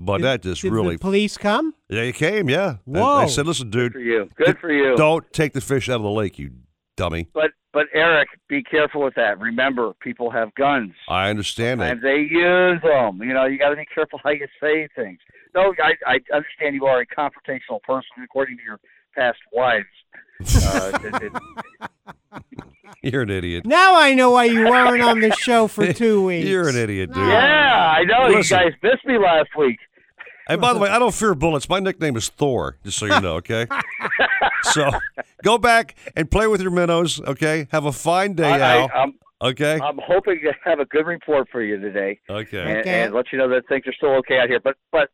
But 0.01 0.21
that 0.23 0.43
just 0.43 0.63
Did 0.63 0.73
really 0.73 0.95
the 0.95 1.01
police 1.01 1.37
come? 1.37 1.75
yeah, 1.89 2.05
he 2.05 2.13
came. 2.13 2.49
Yeah, 2.49 2.77
And 2.87 2.97
Whoa. 2.97 3.17
I 3.17 3.27
said, 3.27 3.47
"Listen, 3.47 3.69
dude, 3.71 3.93
for 3.95 3.99
you. 3.99 4.29
Good 4.37 4.59
for 4.61 4.71
you. 4.71 4.97
Don't 4.97 5.25
take 5.33 5.55
the 5.55 5.61
fish 5.61 5.89
out 5.89 5.97
of 5.97 6.03
the 6.03 6.11
lake, 6.11 6.39
you 6.39 6.51
dummy." 6.97 7.29
But 7.35 7.51
but 7.79 7.87
Eric, 7.95 8.29
be 8.49 8.61
careful 8.61 9.03
with 9.03 9.15
that. 9.15 9.39
Remember, 9.39 9.93
people 10.01 10.31
have 10.31 10.53
guns. 10.57 10.95
I 11.09 11.31
understand 11.31 11.81
that. 11.81 11.93
and 11.93 12.03
they 12.03 12.17
use 12.29 12.83
them. 12.83 13.23
You 13.23 13.33
know, 13.35 13.45
you 13.45 13.57
got 13.57 13.69
to 13.69 13.77
be 13.77 13.85
careful 13.95 14.19
how 14.25 14.31
you 14.31 14.49
say 14.61 14.89
things. 14.97 15.21
No, 15.55 15.73
I, 15.83 15.93
I 16.05 16.19
understand 16.35 16.75
you 16.75 16.87
are 16.87 17.01
a 17.01 17.07
confrontational 17.07 17.81
person, 17.83 18.11
according 18.25 18.57
to 18.57 18.63
your 18.65 18.81
past 19.17 19.39
wives. 19.53 19.87
Uh, 20.41 20.99
it- 21.05 21.23
it- 21.23 21.33
You're 23.03 23.23
an 23.23 23.31
idiot. 23.31 23.65
Now 23.67 23.95
I 24.01 24.13
know 24.15 24.31
why 24.33 24.45
you 24.47 24.65
weren't 24.65 25.03
on 25.03 25.21
the 25.21 25.31
show 25.37 25.69
for 25.69 25.93
two 25.93 26.25
weeks. 26.25 26.49
You're 26.51 26.69
an 26.69 26.77
idiot, 26.77 27.13
dude. 27.13 27.27
yeah, 27.29 27.95
I 27.97 28.03
know 28.05 28.27
Listen. 28.35 28.59
you 28.59 28.65
guys 28.71 28.73
missed 28.83 29.05
me 29.07 29.19
last 29.19 29.51
week. 29.57 29.79
And 30.49 30.61
by 30.61 30.73
the 30.73 30.79
way, 30.79 30.89
I 30.89 30.99
don't 30.99 31.15
fear 31.15 31.35
bullets. 31.35 31.69
My 31.69 31.79
nickname 31.79 32.17
is 32.17 32.29
Thor, 32.31 32.79
just 32.83 32.99
so 32.99 33.07
you 33.07 33.21
know, 33.21 33.35
okay? 33.37 33.67
so 34.63 34.91
go 35.45 35.59
back 35.59 35.95
and 36.17 36.31
play 36.31 36.47
with 36.47 36.63
your 36.63 36.71
minnows, 36.71 37.21
okay? 37.21 37.69
Have 37.71 37.85
a 37.85 37.93
fine 37.93 38.35
day, 38.35 38.51
I, 38.51 38.77
Al. 38.79 38.91
I, 38.93 38.99
I'm 38.99 39.13
okay? 39.43 39.79
I'm 39.81 40.01
hoping 40.03 40.41
to 40.45 40.53
have 40.65 40.81
a 40.81 40.87
good 40.87 41.07
report 41.07 41.49
for 41.53 41.63
you 41.63 41.79
today, 41.79 42.19
okay. 42.31 42.61
and, 42.61 42.87
and 42.87 43.15
let 43.15 43.27
you 43.31 43.39
know 43.39 43.49
that 43.51 43.69
things 43.69 43.87
are 43.87 43.93
still 43.93 44.15
okay 44.17 44.39
out 44.39 44.49
here. 44.49 44.61
But 44.63 44.77
but 44.91 45.11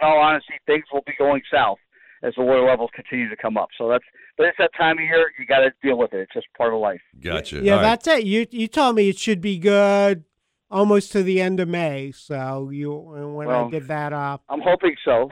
in 0.00 0.06
all 0.06 0.18
honesty, 0.18 0.54
things 0.66 0.84
will 0.92 1.02
be 1.06 1.12
going 1.18 1.42
south 1.52 1.78
as 2.22 2.32
the 2.36 2.42
water 2.42 2.62
levels 2.62 2.90
continue 2.94 3.28
to 3.28 3.36
come 3.36 3.58
up. 3.58 3.68
So 3.76 3.88
that's 3.88 4.04
but 4.38 4.46
it's 4.46 4.56
that 4.58 4.70
time 4.76 4.96
of 4.98 5.04
year. 5.04 5.30
You 5.38 5.44
got 5.44 5.58
to 5.58 5.72
deal 5.82 5.98
with 5.98 6.14
it. 6.14 6.20
It's 6.20 6.32
just 6.32 6.46
part 6.56 6.72
of 6.72 6.80
life. 6.80 7.00
Gotcha. 7.20 7.60
Yeah, 7.60 7.72
All 7.72 7.76
right. 7.78 7.82
that's 7.82 8.06
it. 8.06 8.24
You 8.24 8.46
you 8.50 8.68
told 8.68 8.96
me 8.96 9.10
it 9.10 9.18
should 9.18 9.42
be 9.42 9.58
good 9.58 10.24
almost 10.72 11.12
to 11.12 11.22
the 11.22 11.40
end 11.40 11.60
of 11.60 11.68
May. 11.68 12.10
So 12.12 12.70
you 12.70 12.92
when 12.92 13.46
I 13.48 13.50
Well, 13.62 13.70
did 13.70 13.86
that 13.88 14.12
uh 14.12 14.38
I'm 14.48 14.60
hoping 14.60 14.96
so. 15.04 15.30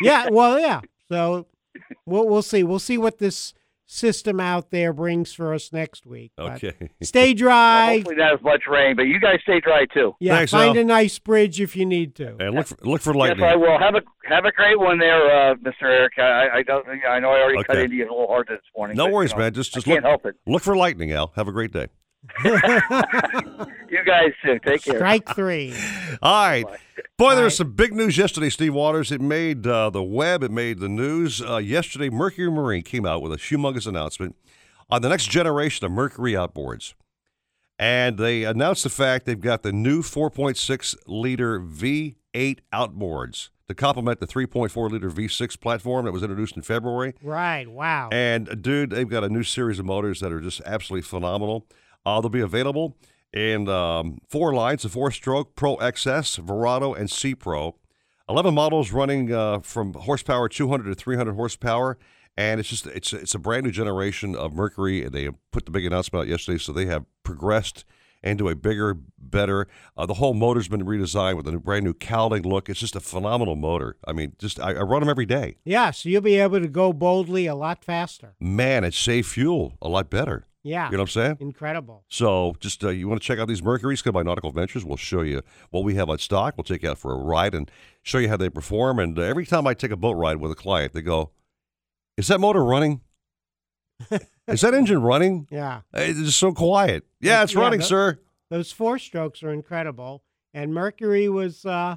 yeah, 0.00 0.28
well, 0.32 0.58
yeah. 0.58 0.80
So 1.10 1.46
we'll 2.06 2.26
we'll 2.28 2.42
see. 2.42 2.62
We'll 2.62 2.78
see 2.78 2.96
what 2.96 3.18
this 3.18 3.52
system 3.88 4.40
out 4.40 4.72
there 4.72 4.92
brings 4.92 5.32
for 5.32 5.54
us 5.54 5.72
next 5.72 6.04
week. 6.06 6.32
But 6.36 6.60
Okay. 6.64 6.90
Stay 7.02 7.26
Well, 7.28 7.34
dry. 7.34 7.92
hopefully 7.98 8.16
not 8.16 8.34
as 8.34 8.42
much 8.42 8.62
rain, 8.68 8.96
but 8.96 9.02
you 9.04 9.20
guys 9.20 9.38
stay 9.44 9.60
dry 9.60 9.86
too. 9.94 10.16
yeah, 10.18 10.38
Thanks, 10.38 10.50
find 10.50 10.76
Al. 10.76 10.82
a 10.82 10.84
nice 10.84 11.20
bridge 11.20 11.60
if 11.60 11.76
you 11.76 11.86
need 11.86 12.16
to. 12.16 12.34
And 12.40 12.56
look 12.56 12.66
for, 12.66 12.76
look 12.82 13.00
for 13.00 13.14
lightning. 13.14 13.38
Yes, 13.44 13.54
lightning. 13.54 13.68
I 13.68 13.72
will. 13.72 13.78
Have 13.78 13.94
a 13.94 14.02
have 14.28 14.44
a 14.44 14.50
great 14.50 14.80
one 14.80 14.98
there, 14.98 15.50
uh, 15.52 15.54
Mr. 15.56 15.82
Eric. 15.84 16.14
I, 16.18 16.48
I 16.58 16.62
don't. 16.64 16.84
I 17.08 17.20
know 17.20 17.30
I 17.30 17.40
already 17.42 17.62
cut 17.62 17.76
Okay. 17.76 17.84
into 17.84 17.94
you 17.94 18.04
a 18.04 18.10
little 18.10 18.26
hard 18.26 18.48
this 18.48 18.58
morning. 18.76 18.96
no 18.96 19.04
but, 19.04 19.08
you 19.10 19.14
worries, 19.14 19.32
know, 19.32 19.38
man. 19.38 19.54
Just 19.54 19.72
just 19.72 19.86
I 19.86 19.90
look, 19.92 19.96
can't 20.02 20.04
help 20.06 20.26
it. 20.26 20.34
look 20.48 20.62
for 20.64 20.76
lightning, 20.76 21.12
Al. 21.12 21.30
Have 21.36 21.46
a 21.46 21.52
great 21.52 21.70
day. 21.72 21.86
You 23.96 24.04
guys 24.04 24.32
too. 24.44 24.58
Take 24.58 24.82
care. 24.82 24.96
Strike 24.96 25.34
three. 25.34 25.72
All 26.20 26.46
right. 26.46 26.66
Boy, 27.16 27.34
there 27.34 27.44
was 27.44 27.56
some 27.56 27.72
big 27.72 27.94
news 27.94 28.18
yesterday, 28.18 28.50
Steve 28.50 28.74
Waters. 28.74 29.10
It 29.10 29.22
made 29.22 29.66
uh, 29.66 29.88
the 29.88 30.02
web, 30.02 30.42
it 30.42 30.50
made 30.50 30.80
the 30.80 30.88
news. 30.88 31.40
Uh, 31.40 31.56
yesterday, 31.56 32.10
Mercury 32.10 32.50
Marine 32.50 32.82
came 32.82 33.06
out 33.06 33.22
with 33.22 33.32
a 33.32 33.36
humongous 33.36 33.86
announcement 33.86 34.36
on 34.90 35.00
the 35.00 35.08
next 35.08 35.30
generation 35.30 35.86
of 35.86 35.92
Mercury 35.92 36.32
outboards. 36.32 36.92
And 37.78 38.18
they 38.18 38.44
announced 38.44 38.82
the 38.82 38.90
fact 38.90 39.24
they've 39.24 39.40
got 39.40 39.62
the 39.62 39.72
new 39.72 40.02
4.6 40.02 40.94
liter 41.06 41.58
V8 41.58 42.58
outboards 42.74 43.48
to 43.66 43.74
complement 43.74 44.20
the 44.20 44.26
3.4 44.26 44.90
liter 44.90 45.10
V6 45.10 45.58
platform 45.58 46.04
that 46.04 46.12
was 46.12 46.22
introduced 46.22 46.54
in 46.54 46.62
February. 46.62 47.14
Right. 47.22 47.66
Wow. 47.66 48.10
And 48.12 48.60
dude, 48.60 48.90
they've 48.90 49.08
got 49.08 49.24
a 49.24 49.30
new 49.30 49.42
series 49.42 49.78
of 49.78 49.86
motors 49.86 50.20
that 50.20 50.32
are 50.32 50.40
just 50.42 50.60
absolutely 50.66 51.02
phenomenal. 51.02 51.66
Uh, 52.04 52.20
they'll 52.20 52.28
be 52.28 52.40
available 52.40 52.94
in 53.36 53.68
um, 53.68 54.18
four 54.26 54.54
lines: 54.54 54.82
the 54.82 54.88
four-stroke 54.88 55.54
Pro 55.54 55.76
XS, 55.76 56.40
Verado, 56.40 56.98
and 56.98 57.08
SeaPro. 57.08 57.74
11 58.28 58.54
models 58.54 58.90
running 58.90 59.32
uh, 59.32 59.60
from 59.60 59.92
horsepower 59.92 60.48
200 60.48 60.88
to 60.88 60.94
300 60.96 61.34
horsepower. 61.34 61.96
And 62.36 62.58
it's 62.58 62.68
just 62.68 62.86
it's 62.86 63.12
it's 63.12 63.34
a 63.34 63.38
brand 63.38 63.64
new 63.64 63.70
generation 63.70 64.34
of 64.34 64.52
Mercury, 64.52 65.04
and 65.04 65.12
they 65.12 65.30
put 65.52 65.64
the 65.64 65.70
big 65.70 65.86
announcement 65.86 66.22
out 66.22 66.28
yesterday. 66.28 66.58
So 66.58 66.72
they 66.72 66.84
have 66.86 67.04
progressed 67.22 67.84
into 68.22 68.48
a 68.48 68.54
bigger, 68.54 68.98
better. 69.18 69.68
Uh, 69.96 70.04
the 70.04 70.14
whole 70.14 70.34
motor's 70.34 70.68
been 70.68 70.84
redesigned 70.84 71.36
with 71.36 71.48
a 71.48 71.58
brand 71.58 71.84
new 71.84 71.94
cowling 71.94 72.42
look. 72.42 72.68
It's 72.68 72.80
just 72.80 72.96
a 72.96 73.00
phenomenal 73.00 73.56
motor. 73.56 73.96
I 74.06 74.12
mean, 74.12 74.32
just 74.38 74.60
I, 74.60 74.72
I 74.72 74.82
run 74.82 75.00
them 75.00 75.08
every 75.08 75.24
day. 75.24 75.56
Yeah, 75.64 75.92
so 75.92 76.10
you'll 76.10 76.20
be 76.20 76.36
able 76.36 76.60
to 76.60 76.68
go 76.68 76.92
boldly 76.92 77.46
a 77.46 77.54
lot 77.54 77.84
faster. 77.84 78.34
Man, 78.38 78.84
it 78.84 78.92
saves 78.92 79.32
fuel 79.32 79.74
a 79.80 79.88
lot 79.88 80.10
better. 80.10 80.46
Yeah. 80.66 80.86
You 80.86 80.96
know 80.96 81.04
what 81.04 81.16
I'm 81.16 81.22
saying? 81.22 81.36
Incredible. 81.40 82.04
So 82.08 82.56
just 82.58 82.82
uh, 82.82 82.88
you 82.88 83.08
want 83.08 83.22
to 83.22 83.26
check 83.26 83.38
out 83.38 83.46
these 83.46 83.62
Mercuries, 83.62 84.02
come 84.02 84.14
by 84.14 84.24
Nautical 84.24 84.50
Ventures. 84.50 84.84
We'll 84.84 84.96
show 84.96 85.22
you 85.22 85.42
what 85.70 85.84
we 85.84 85.94
have 85.94 86.10
on 86.10 86.18
stock. 86.18 86.54
We'll 86.56 86.64
take 86.64 86.82
you 86.82 86.90
out 86.90 86.98
for 86.98 87.12
a 87.12 87.16
ride 87.16 87.54
and 87.54 87.70
show 88.02 88.18
you 88.18 88.28
how 88.28 88.36
they 88.36 88.50
perform. 88.50 88.98
And 88.98 89.16
uh, 89.16 89.22
every 89.22 89.46
time 89.46 89.66
I 89.66 89.74
take 89.74 89.92
a 89.92 89.96
boat 89.96 90.14
ride 90.14 90.38
with 90.38 90.50
a 90.50 90.56
client, 90.56 90.92
they 90.92 91.02
go, 91.02 91.30
"Is 92.16 92.26
that 92.26 92.40
motor 92.40 92.64
running? 92.64 93.00
Is 94.48 94.60
that 94.60 94.74
engine 94.74 95.02
running? 95.02 95.46
Yeah. 95.50 95.82
It's 95.94 96.18
just 96.18 96.38
so 96.38 96.52
quiet. 96.52 97.04
Yeah, 97.20 97.42
it's 97.42 97.54
running, 97.54 97.80
tho- 97.80 97.86
sir. 97.86 98.18
Those 98.50 98.72
four 98.72 98.98
strokes 98.98 99.42
are 99.42 99.50
incredible. 99.50 100.22
And 100.52 100.72
Mercury 100.74 101.28
was, 101.28 101.64
uh, 101.64 101.96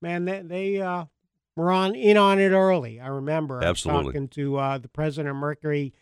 man, 0.00 0.24
they, 0.24 0.40
they 0.42 0.80
uh, 0.80 1.04
were 1.56 1.70
on 1.70 1.94
in 1.94 2.16
on 2.16 2.38
it 2.38 2.50
early. 2.50 3.00
I 3.00 3.08
remember 3.08 3.62
I 3.62 3.66
Absolutely. 3.66 4.12
talking 4.12 4.28
to 4.28 4.56
uh, 4.58 4.78
the 4.78 4.88
president 4.88 5.30
of 5.30 5.36
Mercury, 5.36 5.92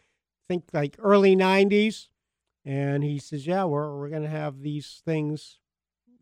think 0.49 0.65
like 0.73 0.97
early 0.99 1.37
90s. 1.37 2.09
And 2.65 3.05
he 3.05 3.19
says, 3.19 3.47
yeah, 3.47 3.65
we're, 3.65 3.95
we're 3.99 4.09
going 4.09 4.23
to 4.23 4.29
have 4.29 4.63
these 4.63 5.03
things. 5.05 5.59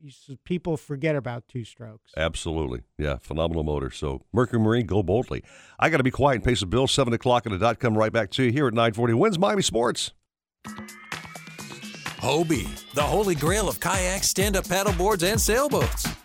He 0.02 0.10
says, 0.10 0.36
people 0.44 0.76
forget 0.76 1.14
about 1.14 1.46
two 1.46 1.64
strokes. 1.64 2.10
Absolutely. 2.16 2.82
Yeah, 2.98 3.18
phenomenal 3.20 3.62
motor. 3.62 3.90
So 3.90 4.22
Mercury 4.32 4.60
Marine, 4.60 4.86
go 4.86 5.04
boldly. 5.04 5.44
I 5.78 5.88
got 5.88 5.98
to 5.98 6.02
be 6.02 6.10
quiet 6.10 6.36
and 6.36 6.44
pay 6.44 6.56
some 6.56 6.70
bills. 6.70 6.90
7 6.90 7.12
o'clock 7.14 7.46
and 7.46 7.54
the 7.54 7.58
dot 7.58 7.78
come 7.78 7.96
right 7.96 8.12
back 8.12 8.30
to 8.32 8.42
you 8.42 8.50
here 8.52 8.66
at 8.66 8.74
940 8.74 9.14
Wins 9.14 9.38
Miami 9.38 9.62
Sports. 9.62 10.10
Hobie, 12.22 12.68
the 12.94 13.02
holy 13.02 13.34
grail 13.34 13.68
of 13.68 13.80
kayaks, 13.80 14.28
stand 14.28 14.56
up 14.56 14.64
paddleboards, 14.64 15.24
and 15.28 15.40
sailboats. 15.40 16.06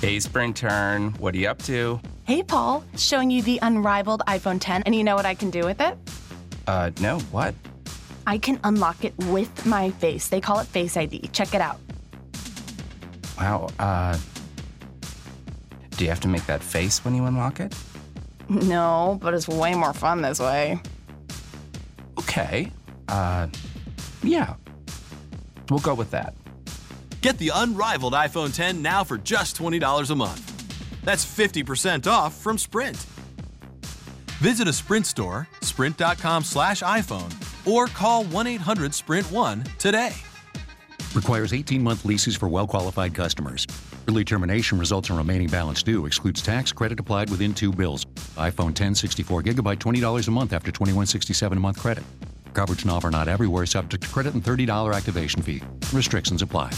Hey, 0.00 0.20
Spring 0.20 0.54
Turn, 0.54 1.12
what 1.14 1.34
are 1.34 1.38
you 1.38 1.48
up 1.48 1.60
to? 1.62 1.98
Hey, 2.24 2.44
Paul, 2.44 2.84
showing 2.96 3.32
you 3.32 3.42
the 3.42 3.58
unrivaled 3.62 4.22
iPhone 4.28 4.60
10, 4.60 4.84
and 4.84 4.94
you 4.94 5.02
know 5.02 5.16
what 5.16 5.26
I 5.26 5.34
can 5.34 5.50
do 5.50 5.64
with 5.64 5.80
it? 5.80 5.98
Uh, 6.68 6.92
no, 7.00 7.18
what? 7.32 7.52
I 8.24 8.38
can 8.38 8.60
unlock 8.62 9.04
it 9.04 9.12
with 9.24 9.66
my 9.66 9.90
face. 9.90 10.28
They 10.28 10.40
call 10.40 10.60
it 10.60 10.68
Face 10.68 10.96
ID. 10.96 11.30
Check 11.32 11.52
it 11.52 11.60
out. 11.60 11.80
Wow, 13.38 13.70
uh. 13.80 14.16
Do 15.96 16.04
you 16.04 16.10
have 16.10 16.20
to 16.20 16.28
make 16.28 16.46
that 16.46 16.62
face 16.62 17.04
when 17.04 17.16
you 17.16 17.24
unlock 17.24 17.58
it? 17.58 17.74
No, 18.48 19.18
but 19.20 19.34
it's 19.34 19.48
way 19.48 19.74
more 19.74 19.92
fun 19.92 20.22
this 20.22 20.38
way. 20.38 20.80
Okay. 22.20 22.70
Uh, 23.08 23.48
yeah. 24.22 24.54
We'll 25.70 25.80
go 25.80 25.94
with 25.94 26.12
that. 26.12 26.34
Get 27.20 27.36
the 27.38 27.50
unrivaled 27.54 28.12
iPhone 28.12 28.54
10 28.54 28.80
now 28.80 29.02
for 29.04 29.18
just 29.18 29.56
$20 29.56 30.10
a 30.10 30.14
month. 30.14 31.02
That's 31.04 31.24
50% 31.24 32.06
off 32.06 32.34
from 32.34 32.58
Sprint. 32.58 32.96
Visit 34.38 34.68
a 34.68 34.72
Sprint 34.72 35.04
store, 35.04 35.48
sprint.com 35.62 36.44
slash 36.44 36.82
iPhone, 36.82 37.34
or 37.66 37.86
call 37.86 38.24
1 38.24 38.46
800 38.46 38.94
Sprint 38.94 39.30
1 39.32 39.64
today. 39.78 40.14
Requires 41.14 41.52
18 41.52 41.82
month 41.82 42.04
leases 42.04 42.36
for 42.36 42.48
well 42.48 42.66
qualified 42.68 43.14
customers. 43.14 43.66
Early 44.08 44.24
termination 44.24 44.78
results 44.78 45.10
in 45.10 45.16
remaining 45.16 45.48
balance 45.48 45.82
due. 45.82 46.06
Excludes 46.06 46.40
tax 46.40 46.70
credit 46.72 47.00
applied 47.00 47.30
within 47.30 47.52
two 47.52 47.72
bills. 47.72 48.04
iPhone 48.36 48.74
10 48.74 48.94
64 48.94 49.42
gigabyte 49.42 49.78
$20 49.78 50.28
a 50.28 50.30
month 50.30 50.52
after 50.52 50.70
2167 50.70 51.58
a 51.58 51.60
month 51.60 51.78
credit. 51.78 52.04
Coverage 52.54 52.84
not 52.84 52.96
offer 52.96 53.10
not 53.10 53.28
everywhere 53.28 53.66
subject 53.66 54.02
to 54.04 54.08
credit 54.10 54.34
and 54.34 54.42
$30 54.42 54.94
activation 54.94 55.42
fee. 55.42 55.62
Restrictions 55.92 56.42
apply. 56.42 56.72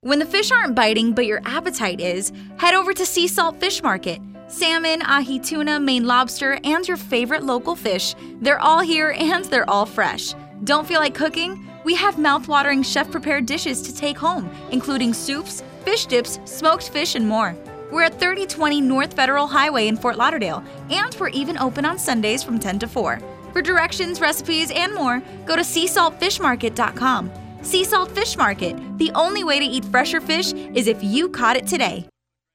When 0.00 0.20
the 0.20 0.26
fish 0.26 0.52
aren't 0.52 0.76
biting 0.76 1.12
but 1.12 1.26
your 1.26 1.40
appetite 1.44 2.00
is, 2.00 2.32
head 2.58 2.74
over 2.74 2.92
to 2.92 3.04
Sea 3.04 3.26
Salt 3.26 3.58
Fish 3.58 3.82
Market. 3.82 4.20
Salmon, 4.48 5.02
ahi 5.02 5.40
tuna, 5.40 5.80
Maine 5.80 6.06
lobster, 6.06 6.60
and 6.62 6.86
your 6.86 6.96
favorite 6.96 7.42
local 7.42 7.74
fish, 7.74 8.14
they're 8.40 8.60
all 8.60 8.80
here 8.80 9.16
and 9.18 9.44
they're 9.46 9.68
all 9.68 9.84
fresh. 9.84 10.34
Don't 10.62 10.86
feel 10.86 11.00
like 11.00 11.14
cooking? 11.14 11.68
We 11.82 11.96
have 11.96 12.18
mouth-watering 12.18 12.84
chef-prepared 12.84 13.46
dishes 13.46 13.82
to 13.82 13.94
take 13.94 14.16
home, 14.16 14.48
including 14.70 15.12
soups, 15.12 15.64
fish 15.84 16.06
dips, 16.06 16.38
smoked 16.44 16.88
fish, 16.90 17.16
and 17.16 17.26
more. 17.26 17.56
We're 17.90 18.02
at 18.02 18.18
3020 18.18 18.80
North 18.80 19.14
Federal 19.14 19.46
Highway 19.46 19.88
in 19.88 19.96
Fort 19.96 20.16
Lauderdale, 20.16 20.62
and 20.90 21.16
we're 21.18 21.28
even 21.28 21.58
open 21.58 21.84
on 21.84 21.98
Sundays 21.98 22.42
from 22.42 22.58
10 22.58 22.80
to 22.80 22.88
4. 22.88 23.20
For 23.56 23.62
directions, 23.62 24.20
recipes, 24.20 24.70
and 24.70 24.94
more, 24.94 25.22
go 25.46 25.56
to 25.56 25.62
seasaltfishmarket.com. 25.62 27.32
Sea 27.62 27.84
Salt 27.84 28.10
Fish 28.10 28.36
Market. 28.36 28.76
The 28.98 29.10
only 29.12 29.44
way 29.44 29.58
to 29.58 29.64
eat 29.64 29.86
fresher 29.86 30.20
fish 30.20 30.52
is 30.52 30.86
if 30.86 31.02
you 31.02 31.30
caught 31.30 31.56
it 31.56 31.66
today. 31.66 32.06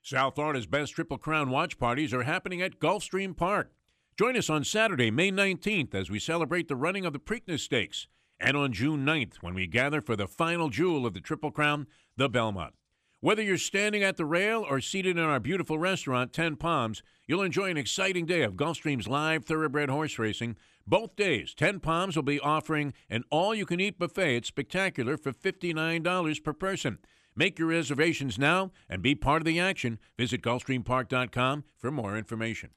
South 0.04 0.36
Florida's 0.36 0.68
best 0.68 0.94
Triple 0.94 1.18
Crown 1.18 1.50
watch 1.50 1.80
parties 1.80 2.14
are 2.14 2.22
happening 2.22 2.62
at 2.62 2.80
Gulfstream 2.80 3.36
Park. 3.36 3.72
Join 4.16 4.38
us 4.38 4.48
on 4.48 4.64
Saturday, 4.64 5.10
May 5.10 5.32
19th, 5.32 5.96
as 5.96 6.12
we 6.12 6.20
celebrate 6.20 6.68
the 6.68 6.76
running 6.76 7.08
of 7.08 7.14
the 7.14 7.20
Preakness 7.20 7.62
Stakes, 7.62 8.06
and 8.40 8.56
on 8.56 8.72
June 8.72 9.04
9th, 9.04 9.38
when 9.38 9.56
we 9.56 9.66
gather 9.66 10.02
for 10.02 10.16
the 10.16 10.28
final 10.28 10.70
jewel 10.70 11.08
of 11.08 11.16
the 11.16 11.20
Triple 11.20 11.50
Crown, 11.50 11.88
the 12.16 12.30
Belmont. 12.30 12.76
Whether 13.22 13.42
you're 13.44 13.58
standing 13.60 14.04
at 14.04 14.18
the 14.18 14.26
rail 14.26 14.66
or 14.68 14.82
seated 14.82 15.18
in 15.18 15.24
our 15.24 15.40
beautiful 15.40 15.78
restaurant, 15.78 16.34
10 16.34 16.56
Palms, 16.58 17.04
you'll 17.28 17.44
enjoy 17.44 17.70
an 17.70 17.78
exciting 17.78 18.26
day 18.26 18.42
of 18.42 18.56
Gulfstream's 18.56 19.08
live 19.08 19.46
thoroughbred 19.46 19.90
horse 19.90 20.18
racing. 20.18 20.58
Both 20.88 21.16
days, 21.16 21.54
10 21.54 21.80
Palms 21.80 22.16
will 22.16 22.24
be 22.24 22.40
offering 22.40 22.94
an 23.10 23.24
all 23.30 23.54
you 23.54 23.66
can 23.66 23.80
eat 23.80 24.00
buffet 24.00 24.38
at 24.38 24.46
Spectacular 24.46 25.18
for 25.18 25.32
$59 25.32 26.44
per 26.44 26.54
person. 26.54 26.98
Make 27.36 27.60
your 27.60 27.70
reservations 27.70 28.38
now 28.38 28.72
and 28.90 29.02
be 29.02 29.16
part 29.16 29.42
of 29.42 29.46
the 29.46 29.60
action. 29.60 30.00
Visit 30.18 30.42
GulfstreamPark.com 30.42 31.64
for 31.78 31.92
more 31.92 32.18
information. 32.18 32.72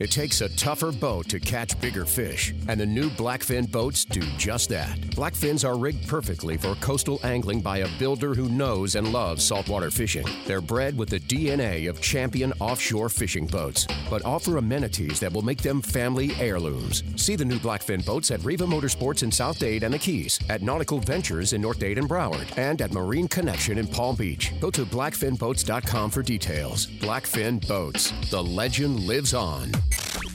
It 0.00 0.10
takes 0.10 0.40
a 0.40 0.48
tougher 0.56 0.92
boat 0.92 1.28
to 1.28 1.38
catch 1.38 1.78
bigger 1.78 2.06
fish, 2.06 2.54
and 2.68 2.80
the 2.80 2.86
new 2.86 3.10
Blackfin 3.10 3.70
boats 3.70 4.06
do 4.06 4.22
just 4.38 4.70
that. 4.70 4.98
Blackfins 5.14 5.62
are 5.62 5.76
rigged 5.76 6.08
perfectly 6.08 6.56
for 6.56 6.74
coastal 6.76 7.20
angling 7.22 7.60
by 7.60 7.78
a 7.78 7.98
builder 7.98 8.32
who 8.34 8.48
knows 8.48 8.94
and 8.94 9.12
loves 9.12 9.44
saltwater 9.44 9.90
fishing. 9.90 10.26
They're 10.46 10.62
bred 10.62 10.96
with 10.96 11.10
the 11.10 11.20
DNA 11.20 11.90
of 11.90 12.00
champion 12.00 12.54
offshore 12.60 13.10
fishing 13.10 13.46
boats, 13.46 13.86
but 14.08 14.24
offer 14.24 14.56
amenities 14.56 15.20
that 15.20 15.34
will 15.34 15.42
make 15.42 15.60
them 15.60 15.82
family 15.82 16.32
heirlooms. 16.36 17.02
See 17.16 17.36
the 17.36 17.44
new 17.44 17.58
Blackfin 17.58 18.02
boats 18.06 18.30
at 18.30 18.42
Riva 18.42 18.64
Motorsports 18.64 19.22
in 19.22 19.30
South 19.30 19.58
Dade 19.58 19.82
and 19.82 19.92
the 19.92 19.98
Keys, 19.98 20.40
at 20.48 20.62
Nautical 20.62 21.00
Ventures 21.00 21.52
in 21.52 21.60
North 21.60 21.78
Dade 21.78 21.98
and 21.98 22.08
Broward, 22.08 22.56
and 22.56 22.80
at 22.80 22.94
Marine 22.94 23.28
Connection 23.28 23.76
in 23.76 23.86
Palm 23.86 24.16
Beach. 24.16 24.54
Go 24.60 24.70
to 24.70 24.86
blackfinboats.com 24.86 26.10
for 26.10 26.22
details. 26.22 26.86
Blackfin 26.86 27.68
Boats. 27.68 28.14
The 28.30 28.42
legend 28.42 29.00
lives 29.00 29.34
on. 29.34 29.70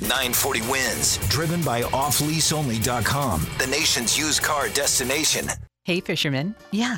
940 0.01 0.62
wins, 0.70 1.18
driven 1.30 1.62
by 1.62 1.82
offleaseonly.com, 1.82 3.47
the 3.58 3.68
nation's 3.68 4.18
used 4.18 4.41
car 4.43 4.70
destination. 4.70 5.47
Hey, 5.84 5.99
fisherman. 5.99 6.56
Yeah, 6.72 6.97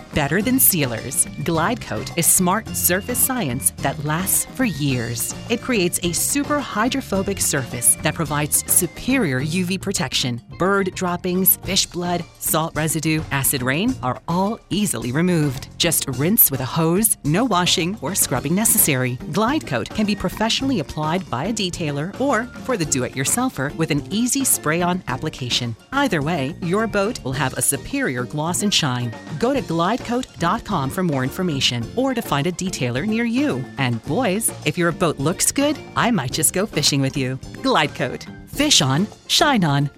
better 0.13 0.41
than 0.41 0.59
sealers. 0.59 1.27
Glide 1.43 1.81
Coat 1.81 2.17
is 2.17 2.25
smart 2.25 2.67
surface 2.69 3.19
science 3.19 3.71
that 3.77 4.03
lasts 4.03 4.45
for 4.55 4.65
years. 4.65 5.33
It 5.49 5.61
creates 5.61 5.99
a 6.03 6.13
super 6.13 6.59
hydrophobic 6.59 7.39
surface 7.39 7.95
that 8.03 8.15
provides 8.15 8.69
superior 8.71 9.41
UV 9.41 9.81
protection, 9.81 10.41
bird 10.61 10.93
droppings, 10.93 11.55
fish 11.65 11.87
blood, 11.87 12.23
salt 12.37 12.75
residue, 12.75 13.19
acid 13.31 13.63
rain 13.63 13.95
are 14.03 14.21
all 14.27 14.59
easily 14.69 15.11
removed. 15.11 15.69
Just 15.79 16.07
rinse 16.19 16.51
with 16.51 16.59
a 16.59 16.71
hose, 16.77 17.17
no 17.23 17.43
washing 17.43 17.97
or 17.99 18.13
scrubbing 18.13 18.53
necessary. 18.53 19.17
Glide 19.31 19.65
Coat 19.65 19.89
can 19.89 20.05
be 20.05 20.15
professionally 20.15 20.79
applied 20.79 21.27
by 21.31 21.45
a 21.45 21.53
detailer 21.53 22.07
or 22.21 22.43
for 22.65 22.77
the 22.77 22.85
do 22.85 23.05
it 23.05 23.13
yourselfer 23.13 23.75
with 23.75 23.89
an 23.89 24.03
easy 24.11 24.45
spray 24.45 24.83
on 24.83 25.03
application. 25.07 25.75
Either 25.93 26.21
way, 26.21 26.55
your 26.61 26.85
boat 26.85 27.23
will 27.23 27.33
have 27.33 27.57
a 27.57 27.61
superior 27.63 28.23
gloss 28.23 28.61
and 28.61 28.71
shine. 28.71 29.11
Go 29.39 29.55
to 29.55 29.63
glidecoat.com 29.63 30.91
for 30.91 31.01
more 31.01 31.23
information 31.23 31.83
or 31.95 32.13
to 32.13 32.21
find 32.21 32.45
a 32.45 32.51
detailer 32.51 33.07
near 33.07 33.25
you. 33.25 33.65
And 33.79 34.03
boys, 34.05 34.53
if 34.67 34.77
your 34.77 34.91
boat 34.91 35.17
looks 35.17 35.51
good, 35.51 35.75
I 35.95 36.11
might 36.11 36.33
just 36.33 36.53
go 36.53 36.67
fishing 36.67 37.01
with 37.01 37.17
you. 37.17 37.39
Glide 37.63 37.95
Coat. 37.95 38.27
Fish 38.45 38.81
on, 38.83 39.07
shine 39.27 39.63
on. 39.63 39.89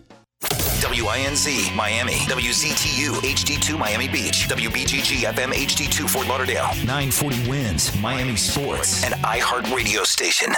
WINZ 0.84 1.76
Miami, 1.76 2.18
WZTU 2.28 3.14
HD2 3.22 3.78
Miami 3.78 4.08
Beach, 4.08 4.48
WBGG 4.50 5.26
FM 5.34 5.52
HD2 5.52 6.10
Fort 6.10 6.28
Lauderdale, 6.28 6.68
940 6.86 7.50
wins 7.50 8.02
Miami 8.02 8.36
Sports, 8.36 9.04
and 9.04 9.14
iHeartRadio 9.24 10.06
station. 10.06 10.54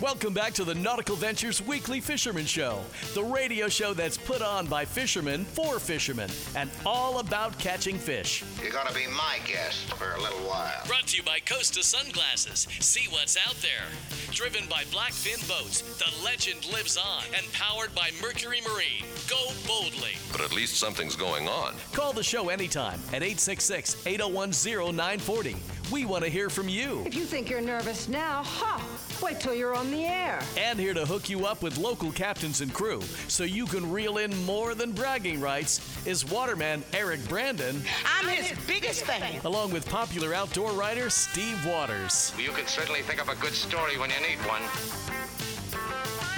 Welcome 0.00 0.32
back 0.32 0.52
to 0.52 0.62
the 0.62 0.76
Nautical 0.76 1.16
Ventures 1.16 1.60
Weekly 1.60 2.00
Fisherman 2.00 2.46
Show, 2.46 2.78
the 3.14 3.24
radio 3.24 3.66
show 3.66 3.94
that's 3.94 4.16
put 4.16 4.42
on 4.42 4.66
by 4.66 4.84
fishermen 4.84 5.44
for 5.44 5.80
fishermen 5.80 6.30
and 6.54 6.70
all 6.86 7.18
about 7.18 7.58
catching 7.58 7.98
fish. 7.98 8.44
You're 8.62 8.70
going 8.70 8.86
to 8.86 8.94
be 8.94 9.08
my 9.08 9.40
guest 9.44 9.92
for 9.94 10.12
a 10.12 10.20
little 10.22 10.38
while. 10.48 10.86
Brought 10.86 11.08
to 11.08 11.16
you 11.16 11.24
by 11.24 11.40
Costa 11.40 11.82
Sunglasses. 11.82 12.68
See 12.78 13.08
what's 13.10 13.36
out 13.44 13.56
there. 13.56 13.86
Driven 14.30 14.68
by 14.68 14.84
Blackfin 14.84 15.46
Boats, 15.48 15.80
the 15.98 16.24
legend 16.24 16.72
lives 16.72 16.96
on. 16.96 17.24
And 17.36 17.52
powered 17.52 17.92
by 17.92 18.10
Mercury 18.22 18.60
Marine. 18.60 19.04
Go 19.28 19.50
boldly. 19.66 20.12
But 20.30 20.42
at 20.42 20.52
least 20.52 20.76
something's 20.76 21.16
going 21.16 21.48
on. 21.48 21.74
Call 21.92 22.12
the 22.12 22.22
show 22.22 22.50
anytime 22.50 23.00
at 23.08 23.24
866 23.24 24.06
801 24.06 24.52
0940. 24.94 25.56
We 25.90 26.04
want 26.04 26.22
to 26.22 26.30
hear 26.30 26.50
from 26.50 26.68
you. 26.68 27.02
If 27.04 27.16
you 27.16 27.24
think 27.24 27.50
you're 27.50 27.60
nervous 27.60 28.08
now, 28.08 28.44
ha! 28.44 28.80
Wait 29.22 29.40
till 29.40 29.54
you're 29.54 29.74
on 29.74 29.90
the 29.90 30.04
air. 30.04 30.40
And 30.56 30.78
here 30.78 30.94
to 30.94 31.04
hook 31.04 31.28
you 31.28 31.46
up 31.46 31.62
with 31.62 31.76
local 31.76 32.12
captains 32.12 32.60
and 32.60 32.72
crew 32.72 33.00
so 33.26 33.44
you 33.44 33.66
can 33.66 33.90
reel 33.90 34.18
in 34.18 34.36
more 34.44 34.74
than 34.74 34.92
bragging 34.92 35.40
rights 35.40 35.80
is 36.06 36.24
waterman 36.30 36.84
Eric 36.92 37.26
Brandon. 37.28 37.82
I'm 38.06 38.28
his 38.28 38.56
biggest 38.66 39.04
fan. 39.04 39.40
Along 39.44 39.72
with 39.72 39.88
popular 39.88 40.34
outdoor 40.34 40.70
writer 40.72 41.10
Steve 41.10 41.64
Waters. 41.66 42.32
You 42.38 42.50
can 42.50 42.66
certainly 42.66 43.02
think 43.02 43.20
of 43.20 43.28
a 43.28 43.34
good 43.36 43.54
story 43.54 43.98
when 43.98 44.10
you 44.10 44.16
need 44.20 44.38
one. 44.46 44.62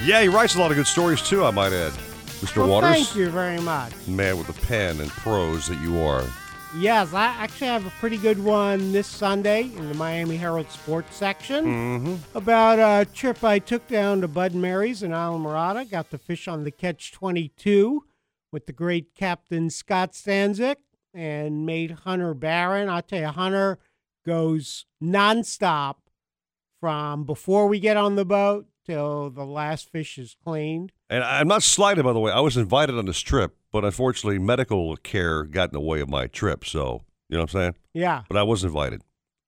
Yeah, 0.05 0.23
he 0.23 0.29
writes 0.29 0.55
a 0.55 0.59
lot 0.59 0.71
of 0.71 0.77
good 0.77 0.87
stories 0.87 1.21
too, 1.21 1.45
I 1.45 1.51
might 1.51 1.73
add. 1.73 1.93
Mr. 2.41 2.59
Well, 2.59 2.69
Waters. 2.69 2.91
Thank 2.93 3.17
you 3.17 3.29
very 3.29 3.61
much. 3.61 3.93
Man 4.07 4.39
with 4.39 4.49
a 4.49 4.67
pen 4.67 5.01
and 5.01 5.11
prose 5.11 5.67
that 5.67 5.79
you 5.83 6.01
are. 6.01 6.25
Yes, 6.79 7.13
I 7.15 7.25
actually 7.25 7.67
have 7.67 7.85
a 7.85 7.91
pretty 7.99 8.17
good 8.17 8.39
one 8.43 8.93
this 8.93 9.09
Sunday 9.09 9.63
in 9.63 9.89
the 9.89 9.95
Miami 9.95 10.37
Herald 10.37 10.71
Sports 10.71 11.17
section 11.17 11.65
Mm-hmm. 11.65 12.39
about 12.39 12.79
a 12.79 13.11
trip 13.11 13.43
I 13.43 13.59
took 13.59 13.89
down 13.89 14.21
to 14.21 14.29
Bud 14.29 14.55
Mary's 14.55 15.03
in 15.03 15.11
Islamorada. 15.11 15.91
Got 15.91 16.11
to 16.13 16.19
fish 16.19 16.47
on 16.47 16.63
the 16.63 16.71
Catch 16.71 17.11
22 17.11 18.05
with 18.53 18.67
the 18.67 18.73
great 18.73 19.17
Captain 19.17 19.69
Scott 19.69 20.13
Stanczyk 20.13 20.77
and 21.13 21.67
made 21.67 21.91
Hunter 21.91 22.35
Barron. 22.35 22.89
I'll 22.89 23.03
tell 23.03 23.19
you, 23.21 23.27
Hunter 23.27 23.81
goes 24.25 24.87
nonstop 25.03 25.97
from 26.79 27.25
before 27.25 27.67
we 27.67 27.81
get 27.81 27.97
on 27.97 28.15
the 28.15 28.25
boat 28.25 28.67
till 28.87 29.29
the 29.31 29.45
last 29.45 29.91
fish 29.91 30.19
is 30.19 30.37
cleaned. 30.45 30.93
And 31.11 31.25
I'm 31.25 31.49
not 31.49 31.65
slighted, 31.65 32.05
by 32.05 32.13
the 32.13 32.21
way. 32.21 32.31
I 32.31 32.41
was 32.41 32.57
invited 32.57 32.97
on 32.97 33.07
this 33.07 33.19
trip, 33.19 33.57
but 33.73 33.85
unfortunately, 33.85 34.39
medical 34.39 34.97
care 34.97 35.45
got 35.45 35.71
in 35.71 35.73
the 35.73 35.81
way 35.81 36.01
of 36.01 36.09
my 36.09 36.27
trip. 36.27 36.65
So, 36.65 37.03
you 37.29 37.37
know 37.37 37.43
what 37.43 37.55
I'm 37.55 37.61
saying? 37.61 37.75
Yeah. 37.95 38.23
But 38.29 38.37
I 38.37 38.43
was 38.43 38.65
invited. 38.65 39.03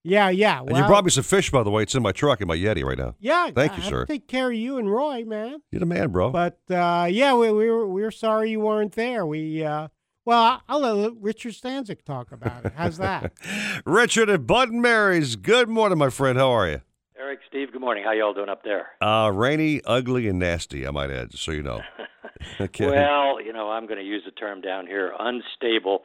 Yeah, 0.05 0.29
yeah. 0.29 0.59
and 0.59 0.75
you 0.75 0.85
brought 0.85 1.05
me 1.05 1.11
some 1.11 1.23
fish, 1.23 1.49
by 1.49 1.63
the 1.63 1.71
way. 1.71 1.83
It's 1.83 1.95
in 1.95 2.03
my 2.03 2.11
truck 2.11 2.41
in 2.41 2.47
my 2.47 2.57
Yeti 2.57 2.83
right 2.83 2.97
now. 2.97 3.15
Yeah, 3.19 3.51
Thank 3.51 3.73
I 3.73 3.75
you, 3.77 3.83
sir. 3.83 4.05
to 4.05 4.13
take 4.13 4.27
care 4.27 4.49
of 4.49 4.53
you 4.53 4.77
and 4.77 4.91
Roy, 4.91 5.23
man. 5.23 5.61
You're 5.71 5.79
the 5.79 5.85
man, 5.85 6.11
bro. 6.11 6.29
But 6.29 6.59
uh, 6.69 7.07
yeah, 7.09 7.33
we, 7.35 7.51
we 7.51 7.69
were 7.69 7.87
we 7.87 8.01
were 8.01 8.11
sorry 8.11 8.51
you 8.51 8.59
weren't 8.59 8.91
there. 8.93 9.25
We 9.25 9.63
uh, 9.63 9.87
well, 10.25 10.61
I'll 10.67 10.79
let 10.79 11.13
Richard 11.21 11.53
Stanczyk 11.53 12.03
talk 12.03 12.33
about 12.33 12.65
it. 12.65 12.73
How's 12.75 12.97
that? 12.97 13.31
Richard 13.85 14.29
and 14.29 14.45
Bud 14.45 14.69
and 14.69 14.81
Mary's. 14.81 15.37
Good 15.37 15.69
morning, 15.69 15.97
my 15.97 16.09
friend. 16.09 16.37
How 16.37 16.51
are 16.51 16.69
you? 16.69 16.81
Eric, 17.17 17.39
Steve, 17.47 17.71
good 17.71 17.81
morning. 17.81 18.03
How 18.03 18.11
y'all 18.11 18.33
doing 18.33 18.49
up 18.49 18.63
there? 18.63 18.87
Uh, 19.01 19.31
rainy, 19.33 19.81
ugly, 19.85 20.27
and 20.27 20.39
nasty, 20.39 20.85
I 20.85 20.91
might 20.91 21.11
add, 21.11 21.31
just 21.31 21.43
so 21.43 21.51
you 21.51 21.63
know. 21.63 21.81
okay. 22.61 22.85
Well, 22.87 23.41
you 23.41 23.53
know, 23.53 23.69
I'm 23.69 23.85
going 23.87 23.99
to 23.99 24.05
use 24.05 24.23
the 24.25 24.31
term 24.31 24.61
down 24.61 24.87
here, 24.87 25.13
unstable. 25.19 26.03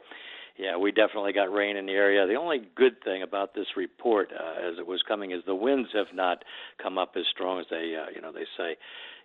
Yeah, 0.59 0.76
we 0.76 0.91
definitely 0.91 1.32
got 1.32 1.53
rain 1.53 1.76
in 1.76 1.86
the 1.86 1.93
area. 1.93 2.26
The 2.26 2.34
only 2.34 2.62
good 2.74 3.03
thing 3.05 3.22
about 3.22 3.55
this 3.55 3.66
report, 3.76 4.30
uh, 4.32 4.68
as 4.68 4.74
it 4.78 4.86
was 4.86 5.01
coming, 5.07 5.30
is 5.30 5.43
the 5.47 5.55
winds 5.55 5.91
have 5.95 6.12
not 6.12 6.45
come 6.82 6.99
up 6.99 7.12
as 7.16 7.22
strong 7.30 7.61
as 7.61 7.66
they, 7.70 7.95
uh, 7.95 8.11
you 8.12 8.20
know, 8.20 8.32
they 8.32 8.47
say, 8.57 8.76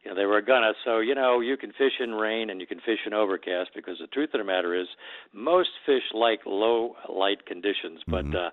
you 0.04 0.12
know, 0.12 0.16
they 0.16 0.26
were 0.26 0.42
gonna. 0.42 0.74
So, 0.86 1.00
you 1.00 1.16
know, 1.16 1.40
you 1.40 1.58
can 1.58 1.72
fish 1.72 1.94
in 2.00 2.12
rain 2.12 2.50
and 2.50 2.60
you 2.62 2.68
can 2.68 2.80
fish 2.80 3.00
in 3.06 3.14
overcast 3.14 3.72
because 3.74 3.98
the 4.00 4.08
truth 4.08 4.30
of 4.34 4.40
the 4.40 4.44
matter 4.44 4.76
is, 4.80 4.88
most 5.34 5.70
fish 5.86 6.04
like 6.14 6.42
low 6.46 6.96
light 7.10 7.46
conditions. 7.46 8.02
But 8.06 8.26
uh, 8.36 8.50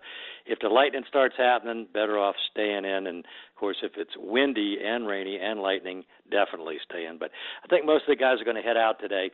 if 0.47 0.61
the 0.61 0.69
lightning 0.69 1.03
starts 1.09 1.35
happening, 1.37 1.87
better 1.93 2.19
off 2.19 2.37
staying 2.51 2.85
in. 2.85 3.07
And 3.07 3.25
course, 3.61 3.77
if 3.83 3.93
it's 3.97 4.13
windy 4.17 4.79
and 4.85 5.07
rainy 5.07 5.39
and 5.41 5.61
lightning, 5.61 6.05
definitely 6.31 6.79
stay 6.89 7.07
in. 7.07 7.19
But 7.19 7.31
I 7.63 7.69
think 7.69 7.85
most 7.85 8.03
of 8.03 8.09
the 8.09 8.17
guys 8.17 8.41
are 8.41 8.45
going 8.45 8.57
to 8.57 8.63
head 8.63 8.77
out 8.77 8.99
today. 8.99 9.31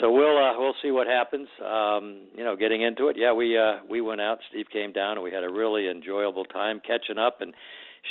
So 0.00 0.12
we'll 0.12 0.36
uh, 0.36 0.58
we'll 0.58 0.74
see 0.82 0.90
what 0.90 1.06
happens. 1.06 1.48
Um, 1.64 2.26
you 2.36 2.44
know, 2.44 2.54
getting 2.54 2.82
into 2.82 3.08
it. 3.08 3.16
Yeah, 3.18 3.32
we 3.32 3.56
uh, 3.56 3.78
we 3.88 4.00
went 4.00 4.20
out. 4.20 4.38
Steve 4.50 4.66
came 4.70 4.92
down, 4.92 5.12
and 5.12 5.22
we 5.22 5.32
had 5.32 5.42
a 5.42 5.48
really 5.50 5.88
enjoyable 5.88 6.44
time 6.44 6.80
catching 6.86 7.18
up 7.18 7.40
and 7.40 7.54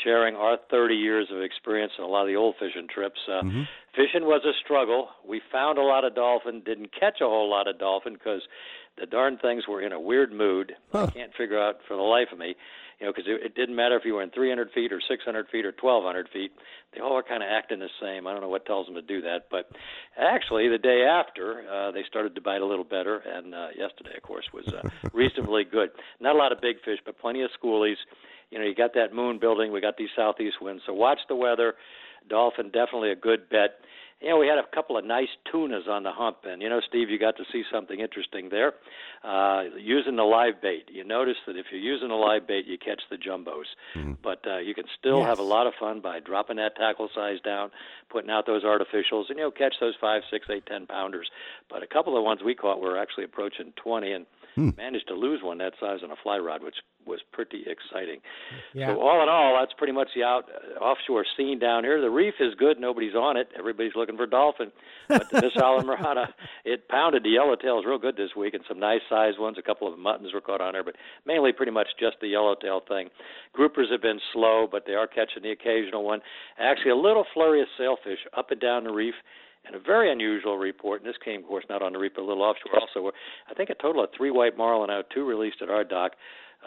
sharing 0.04 0.36
our 0.36 0.58
30 0.72 0.96
years 0.96 1.28
of 1.32 1.42
experience 1.42 1.94
on 2.00 2.06
a 2.06 2.08
lot 2.08 2.22
of 2.24 2.28
the 2.28 2.36
old 2.36 2.56
fishing 2.60 2.88
trips. 2.94 3.20
Uh, 3.32 3.42
Fishing 3.96 4.26
was 4.28 4.42
a 4.44 4.52
struggle. 4.62 5.08
We 5.26 5.42
found 5.52 5.78
a 5.78 5.82
lot 5.82 6.04
of 6.04 6.16
dolphin, 6.16 6.62
didn't 6.66 6.90
catch 7.00 7.22
a 7.22 7.26
whole 7.26 7.50
lot 7.50 7.70
of 7.70 7.80
dolphin 7.80 8.14
because 8.14 8.42
the 9.00 9.06
darn 9.06 9.38
things 9.38 9.68
were 9.70 9.82
in 9.82 9.94
a 9.94 10.00
weird 10.00 10.34
mood. 10.34 10.74
I 10.94 11.08
can't 11.12 11.32
figure 11.38 11.58
out 11.58 11.76
for 11.88 11.96
the 11.96 12.04
life 12.04 12.28
of 12.34 12.40
me, 12.40 12.56
you 13.00 13.06
know, 13.06 13.14
because 13.14 13.28
it, 13.28 13.44
it 13.44 13.56
didn't 13.56 13.76
matter 13.76 13.98
if 13.98 14.06
you 14.06 14.14
were 14.14 14.24
in 14.24 14.30
300 14.30 14.72
feet 14.72 14.94
or 14.94 15.02
600 15.02 15.48
feet 15.52 15.66
or 15.66 15.74
1200 15.80 16.30
feet. 16.32 16.52
They 16.94 17.02
all 17.02 17.14
are 17.18 17.24
kind 17.24 17.44
of 17.44 17.50
acting 17.52 17.80
the 17.80 17.90
same. 18.02 18.28
I 18.28 18.32
don't 18.32 18.42
know 18.42 18.50
what 18.50 18.66
tells 18.66 18.86
them 18.86 18.96
to 18.96 19.02
do 19.02 19.22
that, 19.22 19.48
but 19.52 19.70
actually, 20.18 20.70
the 20.70 20.78
day 20.78 21.04
after, 21.04 21.66
uh, 21.68 21.92
they 21.92 22.04
started 22.08 22.36
to 22.36 22.42
bite 22.42 22.62
a 22.62 22.66
little 22.66 22.86
better, 22.86 23.18
and 23.18 23.54
uh, 23.54 23.68
yesterday, 23.78 24.16
of 24.16 24.24
course, 24.24 24.46
was 24.54 24.68
uh, 24.68 24.88
reasonably 25.14 25.64
good. 25.64 25.90
Not 26.20 26.36
a 26.36 26.38
lot 26.38 26.52
of 26.52 26.62
big 26.62 26.78
fish, 26.86 27.00
but 27.06 27.20
plenty 27.20 27.42
of 27.44 27.50
schoolies. 27.62 27.98
You 28.52 28.60
know, 28.60 28.66
you 28.66 28.76
got 28.76 28.94
that 28.94 29.14
moon 29.14 29.40
building. 29.40 29.72
We 29.72 29.82
got 29.82 29.98
these 29.98 30.14
southeast 30.16 30.58
winds, 30.62 30.84
so 30.86 30.94
watch 30.94 31.20
the 31.28 31.36
weather. 31.36 31.74
Dolphin 32.30 32.68
definitely 32.68 33.12
a 33.12 33.16
good 33.16 33.50
bet. 33.50 33.80
You 34.26 34.32
know, 34.32 34.38
we 34.40 34.48
had 34.48 34.58
a 34.58 34.66
couple 34.74 34.98
of 34.98 35.06
nice 35.06 35.28
tunas 35.52 35.84
on 35.88 36.02
the 36.02 36.12
hump, 36.12 36.38
and 36.46 36.60
you 36.60 36.68
know, 36.68 36.82
Steve, 36.90 37.12
you 37.12 37.20
got 37.20 37.38
to 37.38 37.44
see 37.54 37.62
something 37.72 38.00
interesting 38.00 38.50
there. 38.50 38.74
Uh, 39.24 39.66
using 39.80 40.16
the 40.16 40.24
live 40.24 40.60
bait, 40.64 40.90
you 40.92 41.04
notice 41.04 41.36
that 41.46 41.56
if 41.56 41.68
you're 41.72 41.80
using 41.80 42.10
a 42.10 42.16
live 42.16 42.48
bait, 42.48 42.66
you 42.66 42.76
catch 42.80 43.04
the 43.12 43.18
jumbos, 43.18 43.66
but 44.24 44.42
uh, 44.48 44.58
you 44.58 44.74
can 44.74 44.86
still 44.98 45.24
have 45.24 45.38
a 45.38 45.44
lot 45.44 45.68
of 45.68 45.74
fun 45.80 46.02
by 46.02 46.20
dropping 46.20 46.56
that 46.56 46.76
tackle 46.76 47.08
size 47.14 47.40
down, 47.46 47.70
putting 48.10 48.32
out 48.32 48.48
those 48.48 48.64
artificials, 48.64 49.30
and 49.30 49.38
you 49.38 49.44
know, 49.44 49.52
catch 49.52 49.76
those 49.80 49.94
five, 50.02 50.24
six, 50.32 50.48
eight, 50.50 50.66
ten 50.66 50.88
pounders. 50.88 51.30
But 51.70 51.84
a 51.84 51.88
couple 51.88 52.14
of 52.14 52.18
the 52.18 52.24
ones 52.24 52.42
we 52.44 52.56
caught 52.56 52.82
were 52.82 52.98
actually 52.98 53.26
approaching 53.26 53.74
twenty, 53.76 54.12
and 54.12 54.26
managed 54.58 55.08
to 55.08 55.14
lose 55.14 55.42
one 55.44 55.58
that 55.60 55.74
size 55.80 56.00
on 56.04 56.12
a 56.12 56.16
fly 56.24 56.38
rod, 56.38 56.64
which 56.64 56.76
was 57.06 57.20
pretty 57.32 57.64
exciting. 57.68 58.20
Yeah. 58.74 58.88
So 58.88 59.02
all 59.02 59.22
in 59.22 59.30
all, 59.30 59.58
that's 59.60 59.74
pretty 59.78 59.94
much 59.94 60.10
the 60.16 60.24
out 60.24 60.46
uh, 60.50 60.84
offshore 60.84 61.26
scene 61.38 61.60
down 61.60 61.84
here. 61.84 62.02
The 62.02 62.10
reef 62.10 62.36
is 62.40 62.56
good; 62.56 62.80
nobody's 62.80 63.16
on 63.16 63.38
it. 63.38 63.50
Everybody's 63.58 63.94
looking 63.96 64.18
for 64.18 64.26
dolphin. 64.26 64.72
But 65.08 65.30
this 65.32 65.54
Islamorada, 65.56 66.28
it 66.66 66.88
pounded 66.90 67.24
the 67.24 67.30
yellowtails 67.30 67.86
real 67.86 68.00
good 68.00 68.18
this 68.18 68.36
week, 68.36 68.54
and 68.54 68.64
some 68.68 68.80
nice 68.80 69.02
sized 69.10 69.40
ones. 69.40 69.58
A 69.60 69.62
couple 69.62 69.92
of 69.92 70.00
muttons 70.00 70.34
were 70.34 70.42
caught 70.42 70.62
on 70.62 70.74
there, 70.74 70.84
but 70.84 70.96
mainly 71.26 71.52
pretty 71.54 71.72
much 71.72 71.88
just 72.00 72.18
the 72.22 72.28
yellowtail 72.28 72.82
thing. 72.88 73.10
Groupers 73.58 73.92
have 73.92 74.02
been 74.02 74.20
slow, 74.34 74.68
but 74.70 74.84
they 74.88 74.94
are 74.94 75.08
catching 75.08 75.44
the 75.44 75.52
occasional 75.52 76.04
one. 76.04 76.22
Actually, 76.60 76.92
a 76.92 76.96
little 76.96 77.26
flurry 77.34 77.62
of 77.62 77.68
sailfish 77.78 78.20
up 78.36 78.52
and 78.52 78.60
down 78.60 78.84
the 78.84 78.92
reef. 78.92 79.16
And 79.66 79.76
a 79.76 79.80
very 79.80 80.12
unusual 80.12 80.58
report, 80.58 81.02
and 81.02 81.10
this 81.10 81.18
came, 81.24 81.42
of 81.42 81.48
course, 81.48 81.66
not 81.70 81.82
on 81.82 81.94
the 81.94 82.00
reef, 82.00 82.14
but 82.16 82.22
a 82.22 82.26
little 82.26 82.44
offshore 82.44 82.80
also, 82.80 83.02
where 83.02 83.14
I 83.50 83.54
think 83.54 83.70
a 83.70 83.76
total 83.76 84.04
of 84.04 84.10
three 84.16 84.32
white 84.32 84.58
marlin 84.58 84.90
out, 84.90 85.06
two 85.14 85.26
released 85.26 85.62
at 85.62 85.70
our 85.70 85.84
dock. 85.84 86.12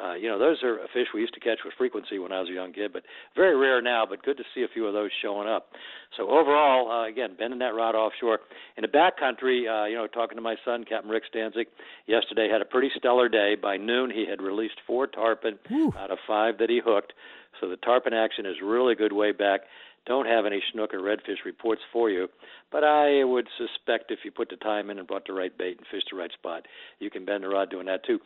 Uh, 0.01 0.15
you 0.15 0.29
know, 0.29 0.39
those 0.39 0.63
are 0.63 0.79
fish 0.93 1.09
we 1.13 1.21
used 1.21 1.35
to 1.35 1.41
catch 1.41 1.59
with 1.65 1.75
frequency 1.77 2.21
when 2.21 2.31
I 2.31 2.39
was 2.39 2.49
a 2.49 2.53
young 2.53 2.73
kid, 2.73 2.93
but 2.93 3.03
very 3.35 3.57
rare 3.57 3.83
now. 3.83 4.07
But 4.09 4.23
good 4.23 4.37
to 4.37 4.45
see 4.55 4.63
a 4.63 4.69
few 4.73 4.87
of 4.87 4.93
those 4.95 5.11
showing 5.23 5.49
up. 5.49 5.71
So 6.17 6.31
overall, 6.31 6.91
uh, 6.91 7.09
again, 7.09 7.35
bending 7.37 7.59
that 7.61 7.75
rod 7.75 7.97
offshore 7.97 8.39
in 8.77 8.83
the 8.83 8.89
backcountry. 8.89 9.67
Uh, 9.67 9.87
you 9.87 9.97
know, 9.97 10.07
talking 10.07 10.37
to 10.37 10.43
my 10.43 10.55
son, 10.65 10.85
Captain 10.85 11.11
Rick 11.11 11.25
Stanczyk, 11.35 11.67
yesterday 12.07 12.49
had 12.49 12.63
a 12.63 12.65
pretty 12.65 12.91
stellar 12.97 13.29
day. 13.29 13.57
By 13.61 13.77
noon, 13.77 14.11
he 14.11 14.25
had 14.29 14.41
released 14.41 14.77
four 14.87 15.09
tarpon 15.09 15.59
out 15.99 16.13
of 16.13 16.19
five 16.29 16.59
that 16.59 16.71
he 16.71 16.81
hooked. 16.85 17.13
So 17.61 17.69
the 17.69 17.77
tarpon 17.77 18.15
action 18.15 18.47
is 18.47 18.55
really 18.63 18.95
good 18.95 19.13
way 19.13 19.33
back. 19.33 19.63
Don't 20.07 20.27
have 20.27 20.47
any 20.47 20.63
snook 20.73 20.95
or 20.95 21.01
redfish 21.01 21.45
reports 21.45 21.83
for 21.93 22.11
you, 22.11 22.29
but 22.71 22.85
I 22.85 23.25
would 23.25 23.49
suspect 23.57 24.11
if 24.11 24.21
you 24.25 24.31
put 24.31 24.51
the 24.51 24.57
time 24.57 24.91
in 24.91 24.99
and 24.99 25.07
brought 25.07 25.27
the 25.27 25.33
right 25.33 25.57
bait 25.57 25.79
and 25.79 25.87
fished 25.91 26.09
the 26.11 26.17
right 26.17 26.33
spot, 26.33 26.67
you 26.99 27.11
can 27.11 27.25
bend 27.25 27.45
the 27.45 27.49
rod 27.49 27.71
doing 27.71 27.87
that 27.87 28.05
too 28.05 28.19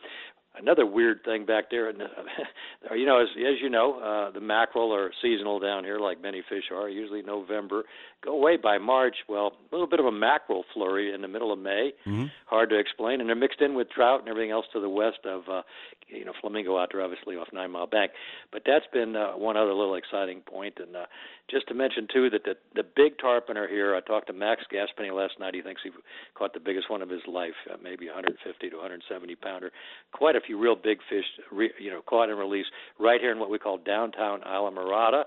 another 0.57 0.85
weird 0.85 1.23
thing 1.23 1.45
back 1.45 1.69
there, 1.71 1.89
and 1.89 1.99
you 2.95 3.05
know, 3.05 3.21
as 3.21 3.27
as 3.37 3.61
you 3.61 3.69
know, 3.69 3.99
uh, 3.99 4.31
the 4.31 4.39
mackerel 4.39 4.93
are 4.93 5.11
seasonal 5.21 5.59
down 5.59 5.83
here, 5.83 5.99
like 5.99 6.21
many 6.21 6.41
fish 6.47 6.65
are. 6.71 6.89
Usually 6.89 7.21
November, 7.21 7.83
go 8.23 8.33
away 8.33 8.57
by 8.57 8.77
March. 8.77 9.15
Well, 9.27 9.53
a 9.71 9.75
little 9.75 9.87
bit 9.87 9.99
of 9.99 10.05
a 10.05 10.11
mackerel 10.11 10.63
flurry 10.73 11.13
in 11.13 11.21
the 11.21 11.27
middle 11.27 11.51
of 11.51 11.59
May. 11.59 11.93
Mm-hmm. 12.05 12.25
Hard 12.45 12.69
to 12.69 12.79
explain, 12.79 13.19
and 13.19 13.29
they're 13.29 13.35
mixed 13.35 13.61
in 13.61 13.75
with 13.75 13.89
trout 13.89 14.19
and 14.19 14.29
everything 14.29 14.51
else 14.51 14.65
to 14.73 14.79
the 14.79 14.89
west 14.89 15.19
of, 15.25 15.43
uh, 15.49 15.61
you 16.07 16.25
know, 16.25 16.33
Flamingo 16.39 16.77
out 16.77 16.89
there, 16.91 17.01
obviously 17.01 17.35
off 17.35 17.47
Nine 17.53 17.71
Mile 17.71 17.87
Bank. 17.87 18.11
But 18.51 18.63
that's 18.65 18.85
been 18.93 19.15
uh, 19.15 19.31
one 19.31 19.57
other 19.57 19.73
little 19.73 19.95
exciting 19.95 20.41
point, 20.41 20.75
and 20.77 20.95
uh, 20.95 21.05
just 21.49 21.67
to 21.67 21.73
mention 21.73 22.07
too 22.11 22.29
that 22.29 22.43
the 22.43 22.55
the 22.75 22.83
big 22.95 23.17
tarpon 23.17 23.57
are 23.57 23.67
here. 23.67 23.95
I 23.95 24.01
talked 24.01 24.27
to 24.27 24.33
Max 24.33 24.63
Gaspeny 24.71 25.11
last 25.11 25.39
night. 25.39 25.55
He 25.55 25.61
thinks 25.61 25.81
he 25.83 25.91
caught 26.35 26.53
the 26.53 26.59
biggest 26.59 26.89
one 26.89 27.01
of 27.01 27.09
his 27.09 27.21
life, 27.27 27.55
uh, 27.71 27.77
maybe 27.81 28.07
150 28.07 28.69
to 28.69 28.75
170 28.75 29.35
pounder. 29.35 29.71
Quite 30.13 30.35
a 30.35 30.41
few 30.41 30.57
real 30.57 30.75
big 30.75 30.99
fish, 31.09 31.25
re, 31.51 31.71
you 31.79 31.91
know, 31.91 32.01
caught 32.01 32.29
and 32.29 32.39
released 32.39 32.69
right 32.99 33.19
here 33.19 33.31
in 33.31 33.39
what 33.39 33.49
we 33.49 33.59
call 33.59 33.77
downtown 33.77 34.41
Islamorada. 34.41 35.23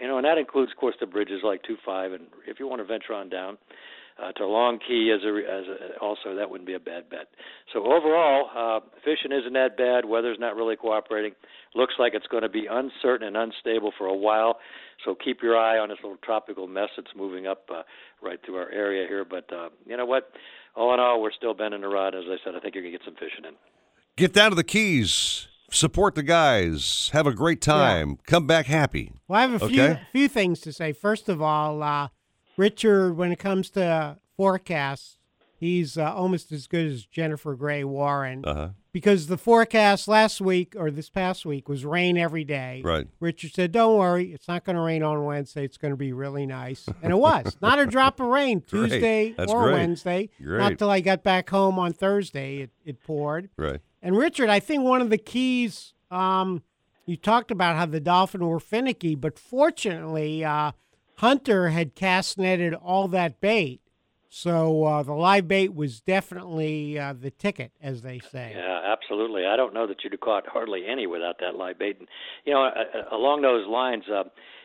You 0.00 0.08
know, 0.08 0.16
and 0.16 0.24
that 0.24 0.38
includes, 0.38 0.72
of 0.72 0.78
course, 0.78 0.94
the 1.00 1.06
bridges 1.06 1.40
like 1.44 1.62
two 1.64 1.76
five, 1.84 2.12
and 2.12 2.24
if 2.46 2.58
you 2.58 2.66
want 2.66 2.80
to 2.80 2.84
venture 2.84 3.12
on 3.12 3.28
down 3.28 3.58
uh, 4.20 4.32
to 4.32 4.46
Long 4.46 4.78
Key 4.78 5.14
as 5.14 5.24
a, 5.24 5.36
as 5.38 5.64
a, 5.68 5.98
also 6.00 6.34
that 6.34 6.50
wouldn't 6.50 6.66
be 6.66 6.74
a 6.74 6.80
bad 6.80 7.08
bet. 7.08 7.28
So 7.72 7.80
overall, 7.80 8.50
uh, 8.56 8.80
fishing 9.04 9.32
isn't 9.32 9.52
that 9.52 9.76
bad. 9.76 10.04
Weather's 10.04 10.38
not 10.40 10.56
really 10.56 10.76
cooperating. 10.76 11.32
Looks 11.74 11.94
like 11.98 12.12
it's 12.14 12.26
going 12.26 12.42
to 12.42 12.48
be 12.48 12.66
uncertain 12.70 13.26
and 13.26 13.36
unstable 13.36 13.92
for 13.96 14.06
a 14.06 14.16
while. 14.16 14.58
So 15.04 15.14
keep 15.14 15.42
your 15.42 15.56
eye 15.56 15.78
on 15.78 15.88
this 15.88 15.98
little 16.02 16.18
tropical 16.24 16.66
mess 16.66 16.88
that's 16.96 17.10
moving 17.16 17.46
up 17.46 17.68
uh, 17.72 17.82
right 18.22 18.38
through 18.44 18.56
our 18.56 18.70
area 18.70 19.06
here. 19.08 19.24
But 19.24 19.52
uh, 19.52 19.70
you 19.86 19.96
know 19.96 20.06
what? 20.06 20.30
All 20.76 20.92
in 20.94 21.00
all, 21.00 21.20
we're 21.20 21.32
still 21.32 21.54
bending 21.54 21.80
the 21.80 21.88
rod. 21.88 22.14
As 22.14 22.24
I 22.28 22.36
said, 22.44 22.54
I 22.54 22.60
think 22.60 22.74
you're 22.74 22.82
gonna 22.84 22.92
get 22.92 23.04
some 23.04 23.14
fishing 23.14 23.44
in. 23.46 23.54
Get 24.16 24.32
down 24.32 24.50
to 24.50 24.54
the 24.54 24.64
Keys. 24.64 25.48
Support 25.70 26.14
the 26.16 26.22
guys. 26.22 27.08
Have 27.14 27.26
a 27.26 27.32
great 27.32 27.62
time. 27.62 28.10
Yeah. 28.10 28.16
Come 28.26 28.46
back 28.46 28.66
happy. 28.66 29.14
Well, 29.26 29.38
I 29.38 29.42
have 29.46 29.62
a 29.62 29.68
few 29.68 29.98
few 30.12 30.28
things 30.28 30.60
to 30.60 30.72
say. 30.72 30.92
First 30.92 31.30
of 31.30 31.40
all, 31.40 31.82
uh, 31.82 32.08
Richard, 32.56 33.16
when 33.16 33.32
it 33.32 33.38
comes 33.38 33.70
to 33.70 34.18
forecasts, 34.36 35.18
he's 35.58 35.96
uh, 35.96 36.12
almost 36.12 36.50
as 36.52 36.66
good 36.66 36.86
as 36.86 37.06
Jennifer 37.06 37.54
Gray 37.54 37.84
Warren. 37.84 38.44
Uh-huh. 38.44 38.68
Because 38.92 39.28
the 39.28 39.38
forecast 39.38 40.06
last 40.06 40.38
week 40.38 40.74
or 40.76 40.90
this 40.90 41.08
past 41.08 41.46
week 41.46 41.66
was 41.66 41.82
rain 41.82 42.18
every 42.18 42.44
day. 42.44 42.82
Right. 42.84 43.08
Richard 43.20 43.54
said, 43.54 43.72
"Don't 43.72 43.96
worry, 43.96 44.34
it's 44.34 44.46
not 44.48 44.64
going 44.64 44.76
to 44.76 44.82
rain 44.82 45.02
on 45.02 45.24
Wednesday. 45.24 45.64
It's 45.64 45.78
going 45.78 45.92
to 45.92 45.96
be 45.96 46.12
really 46.12 46.44
nice." 46.44 46.86
And 47.02 47.10
it 47.10 47.16
was 47.16 47.56
not 47.62 47.78
a 47.78 47.86
drop 47.86 48.20
of 48.20 48.26
rain 48.26 48.60
Tuesday 48.60 49.34
or 49.38 49.46
great. 49.46 49.72
Wednesday. 49.72 50.28
Great. 50.42 50.58
Not 50.58 50.78
till 50.78 50.90
I 50.90 51.00
got 51.00 51.22
back 51.22 51.48
home 51.48 51.78
on 51.78 51.94
Thursday. 51.94 52.58
It 52.58 52.70
it 52.84 53.02
poured. 53.02 53.48
Right. 53.56 53.80
And 54.02 54.14
Richard, 54.14 54.50
I 54.50 54.60
think 54.60 54.84
one 54.84 55.00
of 55.00 55.08
the 55.08 55.16
keys. 55.16 55.94
Um, 56.10 56.62
you 57.06 57.16
talked 57.16 57.50
about 57.50 57.76
how 57.76 57.86
the 57.86 57.98
dolphin 57.98 58.46
were 58.46 58.60
finicky, 58.60 59.14
but 59.14 59.38
fortunately, 59.38 60.44
uh, 60.44 60.72
Hunter 61.22 61.68
had 61.68 61.94
cast 61.94 62.36
netted 62.36 62.74
all 62.74 63.06
that 63.06 63.40
bait. 63.40 63.80
So 64.28 64.82
uh, 64.82 65.04
the 65.04 65.12
live 65.12 65.46
bait 65.46 65.72
was 65.72 66.00
definitely 66.00 66.98
uh, 66.98 67.12
the 67.12 67.30
ticket, 67.30 67.70
as 67.80 68.02
they 68.02 68.18
say. 68.18 68.54
Yeah, 68.56 68.80
absolutely. 68.84 69.46
I 69.46 69.54
don't 69.54 69.72
know 69.72 69.86
that 69.86 70.02
you'd 70.02 70.14
have 70.14 70.20
caught 70.20 70.48
hardly 70.48 70.82
any 70.84 71.06
without 71.06 71.36
that 71.38 71.54
live 71.54 71.78
bait. 71.78 72.00
And 72.00 72.08
you 72.44 72.52
know, 72.52 72.64
uh, 72.64 73.14
along 73.14 73.42
those 73.42 73.68
lines, 73.68 74.02
uh, 74.12 74.24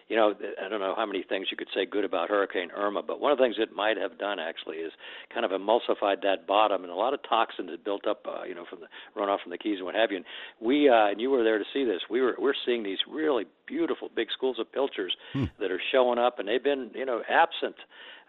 you 0.10 0.16
know, 0.16 0.34
I 0.64 0.70
don't 0.70 0.80
know 0.80 0.94
how 0.96 1.06
many 1.06 1.24
things 1.24 1.48
you 1.52 1.58
could 1.58 1.68
say 1.74 1.86
good 1.86 2.06
about 2.06 2.30
Hurricane 2.30 2.70
Irma, 2.76 3.04
but 3.04 3.20
one 3.20 3.32
of 3.32 3.38
the 3.38 3.44
things 3.44 3.56
it 3.60 3.76
might 3.76 3.98
have 3.98 4.18
done 4.18 4.40
actually 4.40 4.78
is 4.78 4.94
kind 5.34 5.46
of 5.46 5.52
emulsified 5.52 6.22
that 6.24 6.48
bottom, 6.48 6.84
and 6.84 6.92
a 6.92 6.96
lot 6.96 7.14
of 7.14 7.20
toxins 7.28 7.70
had 7.70 7.84
built 7.84 8.08
up, 8.08 8.26
uh, 8.26 8.44
you 8.44 8.56
know, 8.56 8.66
from 8.70 8.80
the 8.80 8.88
runoff 9.20 9.42
from 9.42 9.52
the 9.52 9.58
Keys 9.58 9.78
and 9.78 9.86
what 9.86 9.96
have 9.96 10.12
you. 10.12 10.18
And 10.18 10.26
we, 10.62 10.88
uh, 10.88 11.10
and 11.10 11.20
you 11.20 11.30
were 11.30 11.44
there 11.44 11.58
to 11.58 11.66
see 11.74 11.84
this. 11.84 12.02
We 12.10 12.22
were 12.22 12.36
we're 12.40 12.54
seeing 12.66 12.84
these 12.84 13.00
really 13.10 13.46
beautiful 13.66 14.10
big 14.16 14.30
schools 14.32 14.60
of 14.60 14.72
pilchards 14.72 15.14
hmm. 15.34 15.46
that 15.60 15.72
are 15.72 15.82
showing 15.92 16.20
up, 16.20 16.40
and 16.40 16.48
they've 16.48 16.64
been, 16.64 16.92
you 16.96 17.06
know, 17.06 17.22
absent 17.30 17.76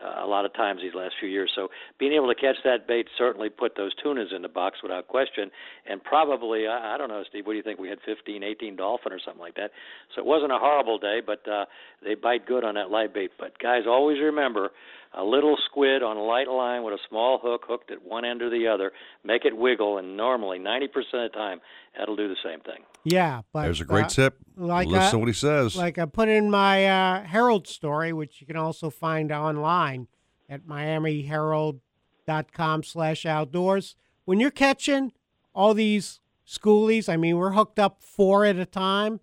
uh, 0.04 0.24
a 0.24 0.26
lot 0.26 0.44
of 0.44 0.52
times 0.54 0.80
these 0.82 0.94
last 0.94 1.14
few 1.18 1.28
years. 1.28 1.50
So 1.54 1.68
being 1.98 2.12
able 2.12 2.28
to 2.28 2.34
catch 2.34 2.56
that 2.64 2.86
bait 2.86 3.06
certainly 3.16 3.48
put 3.48 3.76
those 3.76 3.92
tunas 4.02 4.28
in 4.34 4.42
the 4.42 4.48
box 4.48 4.78
without 4.82 5.08
question. 5.08 5.50
And 5.88 6.02
probably, 6.02 6.66
I, 6.66 6.94
I 6.94 6.98
don't 6.98 7.08
know, 7.08 7.22
Steve, 7.28 7.46
what 7.46 7.52
do 7.52 7.56
you 7.56 7.62
think? 7.62 7.78
We 7.78 7.88
had 7.88 7.98
15, 8.04 8.42
18 8.42 8.76
dolphin 8.76 9.12
or 9.12 9.18
something 9.24 9.40
like 9.40 9.56
that. 9.56 9.70
So 10.14 10.22
it 10.22 10.26
wasn't 10.26 10.52
a 10.52 10.58
horrible 10.58 10.98
day, 10.98 11.20
but 11.24 11.46
uh, 11.48 11.64
they 12.04 12.14
bite 12.14 12.46
good 12.46 12.64
on 12.64 12.74
that 12.74 12.90
live 12.90 13.12
bait. 13.12 13.32
But 13.38 13.58
guys, 13.58 13.82
always 13.86 14.18
remember 14.20 14.70
a 15.14 15.24
little 15.24 15.56
squid 15.70 16.02
on 16.02 16.16
a 16.16 16.22
light 16.22 16.48
line 16.48 16.82
with 16.82 16.94
a 16.94 16.98
small 17.08 17.38
hook 17.42 17.62
hooked 17.66 17.90
at 17.90 18.04
one 18.04 18.24
end 18.24 18.42
or 18.42 18.50
the 18.50 18.66
other, 18.66 18.92
make 19.24 19.44
it 19.44 19.56
wiggle, 19.56 19.98
and 19.98 20.16
normally 20.16 20.58
90% 20.58 20.86
of 20.86 21.32
the 21.32 21.32
time, 21.32 21.60
that'll 21.96 22.16
do 22.16 22.28
the 22.28 22.36
same 22.44 22.60
thing. 22.60 22.82
Yeah, 23.04 23.42
but 23.52 23.62
there's 23.62 23.80
a 23.80 23.84
great 23.84 24.06
uh, 24.06 24.08
tip. 24.08 24.36
Like 24.56 24.88
Listen 24.88 25.02
uh, 25.02 25.10
to 25.12 25.18
what 25.18 25.28
he 25.28 25.34
says. 25.34 25.76
Like 25.76 25.98
I 25.98 26.06
put 26.06 26.28
in 26.28 26.50
my 26.50 26.86
uh, 26.86 27.24
Herald 27.24 27.66
story, 27.66 28.12
which 28.12 28.40
you 28.40 28.46
can 28.46 28.56
also 28.56 28.90
find 28.90 29.32
online 29.32 30.08
at 30.48 30.66
miamiherald.com 30.66 32.82
slash 32.82 33.26
outdoors. 33.26 33.96
When 34.24 34.40
you're 34.40 34.50
catching 34.50 35.12
all 35.54 35.74
these 35.74 36.20
schoolies, 36.46 37.08
I 37.08 37.16
mean, 37.16 37.36
we're 37.36 37.52
hooked 37.52 37.78
up 37.78 38.02
four 38.02 38.44
at 38.44 38.56
a 38.56 38.66
time. 38.66 39.20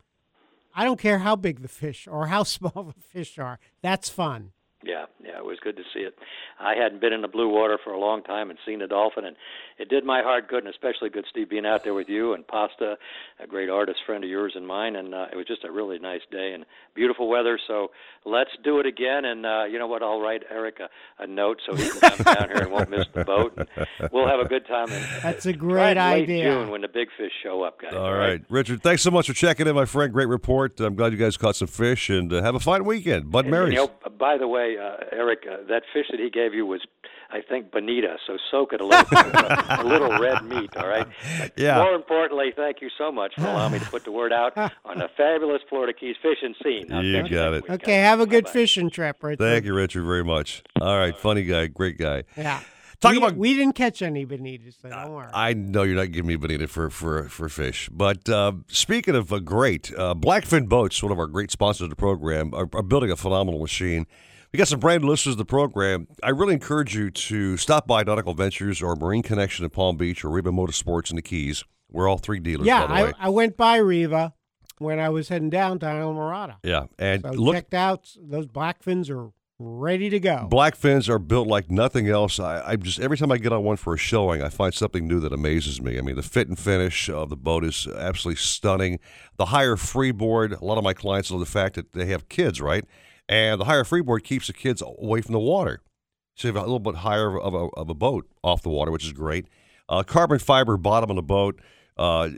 I 0.74 0.84
don't 0.84 1.00
care 1.00 1.20
how 1.20 1.36
big 1.36 1.62
the 1.62 1.68
fish 1.68 2.08
or 2.08 2.28
how 2.28 2.44
small 2.44 2.94
the 2.96 3.02
fish 3.02 3.38
are. 3.40 3.60
That's 3.82 4.10
fun. 4.10 4.52
Yeah, 4.84 5.06
yeah, 5.36 5.42
it 5.42 5.46
was 5.46 5.58
good 5.64 5.76
to 5.78 5.84
see 5.94 6.02
it. 6.02 6.16
I 6.60 6.74
hadn't 6.76 7.02
been 7.02 7.14
in 7.14 7.22
the 7.22 7.28
blue 7.28 7.50
water 7.50 7.78
for 7.84 7.94
a 7.94 8.00
long 8.00 8.24
time 8.24 8.50
and 8.50 8.60
seen 8.66 8.82
a 8.82 8.88
dolphin, 8.88 9.26
and 9.26 9.36
it 9.78 9.90
did 9.90 10.06
my 10.06 10.22
heart 10.22 10.48
good, 10.48 10.64
and 10.64 10.68
especially 10.74 11.10
good, 11.10 11.26
Steve, 11.30 11.50
being 11.50 11.66
out 11.66 11.82
there 11.84 11.94
with 11.94 12.08
you 12.10 12.34
and 12.34 12.48
Pasta, 12.48 12.96
a 13.44 13.48
great 13.48 13.70
artist 13.70 14.00
friend 14.06 14.24
of 14.24 14.30
yours 14.30 14.54
and 14.56 14.66
mine, 14.66 14.96
and 14.96 15.14
uh, 15.14 15.26
it 15.32 15.36
was 15.36 15.46
just 15.46 15.64
a 15.64 15.72
really 15.72 16.00
nice 16.00 16.22
day 16.32 16.54
and 16.54 16.66
beautiful 16.94 17.28
weather. 17.28 17.60
So 17.68 17.92
let's 18.26 18.52
do 18.64 18.80
it 18.80 18.86
again, 18.86 19.26
and 19.26 19.46
uh, 19.46 19.64
you 19.66 19.80
know 19.80 19.88
what? 19.88 20.02
I'll 20.04 20.22
write 20.22 20.44
Eric 20.50 20.80
a, 20.80 21.24
a 21.24 21.28
note 21.28 21.60
so 21.66 21.76
he 21.76 21.90
can 21.90 22.00
come 22.00 22.18
down 22.36 22.50
here 22.50 22.64
and 22.64 22.72
won't 22.72 22.90
miss 22.90 23.06
the 23.14 23.26
boat. 23.26 23.58
And 23.58 24.10
we'll 24.12 24.28
have 24.28 24.40
a 24.40 24.48
good 24.48 24.66
time. 24.68 24.92
And, 24.92 25.06
That's 25.22 25.46
a 25.46 25.54
great 25.54 25.98
idea. 25.98 26.46
June 26.46 26.70
when 26.70 26.82
the 26.82 26.88
big 26.88 27.10
fish 27.18 27.32
show 27.44 27.64
up, 27.64 27.82
guys. 27.82 27.94
all 27.94 28.14
right. 28.14 28.42
Richard. 28.50 28.82
Thanks 28.82 29.02
so 29.02 29.12
much 29.12 29.28
for 29.28 29.34
checking 29.34 29.68
in, 29.68 29.76
my 29.76 29.86
friend. 29.86 30.14
Great 30.14 30.28
report. 30.28 30.80
I'm 30.80 30.96
glad 30.96 31.12
you 31.12 31.18
guys 31.18 31.38
caught 31.38 31.56
some 31.56 31.68
fish, 31.68 32.10
and 32.10 32.32
uh, 32.32 32.42
have 32.42 32.56
a 32.56 32.60
fine 32.60 32.86
weekend. 32.86 33.32
Bud 33.32 33.46
Mary's. 33.48 33.74
You 33.74 33.80
know, 33.80 33.92
by 34.18 34.38
the 34.38 34.48
way, 34.48 34.78
uh, 34.78 35.04
Eric, 35.12 35.25
uh, 35.32 35.58
that 35.70 35.84
fish 35.94 36.06
that 36.12 36.20
he 36.20 36.30
gave 36.30 36.54
you 36.54 36.66
was, 36.66 36.82
I 37.32 37.42
think, 37.42 37.72
bonita. 37.72 38.18
So 38.28 38.38
soak 38.52 38.74
it 38.74 38.82
a 38.82 38.86
little, 38.86 39.06
a 39.12 39.84
little 39.84 40.18
red 40.20 40.44
meat. 40.46 40.76
All 40.78 40.88
right. 40.88 41.08
But 41.40 41.54
Yeah. 41.58 41.78
More 41.78 41.94
importantly, 41.94 42.54
thank 42.56 42.82
you 42.82 42.90
so 42.98 43.12
much 43.12 43.34
for 43.36 43.42
allowing 43.44 43.74
me 43.74 43.80
to 43.80 43.86
put 43.86 44.04
the 44.06 44.12
word 44.12 44.34
out 44.34 44.58
on 44.86 44.98
the 44.98 45.10
fabulous 45.18 45.62
Florida 45.70 45.94
Keys 45.94 46.16
fishing 46.22 46.56
scene. 46.64 46.92
I'll 46.92 47.04
You 47.04 47.28
got 47.30 47.54
it. 47.54 47.64
week, 47.64 47.72
Okay, 47.72 47.96
have 47.98 48.20
a 48.20 48.26
good 48.26 48.48
fishing 48.50 48.90
trip, 48.90 49.22
Richard. 49.24 49.40
Thank 49.44 49.66
you, 49.66 49.74
Richard, 49.74 50.04
very 50.04 50.24
much. 50.24 50.64
All 50.82 50.98
right, 50.98 51.16
funny 51.18 51.44
guy, 51.44 51.68
great 51.68 51.98
guy. 51.98 52.24
Yeah. 52.38 52.62
Talk 53.02 53.12
we, 53.12 53.18
about- 53.18 53.36
we 53.36 53.54
didn't 53.54 53.76
catch 53.76 54.02
any 54.02 54.26
bonitas, 54.26 54.82
so 54.82 54.90
don't 54.90 55.12
worry. 55.12 55.30
I 55.34 55.54
know 55.54 55.84
you're 55.84 55.98
not 55.98 56.12
giving 56.14 56.28
me 56.30 56.38
bonita 56.38 56.68
for 56.68 56.90
for 56.90 57.28
for 57.28 57.50
fish, 57.50 57.90
but 57.92 58.28
uh, 58.30 58.54
speaking 58.68 59.16
of 59.16 59.34
a 59.34 59.42
great 59.42 59.92
uh, 59.98 60.16
Blackfin 60.16 60.70
Boats, 60.70 61.04
one 61.04 61.12
of 61.12 61.20
our 61.20 61.28
great 61.28 61.52
sponsors 61.52 61.82
of 61.84 61.90
the 61.90 61.98
program, 61.98 62.54
are, 62.54 62.70
are 62.74 62.82
building 62.82 63.12
a 63.12 63.18
phenomenal 63.18 63.60
machine. 63.60 64.08
We 64.56 64.58
got 64.58 64.70
some 64.70 64.80
brand 64.80 65.04
new 65.04 65.10
listeners 65.10 65.36
to 65.36 65.38
the 65.38 65.44
program. 65.44 66.08
I 66.24 66.30
really 66.30 66.54
encourage 66.54 66.96
you 66.96 67.12
to 67.12 67.58
stop 67.58 67.88
by 67.88 68.04
Nautical 68.04 68.34
Ventures 68.34 68.82
or 68.82 68.96
Marine 68.96 69.22
Connection 69.22 69.66
in 69.66 69.70
Palm 69.70 69.98
Beach 69.98 70.24
or 70.24 70.30
Riva 70.30 70.50
Motorsports 70.50 71.10
in 71.10 71.18
the 71.18 71.22
Keys. 71.22 71.66
We're 71.92 72.08
all 72.08 72.18
three 72.18 72.40
dealers, 72.40 72.66
yeah, 72.66 72.88
by 72.88 73.02
the 73.02 73.08
way. 73.08 73.14
I, 73.20 73.26
I 73.26 73.30
went 73.32 73.58
by 73.58 73.76
Riva 73.76 74.34
when 74.78 74.98
I 74.98 75.10
was 75.10 75.28
heading 75.28 75.50
down 75.50 75.80
to 75.80 75.86
Islamorada. 75.88 76.56
yeah, 76.64 76.86
and 76.98 77.22
So 77.24 77.32
look, 77.32 77.56
checked 77.56 77.74
out 77.74 78.10
those 78.18 78.46
blackfins 78.48 79.10
are 79.10 79.34
ready 79.60 80.10
to 80.10 80.22
go. 80.22 80.48
Blackfins 80.50 81.10
are 81.10 81.20
built 81.20 81.50
like 81.50 81.70
nothing 81.70 82.08
else. 82.08 82.40
I, 82.40 82.64
I 82.66 82.76
just 82.78 83.02
every 83.02 83.18
time 83.18 83.34
I 83.34 83.38
get 83.38 83.52
on 83.52 83.62
one 83.66 83.76
for 83.76 83.96
a 83.96 83.98
showing, 83.98 84.42
I 84.42 84.48
find 84.48 84.74
something 84.74 85.06
new 85.06 85.20
that 85.20 85.34
amazes 85.34 85.82
me. 85.82 85.98
I 85.98 86.02
mean, 86.02 86.16
the 86.16 86.24
fit 86.24 86.48
and 86.48 86.58
finish 86.58 87.10
of 87.10 87.30
the 87.30 87.36
boat 87.36 87.66
is 87.66 87.90
absolutely 87.94 88.40
stunning. 88.40 89.00
The 89.36 89.48
higher 89.48 89.76
freeboard, 89.76 90.54
a 90.54 90.64
lot 90.64 90.78
of 90.78 90.86
my 90.86 90.94
clients 90.94 91.30
know 91.30 91.40
the 91.40 91.46
fact 91.46 91.76
that 91.76 91.92
they 91.92 92.06
have 92.06 92.30
kids, 92.30 92.62
right? 92.62 92.86
And 93.28 93.60
the 93.60 93.66
higher 93.66 93.84
freeboard 93.84 94.24
keeps 94.24 94.48
the 94.48 94.54
kids 94.54 94.82
away 94.86 95.22
from 95.22 95.34
the 95.34 95.40
water. 95.40 95.82
So 96.36 96.48
you 96.48 96.54
have 96.54 96.62
a 96.62 96.66
little 96.66 96.80
bit 96.80 96.96
higher 96.96 97.40
of 97.40 97.54
a, 97.54 97.68
of 97.78 97.90
a 97.90 97.94
boat 97.94 98.28
off 98.44 98.62
the 98.62 98.70
water, 98.70 98.92
which 98.92 99.06
is 99.06 99.14
great. 99.14 99.48
Uh, 99.88 100.04
carbon 100.04 100.40
fiber 100.40 100.78
bottom 100.78 101.10
of 101.10 101.16
the 101.16 101.24
boat. 101.24 101.60
Uh, 101.98 102.30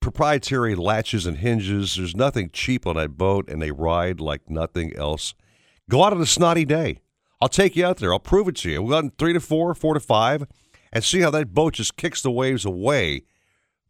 proprietary 0.00 0.74
latches 0.74 1.26
and 1.26 1.38
hinges. 1.38 1.96
There's 1.96 2.14
nothing 2.14 2.50
cheap 2.52 2.86
on 2.86 2.96
that 2.96 3.16
boat, 3.16 3.48
and 3.48 3.60
they 3.60 3.70
ride 3.70 4.20
like 4.20 4.48
nothing 4.48 4.94
else. 4.94 5.34
Go 5.88 6.04
out 6.04 6.12
on 6.12 6.20
a 6.20 6.26
snotty 6.26 6.64
day. 6.64 7.00
I'll 7.40 7.48
take 7.48 7.74
you 7.74 7.84
out 7.84 7.96
there. 7.98 8.12
I'll 8.12 8.20
prove 8.20 8.48
it 8.48 8.56
to 8.56 8.70
you. 8.70 8.82
We'll 8.82 8.90
go 8.90 8.96
out 8.98 9.04
in 9.04 9.10
three 9.18 9.32
to 9.32 9.40
four, 9.40 9.74
four 9.74 9.94
to 9.94 10.00
five, 10.00 10.46
and 10.92 11.02
see 11.02 11.20
how 11.20 11.30
that 11.30 11.52
boat 11.52 11.74
just 11.74 11.96
kicks 11.96 12.22
the 12.22 12.30
waves 12.30 12.64
away. 12.64 13.24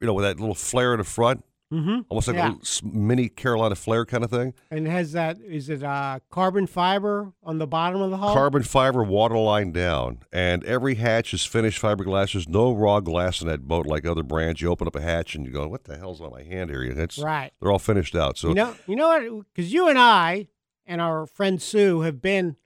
You 0.01 0.07
know, 0.07 0.15
with 0.15 0.25
that 0.25 0.41
little 0.41 0.55
flare 0.55 0.95
in 0.95 0.99
the 0.99 1.05
front. 1.05 1.45
Mm-hmm. 1.73 2.01
almost 2.09 2.29
like 2.29 2.37
Yeah. 2.37 2.53
a 2.53 2.87
mini 2.87 3.29
Carolina 3.29 3.75
Flare 3.75 4.05
kind 4.05 4.23
of 4.23 4.31
thing. 4.31 4.55
And 4.71 4.87
has 4.87 5.13
that 5.13 5.41
is 5.41 5.69
it 5.69 5.83
uh, 5.83 6.21
carbon 6.31 6.67
fiber 6.67 7.33
on 7.43 7.59
the 7.59 7.67
bottom 7.67 8.01
of 8.01 8.11
the 8.11 8.19
hull? 8.19 8.33
Carbon 8.35 8.63
fiber 8.63 9.03
waterline 9.03 9.73
down, 9.73 10.19
and 10.33 10.63
every 10.65 10.97
hatch 10.97 11.35
is 11.35 11.45
finished 11.45 11.81
fiberglass. 11.83 12.33
There's 12.35 12.49
no 12.49 12.73
raw 12.73 13.01
glass 13.01 13.41
in 13.41 13.49
that 13.49 13.67
boat 13.67 13.87
like 13.87 14.07
other 14.07 14.23
brands. 14.23 14.61
You 14.61 14.69
open 14.71 14.87
up 14.87 14.95
a 14.95 15.01
hatch 15.01 15.35
and 15.35 15.45
you 15.47 15.51
go, 15.53 15.67
"What 15.67 15.85
the 15.85 15.97
hell's 15.97 16.21
on 16.21 16.31
my 16.31 16.43
hand 16.43 16.71
here?" 16.71 16.93
That's 16.95 17.19
Right. 17.19 17.51
They're 17.61 17.73
all 17.73 17.79
finished 17.81 18.15
out. 18.15 18.39
So 18.39 18.49
you 18.49 18.55
know, 18.55 18.77
you 18.87 18.95
know 18.95 19.09
what? 19.09 19.47
Because 19.55 19.73
you 19.73 19.89
and 19.89 19.99
I 19.99 20.49
and 20.87 21.01
our 21.01 21.27
friend 21.27 21.61
Sue 21.61 22.03
have 22.03 22.21
been 22.21 22.57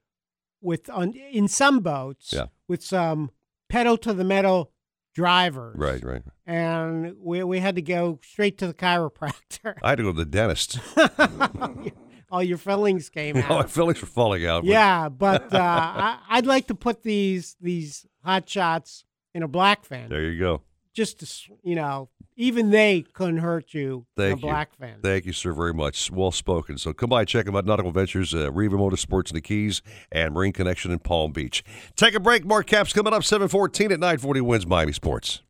with 0.61 0.89
on 0.89 1.13
in 1.13 1.47
some 1.47 1.79
boats 1.79 2.33
Yeah. 2.33 2.47
with 2.67 2.83
some 2.83 3.31
pedal 3.69 3.97
to 3.99 4.13
the 4.13 4.25
metal 4.25 4.71
drivers, 5.13 5.75
right, 5.77 6.03
right. 6.03 6.21
and 6.45 7.15
we 7.19 7.43
we 7.43 7.59
had 7.59 7.75
to 7.75 7.81
go 7.81 8.19
straight 8.23 8.57
to 8.59 8.67
the 8.67 8.73
chiropractor. 8.73 9.75
I 9.83 9.89
had 9.89 9.97
to 9.97 10.03
go 10.03 10.11
to 10.11 10.17
the 10.17 10.25
dentist. 10.25 10.79
All 12.31 12.43
your 12.43 12.57
fillings 12.59 13.09
came 13.09 13.37
All 13.37 13.41
my 13.49 13.55
out. 13.59 13.71
fillings 13.71 14.01
were 14.01 14.07
falling 14.07 14.45
out. 14.45 14.61
but- 14.63 14.69
yeah, 14.69 15.09
but 15.09 15.51
uh, 15.53 15.57
I, 15.59 16.19
I'd 16.29 16.45
like 16.45 16.67
to 16.67 16.75
put 16.75 17.01
these 17.03 17.55
these 17.59 18.05
hot 18.23 18.47
shots 18.47 19.03
in 19.33 19.41
a 19.43 19.49
Blackfin. 19.49 20.09
There 20.09 20.21
you 20.21 20.39
go. 20.39 20.61
just 20.93 21.19
to 21.21 21.53
you 21.63 21.75
know, 21.75 22.09
even 22.39 22.71
they 22.71 23.01
couldn't 23.13 23.39
hurt 23.39 23.73
you 23.73 24.05
Thank 24.15 24.41
in 24.41 24.47
you. 24.47 24.53
Blackfin. 24.53 25.03
Thank 25.03 25.25
you, 25.25 25.33
sir, 25.33 25.51
very 25.51 25.73
much. 25.73 26.09
Well 26.09 26.31
spoken. 26.31 26.77
So 26.77 26.93
come 26.93 27.09
by, 27.09 27.25
check 27.25 27.45
them 27.45 27.55
out. 27.55 27.65
Nautical 27.65 27.91
Ventures, 27.91 28.33
uh, 28.33 28.49
Riva 28.51 28.77
Motorsports 28.77 29.29
in 29.29 29.35
the 29.35 29.41
Keys, 29.41 29.81
and 30.09 30.33
Marine 30.33 30.53
Connection 30.53 30.91
in 30.91 30.99
Palm 30.99 31.33
Beach. 31.33 31.65
Take 31.97 32.15
a 32.15 32.19
break. 32.19 32.45
More 32.45 32.63
caps 32.63 32.93
coming 32.93 33.13
up. 33.13 33.25
714 33.25 33.91
at 33.91 33.99
940 33.99 34.41
wins 34.41 34.65
Miami 34.65 34.93
Sports. 34.93 35.41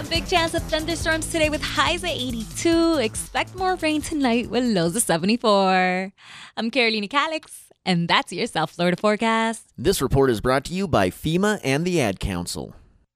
A 0.00 0.04
big 0.10 0.26
chance 0.26 0.54
of 0.54 0.62
thunderstorms 0.64 1.30
today 1.30 1.50
with 1.50 1.62
highs 1.62 2.02
at 2.02 2.10
82. 2.10 2.98
Expect 2.98 3.54
more 3.54 3.76
rain 3.76 4.02
tonight 4.02 4.50
with 4.50 4.64
lows 4.64 4.96
of 4.96 5.02
74. 5.02 6.12
I'm 6.56 6.70
Carolina 6.72 7.06
Calix, 7.06 7.70
and 7.86 8.08
that's 8.08 8.32
your 8.32 8.48
South 8.48 8.72
Florida 8.72 8.96
forecast. 8.96 9.72
This 9.78 10.02
report 10.02 10.30
is 10.30 10.40
brought 10.40 10.64
to 10.64 10.74
you 10.74 10.88
by 10.88 11.10
FEMA 11.10 11.60
and 11.62 11.84
the 11.84 12.00
Ad 12.00 12.18
Council. 12.18 12.74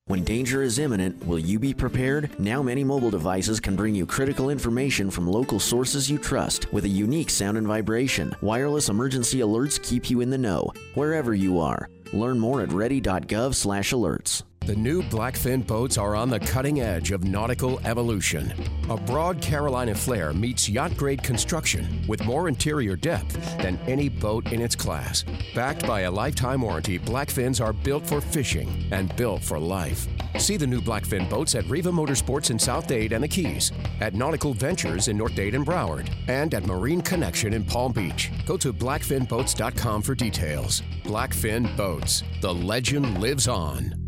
When 0.08 0.24
danger 0.24 0.62
is 0.62 0.78
imminent, 0.78 1.26
will 1.26 1.38
you 1.38 1.58
be 1.58 1.74
prepared? 1.74 2.30
Now, 2.40 2.62
many 2.62 2.82
mobile 2.82 3.10
devices 3.10 3.60
can 3.60 3.76
bring 3.76 3.94
you 3.94 4.06
critical 4.06 4.48
information 4.48 5.10
from 5.10 5.26
local 5.26 5.60
sources 5.60 6.10
you 6.10 6.16
trust 6.16 6.72
with 6.72 6.86
a 6.86 6.88
unique 6.88 7.28
sound 7.28 7.58
and 7.58 7.66
vibration. 7.66 8.34
Wireless 8.40 8.88
emergency 8.88 9.40
alerts 9.40 9.82
keep 9.82 10.08
you 10.08 10.22
in 10.22 10.30
the 10.30 10.38
know, 10.38 10.72
wherever 10.94 11.34
you 11.34 11.60
are. 11.60 11.90
Learn 12.14 12.38
more 12.38 12.62
at 12.62 12.72
ready.gov/alerts. 12.72 14.47
The 14.68 14.76
new 14.76 15.02
Blackfin 15.04 15.66
boats 15.66 15.96
are 15.96 16.14
on 16.14 16.28
the 16.28 16.38
cutting 16.38 16.82
edge 16.82 17.10
of 17.10 17.24
nautical 17.24 17.80
evolution. 17.86 18.52
A 18.90 18.98
broad 18.98 19.40
Carolina 19.40 19.94
flare 19.94 20.34
meets 20.34 20.68
yacht 20.68 20.94
grade 20.94 21.22
construction 21.22 22.04
with 22.06 22.22
more 22.26 22.48
interior 22.48 22.94
depth 22.94 23.32
than 23.56 23.78
any 23.86 24.10
boat 24.10 24.52
in 24.52 24.60
its 24.60 24.76
class. 24.76 25.24
Backed 25.54 25.86
by 25.86 26.00
a 26.02 26.10
lifetime 26.10 26.60
warranty, 26.60 26.98
Blackfins 26.98 27.64
are 27.64 27.72
built 27.72 28.06
for 28.06 28.20
fishing 28.20 28.68
and 28.90 29.16
built 29.16 29.42
for 29.42 29.58
life. 29.58 30.06
See 30.36 30.58
the 30.58 30.66
new 30.66 30.82
Blackfin 30.82 31.30
boats 31.30 31.54
at 31.54 31.64
Riva 31.64 31.90
Motorsports 31.90 32.50
in 32.50 32.58
South 32.58 32.86
Dade 32.86 33.14
and 33.14 33.24
the 33.24 33.28
Keys, 33.28 33.72
at 34.02 34.12
Nautical 34.12 34.52
Ventures 34.52 35.08
in 35.08 35.16
North 35.16 35.34
Dade 35.34 35.54
and 35.54 35.64
Broward, 35.64 36.10
and 36.26 36.52
at 36.52 36.66
Marine 36.66 37.00
Connection 37.00 37.54
in 37.54 37.64
Palm 37.64 37.92
Beach. 37.92 38.30
Go 38.44 38.58
to 38.58 38.74
blackfinboats.com 38.74 40.02
for 40.02 40.14
details. 40.14 40.82
Blackfin 41.04 41.74
Boats. 41.74 42.22
The 42.42 42.52
legend 42.52 43.18
lives 43.18 43.48
on. 43.48 44.07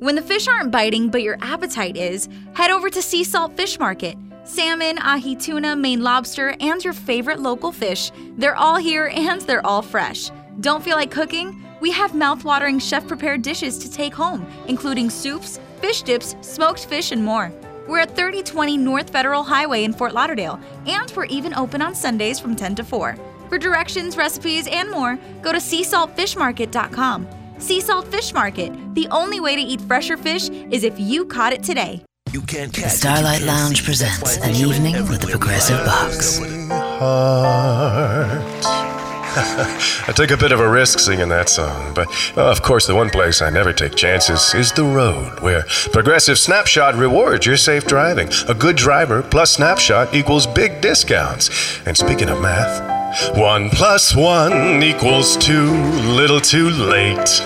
When 0.00 0.14
the 0.14 0.22
fish 0.22 0.48
aren't 0.48 0.70
biting 0.70 1.10
but 1.10 1.20
your 1.20 1.36
appetite 1.42 1.94
is, 1.94 2.26
head 2.54 2.70
over 2.70 2.88
to 2.88 3.02
Sea 3.02 3.22
Salt 3.22 3.54
Fish 3.54 3.78
Market. 3.78 4.16
Salmon, 4.44 4.96
ahi 4.96 5.36
tuna, 5.36 5.76
Maine 5.76 6.00
lobster, 6.02 6.56
and 6.58 6.82
your 6.82 6.94
favorite 6.94 7.38
local 7.38 7.70
fish, 7.70 8.10
they're 8.38 8.56
all 8.56 8.76
here 8.76 9.12
and 9.14 9.42
they're 9.42 9.64
all 9.64 9.82
fresh. 9.82 10.30
Don't 10.60 10.82
feel 10.82 10.96
like 10.96 11.10
cooking? 11.10 11.62
We 11.82 11.90
have 11.90 12.14
mouth-watering 12.14 12.78
chef-prepared 12.78 13.42
dishes 13.42 13.76
to 13.76 13.92
take 13.92 14.14
home, 14.14 14.46
including 14.68 15.10
soups, 15.10 15.60
fish 15.82 16.00
dips, 16.00 16.34
smoked 16.40 16.86
fish, 16.86 17.12
and 17.12 17.22
more. 17.22 17.52
We're 17.86 17.98
at 17.98 18.16
3020 18.16 18.78
North 18.78 19.10
Federal 19.10 19.42
Highway 19.42 19.84
in 19.84 19.92
Fort 19.92 20.14
Lauderdale, 20.14 20.58
and 20.86 21.12
we're 21.14 21.26
even 21.26 21.52
open 21.52 21.82
on 21.82 21.94
Sundays 21.94 22.40
from 22.40 22.56
10 22.56 22.74
to 22.76 22.84
4. 22.84 23.18
For 23.50 23.58
directions, 23.58 24.16
recipes, 24.16 24.66
and 24.66 24.90
more, 24.90 25.18
go 25.42 25.52
to 25.52 25.58
seasaltfishmarket.com. 25.58 27.39
Sea 27.60 27.80
Salt 27.80 28.06
Fish 28.08 28.32
Market. 28.32 28.72
The 28.94 29.06
only 29.10 29.40
way 29.40 29.54
to 29.54 29.62
eat 29.62 29.80
fresher 29.82 30.16
fish 30.16 30.48
is 30.48 30.84
if 30.84 30.98
you 30.98 31.24
caught 31.24 31.52
it 31.52 31.62
today. 31.62 32.02
You 32.32 32.42
can't 32.42 32.72
The 32.72 32.88
Starlight 32.88 33.42
Lounge 33.42 33.84
presents 33.84 34.36
an 34.38 34.54
evening 34.54 34.94
with 35.08 35.20
the 35.20 35.26
Progressive 35.26 35.84
Box. 35.84 36.40
I 39.32 40.12
took 40.14 40.30
a 40.30 40.36
bit 40.36 40.52
of 40.52 40.60
a 40.60 40.68
risk 40.68 40.98
singing 40.98 41.28
that 41.28 41.48
song, 41.48 41.94
but 41.94 42.08
uh, 42.36 42.50
of 42.50 42.62
course, 42.62 42.86
the 42.86 42.94
one 42.94 43.10
place 43.10 43.42
I 43.42 43.50
never 43.50 43.72
take 43.72 43.94
chances 43.94 44.54
is 44.54 44.72
the 44.72 44.84
road, 44.84 45.40
where 45.40 45.64
Progressive 45.92 46.38
Snapshot 46.38 46.96
rewards 46.96 47.46
your 47.46 47.56
safe 47.56 47.86
driving. 47.86 48.28
A 48.48 48.54
good 48.54 48.76
driver 48.76 49.22
plus 49.22 49.54
Snapshot 49.54 50.14
equals 50.14 50.46
big 50.46 50.80
discounts. 50.80 51.50
And 51.86 51.96
speaking 51.96 52.28
of 52.28 52.40
math, 52.40 52.99
one 53.34 53.70
plus 53.70 54.14
one 54.14 54.82
equals 54.82 55.36
two, 55.36 55.70
little 56.12 56.40
too 56.40 56.70
late. 56.70 57.42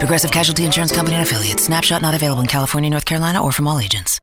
Progressive 0.00 0.32
Casualty 0.32 0.64
Insurance 0.64 0.90
Company 0.90 1.16
and 1.16 1.26
affiliates. 1.26 1.64
Snapshot 1.64 2.02
not 2.02 2.14
available 2.14 2.40
in 2.40 2.48
California, 2.48 2.90
North 2.90 3.04
Carolina, 3.04 3.42
or 3.42 3.52
from 3.52 3.68
all 3.68 3.78
agents. 3.78 4.20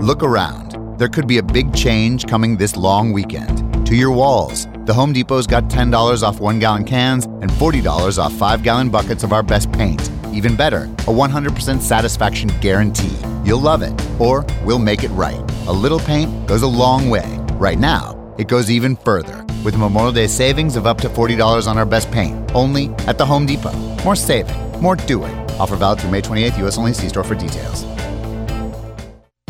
Look 0.00 0.22
around. 0.22 0.98
There 0.98 1.08
could 1.08 1.26
be 1.26 1.38
a 1.38 1.42
big 1.42 1.74
change 1.74 2.26
coming 2.26 2.56
this 2.56 2.76
long 2.76 3.12
weekend. 3.12 3.86
To 3.86 3.94
your 3.94 4.12
walls. 4.12 4.66
The 4.86 4.94
Home 4.94 5.12
Depot's 5.12 5.46
got 5.46 5.64
$10 5.64 6.22
off 6.22 6.40
one 6.40 6.58
gallon 6.58 6.84
cans 6.84 7.26
and 7.26 7.50
$40 7.50 8.18
off 8.18 8.32
five 8.32 8.62
gallon 8.62 8.88
buckets 8.88 9.22
of 9.22 9.32
our 9.32 9.42
best 9.42 9.70
paint. 9.72 10.10
Even 10.32 10.56
better, 10.56 10.84
a 10.84 11.12
100% 11.12 11.80
satisfaction 11.80 12.50
guarantee. 12.60 13.16
You'll 13.44 13.60
love 13.60 13.82
it, 13.82 13.92
or 14.18 14.46
we'll 14.64 14.78
make 14.78 15.04
it 15.04 15.10
right. 15.10 15.40
A 15.66 15.72
little 15.72 16.00
paint 16.00 16.46
goes 16.46 16.62
a 16.62 16.66
long 16.66 17.10
way. 17.10 17.38
Right 17.54 17.78
now, 17.78 18.16
it 18.42 18.48
goes 18.48 18.70
even 18.70 18.96
further 18.96 19.46
with 19.64 19.78
Memorial 19.78 20.12
Day 20.12 20.26
savings 20.26 20.74
of 20.76 20.84
up 20.86 20.98
to 20.98 21.08
$40 21.08 21.68
on 21.68 21.78
our 21.78 21.86
best 21.86 22.10
paint, 22.10 22.34
only 22.54 22.88
at 23.06 23.16
the 23.16 23.24
Home 23.24 23.46
Depot. 23.46 23.72
More 24.04 24.16
saving, 24.16 24.60
more 24.80 24.96
doing. 24.96 25.34
Offer 25.60 25.76
valid 25.76 26.00
through 26.00 26.10
May 26.10 26.22
28th, 26.22 26.58
U.S. 26.58 26.76
only. 26.76 26.92
See 26.92 27.08
store 27.08 27.24
for 27.24 27.36
details. 27.36 27.84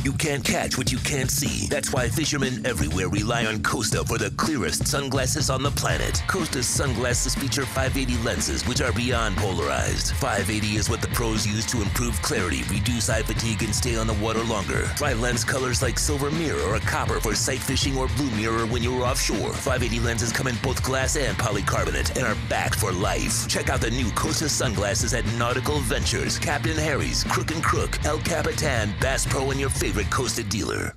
You 0.05 0.13
can't 0.13 0.45
catch 0.45 0.77
what 0.77 0.91
you 0.91 0.99
can't 0.99 1.31
see. 1.31 1.69
That's 1.69 1.93
why 1.93 2.09
fishermen 2.09 2.67
everywhere 2.67 3.09
rely 3.09 3.47
on 3.47 3.63
Costa 3.63 4.03
for 4.05 4.19
the 4.19 4.31
clearest 4.33 4.89
sunglasses 4.89 5.49
on 5.49 5.63
the 5.63 5.71
planet. 5.71 6.21
Costa's 6.27 6.67
sunglasses 6.67 7.37
feature 7.37 7.65
580 7.65 8.21
lenses, 8.25 8.67
which 8.67 8.81
are 8.81 8.93
beyond 8.93 9.37
polarized. 9.37 10.11
580 10.15 10.75
is 10.75 10.91
what 10.91 11.03
the 11.03 11.09
pros 11.09 11.47
use 11.47 11.65
to 11.67 11.81
improve 11.81 12.21
clarity, 12.21 12.65
reduce 12.65 13.09
eye 13.11 13.23
fatigue, 13.23 13.63
and 13.63 13.73
stay 13.73 13.97
on 13.97 14.09
the 14.09 14.15
water 14.15 14.43
longer. 14.43 14.87
Try 14.97 15.13
lens 15.13 15.45
colors 15.45 15.83
like 15.83 16.01
silver 16.01 16.33
mirror 16.33 16.63
or 16.63 16.81
copper 16.81 17.21
for 17.21 17.37
sight 17.37 17.61
fishing 17.61 17.97
or 17.97 18.09
blue 18.17 18.31
mirror 18.33 18.67
when 18.67 18.83
you're 18.83 19.05
offshore. 19.05 19.53
580 19.53 20.01
lenses 20.01 20.33
come 20.33 20.49
in 20.49 20.57
both 20.65 20.83
glass 20.83 21.15
and 21.15 21.39
polycarbonate 21.39 22.17
and 22.17 22.27
are 22.27 22.37
backed 22.49 22.75
for 22.75 22.91
life. 22.91 23.47
Check 23.47 23.71
out 23.71 23.81
the 23.81 23.91
new 23.93 24.11
Costa 24.13 24.49
sunglasses 24.49 25.15
at 25.15 25.25
Nautical 25.39 25.79
Ventures, 25.79 26.41
Captain 26.41 26.77
Harry's, 26.77 27.23
Crook 27.23 27.53
and 27.53 27.63
Crook, 27.63 28.05
El 28.05 28.19
Capitan, 28.19 28.93
Bass 29.01 29.25
Pro, 29.27 29.53
and 29.53 29.61
your 29.61 29.71
favorite 29.71 29.92
Costa 30.11 30.43
dealer. 30.43 30.95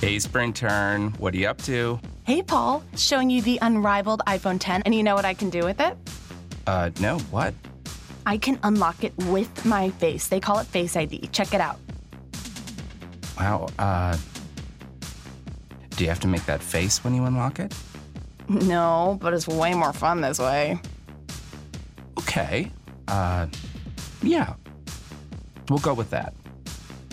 Hey, 0.00 0.18
Spring 0.18 0.52
Turn, 0.52 1.10
what 1.12 1.34
are 1.34 1.36
you 1.36 1.46
up 1.48 1.60
to? 1.62 2.00
Hey, 2.24 2.42
Paul, 2.42 2.82
showing 2.96 3.28
you 3.30 3.42
the 3.42 3.58
unrivaled 3.62 4.22
iPhone 4.26 4.58
10, 4.58 4.82
and 4.82 4.94
you 4.94 5.02
know 5.02 5.14
what 5.14 5.24
I 5.24 5.34
can 5.34 5.50
do 5.50 5.64
with 5.64 5.80
it? 5.80 5.96
Uh, 6.66 6.90
no, 7.00 7.18
what? 7.30 7.54
I 8.26 8.38
can 8.38 8.58
unlock 8.62 9.04
it 9.04 9.12
with 9.16 9.64
my 9.64 9.90
face. 9.90 10.28
They 10.28 10.40
call 10.40 10.58
it 10.58 10.66
Face 10.66 10.96
ID. 10.96 11.28
Check 11.32 11.52
it 11.54 11.60
out. 11.60 11.78
Wow, 13.38 13.68
uh. 13.78 14.16
Do 15.90 16.04
you 16.04 16.08
have 16.08 16.20
to 16.20 16.28
make 16.28 16.44
that 16.46 16.62
face 16.62 17.02
when 17.04 17.14
you 17.14 17.24
unlock 17.24 17.58
it? 17.60 17.74
No, 18.48 19.16
but 19.20 19.32
it's 19.32 19.46
way 19.46 19.74
more 19.74 19.92
fun 19.92 20.20
this 20.22 20.40
way. 20.40 20.80
Okay. 22.18 22.72
Uh, 23.06 23.46
yeah. 24.22 24.54
We'll 25.68 25.78
go 25.78 25.94
with 25.94 26.10
that. 26.10 26.34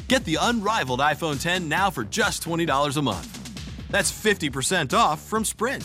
Get 0.08 0.24
the 0.24 0.38
unrivaled 0.40 1.02
iPhone 1.02 1.42
10 1.42 1.68
now 1.68 1.90
for 1.90 2.06
just 2.06 2.42
$20 2.44 2.98
a 2.98 3.02
month. 3.02 3.90
That's 3.90 4.12
50% 4.12 4.98
off 4.98 5.22
from 5.22 5.44
Sprint. 5.44 5.84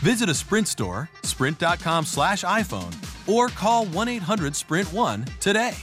Visit 0.00 0.28
a 0.28 0.34
Sprint 0.34 0.66
store, 0.66 1.08
sprint.com 1.22 2.04
slash 2.04 2.42
iPhone, 2.42 2.92
or 3.28 3.48
call 3.48 3.86
1 3.86 4.08
800 4.08 4.56
Sprint 4.56 4.92
1 4.92 5.24
today. 5.38 5.76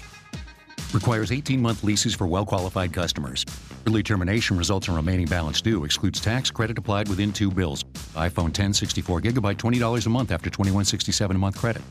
Requires 0.93 1.31
18 1.31 1.61
month 1.61 1.85
leases 1.85 2.15
for 2.15 2.27
well 2.27 2.45
qualified 2.45 2.91
customers. 2.91 3.45
Early 3.87 4.03
termination 4.03 4.57
results 4.57 4.89
in 4.89 4.95
remaining 4.95 5.27
balance 5.27 5.61
due. 5.61 5.85
Excludes 5.85 6.19
tax 6.19 6.51
credit 6.51 6.77
applied 6.77 7.07
within 7.07 7.31
two 7.31 7.49
bills. 7.49 7.83
iPhone 8.15 8.51
10 8.51 8.73
64 8.73 9.21
gigabyte 9.21 9.55
$20 9.55 10.05
a 10.05 10.09
month 10.09 10.31
after 10.33 10.49
$21.67 10.49 11.29
a 11.31 11.33
month 11.35 11.57
credit. 11.57 11.81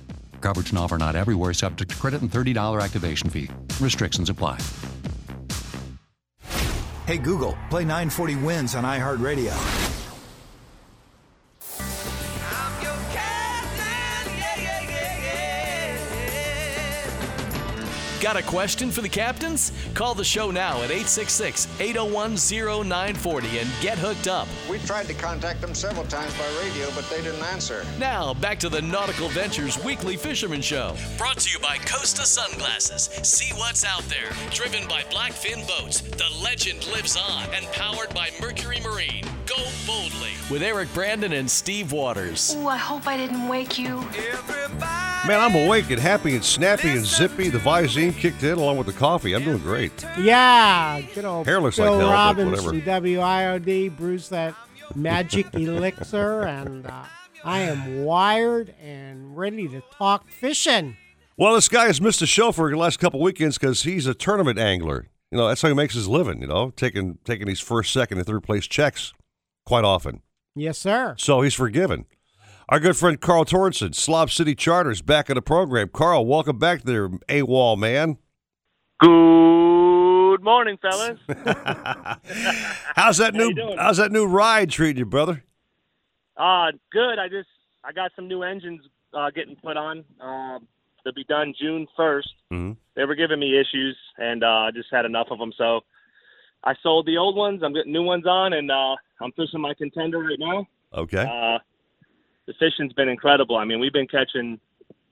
Coverage 0.43 0.73
not 0.73 0.85
offer 0.85 0.99
not 0.99 1.17
everywhere 1.17 1.55
subject 1.55 1.91
to 1.93 1.97
credit 1.97 2.21
and 2.21 2.31
$30 2.31 2.83
activation 2.83 3.31
fee. 3.31 3.49
Restrictions 3.81 4.29
apply. 4.29 4.59
Hey 7.09 7.17
Google, 7.17 7.57
play 7.71 7.85
940 7.85 8.37
Wins 8.37 8.75
on 8.75 8.85
iHeartRadio. 8.85 9.88
Got 18.21 18.37
a 18.37 18.43
question 18.43 18.91
for 18.91 19.01
the 19.01 19.09
captains? 19.09 19.71
Call 19.95 20.13
the 20.13 20.25
show 20.25 20.51
now 20.51 20.79
at 20.79 20.91
866 20.91 21.69
801 21.79 22.35
0940 22.85 23.59
and 23.61 23.69
get 23.81 23.97
hooked 23.97 24.27
up. 24.27 24.49
We 24.69 24.79
tried 24.79 25.07
to 25.07 25.15
contact 25.15 25.61
them 25.61 25.73
several 25.73 26.05
times 26.07 26.37
by 26.37 26.49
radio, 26.61 26.91
but 26.97 27.09
they 27.09 27.23
didn't 27.23 27.45
answer. 27.45 27.85
Now, 27.97 28.35
back 28.35 28.59
to 28.59 28.69
the 28.69 28.83
Nautical 28.83 29.29
Ventures 29.29 29.83
Weekly 29.85 30.17
Fisherman 30.17 30.61
Show. 30.63 30.97
Brought 31.17 31.39
to 31.39 31.51
you 31.51 31.61
by 31.61 31.79
Costa 31.87 32.27
Sunglasses. 32.27 33.09
See 33.23 33.55
what's 33.55 33.85
out 33.85 34.03
there. 34.09 34.33
Driven 34.51 34.89
by 34.89 35.03
Blackfin 35.03 35.65
Boats, 35.69 36.01
the 36.01 36.29
legend 36.43 36.89
lives 36.89 37.17
on. 37.17 37.45
And 37.55 37.67
powered 37.67 38.13
by 38.15 38.31
Mercury 38.41 38.81
Marine. 38.81 39.25
Go 39.47 39.63
boldly. 39.87 40.33
With 40.51 40.63
Eric 40.63 40.93
Brandon 40.93 41.33
and 41.33 41.49
Steve 41.49 41.93
Waters. 41.93 42.55
Ooh, 42.57 42.67
I 42.67 42.77
hope 42.77 43.07
I 43.07 43.17
didn't 43.17 43.49
wake 43.49 43.79
you. 43.79 44.01
Man, 45.27 45.41
I'm 45.41 45.55
awake 45.55 45.91
and 45.91 46.01
happy 46.01 46.35
and 46.35 46.45
snappy 46.45 46.91
and 46.91 47.05
zippy. 47.05 47.49
The 47.49 47.59
Visine 47.59 48.08
kicked 48.15 48.43
in 48.43 48.59
along 48.59 48.77
with 48.79 48.87
the 48.87 48.93
coffee. 48.93 49.35
I'm 49.35 49.45
doing 49.45 49.59
great. 49.59 50.05
Yeah, 50.19 51.01
good 51.15 51.25
old 51.25 51.47
Hair 51.47 51.61
looks 51.61 51.77
Bill 51.77 51.93
like 51.93 52.01
hell, 52.01 52.13
Robbins 52.13 52.65
from 52.65 52.83
WIOD 52.83 53.97
brews 53.97 54.29
that 54.29 54.55
magic 54.95 55.47
elixir, 55.55 56.43
and 56.43 56.87
uh, 56.87 57.05
I 57.45 57.61
am 57.61 58.05
wired 58.05 58.75
and 58.83 59.37
ready 59.37 59.69
to 59.69 59.83
talk 59.97 60.29
fishing. 60.29 60.97
Well, 61.37 61.55
this 61.55 61.69
guy 61.69 61.87
has 61.87 62.01
missed 62.01 62.21
a 62.21 62.27
show 62.27 62.51
for 62.51 62.71
the 62.71 62.77
last 62.77 62.99
couple 62.99 63.21
weekends 63.21 63.59
because 63.59 63.85
he's 63.85 64.07
a 64.07 64.15
tournament 64.15 64.59
angler. 64.59 65.07
You 65.31 65.39
know, 65.39 65.47
that's 65.49 65.63
how 65.63 65.69
he 65.69 65.75
makes 65.75 65.95
his 65.95 66.09
living. 66.09 66.41
You 66.41 66.49
know, 66.49 66.71
taking 66.71 67.19
taking 67.25 67.47
these 67.47 67.61
first, 67.61 67.93
second, 67.93 68.19
and 68.19 68.27
third 68.27 68.43
place 68.43 68.67
checks 68.67 69.13
quite 69.65 69.85
often. 69.85 70.23
Yes, 70.57 70.79
sir. 70.79 71.15
So 71.19 71.43
he's 71.43 71.55
forgiven. 71.55 72.07
Our 72.71 72.81
good 72.81 72.99
friend 72.99 73.19
Carl 73.19 73.47
Torrenson, 73.47 73.95
Slob 73.95 74.31
City 74.31 74.55
Charters, 74.55 75.01
back 75.01 75.31
in 75.31 75.37
the 75.37 75.41
program. 75.43 75.89
Carl, 75.89 76.27
welcome 76.27 76.59
back 76.59 76.83
there, 76.83 77.09
AWOL 77.09 77.79
man. 77.79 78.19
Good 79.01 80.45
morning, 80.45 80.77
fellas. 80.77 81.19
How's 82.95 83.17
that 83.17 83.35
How 83.35 83.49
new? 83.49 83.75
How's 83.79 83.97
that 83.97 84.13
new 84.13 84.27
ride 84.27 84.69
treating 84.69 84.99
you, 84.99 85.07
brother? 85.07 85.43
Uh, 86.37 86.73
good. 86.93 87.19
I 87.19 87.29
just 87.31 87.49
I 87.85 87.93
got 87.93 88.11
some 88.15 88.29
new 88.29 88.43
engines 88.43 88.83
uh, 89.15 89.31
getting 89.31 89.57
put 89.57 89.79
on. 89.79 90.05
Uh, 90.21 90.59
they'll 91.05 91.15
be 91.15 91.25
done 91.25 91.55
June 91.59 91.87
1st. 91.99 92.23
Mm-hmm. 92.53 92.73
They 92.97 93.05
were 93.07 93.15
giving 93.15 93.41
me 93.41 93.59
issues, 93.59 93.97
and 94.19 94.45
uh, 94.45 94.47
I 94.47 94.71
just 94.75 94.89
had 94.93 95.07
enough 95.07 95.29
of 95.31 95.39
them. 95.39 95.55
So 95.57 95.81
I 96.65 96.75
sold 96.83 97.07
the 97.07 97.17
old 97.17 97.35
ones. 97.35 97.63
I'm 97.65 97.73
getting 97.73 97.95
new 97.95 98.03
ones 98.03 98.27
on, 98.27 98.53
and 98.53 98.71
uh, 98.71 98.97
I'm 99.23 99.33
fishing 99.33 99.63
my 99.63 99.73
contender 99.73 100.19
right 100.19 100.39
now. 100.39 100.67
Okay. 100.93 101.59
The 102.49 102.55
fishing's 102.59 102.95
been 102.95 103.11
incredible. 103.11 103.57
I 103.57 103.65
mean, 103.67 103.79
we've 103.79 103.93
been 103.93 104.07
catching 104.09 104.59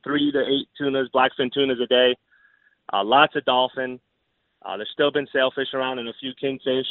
three 0.02 0.32
to 0.32 0.40
eight 0.40 0.68
tunas, 0.78 1.08
blackfin 1.14 1.52
tunas 1.52 1.78
a 1.84 1.86
day. 1.86 2.16
Uh, 2.92 3.04
lots 3.04 3.36
of 3.36 3.44
dolphin. 3.44 4.00
Uh, 4.64 4.76
there's 4.78 4.88
still 4.92 5.12
been 5.12 5.26
sailfish 5.32 5.68
around 5.74 5.98
and 5.98 6.08
a 6.08 6.14
few 6.18 6.32
kingfish. 6.40 6.86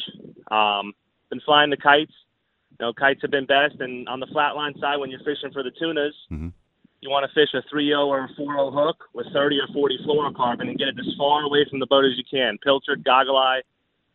Um, 0.52 0.94
been 1.32 1.42
flying 1.44 1.72
the 1.72 1.78
kites. 1.78 2.14
You 2.80 2.86
know, 2.86 2.94
kites 2.94 3.22
have 3.24 3.32
been 3.32 3.48
best. 3.48 3.80
And 3.80 4.08
on 4.08 4.20
the 4.20 4.28
flatline 4.28 4.80
side, 4.80 4.98
when 4.98 5.10
you're 5.10 5.26
fishing 5.26 5.52
for 5.52 5.64
the 5.64 5.72
tunas, 5.80 6.14
Mm-hmm. 6.32 6.50
you 7.02 7.10
want 7.10 7.26
to 7.28 7.34
fish 7.34 7.50
a 7.56 7.62
3.0 7.74 8.06
or 8.06 8.26
a 8.26 8.30
4.0 8.40 8.72
hook 8.72 8.98
with 9.16 9.26
30 9.34 9.58
or 9.60 9.68
40 9.74 9.98
fluorocarbon 10.08 10.70
and 10.70 10.78
get 10.78 10.90
it 10.90 10.96
as 11.00 11.12
far 11.18 11.42
away 11.42 11.66
from 11.70 11.80
the 11.80 11.88
boat 11.88 12.06
as 12.06 12.12
you 12.18 12.24
can. 12.30 12.58
Pilchard, 12.64 13.04
goggle 13.04 13.36
eye, 13.38 13.62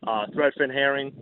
uh, 0.06 0.26
threadfin 0.34 0.72
herring, 0.72 1.12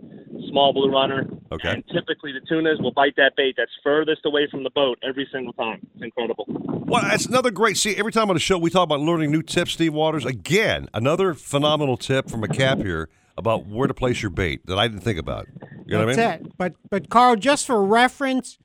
small 0.49 0.73
blue 0.73 0.91
runner. 0.91 1.27
Okay. 1.51 1.69
And 1.69 1.83
typically 1.87 2.31
the 2.31 2.41
tunas 2.47 2.79
will 2.79 2.91
bite 2.91 3.15
that 3.17 3.33
bait 3.35 3.55
that's 3.57 3.71
furthest 3.83 4.21
away 4.25 4.47
from 4.49 4.63
the 4.63 4.69
boat 4.69 4.99
every 5.07 5.27
single 5.31 5.53
time. 5.53 5.85
It's 5.95 6.03
incredible. 6.03 6.45
Well, 6.47 7.01
that's 7.03 7.25
another 7.25 7.51
great. 7.51 7.77
See, 7.77 7.95
every 7.95 8.11
time 8.11 8.29
on 8.29 8.35
the 8.35 8.39
show 8.39 8.57
we 8.57 8.69
talk 8.69 8.83
about 8.83 8.99
learning 8.99 9.31
new 9.31 9.41
tips, 9.41 9.73
Steve 9.73 9.93
Waters. 9.93 10.25
Again, 10.25 10.87
another 10.93 11.33
phenomenal 11.33 11.97
tip 11.97 12.29
from 12.29 12.43
a 12.43 12.47
cap 12.47 12.77
here 12.79 13.09
about 13.37 13.65
where 13.67 13.87
to 13.87 13.93
place 13.93 14.21
your 14.21 14.29
bait 14.31 14.65
that 14.67 14.77
I 14.77 14.87
didn't 14.87 15.01
think 15.03 15.19
about. 15.19 15.47
You 15.85 15.97
know 15.97 16.05
That's 16.05 16.17
what 16.17 16.25
I 16.25 16.37
mean? 16.37 16.45
it. 16.45 16.57
But 16.57 16.73
but 16.89 17.09
Carl, 17.09 17.35
just 17.35 17.65
for 17.65 17.83
reference, 17.83 18.57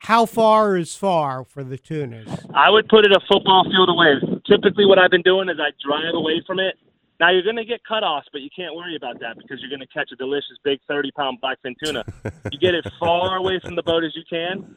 how 0.00 0.26
far 0.26 0.76
is 0.76 0.96
far 0.96 1.44
for 1.44 1.62
the 1.62 1.78
tunas? 1.78 2.28
I 2.54 2.70
would 2.70 2.88
put 2.88 3.04
it 3.04 3.12
a 3.12 3.20
football 3.28 3.64
field 3.64 3.88
away. 3.88 4.40
Typically, 4.46 4.84
what 4.84 4.98
I've 4.98 5.10
been 5.10 5.22
doing 5.22 5.48
is 5.48 5.56
I 5.60 5.70
drive 5.86 6.14
away 6.14 6.42
from 6.46 6.58
it. 6.58 6.76
Now 7.20 7.30
you're 7.30 7.42
going 7.42 7.56
to 7.56 7.64
get 7.64 7.80
cutoffs, 7.88 8.26
but 8.32 8.42
you 8.42 8.50
can't 8.54 8.74
worry 8.74 8.96
about 8.96 9.20
that 9.20 9.36
because 9.36 9.60
you're 9.60 9.70
going 9.70 9.86
to 9.86 9.92
catch 9.92 10.10
a 10.12 10.16
delicious 10.16 10.58
big 10.64 10.80
30 10.88 11.10
pound 11.12 11.38
blackfin 11.40 11.74
tuna. 11.82 12.04
you 12.50 12.58
get 12.58 12.74
it 12.74 12.86
far 12.98 13.36
away 13.40 13.60
from 13.62 13.76
the 13.76 13.82
boat 13.82 14.02
as 14.04 14.12
you 14.16 14.22
can, 14.28 14.74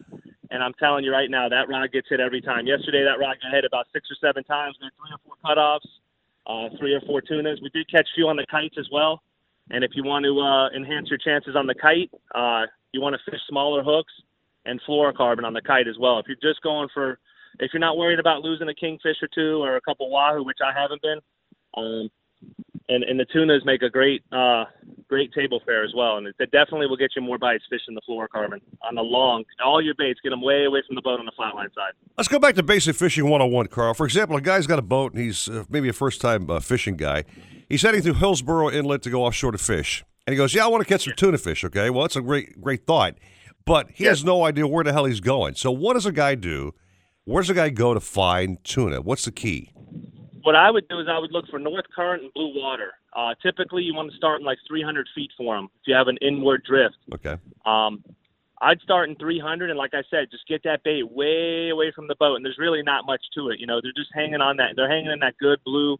and 0.51 0.63
I'm 0.63 0.73
telling 0.73 1.03
you 1.03 1.11
right 1.11 1.29
now, 1.29 1.49
that 1.49 1.69
rod 1.69 1.91
gets 1.91 2.07
hit 2.09 2.19
every 2.19 2.41
time. 2.41 2.67
Yesterday, 2.67 3.03
that 3.03 3.19
rod 3.19 3.37
got 3.41 3.51
hit 3.51 3.65
about 3.65 3.87
six 3.91 4.07
or 4.11 4.15
seven 4.21 4.43
times. 4.43 4.75
There 4.79 4.89
were 4.89 5.07
three 5.07 5.15
or 5.15 5.21
four 5.25 5.35
cutoffs, 5.43 5.89
uh, 6.47 6.75
three 6.77 6.93
or 6.93 7.01
four 7.01 7.21
tunas. 7.21 7.59
We 7.61 7.69
did 7.69 7.89
catch 7.89 8.07
a 8.07 8.15
few 8.15 8.27
on 8.27 8.35
the 8.35 8.45
kites 8.49 8.75
as 8.79 8.87
well. 8.91 9.21
And 9.71 9.83
if 9.83 9.91
you 9.95 10.03
want 10.03 10.25
to 10.25 10.39
uh, 10.39 10.69
enhance 10.77 11.09
your 11.09 11.17
chances 11.17 11.55
on 11.55 11.65
the 11.65 11.73
kite, 11.73 12.11
uh, 12.35 12.67
you 12.91 13.01
want 13.01 13.15
to 13.15 13.31
fish 13.31 13.41
smaller 13.49 13.83
hooks 13.83 14.13
and 14.65 14.79
fluorocarbon 14.87 15.43
on 15.43 15.53
the 15.53 15.61
kite 15.61 15.87
as 15.87 15.97
well. 15.99 16.19
If 16.19 16.27
you're 16.27 16.37
just 16.41 16.61
going 16.61 16.89
for, 16.93 17.19
if 17.59 17.71
you're 17.73 17.79
not 17.79 17.97
worried 17.97 18.19
about 18.19 18.41
losing 18.41 18.69
a 18.69 18.75
kingfish 18.75 19.17
or 19.21 19.29
two 19.33 19.63
or 19.63 19.75
a 19.75 19.81
couple 19.81 20.09
wahoo, 20.09 20.43
which 20.43 20.59
I 20.63 20.71
haven't 20.79 21.01
been, 21.01 21.19
um, 21.75 22.09
and 22.89 23.03
and 23.03 23.19
the 23.19 23.25
tunas 23.25 23.63
make 23.65 23.81
a 23.81 23.89
great 23.89 24.23
uh, 24.31 24.65
great 25.07 25.33
table 25.33 25.61
fare 25.65 25.83
as 25.83 25.91
well, 25.95 26.17
and 26.17 26.27
it, 26.27 26.35
it 26.39 26.51
definitely 26.51 26.87
will 26.87 26.97
get 26.97 27.11
you 27.15 27.21
more 27.21 27.37
bites 27.37 27.63
fishing 27.69 27.95
the 27.95 28.01
fluorocarbon 28.07 28.59
on 28.87 28.95
the 28.95 29.01
long. 29.01 29.43
All 29.63 29.81
your 29.81 29.95
baits, 29.95 30.19
get 30.23 30.29
them 30.29 30.41
way 30.41 30.65
away 30.65 30.83
from 30.85 30.95
the 30.95 31.01
boat 31.01 31.19
on 31.19 31.25
the 31.25 31.31
flatline 31.31 31.73
side. 31.73 31.93
Let's 32.17 32.27
go 32.27 32.39
back 32.39 32.55
to 32.55 32.63
basic 32.63 32.95
fishing 32.95 33.25
101, 33.25 33.67
Carl. 33.67 33.93
For 33.93 34.05
example, 34.05 34.37
a 34.37 34.41
guy's 34.41 34.67
got 34.67 34.79
a 34.79 34.83
boat 34.83 35.13
and 35.13 35.21
he's 35.21 35.47
uh, 35.47 35.63
maybe 35.69 35.89
a 35.89 35.93
first 35.93 36.21
time 36.21 36.49
uh, 36.49 36.59
fishing 36.59 36.95
guy. 36.95 37.23
He's 37.69 37.81
heading 37.81 38.01
through 38.01 38.15
Hillsboro 38.15 38.71
Inlet 38.71 39.01
to 39.03 39.09
go 39.09 39.23
offshore 39.25 39.51
to 39.51 39.57
fish. 39.57 40.03
And 40.27 40.33
he 40.33 40.37
goes, 40.37 40.53
Yeah, 40.53 40.65
I 40.65 40.67
want 40.67 40.81
to 40.81 40.87
catch 40.87 41.05
some 41.05 41.13
tuna 41.15 41.37
fish. 41.37 41.63
Okay. 41.63 41.89
Well, 41.89 42.03
that's 42.03 42.15
a 42.15 42.21
great, 42.21 42.61
great 42.61 42.85
thought. 42.85 43.15
But 43.65 43.89
he 43.91 44.03
has 44.05 44.23
no 44.23 44.43
idea 44.45 44.67
where 44.67 44.83
the 44.83 44.93
hell 44.93 45.05
he's 45.05 45.19
going. 45.19 45.55
So, 45.55 45.71
what 45.71 45.93
does 45.93 46.05
a 46.05 46.11
guy 46.11 46.35
do? 46.35 46.73
Where 47.23 47.41
does 47.41 47.49
a 47.49 47.55
guy 47.55 47.69
go 47.69 47.95
to 47.95 47.99
find 47.99 48.63
tuna? 48.63 49.01
What's 49.01 49.25
the 49.25 49.31
key? 49.31 49.71
What 50.45 50.55
I 50.55 50.69
would 50.69 50.87
do 50.89 50.99
is 50.99 51.07
I 51.09 51.17
would 51.17 51.31
look 51.31 51.47
for 51.49 51.57
north 51.57 51.85
current 51.95 52.21
and 52.21 52.31
blue 52.33 52.53
water. 52.53 52.91
Uh, 53.15 53.33
typically, 53.41 53.81
you 53.81 53.95
want 53.95 54.11
to 54.11 54.15
start 54.15 54.41
in 54.41 54.45
like 54.45 54.59
300 54.67 55.07
feet 55.15 55.31
for 55.35 55.55
them 55.55 55.69
if 55.81 55.87
you 55.87 55.95
have 55.95 56.07
an 56.07 56.17
inward 56.21 56.63
drift. 56.63 56.97
Okay. 57.15 57.35
Um, 57.65 58.03
I'd 58.61 58.79
start 58.81 59.09
in 59.09 59.15
300, 59.15 59.71
and 59.71 59.77
like 59.79 59.95
I 59.95 60.03
said, 60.11 60.27
just 60.29 60.47
get 60.47 60.61
that 60.63 60.83
bait 60.83 61.01
way 61.01 61.69
away 61.69 61.91
from 61.95 62.07
the 62.07 62.13
boat. 62.19 62.35
And 62.35 62.45
there's 62.45 62.59
really 62.59 62.83
not 62.83 63.07
much 63.07 63.21
to 63.33 63.49
it. 63.49 63.59
You 63.59 63.65
know, 63.65 63.79
they're 63.81 63.97
just 63.97 64.11
hanging 64.13 64.39
on 64.39 64.55
that. 64.57 64.73
They're 64.75 64.87
hanging 64.87 65.09
in 65.09 65.19
that 65.21 65.33
good 65.39 65.57
blue 65.65 65.97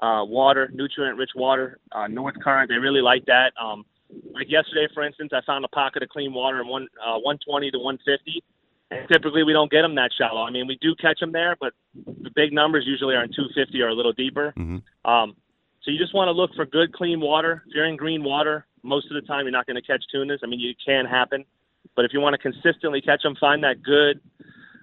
uh, 0.00 0.22
water, 0.24 0.70
nutrient-rich 0.72 1.30
water, 1.34 1.80
uh, 1.90 2.06
north 2.06 2.36
current. 2.44 2.70
They 2.70 2.76
really 2.76 3.02
like 3.02 3.26
that. 3.26 3.52
Um, 3.60 3.84
like 4.32 4.48
yesterday, 4.48 4.86
for 4.94 5.02
instance, 5.02 5.32
I 5.34 5.40
found 5.44 5.64
a 5.64 5.68
pocket 5.68 6.04
of 6.04 6.10
clean 6.10 6.32
water 6.32 6.60
in 6.60 6.68
one 6.68 6.86
uh, 7.04 7.18
120 7.18 7.72
to 7.72 7.78
150. 7.78 8.44
And 8.90 9.06
typically, 9.08 9.44
we 9.44 9.52
don't 9.52 9.70
get 9.70 9.82
them 9.82 9.94
that 9.94 10.10
shallow. 10.16 10.42
I 10.42 10.50
mean, 10.50 10.66
we 10.66 10.76
do 10.80 10.94
catch 10.96 11.20
them 11.20 11.32
there, 11.32 11.56
but 11.60 11.72
the 11.94 12.30
big 12.34 12.52
numbers 12.52 12.84
usually 12.86 13.14
are 13.14 13.22
in 13.22 13.30
250 13.30 13.80
or 13.82 13.88
a 13.88 13.94
little 13.94 14.12
deeper. 14.12 14.52
Um, 15.04 15.36
so 15.82 15.90
you 15.90 15.98
just 15.98 16.14
want 16.14 16.28
to 16.28 16.32
look 16.32 16.50
for 16.54 16.66
good, 16.66 16.92
clean 16.92 17.20
water. 17.20 17.62
If 17.66 17.74
you're 17.74 17.86
in 17.86 17.96
green 17.96 18.24
water, 18.24 18.66
most 18.82 19.06
of 19.10 19.14
the 19.14 19.26
time 19.26 19.44
you're 19.44 19.52
not 19.52 19.66
going 19.66 19.76
to 19.76 19.82
catch 19.82 20.02
tunas. 20.12 20.40
I 20.42 20.46
mean, 20.46 20.60
it 20.60 20.76
can 20.84 21.06
happen, 21.06 21.44
but 21.94 22.04
if 22.04 22.12
you 22.12 22.20
want 22.20 22.34
to 22.34 22.38
consistently 22.38 23.00
catch 23.00 23.22
them, 23.22 23.36
find 23.40 23.62
that 23.64 23.82
good 23.82 24.20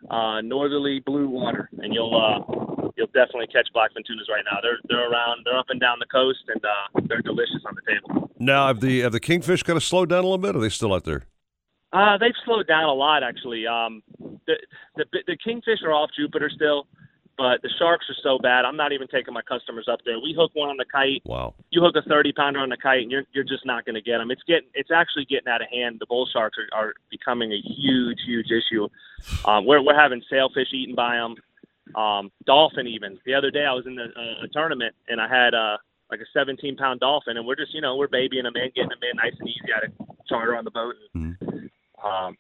uh, 0.10 0.42
northerly 0.42 1.00
blue 1.06 1.28
water, 1.28 1.70
and 1.80 1.94
you'll 1.94 2.16
uh, 2.16 2.90
you'll 2.96 3.08
definitely 3.08 3.48
catch 3.48 3.68
blackfin 3.76 4.06
tunas 4.08 4.28
right 4.30 4.44
now. 4.50 4.60
They're 4.62 4.80
they're 4.88 5.12
around, 5.12 5.42
they're 5.46 5.58
up 5.58 5.70
and 5.70 5.80
down 5.80 5.98
the 6.00 6.06
coast, 6.06 6.40
and 6.48 6.64
uh, 6.64 7.02
they're 7.08 7.22
delicious 7.22 7.62
on 7.66 7.76
the 7.76 7.82
table. 7.92 8.32
Now, 8.40 8.68
have 8.68 8.82
the, 8.82 9.00
have 9.02 9.12
the 9.12 9.20
kingfish 9.20 9.64
kind 9.64 9.78
of 9.78 9.84
slowed 9.84 10.10
down 10.10 10.20
a 10.20 10.28
little 10.28 10.38
bit? 10.38 10.56
Or 10.56 10.60
are 10.60 10.62
they 10.62 10.70
still 10.70 10.94
out 10.94 11.06
there? 11.06 11.24
Uh, 11.94 12.18
they've 12.18 12.36
slowed 12.44 12.68
down 12.68 12.86
a 12.86 12.94
lot, 12.94 13.24
actually. 13.24 13.66
Um, 13.66 14.04
the, 14.20 14.56
the 14.96 15.06
the 15.26 15.38
kingfish 15.44 15.80
are 15.84 15.94
off 15.94 16.10
Jupiter 16.18 16.50
still, 16.54 16.88
but 17.38 17.62
the 17.62 17.70
sharks 17.80 18.06
are 18.10 18.20
so 18.24 18.40
bad. 18.40 18.66
I'm 18.66 18.76
not 18.76 18.92
even 18.92 19.08
taking 19.08 19.34
my 19.34 19.42
customers 19.42 19.88
up 19.92 20.00
there. 20.06 20.20
We 20.20 20.36
hook 20.38 20.52
one 20.54 20.70
on 20.70 20.78
the 20.78 20.86
kite. 20.92 21.22
Wow. 21.26 21.54
You 21.70 21.82
hook 21.82 21.96
a 21.96 22.08
30 22.08 22.34
pounder 22.34 22.60
on 22.60 22.70
the 22.70 22.78
kite, 22.78 23.04
and 23.04 23.12
you're 23.12 23.24
you're 23.34 23.46
just 23.46 23.66
not 23.66 23.86
going 23.86 23.96
to 23.96 24.02
get 24.02 24.18
them. 24.18 24.32
It's 24.32 24.44
getting 24.48 24.68
it's 24.74 24.92
actually 24.92 25.26
getting 25.26 25.48
out 25.48 25.62
of 25.62 25.70
hand. 25.72 25.98
The 26.00 26.08
bull 26.08 26.28
sharks 26.32 26.58
are, 26.58 26.78
are 26.78 26.94
becoming 27.10 27.54
a 27.54 27.62
huge 27.62 28.20
huge 28.26 28.48
issue. 28.52 28.90
Um, 29.46 29.66
we're 29.66 29.82
we're 29.82 30.00
having 30.00 30.22
sailfish 30.30 30.74
eaten 30.74 30.96
by 30.96 31.16
them. 31.16 31.36
Um, 31.96 32.32
dolphin 32.46 32.86
even. 32.86 33.18
The 33.26 33.34
other 33.34 33.50
day 33.50 33.64
I 33.64 33.72
was 33.72 33.86
in 33.88 33.96
the, 33.96 34.04
uh, 34.04 34.44
a 34.44 34.48
tournament 34.50 34.94
and 35.08 35.22
I 35.22 35.28
had 35.30 35.54
uh, 35.54 35.78
like 36.12 36.20
a 36.20 36.28
17 36.34 36.76
pound 36.76 37.00
dolphin, 37.00 37.38
and 37.38 37.48
we're 37.48 37.56
just 37.56 37.74
you 37.74 37.82
know 37.82 37.96
we're 37.96 38.10
babying 38.10 38.44
them 38.44 38.56
in, 38.58 38.72
getting 38.76 38.90
them 38.90 39.00
in 39.10 39.16
nice 39.16 39.34
and 39.40 39.48
easy. 39.48 39.72
out 39.74 39.86
of 39.86 40.18
charter 40.28 40.56
on 40.56 40.66
the 40.66 40.72
boat. 40.72 40.96
And, 41.14 41.67
um, 42.04 42.38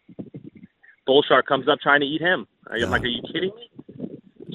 bull 1.06 1.24
shark 1.28 1.48
comes 1.48 1.68
up 1.68 1.80
trying 1.82 2.02
to 2.02 2.06
eat 2.06 2.22
him. 2.22 2.48
I'm 2.70 2.90
like, 2.90 3.04
are 3.04 3.08
you 3.08 3.22
kidding 3.32 3.52
me? 3.56 3.70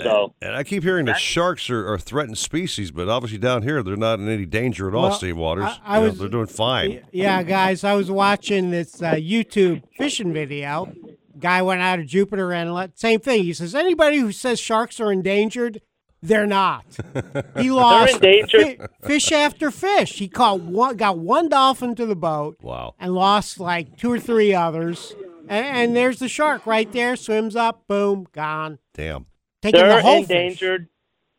So 0.02 0.32
And 0.40 0.54
I 0.56 0.64
keep 0.64 0.82
hearing 0.82 1.04
that 1.06 1.18
sharks 1.18 1.68
are, 1.68 1.86
are 1.92 1.98
threatened 1.98 2.38
species, 2.38 2.90
but 2.90 3.08
obviously 3.10 3.36
down 3.38 3.62
here 3.62 3.82
they're 3.82 3.94
not 3.96 4.18
in 4.20 4.28
any 4.28 4.46
danger 4.46 4.88
at 4.88 4.94
all. 4.94 5.02
Well, 5.02 5.12
Steve 5.12 5.36
Waters, 5.36 5.64
I- 5.84 5.98
I 5.98 6.00
You 6.00 6.06
know, 6.06 6.12
they're 6.12 6.28
doing 6.28 6.46
fine. 6.46 7.02
Yeah, 7.12 7.42
guys, 7.42 7.84
I 7.84 7.94
was 7.94 8.10
watching 8.10 8.70
this 8.70 9.02
uh, 9.02 9.12
YouTube 9.12 9.82
fishing 9.98 10.32
video. 10.32 10.90
Guy 11.38 11.60
went 11.60 11.82
out 11.82 11.98
of 11.98 12.06
Jupiter 12.06 12.52
and 12.52 12.72
let, 12.72 12.98
same 12.98 13.20
thing. 13.20 13.44
He 13.44 13.52
says 13.52 13.74
anybody 13.74 14.18
who 14.18 14.32
says 14.32 14.58
sharks 14.58 14.98
are 14.98 15.12
endangered, 15.12 15.82
they're 16.22 16.46
not. 16.46 16.84
He 17.56 17.70
lost 17.70 18.14
endangered. 18.14 18.78
fi- 19.00 19.06
fish 19.06 19.30
after 19.32 19.70
fish. 19.70 20.18
He 20.18 20.28
caught 20.28 20.60
one, 20.60 20.96
got 20.96 21.18
one 21.18 21.48
dolphin 21.48 21.94
to 21.96 22.06
the 22.06 22.16
boat. 22.16 22.56
Wow. 22.62 22.94
And 22.98 23.14
lost 23.14 23.60
like 23.60 23.96
two 23.96 24.10
or 24.10 24.18
three 24.18 24.54
others. 24.54 25.14
And, 25.48 25.66
and 25.66 25.96
there's 25.96 26.18
the 26.18 26.28
shark 26.28 26.66
right 26.66 26.90
there. 26.92 27.16
Swims 27.16 27.56
up, 27.56 27.86
boom, 27.86 28.26
gone. 28.32 28.78
Damn. 28.94 29.26
Taking 29.60 29.80
they're 29.80 29.96
the 29.96 30.02
whole 30.02 30.22
fish. 30.22 30.30
endangered 30.30 30.88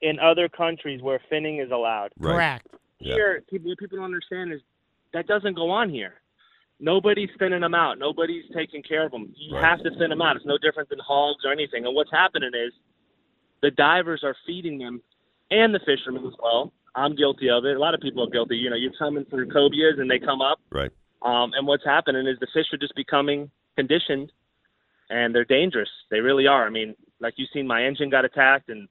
in 0.02 0.20
other 0.20 0.48
countries 0.50 1.02
where 1.02 1.20
finning 1.32 1.64
is 1.64 1.72
allowed. 1.72 2.12
Right. 2.18 2.34
Correct. 2.34 2.68
Yeah. 3.00 3.14
Here, 3.16 3.44
people, 3.50 3.70
what 3.70 3.80
people 3.80 3.98
don't 3.98 4.06
understand 4.06 4.54
is 4.54 4.62
that 5.14 5.28
doesn't 5.28 5.56
go 5.56 5.70
on 5.72 5.90
here. 5.90 6.16
Nobody's 6.80 7.30
thinning 7.40 7.62
them 7.62 7.74
out. 7.74 7.98
Nobody's 8.00 8.44
taking 8.56 8.84
care 8.84 9.06
of 9.06 9.12
them. 9.12 9.34
You 9.38 9.56
Right. 9.56 9.64
have 9.64 9.84
to 9.84 9.90
thin 9.98 10.10
them 10.10 10.22
out. 10.22 10.36
It's 10.36 10.46
no 10.46 10.58
different 10.58 10.90
than 10.90 11.00
hogs 11.00 11.44
or 11.46 11.52
anything. 11.52 11.86
And 11.86 11.96
what's 11.96 12.12
happening 12.12 12.52
is 12.54 12.74
the 13.64 13.72
divers 13.72 14.24
are 14.24 14.36
feeding 14.46 14.78
them, 14.78 15.02
and 15.50 15.74
the 15.74 15.80
fishermen 15.80 16.24
as 16.28 16.34
well. 16.42 16.72
I'm 16.96 17.16
guilty 17.16 17.50
of 17.50 17.66
it. 17.66 17.76
A 17.76 17.80
lot 17.80 17.96
of 17.96 18.02
people 18.02 18.24
are 18.24 18.30
guilty. 18.30 18.56
You 18.58 18.70
know, 18.70 18.76
you're 18.76 18.94
coming 19.00 19.26
through 19.26 19.50
cobias 19.50 19.98
and 19.98 20.12
they 20.12 20.20
come 20.20 20.42
up. 20.42 20.60
Right. 20.72 20.92
Um, 21.24 21.52
and 21.58 21.66
what's 21.66 21.84
happening 21.84 22.28
is 22.28 22.38
the 22.40 22.48
fish 22.54 22.68
are 22.72 22.78
just 22.78 22.94
becoming 22.96 23.50
conditioned, 23.76 24.32
and 25.10 25.34
they're 25.34 25.46
dangerous. 25.46 25.90
They 26.12 26.20
really 26.20 26.46
are. 26.46 26.68
I 26.68 26.70
mean, 26.70 26.96
like 27.20 27.34
you've 27.38 27.50
seen, 27.54 27.66
my 27.66 27.84
engine 27.84 28.10
got 28.12 28.26
attacked, 28.26 28.70
and 28.70 28.88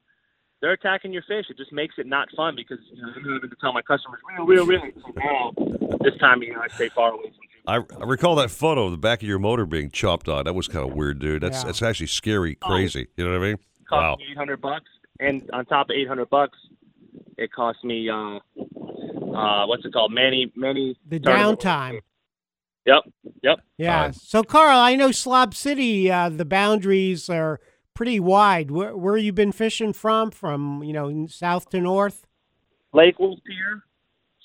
they're 0.61 0.73
attacking 0.73 1.13
your 1.13 1.23
fish. 1.29 1.47
It 1.51 1.57
just 1.59 1.73
makes 1.73 1.95
it 1.99 2.07
not 2.07 2.29
fun 2.37 2.57
because 2.57 2.79
you 2.93 3.03
know, 3.03 3.09
I'm 3.15 3.23
having 3.35 3.51
to 3.51 3.57
tell 3.61 3.73
my 3.73 3.83
customers, 3.83 4.21
real, 4.37 4.47
real, 4.47 4.67
real. 4.67 4.83
So 4.97 5.13
now, 5.17 5.53
this 6.01 6.17
time 6.19 6.39
of 6.39 6.43
year, 6.45 6.61
I 6.61 6.69
stay 6.75 6.89
far 6.89 7.13
away 7.13 7.25
from. 7.25 7.39
I, 7.65 7.77
I 8.01 8.05
recall 8.05 8.35
that 8.37 8.51
photo 8.51 8.87
of 8.87 8.91
the 8.93 8.99
back 8.99 9.23
of 9.23 9.29
your 9.29 9.39
motor 9.39 9.65
being 9.67 9.91
chopped 9.91 10.29
on. 10.29 10.47
That 10.47 10.55
was 10.55 10.67
kind 10.67 10.89
of 10.89 10.95
weird, 10.97 11.21
dude. 11.21 11.43
That's 11.43 11.59
Yeah. 11.61 11.67
that's 11.67 11.83
actually 11.83 12.09
scary, 12.09 12.59
Oh. 12.63 12.67
crazy. 12.69 13.07
You 13.17 13.25
know 13.25 13.39
what 13.39 13.45
I 13.45 13.49
mean? 13.51 13.59
Cost 13.93 14.03
Wow. 14.03 14.17
me 14.17 14.33
800 14.33 14.61
bucks, 14.61 14.89
and 15.21 15.49
on 15.53 15.67
top 15.67 15.91
of 15.91 15.97
800 15.97 16.31
bucks, 16.31 16.57
it 17.37 17.53
cost 17.53 17.85
me 17.85 18.09
uh, 18.09 18.39
uh, 19.37 19.67
what's 19.67 19.85
it 19.85 19.93
called? 19.93 20.13
Many, 20.13 20.51
many. 20.57 20.97
The 21.07 21.21
tournament- 21.21 21.61
downtime. 21.61 22.01
Yep, 22.87 23.03
yep. 23.43 23.59
Yeah. 23.79 24.11
So, 24.11 24.43
Carl, 24.43 24.77
I 24.79 24.97
know 24.97 25.13
Slob 25.13 25.55
City, 25.55 26.11
uh, 26.11 26.29
the 26.31 26.45
boundaries 26.45 27.29
are 27.31 27.61
pretty 27.95 28.19
wide. 28.19 28.71
Where, 28.73 28.97
where 28.97 29.17
you 29.17 29.33
been 29.33 29.53
fishing 29.53 29.93
from? 29.93 30.31
From, 30.33 30.83
you 30.83 30.93
know, 30.93 31.27
south 31.29 31.69
to 31.71 31.81
north? 31.81 32.27
Lake 32.93 33.19
Worth 33.21 33.39
Pier 33.45 33.85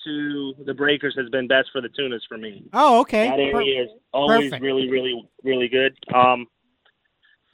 to 0.03 0.53
the 0.65 0.73
breakers 0.73 1.15
has 1.17 1.29
been 1.29 1.47
best 1.47 1.69
for 1.71 1.81
the 1.81 1.89
tunas 1.89 2.23
for 2.29 2.37
me. 2.37 2.63
Oh, 2.73 2.99
okay. 3.01 3.27
That 3.27 3.37
Per- 3.37 3.57
area 3.61 3.83
is 3.85 3.89
always 4.13 4.49
perfect. 4.51 4.61
really, 4.63 4.89
really, 4.89 5.27
really 5.43 5.67
good. 5.67 5.97
Um, 6.13 6.45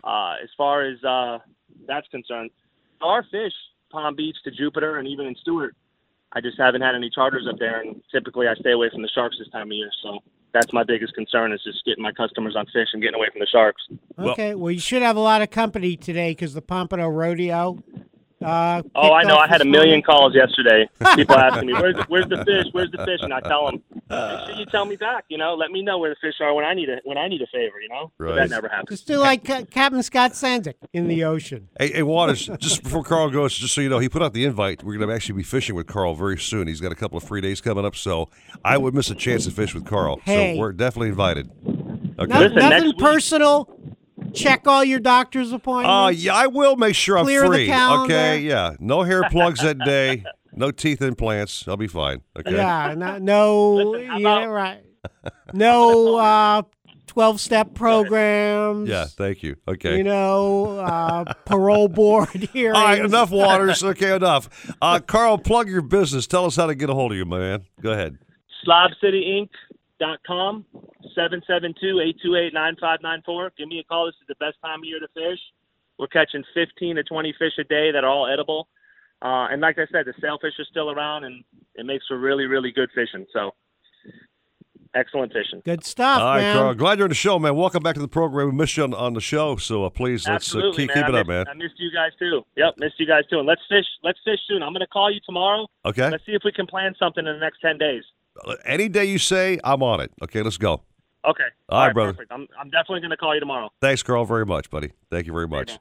uh, 0.04 0.36
as 0.44 0.50
far 0.58 0.84
as 0.86 1.02
uh, 1.04 1.38
that's 1.88 2.08
concerned, 2.10 2.52
our 3.02 3.24
fish, 3.32 3.54
Palm 3.92 4.16
Beach 4.16 4.38
to 4.44 4.52
Jupiter, 4.52 4.98
and 4.98 5.08
even 5.08 5.26
in 5.26 5.36
Stuart, 5.36 5.76
I 6.34 6.42
just 6.42 6.58
haven't 6.58 6.82
had 6.82 6.96
any 6.96 7.10
charters 7.10 7.48
up 7.50 7.60
there, 7.60 7.82
and 7.82 8.02
typically 8.12 8.48
I 8.48 8.56
stay 8.56 8.72
away 8.72 8.90
from 8.92 9.04
the 9.04 9.10
sharks 9.14 9.38
this 9.38 9.50
time 9.50 9.68
of 9.68 9.74
year. 9.74 9.92
So 10.02 10.20
that's 10.54 10.74
my 10.74 10.84
biggest 10.84 11.14
concern 11.14 11.52
is 11.54 11.62
just 11.64 11.84
getting 11.86 12.04
my 12.04 12.12
customers 12.12 12.56
on 12.56 12.66
fish 12.68 12.88
and 12.94 13.02
getting 13.02 13.16
away 13.16 13.28
from 13.32 13.40
the 13.40 13.48
sharks. 13.48 13.84
Okay. 14.18 14.56
Well, 14.56 14.72
you 14.72 14.80
should 14.80 15.02
have 15.02 15.16
a 15.16 15.22
lot 15.22 15.42
of 15.42 15.50
company 15.52 15.96
today 15.96 16.32
because 16.32 16.54
the 16.54 16.62
Pompano 16.62 17.08
Rodeo. 17.08 17.84
Uh, 18.44 18.82
Oh, 18.96 19.14
I 19.14 19.24
know. 19.24 19.36
I 19.38 19.48
had 19.48 19.62
a 19.62 19.66
million 19.66 19.90
morning. 19.90 20.04
calls 20.04 20.36
yesterday. 20.36 20.90
People 21.16 21.36
asking 21.38 21.68
me, 21.68 21.74
"Where's 21.74 21.96
the, 21.96 22.04
where's 22.08 22.28
the 22.28 22.38
fish? 22.46 22.66
Where's 22.72 22.92
the 22.92 22.98
fish?" 23.06 23.20
And 23.22 23.34
I 23.34 23.40
tell 23.42 23.66
them, 23.66 23.82
"Make 24.10 24.48
sure 24.48 24.56
you 24.58 24.66
tell 24.66 24.86
me 24.86 24.96
back. 24.96 25.26
You 25.30 25.38
know, 25.38 25.54
let 25.56 25.72
me 25.72 25.82
know 25.82 25.98
where 25.98 26.10
the 26.10 26.16
fish 26.22 26.36
are 26.42 26.54
when 26.54 26.66
I 26.66 26.74
need 26.74 26.90
a 26.90 26.98
when 27.04 27.18
I 27.18 27.28
need 27.28 27.42
a 27.42 27.48
favor. 27.48 27.80
You 27.82 27.90
know, 27.90 28.12
But 28.18 28.26
Right. 28.26 28.36
that 28.36 28.50
never 28.50 28.68
happens. 28.68 28.90
Just 28.90 29.08
do 29.08 29.18
like 29.18 29.50
uh, 29.50 29.64
Captain 29.72 30.04
Scott 30.04 30.32
Stanczyk 30.34 30.76
in 30.94 31.08
the 31.08 31.24
ocean. 31.24 31.70
Hey, 31.80 31.92
hey, 31.94 32.04
Waters, 32.04 32.48
just 32.60 32.84
before 32.84 33.04
Carl 33.04 33.30
goes, 33.30 33.56
just 33.58 33.74
so 33.74 33.82
you 33.82 33.90
know, 33.90 34.00
he 34.00 34.10
put 34.10 34.22
out 34.22 34.34
the 34.34 34.46
invite. 34.46 34.84
We're 34.84 34.98
going 34.98 35.10
to 35.10 35.16
actually 35.16 35.36
be 35.38 35.44
fishing 35.44 35.76
with 35.76 35.88
Carl 35.88 36.16
very 36.16 36.38
soon. 36.38 36.68
He's 36.68 36.82
got 36.82 36.92
a 36.92 36.96
couple 36.96 37.18
of 37.18 37.24
free 37.24 37.42
days 37.42 37.62
coming 37.62 37.86
up, 37.86 37.96
so 37.96 38.30
I 38.66 38.78
would 38.78 38.94
miss 38.94 39.10
a 39.10 39.16
chance 39.16 39.46
to 39.46 39.52
fish 39.52 39.74
with 39.74 39.86
Carl. 39.86 40.20
Hey. 40.24 40.56
So 40.56 40.60
we're 40.60 40.74
definitely 40.74 41.10
invited. 41.10 41.50
Okay. 42.20 42.28
No- 42.28 42.48
nothing 42.48 42.94
personal. 43.00 43.70
Check 44.34 44.68
all 44.68 44.84
your 44.84 45.00
doctor's 45.00 45.52
appointments. 45.52 45.90
Uh, 45.90 46.12
yeah, 46.16 46.36
I 46.36 46.48
will 46.48 46.76
make 46.76 46.96
sure 46.96 47.18
I'm 47.18 47.26
Clear 47.26 47.42
the 47.42 47.48
free. 47.48 47.68
calendar. 47.68 48.14
Okay, 48.14 48.40
yeah. 48.40 48.76
No 48.80 49.04
hair 49.04 49.24
plugs 49.30 49.62
that 49.62 49.80
day. 49.80 50.24
No 50.56 50.72
teeth 50.72 51.02
implants. 51.02 51.68
I'll 51.68 51.78
be 51.78 51.88
fine. 51.88 52.22
Okay. 52.38 52.56
Yeah, 52.56 52.94
no, 52.96 53.18
no 53.18 53.96
yeah, 53.96 54.46
right. 54.46 54.84
No 55.54 56.18
uh, 56.18 56.62
12 57.08 57.40
step 57.40 57.74
programs. 57.74 58.90
Yeah, 58.90 59.06
thank 59.06 59.44
you. 59.44 59.56
Okay. 59.68 59.98
You 59.98 60.04
know, 60.04 60.80
uh, 60.80 61.34
parole 61.46 61.88
board 61.88 62.30
hearings. 62.30 62.78
All 62.78 62.84
right, 62.84 63.04
enough 63.04 63.32
waters. 63.32 63.84
Okay, 63.84 64.16
enough. 64.16 64.76
Uh, 64.82 65.00
Carl, 65.00 65.38
plug 65.38 65.70
your 65.70 65.82
business. 65.82 66.28
Tell 66.28 66.46
us 66.46 66.56
how 66.56 66.68
to 66.68 66.76
get 66.76 66.90
a 66.90 66.94
hold 66.94 67.12
of 67.12 67.18
you, 67.18 67.26
my 67.26 67.40
man. 67.40 67.66
Go 67.82 67.92
ahead. 67.92 68.18
SlobCityInc.com, 70.04 70.66
772-828-9594. 71.18 73.50
Give 73.58 73.68
me 73.68 73.80
a 73.80 73.84
call. 73.84 74.06
This 74.06 74.16
is 74.16 74.28
the 74.28 74.36
best 74.36 74.58
time 74.64 74.80
of 74.80 74.86
year 74.86 75.00
to 75.00 75.08
fish. 75.14 75.40
We're 75.98 76.08
catching 76.08 76.44
15 76.54 76.98
to 76.98 77.04
20 77.04 77.34
fish 77.38 77.54
a 77.60 77.64
day 77.64 77.92
that 77.92 78.04
are 78.04 78.10
all 78.10 78.28
edible. 78.32 78.68
Uh, 79.22 79.48
and 79.52 79.62
like 79.62 79.78
I 79.78 79.86
said, 79.92 80.06
the 80.06 80.14
sailfish 80.20 80.54
are 80.60 80.66
still 80.66 80.92
around, 80.92 81.24
and 81.24 81.44
it 81.76 81.86
makes 81.86 82.06
for 82.08 82.20
really, 82.20 82.46
really 82.46 82.72
good 82.72 82.90
fishing. 82.94 83.26
So, 83.32 83.52
excellent 84.94 85.32
fishing. 85.32 85.62
Good 85.64 85.86
stuff, 85.86 86.20
All 86.20 86.36
right, 86.36 86.42
man. 86.42 86.58
Carl. 86.58 86.74
Glad 86.74 86.98
you're 86.98 87.06
on 87.06 87.10
the 87.10 87.16
show, 87.16 87.40
man. 87.40 87.56
Welcome 87.56 87.84
back 87.84 87.96
to 87.96 88.02
the 88.02 88.10
program. 88.10 88.48
We 88.48 88.54
missed 88.54 88.76
you 88.76 88.84
on, 88.84 88.94
on 88.94 89.14
the 89.14 89.22
show, 89.22 89.56
so 89.56 89.86
uh, 89.86 89.90
please 89.90 90.28
let's 90.28 90.54
uh, 90.54 90.72
keep, 90.76 90.90
keep 90.90 91.08
it 91.08 91.16
I 91.16 91.22
up, 91.22 91.28
man. 91.28 91.48
I 91.48 91.54
missed 91.54 91.76
you 91.78 91.90
guys 91.94 92.12
too. 92.20 92.42
Yep, 92.58 92.74
missed 92.80 93.00
you 93.00 93.08
guys 93.08 93.24
too. 93.30 93.38
And 93.38 93.48
let's 93.48 93.62
fish. 93.70 93.86
Let's 94.04 94.20
fish 94.26 94.40
soon. 94.48 94.62
I'm 94.62 94.74
going 94.74 94.82
to 94.82 94.88
call 94.88 95.10
you 95.10 95.22
tomorrow. 95.26 95.68
Okay. 95.86 96.10
Let's 96.10 96.26
see 96.26 96.34
if 96.34 96.42
we 96.44 96.52
can 96.52 96.68
plan 96.68 96.94
something 97.00 97.26
in 97.26 97.34
the 97.34 97.40
next 97.40 97.62
10 97.62 97.78
days. 97.78 98.04
Any 98.66 98.90
day 98.90 99.06
you 99.06 99.18
say, 99.18 99.60
I'm 99.64 99.84
on 99.84 100.00
it. 100.02 100.12
Okay, 100.24 100.42
let's 100.42 100.58
go. 100.58 100.82
Okay. 101.26 101.44
All 101.70 101.86
right, 101.86 101.94
brother. 101.94 102.14
Perfect. 102.14 102.32
I'm, 102.32 102.48
I'm 102.60 102.70
definitely 102.70 103.00
going 103.02 103.12
to 103.12 103.18
call 103.18 103.34
you 103.34 103.40
tomorrow. 103.40 103.70
Thanks, 103.82 104.04
Carl, 104.04 104.26
very 104.26 104.46
much, 104.46 104.70
buddy. 104.70 104.92
Thank 105.10 105.26
you 105.28 105.34
very 105.34 105.48
much. 105.48 105.72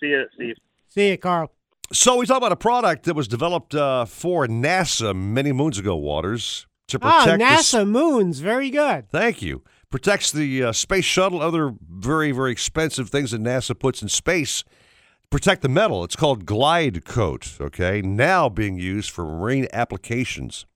See 0.00 0.08
you, 0.08 0.24
Steve. 0.34 0.56
See 0.88 1.08
you, 1.10 1.16
Carl. 1.18 1.50
So 1.92 2.16
we 2.16 2.26
talk 2.26 2.36
about 2.36 2.52
a 2.52 2.56
product 2.56 3.04
that 3.04 3.14
was 3.14 3.28
developed 3.28 3.74
uh, 3.74 4.04
for 4.04 4.46
NASA 4.46 5.16
many 5.16 5.52
moons 5.52 5.78
ago, 5.78 5.96
Waters, 5.96 6.66
to 6.88 6.98
Ah, 7.00 7.22
protect 7.24 7.38
the 7.38 7.44
NASA 7.44 7.88
moons. 7.88 8.40
Very 8.40 8.68
good. 8.70 9.08
Thank 9.10 9.40
you. 9.40 9.62
Protects 9.90 10.30
the 10.30 10.64
uh, 10.64 10.72
space 10.72 11.06
shuttle, 11.06 11.40
other 11.40 11.72
very, 11.88 12.30
very 12.30 12.52
expensive 12.52 13.08
things 13.08 13.30
that 13.30 13.40
NASA 13.40 13.78
puts 13.78 14.02
in 14.02 14.08
space. 14.10 14.64
Protect 15.30 15.62
the 15.62 15.68
metal. 15.70 16.04
It's 16.04 16.16
called 16.16 16.44
Glide 16.44 17.06
Coat, 17.06 17.54
okay? 17.58 18.02
Now 18.02 18.50
being 18.50 18.78
used 18.78 19.10
for 19.10 19.24
marine 19.24 19.66
applications, 19.72 20.66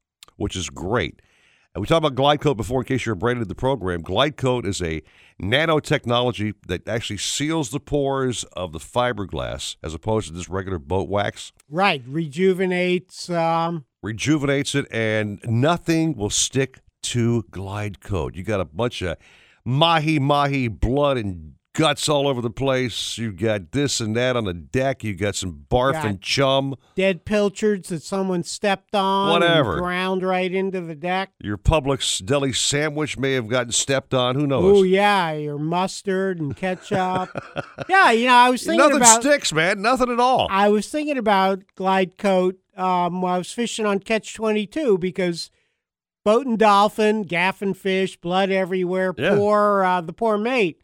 which 0.43 0.57
is 0.57 0.69
great. 0.69 1.23
And 1.75 1.81
we 1.81 1.87
talked 1.87 2.05
about 2.05 2.17
Glide 2.17 2.41
Coat 2.41 2.57
before 2.57 2.81
in 2.83 2.85
case 2.85 3.07
you're 3.07 3.15
brand 3.15 3.39
new 3.39 3.45
to 3.45 3.49
the 3.49 3.55
program. 3.55 4.03
Glide 4.03 4.37
Coat 4.37 4.67
is 4.67 4.83
a 4.83 5.01
nanotechnology 5.41 6.55
that 6.67 6.87
actually 6.87 7.17
seals 7.17 7.71
the 7.71 7.81
pores 7.81 8.45
of 8.53 8.73
the 8.73 8.79
fiberglass 8.79 9.77
as 9.83 9.95
opposed 9.95 10.29
to 10.29 10.35
just 10.35 10.49
regular 10.49 10.79
boat 10.79 11.09
wax 11.09 11.53
Right. 11.71 12.03
Rejuvenates. 12.07 13.31
Um, 13.31 13.87
rejuvenates 14.03 14.75
it, 14.75 14.87
and 14.91 15.41
nothing 15.47 16.15
will 16.15 16.31
stick 16.31 16.81
to 17.05 17.45
glide 17.51 18.01
coat. 18.01 18.35
You 18.37 18.43
got 18.43 18.61
a 18.61 18.65
bunch 18.65 19.01
of 19.01 19.17
mahi 19.65 20.19
mahi 20.19 20.69
blood 20.69 21.17
and 21.17 21.55
guts 21.75 22.09
all 22.09 22.29
over 22.29 22.41
the 22.41 22.51
place. 22.51 23.17
You 23.17 23.33
got 23.33 23.73
this 23.73 24.01
and 24.01 24.15
that 24.17 24.37
on 24.37 24.45
the 24.45 24.53
deck. 24.55 25.03
You 25.03 25.15
got 25.15 25.35
some 25.35 25.65
barf 25.71 25.93
Got- 25.95 26.05
and 26.07 26.21
chum. 26.21 26.75
dead 26.97 27.25
pilchards 27.25 27.89
that 27.89 28.03
someone 28.03 28.43
stepped 28.43 28.95
on. 28.95 29.31
Whatever. 29.33 29.79
ground 29.79 30.23
right 30.23 30.53
into 30.53 30.81
the 30.81 30.95
deck. 30.95 31.31
Your 31.41 31.57
Publix 31.59 32.25
deli 32.25 32.53
sandwich 32.53 33.17
may 33.19 33.33
have 33.33 33.49
gotten 33.49 33.73
stepped 33.73 34.13
on. 34.15 34.35
Who 34.35 34.47
knows? 34.47 34.79
Oh 34.79 34.83
yeah, 34.83 35.33
your 35.33 35.59
mustard 35.59 36.41
and 36.41 36.57
ketchup. 36.57 37.31
yeah, 37.89 38.11
you 38.11 38.27
know, 38.27 38.35
I 38.35 38.51
was 38.51 38.63
thinking 38.63 38.79
Nothing 38.79 38.97
about. 38.99 39.23
sticks, 39.23 39.53
man. 39.53 39.81
Nothing 39.83 40.11
at 40.11 40.21
all. 40.21 40.49
I 40.51 40.69
was 40.69 40.89
thinking 40.89 41.17
about 41.19 41.63
glide 41.75 42.19
coat 42.19 42.59
um, 42.77 43.23
while 43.23 43.35
I 43.35 43.39
was 43.39 43.53
fishing 43.53 43.87
on 43.87 44.01
Catch 44.01 44.35
Twenty 44.35 44.67
Two 44.67 44.99
because 44.99 45.51
boat 46.25 46.47
and 46.47 46.59
dolphin, 46.59 47.25
gaffing 47.25 47.77
fish, 47.77 48.17
blood 48.17 48.51
everywhere. 48.51 49.15
Yeah. 49.17 49.37
Poor 49.37 49.83
uh, 49.83 50.01
the 50.03 50.13
poor 50.13 50.37
mate, 50.39 50.82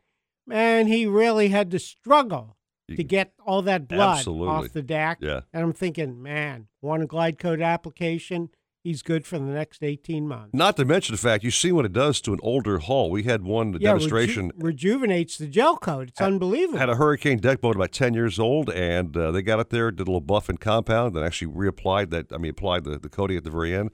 man, 0.48 0.86
he 0.86 1.06
really 1.06 1.48
had 1.48 1.70
to 1.70 1.78
struggle 1.78 2.56
to 2.96 3.04
get 3.04 3.32
all 3.44 3.62
that 3.62 3.86
blood 3.86 4.18
Absolutely. 4.18 4.48
off 4.48 4.72
the 4.72 4.82
deck. 4.82 5.18
Yeah. 5.20 5.40
And 5.52 5.62
I'm 5.62 5.72
thinking, 5.72 6.22
man, 6.22 6.68
one 6.80 7.06
glide 7.06 7.38
coat 7.38 7.60
application, 7.60 8.48
he's 8.82 9.02
good 9.02 9.26
for 9.26 9.38
the 9.38 9.44
next 9.44 9.82
18 9.82 10.26
months. 10.26 10.54
Not 10.54 10.76
to 10.78 10.86
mention 10.86 11.14
the 11.14 11.18
fact 11.20 11.44
you 11.44 11.50
see 11.50 11.70
what 11.70 11.84
it 11.84 11.92
does 11.92 12.20
to 12.22 12.32
an 12.32 12.40
older 12.42 12.78
hull. 12.78 13.10
We 13.10 13.24
had 13.24 13.42
one 13.42 13.74
yeah, 13.74 13.90
demonstration 13.90 14.52
reju- 14.56 14.66
rejuvenates 14.66 15.36
the 15.36 15.48
gel 15.48 15.76
coat. 15.76 16.08
It's 16.08 16.20
unbelievable. 16.20 16.78
had 16.78 16.88
a 16.88 16.96
Hurricane 16.96 17.38
deck 17.38 17.60
boat 17.60 17.76
about 17.76 17.92
ten 17.92 18.14
years 18.14 18.38
old, 18.38 18.70
and 18.70 19.14
uh, 19.16 19.30
they 19.32 19.42
got 19.42 19.60
it 19.60 19.68
there, 19.68 19.90
did 19.90 20.08
a 20.08 20.10
little 20.10 20.20
buff 20.20 20.48
and 20.48 20.58
compound, 20.58 21.14
and 21.14 21.24
actually 21.24 21.52
reapplied 21.52 22.10
that. 22.10 22.32
I 22.32 22.38
mean, 22.38 22.52
applied 22.52 22.84
the, 22.84 22.98
the 22.98 23.10
coating 23.10 23.36
at 23.36 23.44
the 23.44 23.50
very 23.50 23.74
end. 23.74 23.90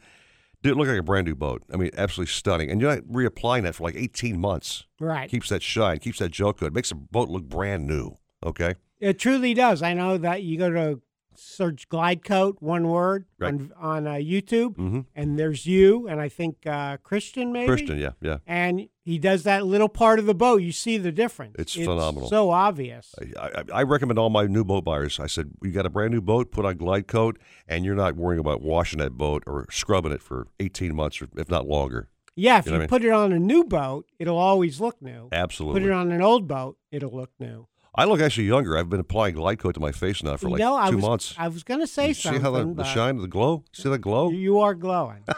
Did 0.64 0.76
look 0.76 0.88
like 0.88 0.98
a 0.98 1.02
brand 1.02 1.26
new 1.26 1.34
boat. 1.34 1.62
I 1.70 1.76
mean, 1.76 1.90
absolutely 1.94 2.32
stunning. 2.32 2.70
And 2.70 2.80
you're 2.80 2.94
not 2.94 3.04
reapplying 3.04 3.64
that 3.64 3.74
for 3.74 3.82
like 3.82 3.96
18 3.96 4.40
months. 4.40 4.86
Right. 4.98 5.30
Keeps 5.30 5.50
that 5.50 5.62
shine, 5.62 5.98
keeps 5.98 6.20
that 6.20 6.30
gel 6.30 6.54
coat, 6.54 6.72
makes 6.72 6.88
the 6.88 6.94
boat 6.94 7.28
look 7.28 7.44
brand 7.44 7.86
new. 7.86 8.16
Okay. 8.42 8.76
It 8.98 9.18
truly 9.18 9.52
does. 9.52 9.82
I 9.82 9.92
know 9.92 10.16
that 10.16 10.42
you 10.42 10.56
go 10.56 10.70
to 10.70 11.02
search 11.36 11.88
glide 11.88 12.24
coat, 12.24 12.56
one 12.60 12.88
word, 12.88 13.26
Right. 13.38 13.54
on, 13.54 13.72
on 13.78 14.06
uh, 14.06 14.12
YouTube, 14.12 14.76
Mhm. 14.76 15.06
and 15.14 15.38
there's 15.38 15.66
you, 15.66 16.06
and 16.08 16.20
I 16.20 16.28
think 16.28 16.66
uh, 16.66 16.96
Christian 16.98 17.52
maybe. 17.52 17.66
Christian, 17.66 17.98
yeah, 17.98 18.10
yeah. 18.20 18.38
And 18.46 18.88
he 19.04 19.18
does 19.18 19.42
that 19.42 19.66
little 19.66 19.88
part 19.88 20.18
of 20.18 20.26
the 20.26 20.34
boat. 20.34 20.62
You 20.62 20.72
see 20.72 20.96
the 20.98 21.12
difference. 21.12 21.56
It's 21.58 21.74
phenomenal. 21.74 22.28
So 22.28 22.50
obvious. 22.50 23.14
I, 23.38 23.48
I, 23.48 23.62
I 23.80 23.82
recommend 23.82 24.18
all 24.18 24.30
my 24.30 24.46
new 24.46 24.64
boat 24.64 24.84
buyers. 24.84 25.20
I 25.20 25.26
said, 25.26 25.50
you 25.62 25.70
got 25.72 25.84
a 25.86 25.90
brand 25.90 26.12
new 26.12 26.20
boat, 26.22 26.50
put 26.52 26.64
on 26.64 26.76
glide 26.76 27.06
coat, 27.06 27.38
and 27.68 27.84
you're 27.84 27.94
not 27.94 28.16
worrying 28.16 28.40
about 28.40 28.62
washing 28.62 28.98
that 29.00 29.12
boat 29.12 29.42
or 29.46 29.66
scrubbing 29.70 30.12
it 30.12 30.22
for 30.22 30.46
18 30.60 30.94
months, 30.94 31.20
or 31.20 31.28
if 31.36 31.50
not 31.50 31.66
longer. 31.66 32.08
Yeah, 32.36 32.58
if 32.58 32.66
You 32.66 32.72
know 32.72 32.76
I 32.78 32.80
mean? 32.80 32.88
put 32.88 33.04
it 33.04 33.10
on 33.12 33.32
a 33.32 33.38
new 33.38 33.62
boat, 33.62 34.06
it'll 34.18 34.38
always 34.38 34.80
look 34.80 35.00
new. 35.00 35.28
Absolutely. 35.30 35.80
Put 35.82 35.88
it 35.88 35.92
on 35.92 36.10
an 36.10 36.20
old 36.20 36.48
boat, 36.48 36.78
it'll 36.90 37.14
look 37.14 37.30
new. 37.38 37.68
I 37.94 38.04
look 38.04 38.20
actually 38.20 38.46
younger. 38.46 38.76
I've 38.76 38.88
been 38.90 39.00
applying 39.00 39.34
coat 39.34 39.74
to 39.74 39.80
my 39.80 39.92
face 39.92 40.22
now 40.22 40.36
for 40.36 40.46
You 40.46 40.52
like 40.52 40.60
know, 40.60 40.76
I 40.76 40.90
two 40.90 40.96
was, 40.96 41.04
months. 41.04 41.34
I 41.38 41.48
was 41.48 41.62
going 41.62 41.80
to 41.80 41.86
say 41.86 42.08
You 42.08 42.14
something. 42.14 42.40
See 42.40 42.42
how 42.42 42.50
the, 42.50 42.74
the 42.74 42.84
shine, 42.84 43.18
the 43.18 43.28
glow? 43.28 43.64
See 43.72 43.88
that 43.88 43.98
glow? 43.98 44.30
You 44.30 44.60
are 44.60 44.74
glowing. 44.74 45.24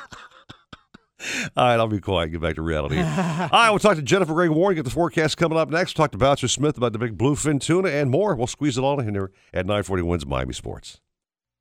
All 1.57 1.65
right, 1.65 1.75
I'll 1.75 1.89
be 1.89 2.01
quiet 2.01 2.31
get 2.31 2.41
back 2.41 2.57
to 2.57 2.63
reality. 2.63 2.99
All 3.01 3.05
right, 3.05 3.71
we'll 3.71 3.79
talk 3.79 3.97
to 3.97 4.03
Jennifer 4.03 4.35
Gray 4.35 4.49
Warren, 4.49 4.77
get 4.77 4.85
the 4.85 4.91
forecast 4.91 5.37
coming 5.37 5.59
up 5.59 5.71
next. 5.71 5.95
Talk 5.95 6.13
to 6.13 6.19
Boucher 6.19 6.49
Smith 6.49 6.77
about 6.77 6.93
the 6.93 6.99
big 6.99 7.17
bluefin 7.17 7.61
tuna 7.61 7.89
and 7.89 8.11
more. 8.11 8.35
We'll 8.35 8.47
squeeze 8.47 8.77
it 8.77 8.83
all 8.83 9.01
in 9.01 9.13
here 9.15 9.33
at 9.53 9.67
940 9.67 10.03
Wins 10.03 10.27
Miami 10.27 10.53
Sports. 10.53 11.01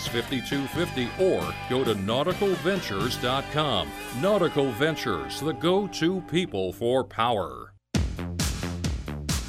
5250 0.00 1.08
or 1.22 1.54
go 1.68 1.84
to 1.84 1.94
nauticalventures.com. 1.94 3.88
Nautical 4.20 4.70
Ventures, 4.72 5.40
the 5.40 5.52
go 5.52 5.86
to 5.88 6.20
people 6.22 6.72
for 6.72 7.04
power. 7.04 7.72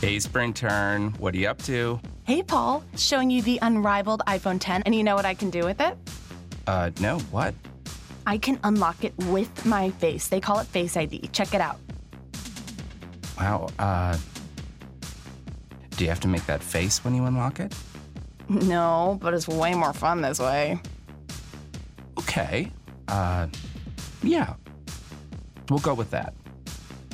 Hey, 0.01 0.19
Spring 0.19 0.53
Turn, 0.53 1.13
what 1.13 1.33
are 1.33 1.37
you 1.37 1.47
up 1.47 1.61
to? 1.63 1.99
Hey, 2.25 2.43
Paul, 2.43 2.83
showing 2.97 3.29
you 3.29 3.41
the 3.41 3.59
unrivaled 3.61 4.21
iPhone 4.27 4.59
10, 4.59 4.83
and 4.85 4.93
you 4.93 5.03
know 5.03 5.15
what 5.15 5.25
I 5.25 5.33
can 5.33 5.49
do 5.49 5.63
with 5.63 5.79
it? 5.79 5.97
Uh, 6.67 6.91
no, 6.99 7.19
what? 7.31 7.53
I 8.25 8.37
can 8.37 8.59
unlock 8.63 9.03
it 9.03 9.13
with 9.25 9.65
my 9.65 9.91
face. 9.91 10.27
They 10.27 10.39
call 10.39 10.59
it 10.59 10.67
Face 10.67 10.95
ID. 10.97 11.29
Check 11.31 11.53
it 11.53 11.61
out. 11.61 11.77
Wow, 13.37 13.69
uh. 13.79 14.17
Do 15.91 16.03
you 16.03 16.09
have 16.09 16.21
to 16.21 16.27
make 16.27 16.45
that 16.47 16.63
face 16.63 17.03
when 17.03 17.13
you 17.13 17.25
unlock 17.25 17.59
it? 17.59 17.73
No, 18.49 19.17
but 19.21 19.33
it's 19.33 19.47
way 19.47 19.73
more 19.73 19.93
fun 19.93 20.21
this 20.21 20.39
way. 20.39 20.79
Okay. 22.19 22.71
Uh, 23.07 23.47
yeah. 24.21 24.53
We'll 25.69 25.79
go 25.79 25.93
with 25.93 26.11
that. 26.11 26.33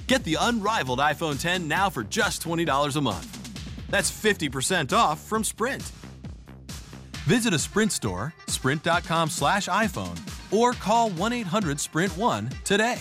Get 0.07 0.23
the 0.23 0.37
unrivaled 0.41 0.99
iPhone 0.99 1.39
10 1.39 1.67
now 1.67 1.89
for 1.89 2.03
just 2.03 2.43
$20 2.43 2.95
a 2.95 3.01
month. 3.01 3.87
That's 3.89 4.11
50% 4.11 4.91
off 4.91 5.19
from 5.21 5.43
Sprint. 5.43 5.83
Visit 7.25 7.53
a 7.53 7.59
Sprint 7.59 7.91
store, 7.91 8.33
sprint.com 8.47 9.29
slash 9.29 9.67
iPhone, 9.67 10.19
or 10.51 10.73
call 10.73 11.11
1 11.11 11.31
800 11.33 11.79
Sprint 11.79 12.17
1 12.17 12.49
today. 12.63 12.99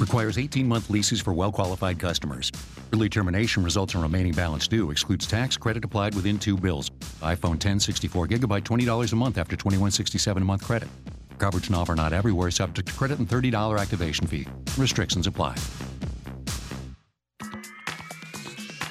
Requires 0.00 0.38
18 0.38 0.66
month 0.66 0.88
leases 0.88 1.20
for 1.20 1.34
well 1.34 1.52
qualified 1.52 1.98
customers. 1.98 2.50
Early 2.92 3.08
termination 3.08 3.62
results 3.62 3.94
in 3.94 4.00
remaining 4.00 4.32
balance 4.32 4.66
due. 4.66 4.90
Excludes 4.90 5.26
tax 5.26 5.56
credit 5.56 5.84
applied 5.84 6.14
within 6.14 6.38
two 6.38 6.56
bills. 6.56 6.90
iPhone 7.20 7.58
10 7.58 7.80
64 7.80 8.28
gigabyte 8.28 8.62
$20 8.62 9.12
a 9.12 9.16
month 9.16 9.38
after 9.38 9.56
2167 9.56 10.42
a 10.42 10.46
month 10.46 10.64
credit. 10.64 10.88
Coverage 11.38 11.68
and 11.68 11.76
offer 11.76 11.94
not 11.94 12.12
everywhere 12.12 12.50
subject 12.50 12.88
to 12.88 12.94
credit 12.94 13.18
and 13.18 13.28
$30 13.28 13.78
activation 13.78 14.26
fee. 14.26 14.46
Restrictions 14.76 15.26
apply. 15.26 15.54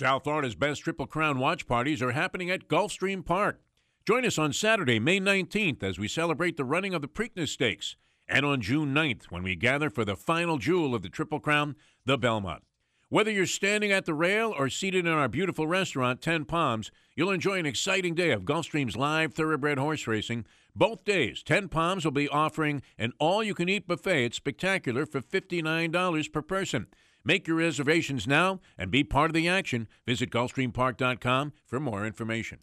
South 0.00 0.24
Florida's 0.24 0.54
best 0.54 0.80
Triple 0.80 1.06
Crown 1.06 1.38
watch 1.38 1.66
parties 1.66 2.00
are 2.00 2.12
happening 2.12 2.50
at 2.50 2.68
Gulfstream 2.68 3.22
Park. 3.22 3.60
Join 4.08 4.24
us 4.24 4.38
on 4.38 4.50
Saturday, 4.54 4.98
May 4.98 5.20
19th, 5.20 5.82
as 5.82 5.98
we 5.98 6.08
celebrate 6.08 6.56
the 6.56 6.64
running 6.64 6.94
of 6.94 7.02
the 7.02 7.06
Preakness 7.06 7.48
Stakes, 7.48 7.96
and 8.26 8.46
on 8.46 8.62
June 8.62 8.94
9th, 8.94 9.24
when 9.24 9.42
we 9.42 9.54
gather 9.54 9.90
for 9.90 10.06
the 10.06 10.16
final 10.16 10.56
jewel 10.56 10.94
of 10.94 11.02
the 11.02 11.10
Triple 11.10 11.38
Crown, 11.38 11.76
the 12.06 12.16
Belmont. 12.16 12.62
Whether 13.10 13.30
you're 13.30 13.44
standing 13.44 13.92
at 13.92 14.06
the 14.06 14.14
rail 14.14 14.54
or 14.56 14.70
seated 14.70 15.04
in 15.04 15.12
our 15.12 15.28
beautiful 15.28 15.66
restaurant, 15.66 16.22
10 16.22 16.46
Palms, 16.46 16.90
you'll 17.14 17.30
enjoy 17.30 17.58
an 17.58 17.66
exciting 17.66 18.14
day 18.14 18.30
of 18.30 18.46
Gulfstream's 18.46 18.96
live 18.96 19.34
thoroughbred 19.34 19.76
horse 19.76 20.06
racing. 20.06 20.46
Both 20.74 21.04
days, 21.04 21.42
10 21.42 21.68
Palms 21.68 22.06
will 22.06 22.12
be 22.12 22.26
offering 22.26 22.80
an 22.96 23.12
all 23.18 23.44
you 23.44 23.52
can 23.52 23.68
eat 23.68 23.86
buffet 23.86 24.24
at 24.24 24.34
Spectacular 24.34 25.04
for 25.04 25.20
$59 25.20 26.32
per 26.32 26.40
person. 26.40 26.86
Make 27.24 27.46
your 27.46 27.56
reservations 27.56 28.26
now 28.26 28.60
and 28.78 28.90
be 28.90 29.04
part 29.04 29.30
of 29.30 29.34
the 29.34 29.48
action. 29.48 29.88
Visit 30.06 30.30
GulfstreamPark.com 30.30 31.52
for 31.66 31.80
more 31.80 32.06
information. 32.06 32.60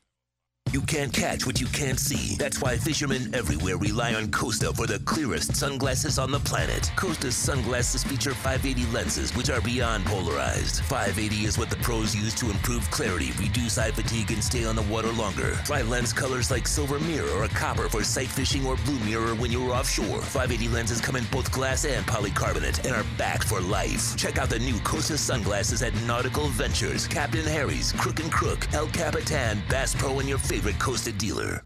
You 0.77 0.83
can't 0.83 1.11
catch 1.11 1.47
what 1.47 1.59
you 1.59 1.65
can't 1.65 1.99
see. 1.99 2.35
That's 2.35 2.61
why 2.61 2.77
fishermen 2.77 3.33
everywhere 3.33 3.77
rely 3.77 4.13
on 4.13 4.29
Costa 4.29 4.71
for 4.73 4.85
the 4.85 4.99
clearest 4.99 5.55
sunglasses 5.55 6.19
on 6.19 6.29
the 6.29 6.39
planet. 6.41 6.91
Costa's 6.95 7.35
sunglasses 7.35 8.03
feature 8.03 8.35
580 8.35 8.85
lenses, 8.93 9.35
which 9.35 9.49
are 9.49 9.59
beyond 9.59 10.05
polarized. 10.05 10.81
580 10.81 11.45
is 11.45 11.57
what 11.57 11.71
the 11.71 11.77
pros 11.77 12.15
use 12.15 12.35
to 12.35 12.51
improve 12.51 12.87
clarity, 12.91 13.31
reduce 13.39 13.79
eye 13.79 13.89
fatigue, 13.89 14.29
and 14.29 14.43
stay 14.43 14.65
on 14.65 14.75
the 14.75 14.83
water 14.83 15.11
longer. 15.13 15.53
Try 15.65 15.81
lens 15.81 16.13
colors 16.13 16.51
like 16.51 16.67
silver 16.67 16.99
mirror 16.99 17.31
or 17.31 17.47
copper 17.47 17.89
for 17.89 18.03
sight 18.03 18.27
fishing 18.27 18.63
or 18.63 18.75
blue 18.85 18.99
mirror 18.99 19.33
when 19.33 19.51
you're 19.51 19.71
offshore. 19.71 20.21
580 20.21 20.67
lenses 20.67 21.01
come 21.01 21.15
in 21.15 21.23
both 21.31 21.51
glass 21.51 21.85
and 21.85 22.05
polycarbonate 22.05 22.85
and 22.85 22.95
are 22.95 23.05
backed 23.17 23.45
for 23.45 23.61
life. 23.61 24.15
Check 24.15 24.37
out 24.37 24.51
the 24.51 24.59
new 24.59 24.77
Costa 24.81 25.17
sunglasses 25.17 25.81
at 25.81 25.95
Nautical 26.05 26.49
Ventures, 26.49 27.07
Captain 27.07 27.47
Harry's, 27.47 27.93
Crook 27.93 28.19
and 28.19 28.31
Crook, 28.31 28.71
El 28.75 28.85
Capitan, 28.89 29.59
Bass 29.71 29.95
Pro, 29.95 30.19
and 30.19 30.29
your 30.29 30.37
favorite 30.37 30.66
Costa 30.73 31.11
dealer. 31.11 31.64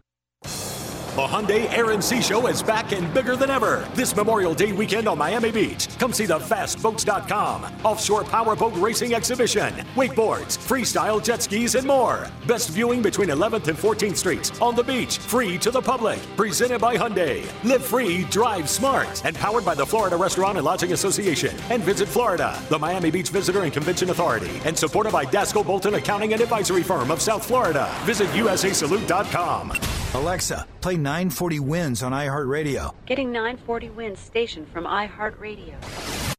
The 1.14 1.20
Hyundai 1.20 1.68
and 1.92 2.02
Sea 2.02 2.22
Show 2.22 2.46
is 2.46 2.62
back 2.62 2.92
and 2.92 3.12
bigger 3.12 3.36
than 3.36 3.50
ever. 3.50 3.86
This 3.92 4.16
Memorial 4.16 4.54
Day 4.54 4.72
weekend 4.72 5.06
on 5.06 5.18
Miami 5.18 5.50
Beach. 5.50 5.86
Come 5.98 6.10
see 6.10 6.24
the 6.24 6.38
FastBoats.com 6.38 7.66
offshore 7.84 8.24
powerboat 8.24 8.74
racing 8.76 9.12
exhibition, 9.12 9.74
wakeboards, 9.94 10.56
freestyle 10.56 11.22
jet 11.22 11.42
skis, 11.42 11.74
and 11.74 11.86
more. 11.86 12.30
Best 12.46 12.70
viewing 12.70 13.02
between 13.02 13.28
11th 13.28 13.68
and 13.68 13.76
14th 13.76 14.16
Streets 14.16 14.58
on 14.62 14.74
the 14.74 14.82
beach, 14.82 15.18
free 15.18 15.58
to 15.58 15.70
the 15.70 15.82
public. 15.82 16.18
Presented 16.34 16.80
by 16.80 16.96
Hyundai. 16.96 17.44
Live 17.62 17.84
free, 17.84 18.24
drive 18.30 18.70
smart, 18.70 19.22
and 19.26 19.36
powered 19.36 19.66
by 19.66 19.74
the 19.74 19.84
Florida 19.84 20.16
Restaurant 20.16 20.56
and 20.56 20.64
Lodging 20.64 20.94
Association 20.94 21.54
and 21.68 21.82
Visit 21.82 22.08
Florida, 22.08 22.58
the 22.70 22.78
Miami 22.78 23.10
Beach 23.10 23.28
Visitor 23.28 23.64
and 23.64 23.72
Convention 23.74 24.08
Authority, 24.08 24.62
and 24.64 24.78
supported 24.78 25.12
by 25.12 25.26
Dasco 25.26 25.62
Bolton 25.62 25.92
Accounting 25.92 26.32
and 26.32 26.40
Advisory 26.40 26.82
Firm 26.82 27.10
of 27.10 27.20
South 27.20 27.44
Florida. 27.44 27.94
Visit 28.04 28.28
USASalute.com. 28.28 29.74
Alexa, 30.14 30.66
play 30.80 30.96
940 31.02 31.60
Wins 31.60 32.02
on 32.02 32.12
iHeartRadio. 32.12 32.94
Getting 33.06 33.32
940 33.32 33.90
wins 33.90 34.18
station 34.18 34.66
from 34.66 34.84
iHeartRadio. 34.84 36.31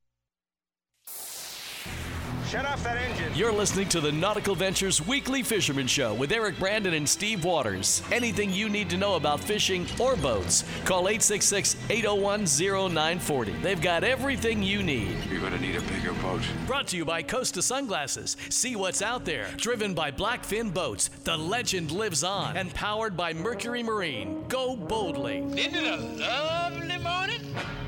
Shut 2.53 2.67
off 2.67 2.83
that 2.83 2.97
engine. 2.97 3.33
You're 3.33 3.51
listening 3.51 3.89
to 3.89 3.99
the 3.99 4.11
Nautical 4.11 4.53
Ventures 4.53 5.03
Weekly 5.07 5.41
Fisherman 5.41 5.87
Show 5.87 6.13
with 6.13 6.31
Eric 6.31 6.59
Brandon 6.59 6.93
and 6.93 7.09
Steve 7.09 7.43
Waters. 7.43 8.03
Anything 8.11 8.53
you 8.53 8.69
need 8.69 8.91
to 8.91 8.97
know 8.97 9.15
about 9.15 9.39
fishing 9.39 9.87
or 9.99 10.15
boats, 10.15 10.63
call 10.85 11.07
866 11.07 11.75
801 11.89 12.45
0940. 12.45 13.53
They've 13.53 13.81
got 13.81 14.03
everything 14.03 14.61
you 14.61 14.83
need. 14.83 15.17
You're 15.31 15.39
going 15.39 15.53
to 15.53 15.59
need 15.59 15.77
a 15.77 15.81
bigger 15.81 16.13
boat. 16.21 16.43
Brought 16.67 16.85
to 16.89 16.95
you 16.95 17.05
by 17.05 17.23
Costa 17.23 17.63
Sunglasses. 17.63 18.37
See 18.49 18.75
what's 18.75 19.01
out 19.01 19.25
there. 19.25 19.47
Driven 19.57 19.95
by 19.95 20.11
Blackfin 20.11 20.71
Boats, 20.71 21.09
the 21.23 21.35
legend 21.35 21.89
lives 21.89 22.23
on. 22.23 22.55
And 22.55 22.71
powered 22.75 23.17
by 23.17 23.33
Mercury 23.33 23.81
Marine. 23.81 24.45
Go 24.47 24.75
boldly. 24.75 25.39
Isn't 25.39 25.73
it 25.73 25.85
a 25.85 25.97
lovely 25.97 26.19
morning? 26.19 26.62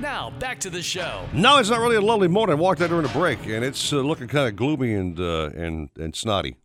Now, 0.05 0.29
back 0.29 0.59
to 0.59 0.69
the 0.69 0.83
show. 0.83 1.27
No, 1.33 1.57
it's 1.57 1.71
not 1.71 1.79
really 1.79 1.95
a 1.95 2.01
lovely 2.01 2.27
morning. 2.27 2.55
I 2.55 2.59
walked 2.59 2.79
out 2.79 2.89
during 2.89 3.07
a 3.07 3.09
break, 3.09 3.43
and 3.47 3.65
it's 3.65 3.91
uh, 3.91 4.01
looking 4.01 4.27
kind 4.27 4.47
of 4.47 4.55
gloomy 4.55 4.93
and 4.93 5.19
uh, 5.19 5.49
and 5.55 5.89
and 5.97 6.15
snotty. 6.15 6.57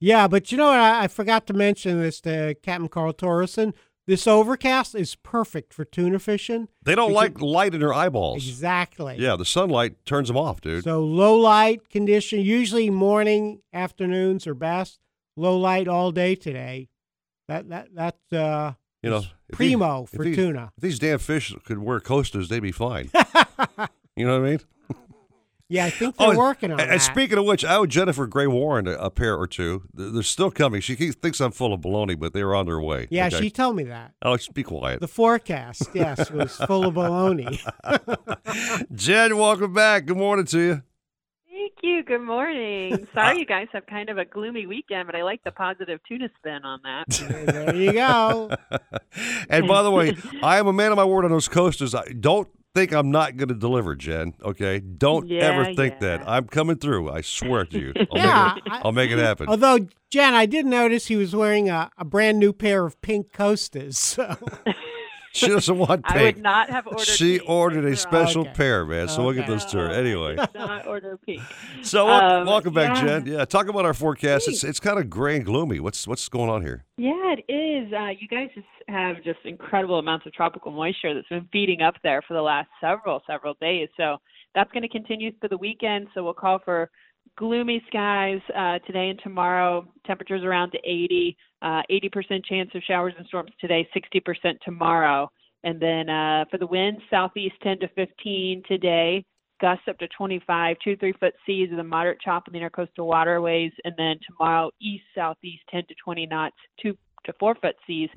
Yeah, 0.00 0.26
but 0.28 0.50
you 0.50 0.56
know 0.56 0.68
what? 0.68 0.80
I, 0.80 1.02
I 1.04 1.08
forgot 1.08 1.46
to 1.48 1.52
mention 1.52 2.00
this 2.00 2.22
to 2.22 2.56
Captain 2.62 2.88
Carl 2.88 3.12
Torreson. 3.12 3.74
This 4.06 4.26
overcast 4.26 4.94
is 4.94 5.14
perfect 5.14 5.74
for 5.74 5.84
tuna 5.84 6.18
fishing. 6.18 6.68
They 6.84 6.94
don't 6.94 7.10
because- 7.10 7.22
like 7.34 7.40
light 7.42 7.74
in 7.74 7.80
their 7.80 7.92
eyeballs. 7.92 8.48
Exactly. 8.48 9.16
Yeah, 9.18 9.36
the 9.36 9.44
sunlight 9.44 10.06
turns 10.06 10.28
them 10.28 10.38
off, 10.38 10.62
dude. 10.62 10.84
So 10.84 11.04
low 11.04 11.36
light 11.36 11.90
condition, 11.90 12.40
usually 12.40 12.88
morning, 12.88 13.60
afternoons 13.74 14.46
are 14.46 14.54
best. 14.54 15.00
Low 15.36 15.58
light 15.58 15.86
all 15.86 16.12
day 16.12 16.34
today. 16.34 16.88
That 17.48 17.68
that 17.68 17.88
that's 17.94 18.32
uh 18.32 18.72
you 19.06 19.10
know, 19.10 19.22
primo 19.52 20.00
these- 20.02 20.10
for 20.10 20.24
these- 20.24 20.36
tuna. 20.36 20.72
If 20.76 20.82
these 20.82 20.98
damn 20.98 21.18
fish 21.18 21.54
could 21.64 21.78
wear 21.78 22.00
Costas, 22.00 22.48
they'd 22.48 22.60
be 22.60 22.72
fine. 22.72 23.10
you 24.16 24.26
know 24.26 24.40
what 24.40 24.46
I 24.46 24.50
mean? 24.50 24.60
Yeah, 25.68 25.86
I 25.86 25.90
think 25.90 26.14
oh, 26.20 26.22
they're 26.24 26.30
and- 26.30 26.38
working 26.38 26.72
on 26.72 26.78
and, 26.80 26.88
that. 26.90 26.92
and 26.92 27.02
speaking 27.02 27.38
of 27.38 27.44
which, 27.44 27.64
I 27.64 27.74
owe 27.76 27.86
Jennifer 27.86 28.26
Gray 28.28 28.46
Warren 28.46 28.86
a, 28.86 28.92
a 28.92 29.10
pair 29.10 29.36
or 29.36 29.46
two. 29.48 29.82
They're, 29.92 30.10
they're 30.10 30.22
still 30.22 30.50
coming. 30.52 30.80
She 30.80 30.94
keeps, 30.94 31.16
thinks 31.16 31.40
I'm 31.40 31.50
full 31.50 31.72
of 31.72 31.80
baloney, 31.80 32.16
but 32.18 32.32
they're 32.34 32.54
on 32.54 32.66
their 32.66 32.80
way. 32.80 33.08
yeah, 33.10 33.26
Okay? 33.26 33.40
she 33.40 33.50
told 33.50 33.74
me 33.74 33.82
that. 33.84 34.12
Oh, 34.22 34.36
just 34.36 34.54
be 34.54 34.62
quiet. 34.62 35.00
The 35.00 35.08
forecast, 35.08 35.88
yes, 35.92 36.30
was 36.30 36.54
full 36.56 36.86
of 36.86 36.94
baloney. 36.94 37.58
Jen, 38.94 39.36
welcome 39.36 39.72
back. 39.72 40.06
Good 40.06 40.16
morning 40.16 40.46
to 40.46 40.58
you. 40.60 40.82
Thank 41.86 42.08
you. 42.08 42.16
Good 42.16 42.26
morning. 42.26 43.06
Sorry, 43.14 43.36
uh, 43.36 43.38
you 43.38 43.46
guys 43.46 43.68
have 43.72 43.86
kind 43.86 44.08
of 44.08 44.18
a 44.18 44.24
gloomy 44.24 44.66
weekend, 44.66 45.06
but 45.06 45.14
I 45.14 45.22
like 45.22 45.44
the 45.44 45.52
positive 45.52 46.00
tuna 46.08 46.28
spin 46.36 46.64
on 46.64 46.80
that. 46.82 47.04
there 47.46 47.74
you 47.76 47.92
go. 47.92 48.50
And 49.48 49.66
by 49.68 49.82
the 49.82 49.90
way, 49.90 50.14
I 50.42 50.58
am 50.58 50.66
a 50.66 50.72
man 50.72 50.90
of 50.90 50.96
my 50.96 51.04
word 51.04 51.24
on 51.24 51.30
those 51.30 51.48
Costas. 51.48 51.94
I 51.94 52.08
don't 52.08 52.48
think 52.74 52.92
I'm 52.92 53.10
not 53.10 53.36
going 53.36 53.48
to 53.48 53.54
deliver, 53.54 53.94
Jen. 53.94 54.34
Okay, 54.42 54.80
don't 54.80 55.28
Yeah, 55.28 55.44
ever 55.44 55.64
think 55.66 55.94
yeah. 55.94 56.18
that. 56.18 56.28
I'm 56.28 56.46
coming 56.48 56.76
through. 56.76 57.10
I 57.10 57.20
swear 57.22 57.64
to 57.66 57.78
you. 57.78 57.92
I'll 57.96 58.18
Yeah, 58.18 58.52
make 58.56 58.66
it, 58.66 58.72
I'll 58.84 58.92
make 58.92 59.10
it 59.10 59.18
happen. 59.18 59.48
Although, 59.48 59.86
Jen, 60.10 60.34
I 60.34 60.44
did 60.46 60.66
notice 60.66 61.06
he 61.06 61.16
was 61.16 61.34
wearing 61.34 61.70
a, 61.70 61.90
a 61.96 62.04
brand 62.04 62.38
new 62.40 62.52
pair 62.52 62.84
of 62.84 63.00
pink 63.00 63.32
Costas. 63.32 63.96
So. 63.98 64.36
She 65.36 65.48
doesn't 65.48 65.78
want 65.78 66.04
pink. 66.04 66.16
I 66.16 66.18
pink. 66.18 66.36
would 66.36 66.42
not 66.42 66.70
have 66.70 66.86
ordered 66.86 67.06
She 67.06 67.38
pink. 67.38 67.50
ordered 67.50 67.84
a 67.84 67.96
special 67.96 68.42
Okay. 68.42 68.52
pair, 68.54 68.84
man. 68.86 69.08
So 69.08 69.22
we'll 69.24 69.34
get 69.34 69.46
those 69.46 69.64
to 69.66 69.78
her 69.78 69.90
anyway. 69.90 70.36
Did 70.36 70.54
not 70.54 70.86
order 70.86 71.18
pink. 71.18 71.42
So 71.82 72.08
Um, 72.08 72.46
welcome 72.46 72.72
back, 72.74 72.96
yeah. 72.96 73.04
Jen. 73.20 73.26
Yeah, 73.26 73.44
talk 73.44 73.68
about 73.68 73.84
our 73.84 73.94
forecast. 73.94 74.48
It's 74.48 74.64
it's 74.64 74.80
kind 74.80 74.98
of 74.98 75.08
gray 75.08 75.36
and 75.36 75.44
gloomy. 75.44 75.78
What's 75.78 76.08
what's 76.08 76.28
going 76.28 76.50
on 76.50 76.62
here? 76.62 76.84
Yeah, 76.96 77.34
it 77.36 77.44
is. 77.52 77.92
Uh, 77.92 78.08
you 78.18 78.26
guys 78.28 78.48
just 78.54 78.66
have 78.88 79.16
just 79.22 79.38
incredible 79.44 79.98
amounts 79.98 80.26
of 80.26 80.32
tropical 80.32 80.72
moisture 80.72 81.14
that's 81.14 81.28
been 81.28 81.48
feeding 81.52 81.82
up 81.82 81.94
there 82.02 82.22
for 82.26 82.34
the 82.34 82.42
last 82.42 82.68
several, 82.80 83.20
several 83.26 83.54
days. 83.60 83.88
So 83.96 84.16
that's 84.54 84.70
going 84.72 84.82
to 84.82 84.88
continue 84.88 85.32
for 85.40 85.48
the 85.48 85.58
weekend. 85.58 86.08
So 86.14 86.24
we'll 86.24 86.34
call 86.34 86.58
for 86.64 86.90
gloomy 87.36 87.82
skies 87.88 88.40
uh, 88.56 88.78
today 88.86 89.10
and 89.10 89.20
tomorrow. 89.22 89.86
Temperatures 90.06 90.42
around 90.44 90.70
to 90.72 90.78
80, 90.84 91.36
uh, 91.62 91.82
80% 91.90 92.44
chance 92.44 92.70
of 92.74 92.82
showers 92.82 93.14
and 93.16 93.26
storms 93.26 93.52
today, 93.60 93.88
60% 93.94 94.60
tomorrow. 94.64 95.30
And 95.64 95.80
then 95.80 96.08
uh, 96.08 96.44
for 96.50 96.58
the 96.58 96.66
winds, 96.66 97.00
southeast 97.10 97.54
10 97.62 97.80
to 97.80 97.88
15 97.88 98.62
today, 98.68 99.24
gusts 99.60 99.84
up 99.88 99.98
to 99.98 100.08
25, 100.08 100.76
two 100.82 100.94
to 100.94 101.00
three 101.00 101.14
foot 101.18 101.34
seas 101.46 101.70
with 101.70 101.80
a 101.80 101.84
moderate 101.84 102.20
chop 102.20 102.46
in 102.46 102.52
the 102.52 102.60
intercoastal 102.60 103.06
waterways. 103.06 103.72
And 103.84 103.94
then 103.96 104.16
tomorrow, 104.26 104.70
east 104.80 105.04
southeast 105.14 105.62
10 105.70 105.84
to 105.88 105.94
20 106.02 106.26
knots, 106.26 106.56
two 106.80 106.96
to 107.24 107.32
four 107.40 107.54
foot 107.56 107.76
seas. 107.86 108.10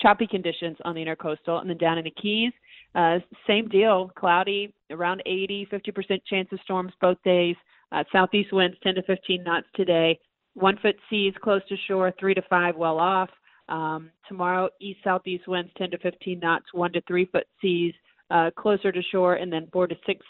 Choppy 0.00 0.26
conditions 0.26 0.76
on 0.84 0.94
the 0.94 1.04
intercoastal. 1.04 1.60
And 1.60 1.70
then 1.70 1.76
down 1.76 1.98
in 1.98 2.04
the 2.04 2.10
Keys, 2.10 2.52
uh, 2.94 3.18
same 3.46 3.68
deal, 3.68 4.10
cloudy, 4.16 4.74
around 4.90 5.22
80, 5.26 5.68
50% 5.70 6.20
chance 6.26 6.48
of 6.52 6.58
storms 6.64 6.92
both 7.00 7.18
days. 7.24 7.56
Uh, 7.92 8.04
southeast 8.12 8.52
winds 8.52 8.76
10 8.82 8.94
to 8.96 9.02
15 9.02 9.44
knots 9.44 9.66
today. 9.74 10.18
One 10.54 10.76
foot 10.82 10.96
seas 11.08 11.34
close 11.42 11.62
to 11.68 11.76
shore, 11.88 12.12
three 12.18 12.34
to 12.34 12.42
five 12.50 12.76
well 12.76 12.98
off. 12.98 13.30
Um, 13.68 14.10
tomorrow, 14.28 14.68
east 14.80 15.00
southeast 15.04 15.46
winds 15.46 15.70
10 15.78 15.92
to 15.92 15.98
15 15.98 16.40
knots, 16.40 16.66
one 16.72 16.92
to 16.92 17.00
three 17.02 17.26
foot 17.26 17.46
seas 17.60 17.94
uh, 18.30 18.50
closer 18.56 18.90
to 18.90 19.02
shore, 19.12 19.34
and 19.34 19.52
then 19.52 19.68
four 19.72 19.86
to 19.86 19.94
six 20.06 20.24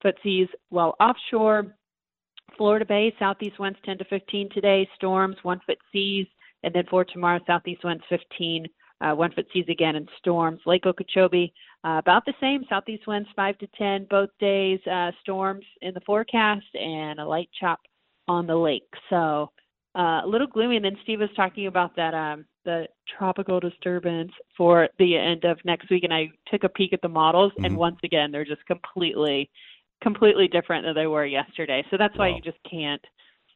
foot 0.00 0.14
seas 0.22 0.48
well 0.70 0.94
offshore. 1.00 1.74
Florida 2.56 2.84
Bay, 2.84 3.12
southeast 3.18 3.58
winds 3.58 3.78
10 3.84 3.98
to 3.98 4.04
15 4.04 4.50
today, 4.50 4.88
storms, 4.94 5.36
one 5.42 5.60
foot 5.66 5.78
seas, 5.92 6.26
and 6.62 6.72
then 6.72 6.84
for 6.88 7.04
tomorrow, 7.04 7.40
southeast 7.46 7.82
winds 7.84 8.04
15, 8.08 8.66
uh, 9.00 9.12
one 9.12 9.32
foot 9.32 9.46
seas 9.52 9.66
again, 9.68 9.96
and 9.96 10.08
storms. 10.18 10.60
Lake 10.66 10.86
Okeechobee, 10.86 11.52
uh, 11.84 11.98
about 11.98 12.24
the 12.26 12.34
same, 12.40 12.64
southeast 12.68 13.06
winds 13.06 13.28
5 13.34 13.58
to 13.58 13.66
10 13.76 14.06
both 14.08 14.30
days, 14.38 14.78
uh, 14.86 15.10
storms 15.20 15.64
in 15.82 15.94
the 15.94 16.00
forecast, 16.06 16.66
and 16.74 17.18
a 17.18 17.26
light 17.26 17.50
chop 17.58 17.80
on 18.28 18.46
the 18.46 18.56
lake. 18.56 18.88
So 19.10 19.50
uh, 19.94 20.22
a 20.24 20.26
little 20.26 20.46
gloomy. 20.46 20.76
And 20.76 20.84
then 20.84 20.96
Steve 21.02 21.20
was 21.20 21.30
talking 21.36 21.66
about 21.66 21.96
that 21.96 22.14
um, 22.14 22.44
the 22.64 22.86
tropical 23.18 23.60
disturbance 23.60 24.32
for 24.56 24.88
the 24.98 25.16
end 25.16 25.44
of 25.44 25.58
next 25.64 25.90
week, 25.90 26.04
and 26.04 26.12
I 26.14 26.30
took 26.50 26.64
a 26.64 26.68
peek 26.68 26.92
at 26.92 27.02
the 27.02 27.08
models, 27.08 27.52
and 27.62 27.74
Mhm. 27.74 27.78
once 27.78 27.98
again, 28.02 28.32
they're 28.32 28.44
just 28.44 28.64
completely, 28.66 29.50
completely 30.02 30.48
different 30.48 30.84
than 30.84 30.94
they 30.94 31.06
were 31.06 31.26
yesterday. 31.26 31.84
So 31.90 31.96
that's 31.96 32.16
why 32.16 32.30
Wow. 32.30 32.36
you 32.36 32.42
just 32.42 32.62
can't, 32.68 33.04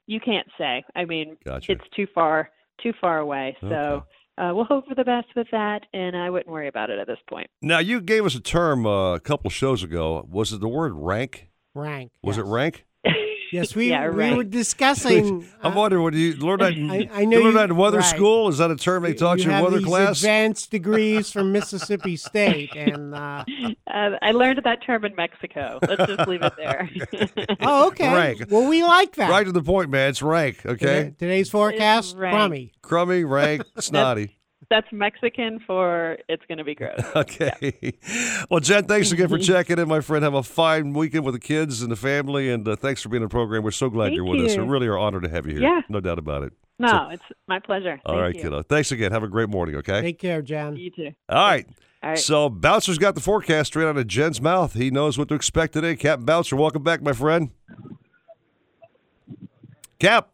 you 0.06 0.20
can't 0.20 0.46
say. 0.58 0.84
I 0.94 1.04
mean, 1.04 1.36
Gotcha. 1.44 1.72
it's 1.72 1.88
too 1.96 2.06
far, 2.14 2.50
too 2.82 2.92
far 3.00 3.18
away. 3.18 3.56
So. 3.60 4.04
Uh, 4.40 4.52
we'll 4.54 4.64
hope 4.66 4.86
for 4.86 4.94
the 4.94 5.02
best 5.02 5.26
with 5.34 5.48
that, 5.50 5.84
and 5.92 6.16
I 6.16 6.30
wouldn't 6.30 6.46
worry 6.48 6.68
about 6.68 6.90
it 6.90 6.98
at 7.00 7.08
this 7.08 7.18
point. 7.28 7.50
Now 7.60 7.80
you 7.80 8.00
gave 8.00 8.24
us 8.24 8.36
a 8.36 8.40
term 8.40 8.86
uh, 8.86 9.16
a 9.16 9.18
couple 9.18 9.50
shows 9.50 9.82
ago. 9.82 10.24
Was 10.30 10.52
it 10.52 10.60
the 10.60 10.68
word 10.68 10.92
rank? 10.94 11.50
Rank. 11.74 12.12
Was 12.22 12.38
it 12.38 12.44
rank? 12.44 12.84
Yes, 13.52 13.74
we 13.74 13.88
Yeah, 13.90 14.08
we 14.10 14.34
were 14.34 14.44
discussing. 14.44 15.46
I'm 15.62 15.74
wondering, 15.74 16.02
when 16.04 16.14
you 16.14 16.34
learn 16.36 16.58
that? 16.60 16.72
I- 16.72 17.08
I 17.20 17.24
know 17.24 17.38
you 17.38 17.44
learn 17.44 17.52
you- 17.52 17.58
that 17.58 17.70
in 17.70 17.76
weather 17.76 17.98
right. 17.98 18.06
school. 18.06 18.48
Is 18.48 18.58
that 18.58 18.70
a 18.70 18.76
term 18.76 19.02
they 19.02 19.14
taught 19.14 19.38
you, 19.38 19.44
in 19.44 19.50
have 19.50 19.64
weather 19.64 19.78
these 19.78 19.86
class? 19.86 20.18
advanced 20.20 20.70
degrees 20.78 21.30
from 21.30 21.52
Mississippi 21.52 22.16
State, 22.16 22.74
and 22.76 23.14
uh, 23.14 23.44
Uh, 23.86 24.10
I 24.22 24.32
learned 24.32 24.60
that 24.64 24.82
term 24.82 25.04
in 25.04 25.14
Mexico. 25.16 25.78
Let's 25.86 26.06
just 26.12 26.28
leave 26.28 26.42
it 26.42 26.52
there. 26.56 26.88
oh, 27.60 27.88
okay. 27.88 28.12
Rank. 28.14 28.44
Well, 28.50 28.68
we 28.68 28.82
like 28.82 29.14
that. 29.16 29.30
Right 29.30 29.44
to 29.46 29.52
the 29.52 29.62
point, 29.62 29.90
man. 29.90 30.10
It's 30.10 30.22
rank. 30.22 30.64
Okay. 30.64 30.76
Today- 30.76 31.14
Today's 31.18 31.50
forecast, 31.50 32.16
rank. 32.16 32.34
crummy. 32.34 32.72
Crummy, 32.82 33.24
rank, 33.24 33.62
snotty. 33.78 34.37
That's 34.70 34.86
Mexican 34.92 35.60
for 35.66 36.18
it's 36.28 36.44
going 36.46 36.58
to 36.58 36.64
be 36.64 36.74
gross. 36.74 37.00
Okay. 37.16 37.94
Well, 38.50 38.60
Jen, 38.60 38.84
thanks 38.84 39.10
again 39.12 39.28
for 39.28 39.38
checking 39.38 39.78
in, 39.78 39.88
my 39.88 40.00
friend. 40.00 40.22
Have 40.24 40.34
a 40.34 40.42
fine 40.42 40.92
weekend 40.92 41.24
with 41.24 41.34
the 41.34 41.40
kids 41.40 41.80
and 41.80 41.90
the 41.90 41.96
family, 41.96 42.50
and 42.50 42.68
uh, 42.68 42.76
thanks 42.76 43.02
for 43.02 43.08
being 43.08 43.22
on 43.22 43.28
the 43.28 43.32
program. 43.32 43.62
We're 43.62 43.70
so 43.70 43.88
glad 43.88 44.06
Thank 44.08 44.16
you're 44.16 44.24
with 44.26 44.40
us. 44.44 44.54
you. 44.56 44.62
We 44.64 44.68
really 44.68 44.86
are 44.88 44.98
honored 44.98 45.22
to 45.22 45.30
have 45.30 45.46
you 45.46 45.52
here. 45.54 45.62
Yeah. 45.62 45.80
No 45.88 46.00
doubt 46.00 46.18
about 46.18 46.42
it. 46.42 46.52
No, 46.78 46.88
So- 46.88 47.08
it's 47.12 47.22
my 47.46 47.58
pleasure. 47.60 47.98
all 48.04 48.14
Thank 48.14 48.22
right, 48.22 48.34
you. 48.36 48.42
kiddo. 48.42 48.62
Thanks 48.62 48.92
again. 48.92 49.10
Have 49.10 49.22
a 49.22 49.28
great 49.28 49.48
morning, 49.48 49.74
okay? 49.76 50.02
Take 50.02 50.18
care, 50.18 50.42
Jen. 50.42 50.76
You 50.76 50.90
too. 50.90 51.10
All 51.30 51.36
right. 51.48 51.66
All 52.02 52.10
right. 52.10 52.18
So 52.18 52.48
Bouncer's 52.50 52.98
got 52.98 53.14
the 53.14 53.20
forecast 53.22 53.68
straight 53.68 53.86
out 53.88 53.96
of 53.96 54.06
Jen's 54.06 54.40
mouth. 54.40 54.74
He 54.74 54.90
knows 54.90 55.16
what 55.18 55.28
to 55.30 55.34
expect 55.34 55.72
today. 55.72 55.96
Captain 55.96 56.26
Bouncer, 56.26 56.56
welcome 56.56 56.82
back, 56.84 57.02
my 57.02 57.12
friend. 57.14 57.50
Cap. 59.98 60.28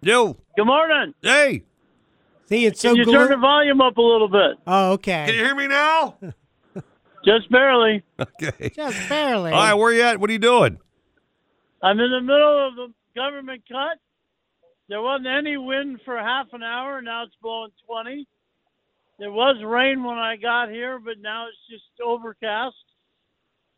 Yo. 0.00 0.36
Good 0.56 0.66
morning. 0.66 1.14
Hey. 1.22 1.62
See, 2.48 2.64
it's 2.64 2.80
so 2.80 2.90
Can 2.90 2.96
you 2.96 3.04
glo- 3.04 3.14
turn 3.14 3.30
the 3.30 3.36
volume 3.36 3.80
up 3.80 3.98
a 3.98 4.02
little 4.02 4.28
bit? 4.28 4.56
Oh, 4.66 4.92
okay. 4.92 5.26
Can 5.26 5.34
you 5.34 5.44
hear 5.44 5.54
me 5.54 5.68
now? 5.68 6.16
Just 7.24 7.50
barely. 7.50 8.02
Okay. 8.18 8.70
Just 8.70 9.08
barely. 9.08 9.52
All 9.52 9.58
right, 9.58 9.74
where 9.74 9.92
you 9.92 10.02
at? 10.02 10.18
What 10.18 10.30
are 10.30 10.32
you 10.32 10.38
doing? 10.38 10.78
I'm 11.82 12.00
in 12.00 12.10
the 12.10 12.20
middle 12.22 12.68
of 12.68 12.74
the 12.76 12.92
government 13.14 13.62
cut. 13.68 13.98
There 14.88 15.02
wasn't 15.02 15.26
any 15.26 15.58
wind 15.58 16.00
for 16.06 16.16
half 16.16 16.46
an 16.52 16.62
hour. 16.62 17.02
Now 17.02 17.24
it's 17.24 17.34
blowing 17.42 17.70
20. 17.86 18.26
There 19.18 19.30
was 19.30 19.56
rain 19.62 20.02
when 20.02 20.16
I 20.16 20.36
got 20.36 20.70
here, 20.70 20.98
but 20.98 21.18
now 21.20 21.48
it's 21.48 21.58
just 21.70 21.84
overcast. 22.02 22.76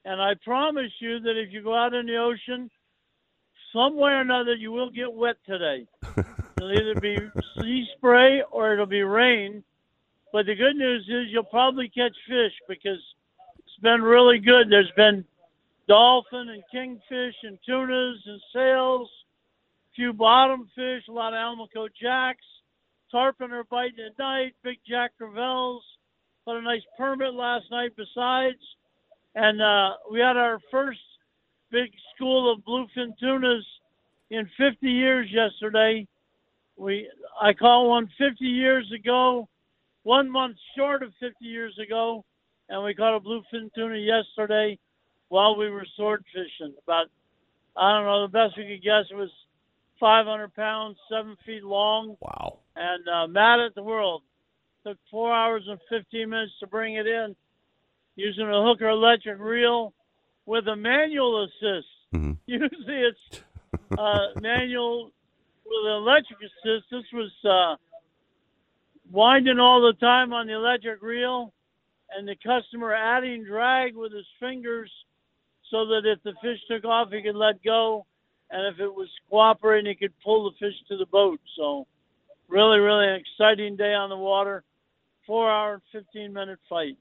And 0.04 0.20
I 0.22 0.34
promise 0.44 0.92
you 1.00 1.18
that 1.20 1.36
if 1.36 1.52
you 1.52 1.62
go 1.62 1.74
out 1.74 1.92
in 1.92 2.06
the 2.06 2.16
ocean, 2.16 2.70
some 3.72 3.96
way 3.96 4.12
or 4.12 4.20
another, 4.20 4.54
you 4.54 4.70
will 4.70 4.90
get 4.90 5.12
wet 5.12 5.36
today. 5.46 5.86
it'll 6.60 6.72
either 6.72 7.00
be 7.00 7.16
sea 7.60 7.86
spray 7.96 8.42
or 8.50 8.72
it'll 8.72 8.86
be 8.86 9.02
rain. 9.02 9.64
But 10.32 10.46
the 10.46 10.54
good 10.54 10.76
news 10.76 11.02
is 11.08 11.32
you'll 11.32 11.44
probably 11.44 11.88
catch 11.88 12.14
fish 12.28 12.52
because 12.68 13.00
it's 13.58 13.82
been 13.82 14.02
really 14.02 14.38
good. 14.38 14.70
There's 14.70 14.92
been 14.96 15.24
dolphin 15.88 16.50
and 16.50 16.62
kingfish 16.70 17.34
and 17.42 17.58
tunas 17.66 18.18
and 18.26 18.40
sails, 18.52 19.08
a 19.08 19.94
few 19.96 20.12
bottom 20.12 20.68
fish, 20.74 21.02
a 21.08 21.12
lot 21.12 21.32
of 21.32 21.38
Almaco 21.38 21.88
jacks. 22.00 22.44
Tarpon 23.10 23.50
are 23.52 23.64
biting 23.64 24.06
at 24.06 24.18
night, 24.18 24.54
big 24.62 24.78
jack 24.88 25.12
crevalles. 25.18 25.82
Got 26.46 26.58
a 26.58 26.62
nice 26.62 26.82
permit 26.96 27.34
last 27.34 27.64
night 27.70 27.90
besides. 27.96 28.60
And 29.34 29.60
uh, 29.60 29.94
we 30.10 30.20
had 30.20 30.36
our 30.36 30.60
first 30.70 31.00
big 31.70 31.90
school 32.14 32.52
of 32.52 32.60
bluefin 32.64 33.18
tunas 33.18 33.64
in 34.30 34.48
50 34.56 34.88
years 34.88 35.28
yesterday. 35.30 36.06
We 36.80 37.10
I 37.38 37.52
caught 37.52 37.88
one 37.88 38.08
50 38.16 38.42
years 38.42 38.90
ago, 38.90 39.46
one 40.02 40.30
month 40.30 40.56
short 40.74 41.02
of 41.02 41.12
50 41.20 41.44
years 41.44 41.78
ago, 41.78 42.24
and 42.70 42.82
we 42.82 42.94
caught 42.94 43.16
a 43.16 43.20
bluefin 43.20 43.70
tuna 43.74 43.98
yesterday 43.98 44.78
while 45.28 45.56
we 45.56 45.68
were 45.68 45.84
sword 45.94 46.24
fishing. 46.32 46.74
About 46.84 47.08
I 47.76 47.92
don't 47.92 48.06
know 48.06 48.22
the 48.22 48.32
best 48.32 48.56
we 48.56 48.66
could 48.66 48.82
guess 48.82 49.04
it 49.10 49.14
was 49.14 49.28
500 50.00 50.54
pounds, 50.54 50.96
seven 51.10 51.36
feet 51.44 51.62
long. 51.62 52.16
Wow! 52.18 52.60
And 52.74 53.06
uh, 53.06 53.26
mad 53.26 53.60
at 53.60 53.74
the 53.74 53.82
world. 53.82 54.22
Took 54.86 54.96
four 55.10 55.30
hours 55.34 55.64
and 55.68 55.78
15 55.90 56.30
minutes 56.30 56.52
to 56.60 56.66
bring 56.66 56.94
it 56.94 57.06
in, 57.06 57.36
using 58.16 58.48
a 58.48 58.64
Hooker 58.64 58.88
electric 58.88 59.38
reel 59.38 59.92
with 60.46 60.66
a 60.68 60.76
manual 60.76 61.44
assist. 61.44 61.88
Mm-hmm. 62.14 62.32
Usually 62.46 63.02
it's 63.02 63.42
uh, 63.98 64.40
manual 64.40 65.12
with 65.70 65.86
an 65.86 66.02
electric 66.02 66.38
assist. 66.40 66.90
This 66.90 67.04
was 67.12 67.30
uh, 67.44 67.76
winding 69.10 69.58
all 69.58 69.80
the 69.80 69.98
time 70.00 70.32
on 70.32 70.46
the 70.46 70.54
electric 70.54 71.02
reel, 71.02 71.52
and 72.16 72.26
the 72.26 72.36
customer 72.44 72.92
adding 72.92 73.44
drag 73.44 73.96
with 73.96 74.12
his 74.12 74.26
fingers 74.40 74.90
so 75.70 75.86
that 75.86 76.02
if 76.04 76.22
the 76.24 76.34
fish 76.42 76.58
took 76.68 76.84
off, 76.84 77.10
he 77.12 77.22
could 77.22 77.36
let 77.36 77.62
go, 77.62 78.04
and 78.50 78.74
if 78.74 78.80
it 78.80 78.92
was 78.92 79.08
cooperating, 79.28 79.88
he 79.88 79.94
could 79.94 80.12
pull 80.24 80.50
the 80.50 80.56
fish 80.58 80.74
to 80.88 80.96
the 80.96 81.06
boat. 81.06 81.40
So, 81.56 81.86
really, 82.48 82.78
really 82.78 83.06
an 83.06 83.20
exciting 83.20 83.76
day 83.76 83.94
on 83.94 84.10
the 84.10 84.16
water. 84.16 84.64
Four 85.26 85.48
hour, 85.48 85.80
15 85.92 86.32
minute 86.32 86.58
fight. 86.68 86.96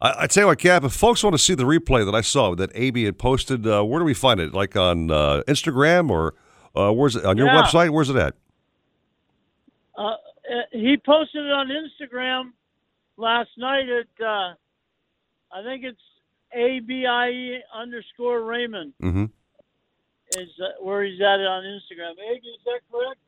I, 0.00 0.22
I 0.22 0.26
tell 0.26 0.44
you 0.44 0.46
what, 0.46 0.58
Cap, 0.58 0.84
if 0.84 0.92
folks 0.92 1.22
want 1.22 1.34
to 1.34 1.38
see 1.38 1.54
the 1.54 1.64
replay 1.64 2.06
that 2.06 2.14
I 2.14 2.22
saw 2.22 2.54
that 2.54 2.70
AB 2.74 3.04
had 3.04 3.18
posted, 3.18 3.66
uh, 3.66 3.82
where 3.82 3.98
do 3.98 4.06
we 4.06 4.14
find 4.14 4.40
it? 4.40 4.54
Like 4.54 4.76
on 4.76 5.10
uh, 5.10 5.42
Instagram 5.46 6.08
or 6.08 6.34
uh, 6.76 6.92
where's 6.92 7.16
it 7.16 7.24
on 7.24 7.36
your 7.36 7.46
Yeah. 7.46 7.62
website? 7.62 7.90
Where's 7.90 8.10
it 8.10 8.16
at? 8.16 8.34
Uh, 9.96 10.02
uh, 10.02 10.16
he 10.72 10.96
posted 10.96 11.44
it 11.46 11.52
on 11.52 11.68
Instagram 11.68 12.52
last 13.16 13.50
night 13.56 13.88
at, 13.88 14.24
uh, 14.24 14.54
I 15.52 15.62
think 15.62 15.84
it's 15.84 16.00
ABIE 16.54 17.60
underscore 17.74 18.42
Raymond 18.42 18.92
Mm-hmm. 19.02 19.24
is 20.38 20.48
uh, 20.62 20.82
where 20.84 21.02
he's 21.04 21.20
at 21.20 21.40
it 21.40 21.46
on 21.46 21.64
Instagram. 21.64 22.12
Is 22.36 22.60
that 22.66 22.80
correct? 22.90 23.20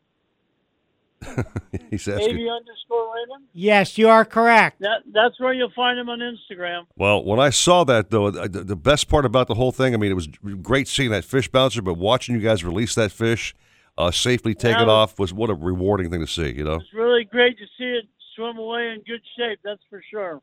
He's 1.90 2.06
asking. 2.08 2.30
AB 2.30 2.48
underscore 2.48 3.14
Raymond? 3.14 3.44
Yes, 3.52 3.98
you 3.98 4.08
are 4.08 4.24
correct. 4.24 4.80
That, 4.80 5.02
that's 5.12 5.38
where 5.40 5.52
you'll 5.52 5.72
find 5.74 5.98
him 5.98 6.08
on 6.08 6.20
Instagram. 6.20 6.86
Well, 6.96 7.24
when 7.24 7.38
I 7.40 7.50
saw 7.50 7.84
that, 7.84 8.10
though, 8.10 8.30
the, 8.30 8.64
the 8.64 8.76
best 8.76 9.08
part 9.08 9.24
about 9.24 9.48
the 9.48 9.54
whole 9.54 9.72
thing, 9.72 9.94
I 9.94 9.96
mean, 9.96 10.10
it 10.10 10.14
was 10.14 10.26
great 10.62 10.88
seeing 10.88 11.10
that 11.10 11.24
fish 11.24 11.48
bouncer, 11.48 11.82
but 11.82 11.94
watching 11.94 12.34
you 12.34 12.40
guys 12.40 12.64
release 12.64 12.94
that 12.94 13.12
fish, 13.12 13.54
uh, 13.96 14.10
safely 14.10 14.54
take 14.54 14.76
Yeah. 14.76 14.82
it 14.82 14.88
off, 14.88 15.18
was 15.18 15.32
what 15.32 15.50
a 15.50 15.54
rewarding 15.54 16.10
thing 16.10 16.20
to 16.20 16.26
see, 16.26 16.52
you 16.52 16.64
know? 16.64 16.76
It's 16.76 16.94
really 16.94 17.24
great 17.24 17.58
to 17.58 17.64
see 17.76 17.84
it 17.84 18.04
swim 18.36 18.56
away 18.58 18.90
in 18.90 19.02
good 19.06 19.22
shape, 19.36 19.58
that's 19.64 19.82
for 19.90 20.02
sure. 20.10 20.40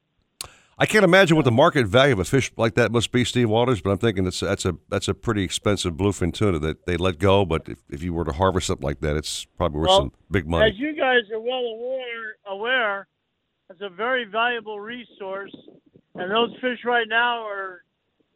I 0.77 0.85
can't 0.85 1.05
imagine 1.05 1.37
what 1.37 1.45
the 1.45 1.51
market 1.51 1.87
value 1.87 2.13
of 2.13 2.19
a 2.19 2.25
fish 2.25 2.51
like 2.57 2.75
that 2.75 2.91
must 2.91 3.11
be, 3.13 3.23
Steve 3.23 3.49
Waters, 3.49 3.79
but 3.81 3.91
I'm 3.91 3.97
thinking 3.97 4.27
it's, 4.27 4.41
that's 4.41 4.65
a 4.65 4.75
that's 4.89 5.07
a 5.07 5.13
pretty 5.13 5.41
expensive 5.43 5.93
bluefin 5.93 6.33
tuna 6.33 6.59
that 6.59 6.85
they 6.85 6.97
let 6.97 7.17
go, 7.17 7.45
but 7.45 7.69
if, 7.69 7.77
if 7.89 8.03
you 8.03 8.13
were 8.13 8.25
to 8.25 8.33
harvest 8.33 8.67
something 8.67 8.83
like 8.83 8.99
that, 8.99 9.15
it's 9.15 9.45
probably 9.57 9.79
worth 9.79 9.87
Well, 9.87 9.99
some 9.99 10.11
big 10.29 10.47
money. 10.47 10.69
As 10.71 10.77
you 10.77 10.93
guys 10.93 11.21
are 11.31 11.39
well 11.39 11.63
aware, 11.63 12.35
aware, 12.45 13.07
it's 13.69 13.79
a 13.81 13.89
very 13.89 14.25
valuable 14.25 14.81
resource, 14.81 15.55
and 16.15 16.29
those 16.29 16.51
fish 16.59 16.79
right 16.83 17.07
now 17.07 17.47
are 17.47 17.83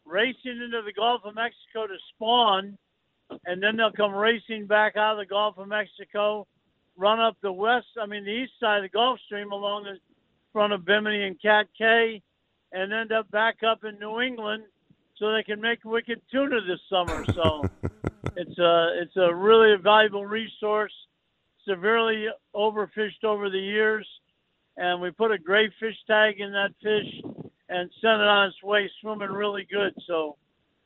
racing 0.06 0.62
into 0.64 0.82
the 0.86 0.94
Gulf 0.94 1.22
of 1.26 1.36
Mexico 1.36 1.88
to 1.88 1.98
spawn, 2.16 2.78
and 3.46 3.62
then 3.62 3.76
they'll 3.76 3.92
come 3.92 4.14
racing 4.14 4.66
back 4.66 4.96
out 4.96 5.14
of 5.14 5.18
the 5.18 5.30
Gulf 5.30 5.58
of 5.58 5.68
Mexico, 5.68 6.48
run 6.96 7.20
up 7.20 7.36
the 7.42 7.52
west, 7.52 7.88
I 8.02 8.06
mean 8.06 8.24
the 8.24 8.32
east 8.32 8.54
side 8.62 8.78
of 8.78 8.84
the 8.84 8.90
Gulf 8.90 9.20
Stream 9.26 9.52
along 9.52 9.84
the 9.84 9.98
front 10.54 10.72
of 10.72 10.86
Bimini 10.86 11.28
and 11.28 11.42
Cat 11.42 11.68
Cay, 11.78 12.22
and 12.72 12.94
end 12.94 13.12
up 13.12 13.30
back 13.32 13.58
up 13.64 13.84
in 13.84 14.00
New 14.00 14.22
England, 14.22 14.64
so 15.18 15.34
they 15.34 15.44
can 15.44 15.60
make 15.60 15.84
wicked 15.84 16.22
tuna 16.32 16.62
this 16.62 16.80
summer. 16.90 17.24
So 17.36 17.70
it's 18.36 18.58
a 18.58 19.02
it's 19.02 19.18
a 19.18 19.34
really 19.34 19.76
valuable 19.82 20.26
resource 20.26 20.94
severely 21.68 22.28
overfished 22.56 23.24
over 23.24 23.50
the 23.50 23.60
years, 23.60 24.08
and 24.78 25.02
we 25.02 25.12
put 25.12 25.32
a 25.32 25.38
gray 25.38 25.70
fish 25.80 25.96
tag 26.08 26.40
in 26.40 26.52
that 26.52 26.74
fish 26.82 27.22
and 27.70 27.90
sent 28.02 28.22
it 28.22 28.28
on 28.28 28.48
its 28.48 28.64
way 28.64 28.90
swimming 29.02 29.30
really 29.30 29.68
good. 29.72 29.94
So 30.08 30.38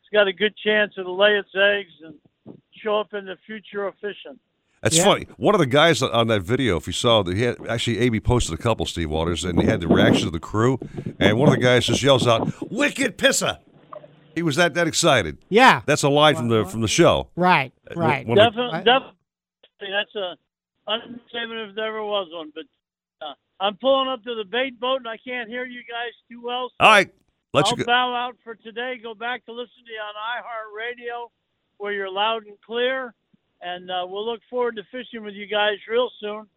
it's 0.01 0.09
got 0.11 0.27
a 0.27 0.33
good 0.33 0.55
chance 0.57 0.93
to 0.95 1.09
lay 1.09 1.37
its 1.37 1.55
eggs 1.55 1.93
and 2.03 2.57
show 2.83 2.99
up 2.99 3.13
in 3.13 3.25
the 3.25 3.37
future 3.45 3.85
of 3.85 3.93
fishing. 3.95 4.39
That's 4.83 4.97
Yeah. 4.97 5.05
funny. 5.05 5.27
One 5.37 5.55
of 5.55 5.59
the 5.59 5.65
guys 5.65 6.01
on 6.03 6.27
that 6.27 6.41
video, 6.41 6.75
if 6.77 6.85
you 6.87 6.93
saw, 6.93 7.23
that 7.23 7.35
he 7.35 7.43
had 7.43 7.55
actually 7.67 7.99
AB 7.99 8.19
posted 8.19 8.53
a 8.53 8.61
couple, 8.61 8.85
Steve 8.85 9.09
Waters, 9.09 9.43
and 9.45 9.59
he 9.59 9.65
had 9.65 9.79
the 9.81 9.87
reaction 9.87 10.27
of 10.27 10.33
the 10.33 10.39
crew, 10.39 10.77
and 11.19 11.39
one 11.39 11.47
of 11.49 11.55
the 11.55 11.61
guys 11.61 11.85
just 11.87 12.03
yells 12.03 12.27
out, 12.27 12.51
"Wicked 12.69 13.17
pisser!" 13.17 13.59
He 14.35 14.41
was 14.43 14.55
that 14.57 14.73
that 14.73 14.85
excited. 14.87 15.37
Yeah. 15.49 15.81
That's 15.85 16.03
a 16.03 16.09
line 16.09 16.35
from 16.35 16.49
the 16.49 16.65
from 16.65 16.81
the 16.81 16.87
show. 16.87 17.29
Right, 17.35 17.71
right. 17.95 18.27
one 18.27 18.37
of 18.37 18.53
the- 18.53 18.59
Definitely, 18.59 18.83
definitely, 18.83 19.15
that's 19.89 20.15
a 20.15 20.35
understatement 20.87 21.69
if 21.69 21.75
there 21.75 21.87
ever 21.87 22.03
was 22.03 22.27
one. 22.31 22.51
But 22.53 22.65
uh, 23.25 23.33
I'm 23.61 23.77
pulling 23.77 24.09
up 24.09 24.21
to 24.23 24.35
the 24.35 24.43
bait 24.43 24.79
boat, 24.79 24.97
and 24.97 25.07
I 25.07 25.17
can't 25.17 25.47
hear 25.49 25.65
you 25.65 25.79
guys 25.81 26.11
too 26.29 26.41
well. 26.43 26.69
so 26.69 26.75
All 26.85 26.89
right, 26.91 27.09
let 27.53 27.65
I'll 27.67 27.71
you 27.71 27.77
go. 27.77 27.85
bow 27.85 28.13
out 28.15 28.35
for 28.43 28.55
today. 28.55 28.97
Go 29.01 29.13
back 29.15 29.45
to 29.45 29.53
listen 29.53 29.85
to 29.85 29.91
you 29.91 29.99
on 29.99 30.13
iHeartRadio, 30.43 31.29
where 31.77 31.93
you're 31.93 32.11
loud 32.11 32.45
and 32.47 32.59
clear. 32.65 33.13
And 33.63 33.89
uh, 33.89 34.05
we'll 34.07 34.25
look 34.29 34.41
forward 34.49 34.75
to 34.75 34.83
fishing 34.91 35.23
with 35.23 35.33
you 35.35 35.47
guys 35.47 35.77
real 35.89 36.09
soon 36.19 36.47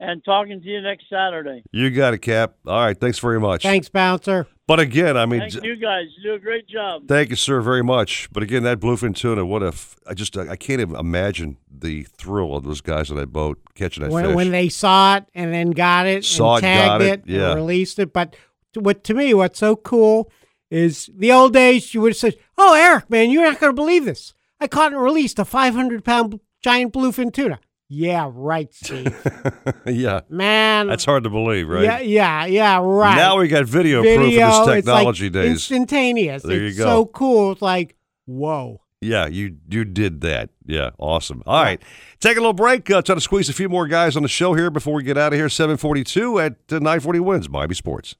and 0.00 0.24
talking 0.24 0.60
to 0.60 0.66
you 0.66 0.80
next 0.80 1.04
Saturday. 1.10 1.62
You 1.72 1.90
got 1.90 2.14
it, 2.14 2.18
Cap. 2.18 2.54
All 2.66 2.78
right, 2.84 2.98
thanks 2.98 3.18
very 3.18 3.38
much. 3.38 3.62
Thanks, 3.62 3.88
bouncer. 3.88 4.46
But 4.66 4.80
again, 4.80 5.16
I 5.16 5.26
mean, 5.26 5.40
Thank 5.40 5.62
you 5.62 5.76
guys. 5.76 6.06
You 6.16 6.30
do 6.30 6.34
a 6.34 6.38
great 6.38 6.66
job. 6.66 7.06
thank 7.06 7.28
you, 7.28 7.36
sir, 7.36 7.60
very 7.60 7.84
much. 7.84 8.30
But 8.32 8.42
again, 8.42 8.62
that 8.62 8.80
bluefin 8.80 9.14
tuna, 9.14 9.44
what 9.44 9.62
if 9.62 9.96
I 10.06 10.14
just 10.14 10.36
I 10.38 10.56
can't 10.56 10.80
even 10.80 10.96
imagine 10.96 11.58
the 11.70 12.04
thrill 12.04 12.56
of 12.56 12.64
those 12.64 12.80
guys 12.80 13.10
on 13.10 13.18
that 13.18 13.26
boat 13.32 13.58
catching 13.74 14.02
that 14.04 14.10
when, 14.10 14.24
fish. 14.24 14.34
when 14.34 14.50
they 14.52 14.70
saw 14.70 15.16
it 15.16 15.24
and 15.34 15.52
then 15.52 15.72
got 15.72 16.06
it 16.06 16.24
Saw 16.24 16.56
and 16.56 16.64
it, 16.64 16.68
tagged 16.68 16.88
got 16.88 17.02
it, 17.02 17.06
it, 17.06 17.22
yeah. 17.26 17.50
and 17.50 17.56
released 17.56 17.98
it. 17.98 18.14
But 18.14 18.36
to- 18.72 18.80
what 18.80 19.04
to 19.04 19.12
me, 19.14 19.34
what's 19.34 19.58
so 19.58 19.76
cool 19.76 20.32
is 20.70 21.10
the 21.14 21.30
old 21.30 21.52
days. 21.52 21.92
You 21.92 22.00
would 22.00 22.12
have 22.12 22.16
said, 22.16 22.36
"Oh, 22.56 22.72
Eric, 22.74 23.10
man, 23.10 23.30
you're 23.30 23.44
not 23.44 23.60
going 23.60 23.70
to 23.70 23.76
believe 23.76 24.06
this. 24.06 24.32
I 24.60 24.66
caught 24.66 24.92
and 24.94 25.02
released 25.02 25.38
a 25.38 25.44
500 25.44 26.02
pound 26.06 26.40
giant 26.64 26.92
bluefin 26.92 27.32
tuna." 27.32 27.60
Yeah, 27.88 28.30
right, 28.32 28.72
Steve. 28.72 29.14
yeah, 29.86 30.20
Man, 30.30 30.86
that's 30.88 31.04
hard 31.04 31.24
to 31.24 31.30
believe, 31.30 31.68
right? 31.68 31.84
Yeah, 31.84 32.00
yeah, 32.00 32.46
yeah, 32.46 32.80
right. 32.82 33.14
Now 33.14 33.38
we 33.38 33.46
got 33.48 33.66
video, 33.66 34.02
proof 34.02 34.18
of 34.18 34.24
Video, 34.24 34.66
this 34.66 34.78
it's 34.78 34.88
like 34.88 35.32
days. 35.32 35.50
Instantaneous. 35.50 36.42
There 36.42 36.58
you 36.58 36.74
go. 36.74 36.84
so 36.84 37.06
cool. 37.06 37.52
It's 37.52 37.62
like, 37.62 37.96
whoa. 38.24 38.80
Yeah, 39.02 39.26
you 39.26 39.56
you 39.68 39.84
did 39.84 40.22
that. 40.22 40.48
Yeah, 40.64 40.90
awesome. 40.98 41.42
All 41.46 41.62
right, 41.62 41.82
take 42.20 42.38
a 42.38 42.40
little 42.40 42.54
break. 42.54 42.90
Uh, 42.90 43.02
try 43.02 43.14
to 43.14 43.20
squeeze 43.20 43.50
a 43.50 43.52
few 43.52 43.68
more 43.68 43.86
guys 43.86 44.16
on 44.16 44.22
the 44.22 44.30
show 44.30 44.54
here 44.54 44.70
before 44.70 44.94
we 44.94 45.02
get 45.02 45.18
out 45.18 45.34
of 45.34 45.38
here. 45.38 45.50
Seven 45.50 45.76
forty-two 45.76 46.40
at 46.40 46.56
uh, 46.72 46.78
nine 46.78 47.00
forty 47.00 47.20
wins. 47.20 47.50
Miami 47.50 47.74
Sports. 47.74 48.16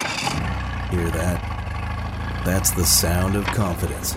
Hear 0.00 1.10
that? 1.10 2.42
That's 2.44 2.70
the 2.72 2.84
sound 2.84 3.36
of 3.36 3.46
confidence. 3.46 4.16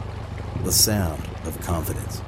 the 0.63 0.71
sound 0.71 1.23
of 1.45 1.59
confidence. 1.61 2.21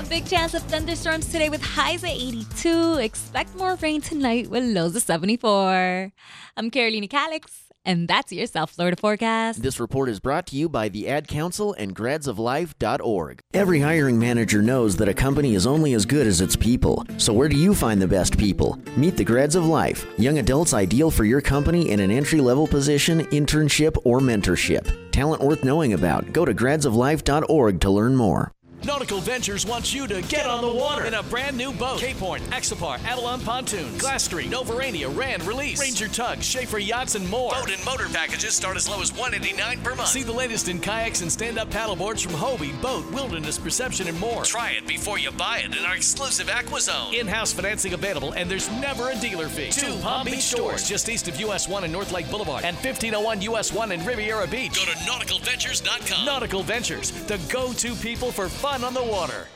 A 0.00 0.04
big 0.04 0.26
chance 0.26 0.54
of 0.54 0.62
thunderstorms 0.62 1.26
today 1.30 1.50
with 1.50 1.60
highs 1.60 2.02
at 2.02 2.10
82. 2.10 2.98
Expect 2.98 3.54
more 3.56 3.74
rain 3.76 4.00
tonight 4.00 4.48
with 4.48 4.64
lows 4.64 4.96
of 4.96 5.02
74. 5.02 6.10
I'm 6.56 6.70
Carolina 6.70 7.08
Calix, 7.08 7.67
and 7.84 8.08
that's 8.08 8.32
your 8.32 8.46
South 8.46 8.70
Florida 8.70 8.96
forecast. 8.96 9.62
This 9.62 9.80
report 9.80 10.08
is 10.08 10.20
brought 10.20 10.46
to 10.48 10.56
you 10.56 10.68
by 10.68 10.88
the 10.88 11.08
Ad 11.08 11.28
Council 11.28 11.72
and 11.74 11.94
gradsoflife.org. 11.94 13.40
Every 13.54 13.80
hiring 13.80 14.18
manager 14.18 14.62
knows 14.62 14.96
that 14.96 15.08
a 15.08 15.14
company 15.14 15.54
is 15.54 15.66
only 15.66 15.94
as 15.94 16.06
good 16.06 16.26
as 16.26 16.40
its 16.40 16.56
people. 16.56 17.04
So 17.16 17.32
where 17.32 17.48
do 17.48 17.56
you 17.56 17.74
find 17.74 18.00
the 18.00 18.06
best 18.08 18.38
people? 18.38 18.78
Meet 18.96 19.16
the 19.16 19.24
Grads 19.24 19.54
of 19.54 19.66
Life, 19.66 20.06
young 20.18 20.38
adults 20.38 20.74
ideal 20.74 21.10
for 21.10 21.24
your 21.24 21.40
company 21.40 21.90
in 21.90 22.00
an 22.00 22.10
entry-level 22.10 22.66
position, 22.66 23.20
internship, 23.26 23.96
or 24.04 24.20
mentorship. 24.20 25.10
Talent 25.10 25.42
worth 25.42 25.64
knowing 25.64 25.94
about. 25.94 26.32
Go 26.32 26.44
to 26.44 26.54
gradsoflife.org 26.54 27.80
to 27.80 27.90
learn 27.90 28.16
more. 28.16 28.52
Nautical 28.84 29.20
Ventures 29.20 29.66
wants 29.66 29.92
you 29.92 30.06
to 30.06 30.22
get 30.22 30.46
on 30.46 30.62
the 30.62 30.72
water 30.72 31.04
in 31.04 31.14
a 31.14 31.22
brand 31.24 31.56
new 31.56 31.72
boat. 31.72 31.98
Cape 31.98 32.16
Horn, 32.16 32.40
Axopar, 32.42 33.02
Avalon 33.04 33.40
Pontoons, 33.40 34.00
Glass 34.00 34.22
Street, 34.22 34.50
Novurania, 34.50 35.14
Rand, 35.14 35.42
Release, 35.42 35.80
Ranger 35.80 36.06
Tugs, 36.06 36.46
Schaefer 36.46 36.78
Yachts, 36.78 37.16
and 37.16 37.28
more. 37.28 37.50
Boat 37.50 37.70
and 37.70 37.84
motor 37.84 38.08
packages 38.08 38.54
start 38.54 38.76
as 38.76 38.88
low 38.88 39.02
as 39.02 39.12
189 39.12 39.82
per 39.82 39.96
month. 39.96 40.08
See 40.08 40.22
the 40.22 40.32
latest 40.32 40.68
in 40.68 40.78
kayaks 40.78 41.22
and 41.22 41.30
stand-up 41.30 41.70
paddleboards 41.70 42.22
from 42.22 42.34
Hobie, 42.34 42.80
Boat, 42.80 43.10
Wilderness, 43.12 43.58
Perception, 43.58 44.06
and 44.06 44.18
more. 44.20 44.44
Try 44.44 44.70
it 44.70 44.86
before 44.86 45.18
you 45.18 45.32
buy 45.32 45.58
it 45.58 45.76
in 45.76 45.84
our 45.84 45.96
exclusive 45.96 46.46
AquaZone. 46.46 47.18
In-house 47.18 47.52
financing 47.52 47.94
available, 47.94 48.32
and 48.32 48.48
there's 48.48 48.70
never 48.70 49.10
a 49.10 49.16
dealer 49.16 49.48
fee. 49.48 49.70
Two 49.70 49.96
Palm 49.98 50.24
Beach 50.24 50.42
stores 50.42 50.88
just 50.88 51.08
east 51.08 51.26
of 51.26 51.38
US 51.40 51.68
1 51.68 51.82
and 51.82 51.92
North 51.92 52.12
Lake 52.12 52.30
Boulevard, 52.30 52.64
and 52.64 52.76
1501 52.76 53.42
US 53.42 53.72
1 53.72 53.90
in 53.90 54.04
Riviera 54.04 54.46
Beach. 54.46 54.74
Go 54.74 54.84
to 54.84 54.98
nauticalventures.com. 54.98 56.24
Nautical 56.24 56.62
Ventures, 56.62 57.10
the 57.26 57.38
go-to 57.50 57.94
people 57.96 58.30
for 58.30 58.48
fun 58.48 58.67
on 58.68 58.94
the 58.94 59.02
water. 59.02 59.48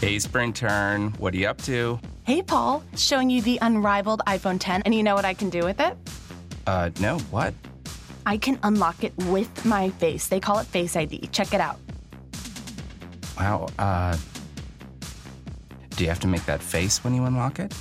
Hey, 0.00 0.18
Spring 0.18 0.52
Turn, 0.52 1.10
what 1.18 1.34
are 1.34 1.36
you 1.36 1.48
up 1.48 1.60
to? 1.62 1.98
Hey, 2.22 2.40
Paul, 2.40 2.82
showing 2.96 3.28
you 3.30 3.42
the 3.42 3.58
unrivaled 3.62 4.22
iPhone 4.26 4.58
10, 4.60 4.82
and 4.82 4.94
you 4.94 5.02
know 5.02 5.14
what 5.14 5.24
I 5.24 5.34
can 5.34 5.50
do 5.50 5.64
with 5.64 5.80
it? 5.80 5.96
Uh, 6.66 6.90
no, 7.00 7.18
what? 7.30 7.52
I 8.26 8.36
can 8.36 8.58
unlock 8.62 9.02
it 9.02 9.12
with 9.26 9.64
my 9.64 9.90
face. 9.90 10.28
They 10.28 10.40
call 10.40 10.58
it 10.60 10.66
Face 10.66 10.96
ID. 10.96 11.28
Check 11.32 11.52
it 11.52 11.60
out. 11.60 11.78
Wow, 13.36 13.68
uh. 13.78 14.16
Do 15.90 16.04
you 16.04 16.08
have 16.08 16.20
to 16.20 16.28
make 16.28 16.44
that 16.46 16.62
face 16.62 17.04
when 17.04 17.14
you 17.14 17.24
unlock 17.24 17.58
it? 17.58 17.74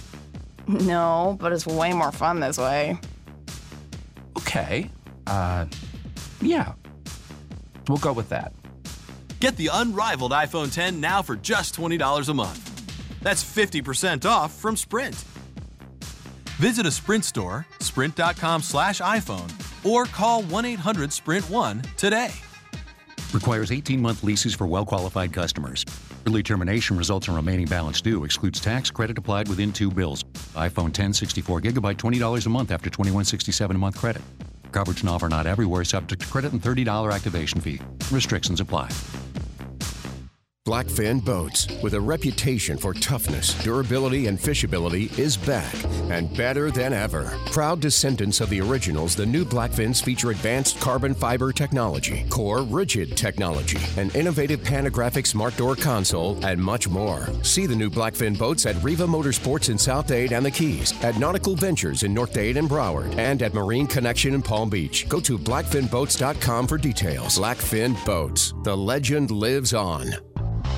No, 0.67 1.37
but 1.39 1.53
it's 1.53 1.65
way 1.65 1.93
more 1.93 2.11
fun 2.11 2.39
this 2.39 2.57
way. 2.57 2.97
Okay. 4.37 4.89
Uh, 5.27 5.65
yeah. 6.41 6.73
We'll 7.87 7.97
go 7.97 8.11
with 8.13 8.29
that. 8.29 8.53
Get 9.43 9.57
the 9.57 9.71
unrivaled 9.73 10.31
iPhone 10.31 10.71
10 10.71 11.01
now 11.01 11.21
for 11.21 11.35
just 11.35 11.75
$20 11.75 12.29
a 12.29 12.33
month. 12.33 13.19
That's 13.21 13.43
50% 13.43 14.25
off 14.25 14.53
from 14.53 14.77
Sprint. 14.77 15.15
Visit 16.61 16.85
a 16.85 16.91
Sprint 16.91 17.25
store, 17.25 17.67
sprint.com 17.81 18.61
slash 18.61 19.01
iPhone, 19.01 19.51
or 19.83 20.05
call 20.05 20.43
1 20.43 20.63
800 20.63 21.11
Sprint 21.11 21.49
1 21.49 21.81
today. 21.97 22.31
Requires 23.33 23.73
18 23.73 24.01
month 24.01 24.23
leases 24.23 24.55
for 24.55 24.65
well 24.65 24.85
qualified 24.85 25.33
customers. 25.33 25.83
Early 26.25 26.41
termination 26.41 26.95
results 26.97 27.27
in 27.27 27.35
remaining 27.35 27.65
balance 27.65 27.99
due. 27.99 28.23
Excludes 28.23 28.61
tax 28.61 28.89
credit 28.89 29.17
applied 29.17 29.49
within 29.49 29.73
two 29.73 29.91
bills. 29.91 30.23
iPhone 30.55 30.93
10 30.93 31.11
64 31.11 31.59
gigabyte 31.59 31.97
$20 31.97 32.45
a 32.45 32.49
month 32.49 32.71
after 32.71 32.89
2167 32.89 33.75
a 33.75 33.79
month 33.79 33.97
credit. 33.97 34.21
Coverage 34.71 35.01
and 35.01 35.09
offer 35.09 35.27
not 35.27 35.45
everywhere 35.45 35.83
subject 35.83 36.21
to 36.21 36.27
credit 36.29 36.53
and 36.53 36.61
$30 36.61 37.13
activation 37.13 37.59
fee. 37.59 37.81
Restrictions 38.09 38.61
apply. 38.61 38.89
Blackfin 40.65 41.23
Boats, 41.25 41.67
with 41.83 41.93
a 41.93 41.99
reputation 41.99 42.77
for 42.77 42.93
toughness, 42.93 43.53
durability, 43.65 44.27
and 44.27 44.39
fishability, 44.39 45.19
is 45.19 45.35
back 45.35 45.73
and 46.09 46.33
better 46.37 46.71
than 46.71 46.93
ever. 46.93 47.37
Proud 47.47 47.81
descendants 47.81 48.39
of 48.39 48.49
the 48.49 48.61
originals, 48.61 49.13
the 49.13 49.25
new 49.25 49.43
Blackfins 49.43 50.01
feature 50.01 50.31
advanced 50.31 50.79
carbon 50.79 51.13
fiber 51.13 51.51
technology, 51.51 52.25
core 52.29 52.61
rigid 52.61 53.17
technology, 53.17 53.77
an 53.97 54.09
innovative 54.11 54.61
panographic 54.61 55.27
smart 55.27 55.57
door 55.57 55.75
console, 55.75 56.39
and 56.45 56.63
much 56.63 56.87
more. 56.87 57.27
See 57.43 57.65
the 57.65 57.75
new 57.75 57.89
Blackfin 57.89 58.39
boats 58.39 58.65
at 58.65 58.81
Riva 58.81 59.05
Motorsports 59.05 59.69
in 59.69 59.77
South 59.77 60.07
Dade 60.07 60.31
and 60.31 60.45
the 60.45 60.51
Keys, 60.51 60.93
at 61.03 61.17
Nautical 61.17 61.57
Ventures 61.57 62.03
in 62.03 62.13
North 62.13 62.31
Dade 62.31 62.55
and 62.55 62.69
Broward, 62.69 63.13
and 63.17 63.41
at 63.41 63.53
Marine 63.53 63.85
Connection 63.85 64.33
in 64.33 64.41
Palm 64.41 64.69
Beach. 64.69 65.09
Go 65.09 65.19
to 65.19 65.37
blackfinboats.com 65.37 66.67
for 66.67 66.77
details. 66.77 67.37
Blackfin 67.37 68.05
Boats, 68.05 68.53
the 68.63 68.77
legend 68.77 69.29
lives 69.29 69.73
on. 69.73 70.13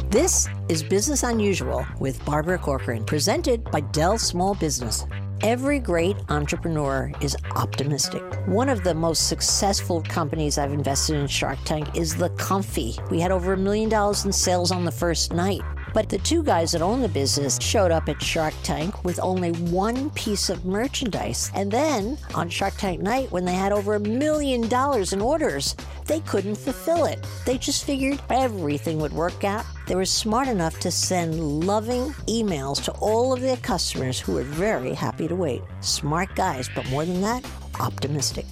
This 0.09 0.47
is 0.69 0.81
Business 0.81 1.23
Unusual 1.23 1.85
with 1.99 2.23
Barbara 2.25 2.57
Corcoran, 2.57 3.03
presented 3.03 3.63
by 3.65 3.81
Dell 3.81 4.17
Small 4.17 4.55
Business. 4.55 5.05
Every 5.41 5.79
great 5.79 6.15
entrepreneur 6.29 7.11
is 7.21 7.35
optimistic. 7.55 8.21
One 8.47 8.69
of 8.69 8.83
the 8.83 8.93
most 8.93 9.27
successful 9.27 10.01
companies 10.03 10.57
I've 10.57 10.71
invested 10.71 11.17
in 11.17 11.27
Shark 11.27 11.59
Tank 11.65 11.97
is 11.97 12.15
The 12.15 12.29
Comfy. 12.29 12.95
We 13.09 13.19
had 13.19 13.31
over 13.31 13.53
a 13.53 13.57
million 13.57 13.89
dollars 13.89 14.25
in 14.25 14.31
sales 14.31 14.71
on 14.71 14.85
the 14.85 14.91
first 14.91 15.33
night. 15.33 15.61
But 15.95 16.09
the 16.09 16.17
two 16.17 16.43
guys 16.43 16.73
that 16.73 16.81
own 16.81 17.01
the 17.01 17.07
business 17.07 17.57
showed 17.61 17.89
up 17.89 18.09
at 18.09 18.21
Shark 18.21 18.53
Tank 18.63 19.05
with 19.05 19.17
only 19.21 19.53
one 19.53 20.09
piece 20.09 20.49
of 20.49 20.65
merchandise. 20.65 21.49
And 21.55 21.71
then 21.71 22.17
on 22.33 22.49
Shark 22.49 22.73
Tank 22.77 22.99
night, 22.99 23.31
when 23.31 23.45
they 23.45 23.53
had 23.53 23.71
over 23.71 23.95
a 23.95 23.99
million 24.01 24.67
dollars 24.67 25.13
in 25.13 25.21
orders, 25.21 25.73
they 26.05 26.19
couldn't 26.19 26.55
fulfill 26.55 27.05
it. 27.05 27.25
They 27.45 27.57
just 27.57 27.85
figured 27.85 28.21
everything 28.29 28.99
would 28.99 29.13
work 29.13 29.45
out. 29.45 29.65
They 29.87 29.95
were 29.95 30.03
smart 30.03 30.49
enough 30.49 30.81
to 30.81 30.91
send 30.91 31.65
loving 31.65 32.11
emails 32.27 32.83
to 32.83 32.91
all 32.99 33.31
of 33.31 33.39
their 33.39 33.55
customers 33.55 34.19
who 34.19 34.33
were 34.33 34.43
very 34.43 34.93
happy 34.93 35.29
to 35.29 35.35
wait. 35.35 35.61
Smart 35.79 36.35
guys, 36.35 36.69
but 36.75 36.89
more 36.89 37.05
than 37.05 37.21
that, 37.21 37.49
optimistic. 37.79 38.45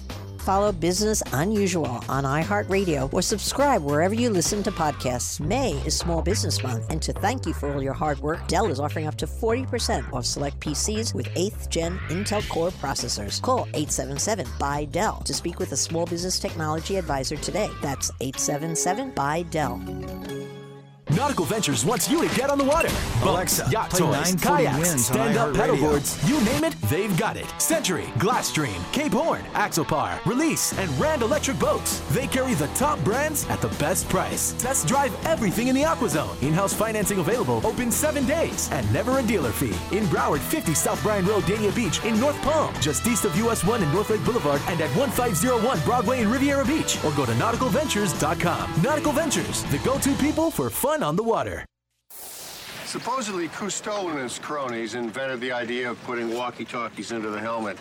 Follow 0.44 0.72
Business 0.72 1.22
Unusual 1.32 1.86
on 2.06 2.24
iHeartRadio 2.24 3.12
or 3.14 3.22
subscribe 3.22 3.82
wherever 3.82 4.12
you 4.12 4.28
listen 4.28 4.62
to 4.62 4.70
podcasts. 4.70 5.40
May 5.40 5.72
is 5.86 5.96
Small 5.96 6.20
Business 6.20 6.62
Month, 6.62 6.90
and 6.90 7.00
to 7.00 7.14
thank 7.14 7.46
you 7.46 7.54
for 7.54 7.72
all 7.72 7.82
your 7.82 7.94
hard 7.94 8.18
work, 8.18 8.46
Dell 8.46 8.70
is 8.70 8.78
offering 8.78 9.06
up 9.06 9.14
to 9.16 9.26
40% 9.26 10.12
off 10.12 10.26
select 10.26 10.60
PCs 10.60 11.14
with 11.14 11.28
8th 11.28 11.70
gen 11.70 11.98
Intel 12.10 12.46
Core 12.50 12.70
processors. 12.72 13.40
Call 13.40 13.60
877 13.72 14.46
by 14.58 14.84
Dell 14.84 15.16
to 15.20 15.32
speak 15.32 15.58
with 15.58 15.72
a 15.72 15.78
small 15.78 16.04
business 16.04 16.38
technology 16.38 16.96
advisor 16.96 17.36
today. 17.36 17.70
That's 17.80 18.10
877 18.20 19.12
by 19.12 19.42
Dell. 19.44 19.82
Nautical 21.10 21.44
Ventures 21.44 21.84
wants 21.84 22.10
you 22.10 22.26
to 22.26 22.34
get 22.34 22.50
on 22.50 22.58
the 22.58 22.64
water. 22.64 22.88
Boats, 22.88 23.58
Alexa, 23.60 23.68
yacht 23.70 23.90
toys, 23.90 24.34
kayaks, 24.36 25.02
stand-up 25.02 25.54
paddleboards, 25.54 26.26
you 26.26 26.40
name 26.44 26.64
it, 26.64 26.74
they've 26.88 27.16
got 27.18 27.36
it. 27.36 27.46
Century, 27.60 28.04
Glasstream, 28.18 28.80
Cape 28.92 29.12
Horn, 29.12 29.42
Axopar, 29.52 30.24
Release, 30.24 30.76
and 30.78 30.90
Rand 30.98 31.22
Electric 31.22 31.58
Boats. 31.58 32.00
They 32.10 32.26
carry 32.26 32.54
the 32.54 32.68
top 32.68 32.98
brands 33.04 33.48
at 33.50 33.60
the 33.60 33.68
best 33.78 34.08
price. 34.08 34.54
Test 34.58 34.88
drive 34.88 35.14
everything 35.26 35.68
in 35.68 35.74
the 35.74 35.82
AquaZone. 35.82 36.42
In-house 36.42 36.72
financing 36.72 37.18
available, 37.18 37.64
open 37.66 37.90
seven 37.92 38.26
days, 38.26 38.70
and 38.72 38.90
never 38.92 39.18
a 39.18 39.22
dealer 39.22 39.52
fee. 39.52 39.74
In 39.96 40.04
Broward, 40.06 40.40
50 40.40 40.74
South 40.74 41.02
Bryan 41.02 41.26
Road, 41.26 41.44
Dania 41.44 41.74
Beach. 41.76 42.02
In 42.04 42.18
North 42.18 42.40
Palm, 42.42 42.74
just 42.80 43.06
east 43.06 43.24
of 43.24 43.36
US 43.36 43.62
1 43.62 43.82
and 43.82 43.92
North 43.92 44.10
Lake 44.10 44.24
Boulevard, 44.24 44.60
and 44.68 44.80
at 44.80 44.90
1501 44.96 45.80
Broadway 45.84 46.22
in 46.22 46.30
Riviera 46.30 46.64
Beach. 46.64 46.96
Or 47.04 47.12
go 47.12 47.26
to 47.26 47.32
nauticalventures.com. 47.32 48.82
Nautical 48.82 49.12
Ventures, 49.12 49.62
the 49.64 49.78
go-to 49.78 50.14
people 50.14 50.50
for 50.50 50.70
fun 50.94 51.02
on 51.02 51.16
the 51.16 51.22
water. 51.22 51.64
Supposedly, 52.84 53.48
Cousteau 53.48 54.10
and 54.10 54.20
his 54.20 54.38
cronies 54.38 54.94
invented 54.94 55.40
the 55.40 55.50
idea 55.50 55.90
of 55.90 56.00
putting 56.04 56.32
walkie-talkies 56.32 57.10
into 57.10 57.30
the 57.30 57.40
helmet. 57.40 57.76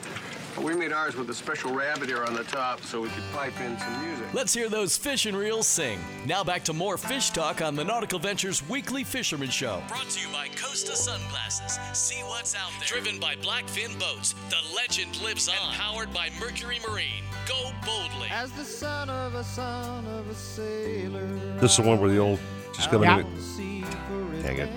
But 0.55 0.63
we 0.63 0.75
made 0.75 0.91
ours 0.91 1.15
with 1.15 1.29
a 1.29 1.33
special 1.33 1.73
rabbit 1.73 2.09
ear 2.09 2.23
on 2.23 2.33
the 2.33 2.43
top 2.43 2.81
so 2.81 3.01
we 3.01 3.09
could 3.09 3.23
pipe 3.31 3.59
in 3.59 3.77
some 3.77 4.05
music. 4.05 4.33
Let's 4.33 4.53
hear 4.53 4.69
those 4.69 4.97
fish 4.97 5.27
and 5.27 5.37
reels 5.37 5.67
sing. 5.67 5.99
Now 6.25 6.43
back 6.43 6.63
to 6.63 6.73
more 6.73 6.97
fish 6.97 7.29
talk 7.29 7.61
on 7.61 7.75
the 7.75 7.83
Nautical 7.83 8.17
Ventures 8.17 8.67
Weekly 8.67 9.03
Fisherman 9.03 9.49
Show. 9.49 9.83
Brought 9.87 10.09
to 10.09 10.19
you 10.19 10.33
by 10.33 10.47
Costa 10.49 10.95
Sunglasses. 10.95 11.79
See 11.93 12.21
what's 12.23 12.55
out 12.55 12.71
there. 12.79 12.87
Driven 12.87 13.19
by 13.19 13.35
Blackfin 13.35 13.99
Boats. 13.99 14.33
The 14.49 14.75
legend 14.75 15.21
lives 15.21 15.47
on. 15.47 15.55
And 15.55 15.75
powered 15.75 16.13
by 16.13 16.29
Mercury 16.39 16.79
Marine. 16.87 17.23
Go 17.47 17.71
boldly. 17.85 18.29
As 18.31 18.51
the 18.51 18.65
son 18.65 19.09
of 19.09 19.35
a 19.35 19.43
son 19.43 20.05
of 20.07 20.27
a 20.27 20.35
sailor. 20.35 21.27
This 21.59 21.71
is 21.71 21.77
the 21.77 21.83
one 21.83 21.99
where 21.99 22.09
the 22.09 22.19
old 22.19 22.39
just 22.73 22.89
coming 22.89 23.09
Yeah. 23.09 23.19
in. 23.19 24.41
Dang 24.41 24.57
it. 24.57 24.69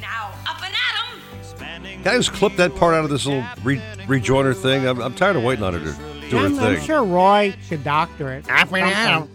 Now, 0.00 0.32
up 0.48 0.62
and 0.62 0.72
at 0.74 1.82
'em! 1.84 2.02
Can 2.02 2.14
I 2.14 2.16
just 2.16 2.32
clip 2.32 2.56
that 2.56 2.74
part 2.76 2.94
out 2.94 3.04
of 3.04 3.10
this 3.10 3.26
little 3.26 3.44
re- 3.62 3.82
rejoiner 4.06 4.54
thing? 4.56 4.86
I'm, 4.86 5.00
I'm 5.00 5.14
tired 5.14 5.36
of 5.36 5.42
waiting 5.42 5.64
on 5.64 5.74
her 5.74 5.78
to 5.80 5.84
do 6.30 6.38
her 6.38 6.46
I'm, 6.46 6.58
I'm 6.58 6.76
thing. 6.76 6.84
sure 6.84 7.04
Roy 7.04 7.54
could 7.68 7.84
doctor 7.84 8.32
it. 8.32 8.50
Up 8.50 8.72
and 8.72 8.82
at 8.84 9.16
'em. 9.16 9.28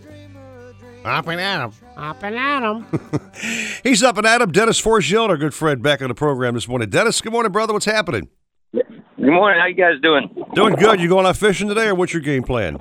Up 1.05 1.27
and 1.27 1.39
at 1.39 1.61
'em. 1.61 1.71
Up 1.97 2.23
and 2.23 2.35
at 2.35 2.63
'em. 2.63 2.85
He's 3.83 4.01
up 4.03 4.17
and 4.17 4.25
at 4.25 4.41
him. 4.41 4.51
Dennis 4.51 4.79
Forgill, 4.81 5.29
our 5.29 5.37
good 5.37 5.53
friend, 5.53 5.81
back 5.83 6.01
on 6.01 6.07
the 6.09 6.15
program 6.15 6.55
this 6.55 6.67
morning. 6.67 6.89
Dennis, 6.89 7.21
good 7.21 7.31
morning, 7.31 7.51
brother. 7.51 7.73
What's 7.73 7.85
happening? 7.85 8.27
Good 8.73 8.83
morning. 9.31 9.59
How 9.61 9.67
you 9.67 9.75
guys 9.75 10.01
doing? 10.01 10.29
Doing 10.55 10.75
good. 10.75 10.99
You 10.99 11.07
going 11.07 11.25
out 11.25 11.37
fishing 11.37 11.67
today, 11.67 11.87
or 11.87 11.95
what's 11.95 12.11
your 12.13 12.21
game 12.21 12.43
plan? 12.43 12.77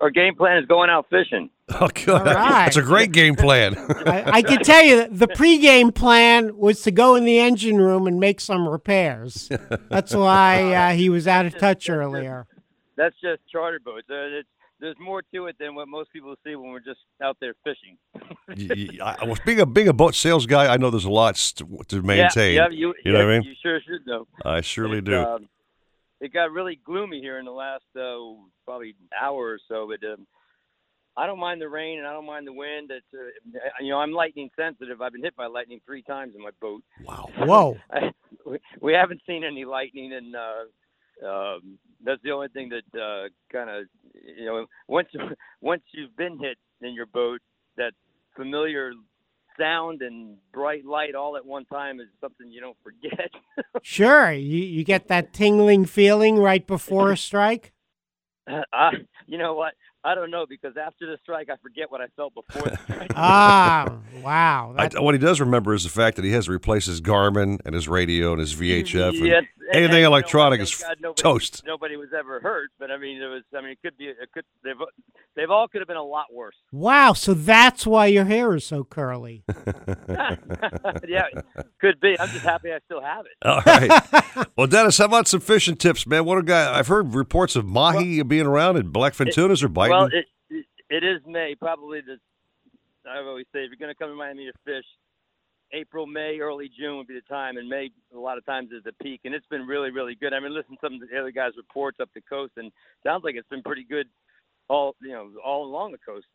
Our 0.00 0.10
game 0.10 0.36
plan 0.36 0.58
is 0.58 0.66
going 0.66 0.90
out 0.90 1.06
fishing. 1.10 1.50
Oh, 1.80 1.88
good. 1.88 2.08
All 2.08 2.24
right. 2.24 2.64
That's 2.64 2.76
a 2.76 2.82
great 2.82 3.12
game 3.12 3.34
plan. 3.34 3.76
I, 4.06 4.38
I 4.38 4.42
can 4.42 4.62
tell 4.62 4.82
you 4.82 4.96
that 4.96 5.18
the 5.18 5.28
pregame 5.28 5.94
plan 5.94 6.56
was 6.56 6.80
to 6.82 6.90
go 6.90 7.14
in 7.14 7.24
the 7.24 7.38
engine 7.38 7.76
room 7.76 8.06
and 8.06 8.18
make 8.18 8.40
some 8.40 8.66
repairs. 8.66 9.50
That's 9.90 10.14
why 10.14 10.72
uh, 10.72 10.92
he 10.92 11.10
was 11.10 11.28
out 11.28 11.44
of 11.44 11.58
touch 11.58 11.90
earlier. 11.90 12.46
That's 12.96 13.14
just 13.20 13.42
charter 13.52 13.80
boats. 13.84 14.06
Uh, 14.10 14.38
it's, 14.38 14.48
there's 14.80 14.96
more 14.98 15.22
to 15.34 15.46
it 15.46 15.56
than 15.60 15.74
what 15.74 15.88
most 15.88 16.10
people 16.12 16.34
see 16.42 16.56
when 16.56 16.70
we're 16.70 16.80
just 16.80 17.00
out 17.22 17.36
there 17.40 17.54
fishing. 17.64 17.98
I 19.00 19.24
well, 19.24 19.36
being 19.44 19.60
a 19.60 19.66
being 19.66 19.88
a 19.88 19.92
boat 19.92 20.14
sales 20.14 20.46
guy, 20.46 20.72
I 20.72 20.78
know 20.78 20.88
there's 20.90 21.04
a 21.04 21.10
lot 21.10 21.36
st- 21.36 21.88
to 21.88 22.02
maintain. 22.02 22.54
Yeah, 22.54 22.68
yeah, 22.70 22.70
you, 22.70 22.94
you 23.04 23.12
know 23.12 23.18
yeah, 23.18 23.24
what 23.26 23.34
I 23.34 23.38
mean? 23.40 23.48
You 23.48 23.54
sure 23.62 23.80
should 23.80 24.06
know. 24.06 24.26
I 24.44 24.60
surely 24.62 24.98
It's, 24.98 25.06
do. 25.06 25.18
um, 25.18 25.48
it 26.20 26.32
got 26.32 26.50
really 26.50 26.80
gloomy 26.84 27.20
here 27.20 27.38
in 27.38 27.44
the 27.44 27.52
last 27.52 27.84
uh, 27.96 28.18
probably 28.64 28.94
hour 29.20 29.36
or 29.36 29.58
so, 29.68 29.88
but 29.88 30.06
um, 30.08 30.26
I 31.18 31.26
don't 31.26 31.40
mind 31.40 31.60
the 31.60 31.68
rain 31.68 31.98
and 31.98 32.06
I 32.06 32.12
don't 32.12 32.26
mind 32.26 32.46
the 32.46 32.52
wind. 32.52 32.90
It's 32.92 33.06
uh, 33.12 33.58
you 33.80 33.90
know 33.90 33.98
I'm 33.98 34.12
lightning 34.12 34.50
sensitive. 34.56 35.02
I've 35.02 35.12
been 35.12 35.24
hit 35.24 35.34
by 35.34 35.46
lightning 35.46 35.80
three 35.84 36.02
times 36.02 36.34
in 36.36 36.42
my 36.42 36.50
boat. 36.60 36.82
Wow. 37.04 37.28
Whoa. 37.38 37.76
I, 37.90 38.12
we, 38.46 38.58
we 38.80 38.92
haven't 38.92 39.20
seen 39.26 39.42
any 39.42 39.64
lightning, 39.64 40.12
and 40.12 40.36
uh, 40.36 41.28
um, 41.28 41.78
that's 42.04 42.22
the 42.22 42.30
only 42.30 42.48
thing 42.48 42.70
that 42.70 43.00
uh, 43.00 43.28
kind 43.52 43.68
of 43.68 43.86
you 44.14 44.46
know 44.46 44.66
once 44.86 45.08
once 45.60 45.82
you've 45.92 46.16
been 46.16 46.38
hit 46.38 46.56
in 46.82 46.94
your 46.94 47.06
boat, 47.06 47.40
that 47.76 47.92
familiar 48.36 48.92
sound 49.58 50.02
and 50.02 50.36
bright 50.52 50.84
light 50.84 51.16
all 51.16 51.36
at 51.36 51.44
one 51.44 51.64
time 51.64 51.98
is 51.98 52.06
something 52.20 52.48
you 52.50 52.60
don't 52.60 52.76
forget. 52.82 53.30
Sure, 53.82 54.32
you, 54.32 54.58
you 54.58 54.84
get 54.84 55.08
that 55.08 55.32
tingling 55.32 55.84
feeling 55.84 56.36
right 56.36 56.66
before 56.66 57.12
a 57.12 57.16
strike. 57.28 57.72
I, 58.46 58.90
you 59.26 59.38
know 59.38 59.54
what? 59.54 59.74
I 60.04 60.14
don't 60.14 60.30
know 60.30 60.46
because 60.48 60.76
after 60.76 61.06
the 61.06 61.18
strike, 61.22 61.48
I 61.50 61.56
forget 61.56 61.90
what 61.90 62.00
I 62.00 62.06
felt 62.16 62.32
before 62.34 62.70
the 62.70 62.76
strike. 62.84 63.10
Ah, 63.14 63.98
wow. 64.22 64.74
I, 64.78 64.88
what 65.00 65.14
he 65.14 65.18
does 65.18 65.40
remember 65.40 65.74
is 65.74 65.82
the 65.84 65.90
fact 65.90 66.16
that 66.16 66.24
he 66.24 66.32
has 66.32 66.46
to 66.46 66.52
replace 66.52 66.86
his 66.86 67.00
Garmin 67.00 67.58
and 67.64 67.74
his 67.74 67.88
radio 67.88 68.32
and 68.32 68.40
his 68.40 68.54
VHF. 68.54 69.08
and 69.10 69.26
Yes, 69.26 69.36
and- 69.38 69.46
anything 69.70 69.84
and, 69.84 69.94
you 69.94 70.00
know, 70.02 70.06
electronic 70.08 70.60
is 70.60 70.74
God 70.76 70.96
nobody, 71.00 71.22
toast. 71.22 71.62
Nobody 71.66 71.96
was 71.96 72.08
ever 72.18 72.40
hurt, 72.40 72.70
but 72.78 72.90
I 72.90 72.96
mean, 72.96 73.20
it 73.20 73.26
was. 73.26 73.42
I 73.54 73.60
mean, 73.60 73.72
it 73.72 73.78
could 73.82 73.96
be. 73.98 74.06
It 74.06 74.30
could. 74.32 74.44
They've. 74.62 74.74
They've 75.36 75.50
all 75.50 75.68
could 75.68 75.80
have 75.80 75.86
been 75.86 75.96
a 75.96 76.02
lot 76.02 76.32
worse. 76.32 76.56
Wow, 76.72 77.12
so 77.12 77.32
that's 77.32 77.86
why 77.86 78.06
your 78.06 78.24
hair 78.24 78.56
is 78.56 78.64
so 78.64 78.82
curly. 78.82 79.44
yeah, 80.08 81.26
could 81.80 82.00
be. 82.00 82.18
I'm 82.18 82.28
just 82.30 82.44
happy 82.44 82.72
I 82.72 82.78
still 82.86 83.00
have 83.00 83.24
it. 83.24 83.32
All 83.46 83.60
right. 83.64 84.46
well, 84.56 84.66
Dennis, 84.66 84.98
how 84.98 85.04
about 85.04 85.28
some 85.28 85.38
fishing 85.40 85.76
tips, 85.76 86.06
man? 86.08 86.24
What 86.24 86.38
a 86.38 86.42
guy! 86.42 86.76
I've 86.76 86.88
heard 86.88 87.14
reports 87.14 87.54
of 87.54 87.66
mahi 87.66 88.22
being 88.24 88.46
around 88.46 88.78
and 88.78 88.92
blackfin 88.92 89.32
tunas 89.32 89.62
are 89.62 89.68
biting. 89.68 89.87
Well, 89.90 90.08
it, 90.12 90.26
it 90.90 91.04
is 91.04 91.20
May. 91.26 91.54
Probably 91.54 92.00
the. 92.00 92.18
I 93.08 93.18
always 93.18 93.46
say 93.52 93.60
if 93.60 93.70
you're 93.70 93.78
going 93.78 93.94
to 93.94 93.98
come 93.98 94.10
to 94.10 94.16
Miami 94.16 94.46
to 94.46 94.52
fish, 94.64 94.84
April, 95.72 96.06
May, 96.06 96.38
early 96.40 96.70
June 96.78 96.98
would 96.98 97.06
be 97.06 97.14
the 97.14 97.22
time, 97.22 97.56
and 97.56 97.68
May 97.68 97.90
a 98.14 98.18
lot 98.18 98.38
of 98.38 98.44
times 98.44 98.70
is 98.72 98.84
the 98.84 98.92
peak, 99.02 99.20
and 99.24 99.34
it's 99.34 99.46
been 99.46 99.66
really, 99.66 99.90
really 99.90 100.14
good. 100.14 100.34
I 100.34 100.40
mean, 100.40 100.54
listen 100.54 100.72
to 100.72 100.78
some 100.82 100.94
of 100.94 101.00
the 101.00 101.18
other 101.18 101.30
guys' 101.30 101.52
reports 101.56 101.98
up 102.00 102.10
the 102.14 102.20
coast, 102.20 102.52
and 102.56 102.70
sounds 103.04 103.24
like 103.24 103.34
it's 103.36 103.48
been 103.48 103.62
pretty 103.62 103.84
good 103.84 104.06
all 104.68 104.94
you 105.00 105.12
know 105.12 105.30
all 105.44 105.64
along 105.64 105.92
the 105.92 105.98
coast 105.98 106.26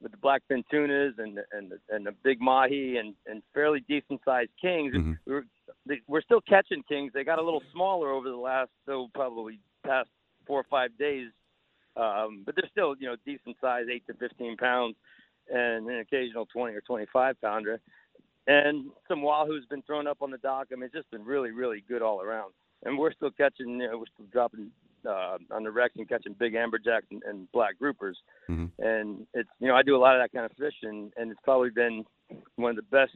with 0.00 0.12
the 0.12 0.18
blackfin 0.18 0.62
tunas 0.70 1.14
and 1.18 1.38
and 1.52 1.72
and 1.90 2.06
the 2.06 2.12
big 2.22 2.40
mahi 2.40 2.96
and 2.96 3.14
and 3.26 3.42
fairly 3.54 3.84
decent 3.88 4.20
sized 4.24 4.50
kings. 4.60 4.94
We 5.26 5.32
were, 5.34 5.44
they, 5.86 6.00
we're 6.06 6.22
still 6.22 6.40
catching 6.40 6.82
kings. 6.88 7.12
They 7.14 7.24
got 7.24 7.38
a 7.38 7.42
little 7.42 7.62
smaller 7.72 8.10
over 8.10 8.28
the 8.28 8.36
last 8.36 8.70
so 8.86 9.08
probably 9.14 9.58
past 9.84 10.08
four 10.46 10.60
or 10.60 10.66
five 10.70 10.96
days, 10.98 11.28
um, 11.96 12.42
but 12.44 12.54
they're 12.56 12.70
still 12.70 12.94
you 12.98 13.06
know 13.06 13.16
decent 13.24 13.56
size, 13.60 13.84
eight 13.92 14.06
to 14.06 14.14
fifteen 14.14 14.56
pounds, 14.56 14.96
and 15.48 15.88
an 15.88 16.00
occasional 16.00 16.46
twenty 16.46 16.74
or 16.74 16.80
twenty 16.80 17.06
five 17.12 17.40
pounder. 17.40 17.80
And 18.46 18.90
some 19.06 19.22
wahoo's 19.22 19.66
been 19.66 19.82
thrown 19.82 20.06
up 20.06 20.18
on 20.20 20.30
the 20.30 20.38
dock. 20.38 20.68
I 20.72 20.74
mean, 20.74 20.84
it's 20.84 20.94
just 20.94 21.10
been 21.10 21.24
really, 21.24 21.52
really 21.52 21.84
good 21.88 22.02
all 22.02 22.20
around. 22.20 22.52
And 22.84 22.98
we're 22.98 23.12
still 23.12 23.30
catching, 23.30 23.80
you 23.80 23.88
know, 23.88 23.98
we're 23.98 24.06
still 24.14 24.26
dropping 24.32 24.72
uh, 25.08 25.38
on 25.52 25.62
the 25.62 25.70
wrecks 25.70 25.94
and 25.96 26.08
catching 26.08 26.32
big 26.32 26.54
amberjacks 26.54 27.06
and, 27.12 27.22
and 27.22 27.50
black 27.52 27.74
groupers. 27.80 28.14
And 28.80 29.26
it's, 29.34 29.48
you 29.60 29.68
know, 29.68 29.76
I 29.76 29.82
do 29.82 29.96
a 29.96 29.98
lot 29.98 30.16
of 30.16 30.22
that 30.22 30.36
kind 30.36 30.44
of 30.44 30.56
fishing, 30.56 31.12
and 31.16 31.30
it's 31.30 31.40
probably 31.44 31.70
been 31.70 32.04
one 32.56 32.70
of 32.70 32.76
the 32.76 32.82
best 32.82 33.12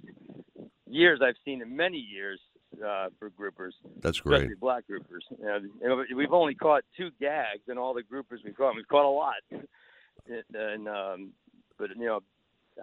years 0.88 1.20
I've 1.22 1.34
seen 1.44 1.60
in 1.60 1.74
many 1.74 1.98
years 1.98 2.38
uh, 2.84 3.08
for 3.18 3.30
groupers. 3.30 3.72
That's 4.00 4.20
great. 4.20 4.38
Especially 4.42 4.54
black 4.56 4.84
groupers. 4.90 5.22
You 5.38 5.88
know, 5.88 6.04
we've 6.14 6.32
only 6.32 6.54
caught 6.54 6.84
two 6.96 7.10
gags 7.20 7.62
in 7.68 7.78
all 7.78 7.94
the 7.94 8.02
groupers 8.02 8.38
we've 8.44 8.56
caught. 8.56 8.74
We've 8.74 8.88
caught 8.88 9.04
a 9.04 9.08
lot. 9.10 9.34
and, 9.50 10.44
and 10.54 10.88
um, 10.88 11.32
but 11.78 11.90
you 11.96 12.06
know, 12.06 12.20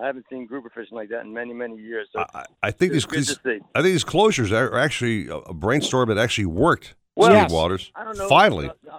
I 0.02 0.08
haven't 0.08 0.26
seen 0.30 0.48
grouper 0.48 0.70
fishing 0.74 0.96
like 0.98 1.10
that 1.10 1.22
in 1.22 1.34
many, 1.34 1.54
many 1.54 1.78
years. 1.78 2.08
So 2.14 2.26
I 2.64 2.72
think 2.72 2.94
these, 2.94 3.06
these. 3.06 3.38
I 3.46 3.82
think 3.82 3.94
these 3.94 4.04
closures 4.06 4.52
are 4.52 4.78
actually 4.78 5.28
a 5.30 5.54
brainstorm 5.54 6.10
that 6.10 6.18
actually 6.18 6.48
worked. 6.48 6.96
Well, 7.16 7.32
Yes. 7.32 7.52
Waters. 7.52 7.92
I 7.96 8.04
don't 8.04 8.18
know. 8.18 8.28
Finally. 8.28 8.70
uh, 8.70 8.96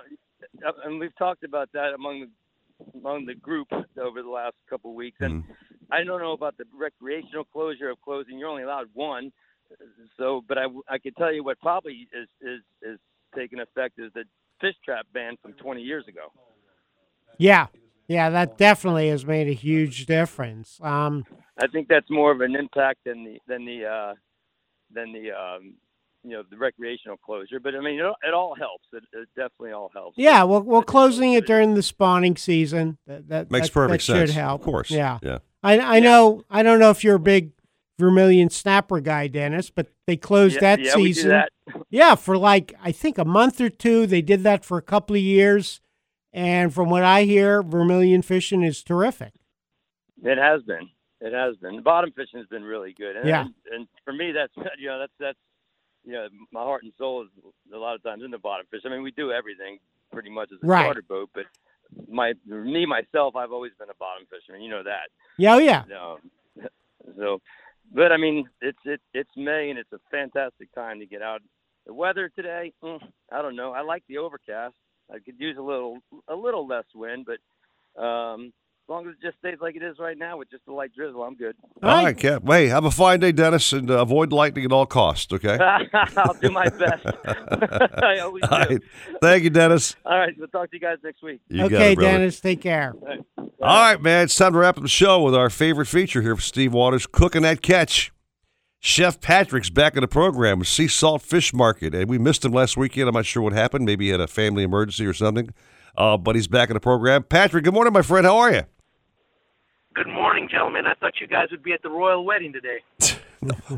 uh, 0.66 0.72
and 0.84 1.00
we've 1.00 1.16
talked 1.16 1.42
about 1.42 1.68
that 1.72 1.94
among 1.94 2.20
the 2.20 2.28
among 2.98 3.26
the 3.26 3.34
group 3.34 3.68
over 3.72 4.22
the 4.22 4.28
last 4.28 4.54
couple 4.68 4.90
of 4.90 4.96
weeks, 4.96 5.18
and 5.20 5.42
Mm-hmm. 5.42 5.52
I 5.92 6.02
don't 6.02 6.20
know 6.20 6.32
about 6.32 6.56
the 6.56 6.64
recreational 6.76 7.44
closure 7.44 7.90
of 7.90 8.00
closing. 8.00 8.38
You're 8.38 8.48
only 8.48 8.62
allowed 8.62 8.88
one, 8.94 9.32
so 10.18 10.42
but 10.48 10.58
I 10.58 10.66
I 10.88 10.98
can 10.98 11.12
tell 11.14 11.32
you 11.32 11.42
what 11.44 11.60
probably 11.60 12.08
is 12.12 12.28
is 12.40 12.60
is 12.82 12.98
taking 13.34 13.60
effect 13.60 13.98
is 13.98 14.12
the 14.14 14.24
fish 14.60 14.74
trap 14.84 15.06
ban 15.12 15.36
from 15.42 15.52
20 15.54 15.82
years 15.82 16.04
ago. 16.08 16.32
Yeah, 17.38 17.66
yeah, 18.06 18.30
that 18.30 18.56
definitely 18.58 19.08
has 19.08 19.26
made 19.26 19.48
a 19.48 19.52
huge 19.52 20.06
difference. 20.06 20.78
Um, 20.82 21.24
I 21.60 21.66
think 21.66 21.88
that's 21.88 22.08
more 22.10 22.30
of 22.30 22.40
an 22.40 22.54
impact 22.54 23.00
than 23.04 23.24
the 23.24 23.38
than 23.48 23.64
the 23.64 23.84
uh, 23.86 24.14
than 24.92 25.12
the 25.12 25.32
um, 25.32 25.74
you 26.22 26.30
know 26.30 26.42
the 26.48 26.56
recreational 26.56 27.16
closure. 27.16 27.58
But 27.58 27.74
I 27.74 27.80
mean, 27.80 27.98
it, 27.98 28.04
all- 28.04 28.16
it 28.22 28.32
all 28.34 28.54
helps. 28.54 28.84
It, 28.92 29.02
it 29.12 29.28
definitely 29.34 29.72
all 29.72 29.90
helps. 29.92 30.16
yeah, 30.16 30.44
well, 30.44 30.62
well, 30.62 30.82
closing 30.82 31.32
it 31.32 31.46
during 31.46 31.74
the 31.74 31.82
spawning 31.82 32.36
season 32.36 32.98
that 33.06 33.28
that 33.28 33.50
Makes 33.50 33.68
that, 33.68 33.74
perfect 33.74 34.06
that 34.06 34.12
should 34.12 34.28
sense. 34.28 34.32
help. 34.38 34.60
Of 34.60 34.64
course. 34.64 34.90
Yeah, 34.90 35.18
Yeah. 35.22 35.38
I 35.62 35.78
I 35.80 36.00
know 36.00 36.44
I 36.48 36.62
don't 36.62 36.78
know 36.78 36.90
if 36.90 37.02
you're 37.02 37.16
a 37.16 37.20
big 37.20 37.50
Vermilion 37.98 38.50
snapper 38.50 39.00
guy, 39.00 39.28
Dennis, 39.28 39.70
but 39.70 39.88
they 40.06 40.16
closed 40.16 40.56
Yeah, 40.56 40.60
that 40.76 40.80
yeah, 40.80 40.94
season. 40.94 41.28
that. 41.30 41.50
Yeah, 41.90 42.14
for 42.16 42.36
like 42.36 42.74
I 42.82 42.90
think 42.92 43.18
a 43.18 43.24
month 43.24 43.60
or 43.60 43.70
two. 43.70 44.06
They 44.06 44.22
did 44.22 44.42
that 44.42 44.64
for 44.64 44.76
a 44.78 44.82
couple 44.82 45.14
of 45.16 45.22
years, 45.22 45.80
and 46.32 46.74
from 46.74 46.90
what 46.90 47.04
I 47.04 47.22
hear, 47.22 47.62
Vermilion 47.62 48.22
fishing 48.22 48.62
is 48.62 48.82
terrific. 48.82 49.32
It 50.22 50.38
has 50.38 50.62
been. 50.62 50.88
It 51.20 51.32
has 51.32 51.56
been. 51.56 51.76
The 51.76 51.82
bottom 51.82 52.10
fishing 52.12 52.38
has 52.40 52.48
been 52.48 52.64
really 52.64 52.92
good. 52.98 53.16
And, 53.16 53.26
Yeah. 53.28 53.40
and, 53.42 53.54
and 53.72 53.88
for 54.04 54.12
me, 54.12 54.32
that's 54.32 54.52
you 54.78 54.88
know 54.88 54.98
that's 54.98 55.12
that's 55.20 55.38
you 56.04 56.12
know 56.12 56.26
my 56.52 56.60
heart 56.62 56.82
and 56.82 56.92
soul 56.98 57.22
is 57.22 57.28
a 57.72 57.76
lot 57.78 57.94
of 57.94 58.02
times 58.02 58.22
in 58.24 58.30
the 58.30 58.38
bottom 58.38 58.66
fish. 58.70 58.80
I 58.84 58.88
mean, 58.88 59.02
we 59.02 59.12
do 59.12 59.30
everything 59.32 59.78
pretty 60.12 60.30
much 60.30 60.50
as 60.52 60.58
a 60.62 60.66
Right. 60.66 60.84
charter 60.84 61.02
boat, 61.02 61.30
but 61.32 61.44
my 62.10 62.32
me 62.46 62.86
myself, 62.86 63.36
I've 63.36 63.52
always 63.52 63.72
been 63.78 63.88
a 63.90 63.94
bottom 64.00 64.26
fisherman. 64.28 64.62
You 64.62 64.70
know 64.70 64.82
that. 64.82 65.10
Yeah, 65.38 65.54
oh 65.54 65.58
yeah. 65.58 65.84
No. 65.88 66.18
So, 67.16 67.40
but 67.92 68.12
I 68.12 68.16
mean, 68.16 68.48
it's 68.60 68.78
it 68.84 69.00
it's 69.12 69.30
May 69.36 69.70
and 69.70 69.78
it's 69.78 69.92
a 69.92 69.98
fantastic 70.10 70.72
time 70.74 71.00
to 71.00 71.06
get 71.06 71.22
out. 71.22 71.40
The 71.86 71.94
weather 71.94 72.30
today, 72.34 72.72
mm, 72.82 72.98
I 73.30 73.42
don't 73.42 73.56
know. 73.56 73.72
I 73.72 73.82
like 73.82 74.02
the 74.08 74.18
overcast. 74.18 74.74
I 75.10 75.18
could 75.18 75.38
use 75.38 75.56
a 75.58 75.62
little 75.62 75.98
a 76.28 76.34
little 76.34 76.66
less 76.66 76.84
wind, 76.94 77.26
but 77.26 78.02
um, 78.02 78.52
as 78.84 78.90
long 78.90 79.08
as 79.08 79.14
it 79.14 79.22
just 79.22 79.38
stays 79.38 79.56
like 79.62 79.76
it 79.76 79.82
is 79.82 79.98
right 79.98 80.18
now 80.18 80.36
with 80.36 80.50
just 80.50 80.62
a 80.68 80.72
light 80.72 80.94
drizzle, 80.94 81.22
I'm 81.22 81.36
good. 81.36 81.56
All 81.82 82.04
right, 82.04 82.14
Cap. 82.14 82.42
Hey, 82.46 82.66
have 82.66 82.84
a 82.84 82.90
fine 82.90 83.18
day, 83.18 83.32
Dennis, 83.32 83.72
and 83.72 83.90
uh, 83.90 84.02
avoid 84.02 84.30
lightning 84.30 84.66
at 84.66 84.72
all 84.72 84.84
costs. 84.84 85.32
Okay. 85.32 85.58
I'll 86.18 86.34
do 86.34 86.50
my 86.50 86.68
best. 86.68 87.06
I 88.02 88.18
always 88.18 88.42
do. 88.42 88.48
All 88.50 88.58
right. 88.58 88.82
Thank 89.22 89.44
you, 89.44 89.48
Dennis. 89.48 89.96
All 90.04 90.18
right, 90.18 90.34
we'll 90.36 90.48
talk 90.48 90.70
to 90.70 90.76
you 90.76 90.80
guys 90.80 90.98
next 91.02 91.22
week. 91.22 91.40
You 91.48 91.64
okay, 91.64 91.92
it. 91.92 91.98
Dennis, 91.98 92.40
take 92.40 92.60
care. 92.60 92.92
All 93.38 93.48
right, 93.62 94.02
man. 94.02 94.24
It's 94.24 94.36
time 94.36 94.52
to 94.52 94.58
wrap 94.58 94.76
up 94.76 94.82
the 94.82 94.88
show 94.88 95.22
with 95.22 95.34
our 95.34 95.48
favorite 95.48 95.86
feature 95.86 96.20
here 96.20 96.36
for 96.36 96.42
Steve 96.42 96.74
Waters, 96.74 97.06
cooking 97.06 97.40
that 97.42 97.62
catch. 97.62 98.12
Chef 98.80 99.18
Patrick's 99.18 99.70
back 99.70 99.96
in 99.96 100.02
the 100.02 100.08
program 100.08 100.58
with 100.58 100.68
Sea 100.68 100.88
Salt 100.88 101.22
Fish 101.22 101.54
Market, 101.54 101.94
and 101.94 102.10
we 102.10 102.18
missed 102.18 102.44
him 102.44 102.52
last 102.52 102.76
weekend. 102.76 103.08
I'm 103.08 103.14
not 103.14 103.24
sure 103.24 103.42
what 103.42 103.54
happened. 103.54 103.86
Maybe 103.86 104.04
he 104.04 104.10
had 104.10 104.20
a 104.20 104.26
family 104.26 104.62
emergency 104.62 105.06
or 105.06 105.14
something, 105.14 105.54
uh, 105.96 106.18
but 106.18 106.36
he's 106.36 106.48
back 106.48 106.68
in 106.68 106.74
the 106.74 106.80
program. 106.80 107.22
Patrick, 107.22 107.64
good 107.64 107.72
morning, 107.72 107.94
my 107.94 108.02
friend. 108.02 108.26
How 108.26 108.36
are 108.36 108.52
you? 108.52 108.64
Good 109.94 110.08
morning, 110.08 110.48
gentlemen. 110.50 110.86
I 110.86 110.94
thought 110.94 111.20
you 111.20 111.26
guys 111.28 111.48
would 111.52 111.62
be 111.62 111.72
at 111.72 111.82
the 111.82 111.90
royal 111.90 112.24
wedding 112.24 112.52
today. 112.52 112.80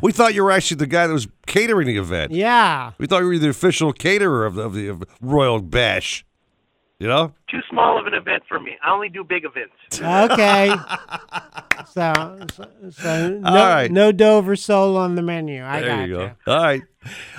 We 0.01 0.13
thought 0.13 0.33
you 0.33 0.45
were 0.45 0.53
actually 0.53 0.77
the 0.77 0.87
guy 0.87 1.09
that 1.09 1.13
was 1.13 1.27
catering 1.45 1.89
the 1.89 1.97
event. 1.97 2.31
Yeah. 2.31 2.93
We 2.99 3.09
thought 3.09 3.23
you 3.23 3.27
were 3.27 3.39
the 3.39 3.49
official 3.49 3.93
caterer 3.93 4.47
of 4.47 4.55
the, 4.55 4.63
of 4.63 4.75
the 4.75 4.87
of 4.87 5.03
Royal 5.21 5.61
Bash. 5.61 6.25
You 7.01 7.09
know? 7.09 7.35
Too 7.51 7.59
small 7.69 7.99
of 7.99 8.07
an 8.07 8.15
event 8.15 8.45
for 8.49 8.61
me. 8.61 8.77
I 8.85 8.93
only 8.93 9.09
do 9.09 9.25
big 9.25 9.45
events. 9.45 9.73
Okay. 10.01 10.73
so, 11.89 12.47
so, 12.55 12.69
so 12.93 13.29
no, 13.31 13.49
All 13.49 13.57
right. 13.57 13.91
no 13.91 14.13
Dover 14.13 14.55
sole 14.55 14.97
on 14.97 15.17
the 15.17 15.23
menu. 15.23 15.65
I 15.65 15.81
there 15.81 15.97
got 15.97 16.09
you 16.09 16.15
go. 16.15 16.33
All 16.47 16.63
right. 16.63 16.83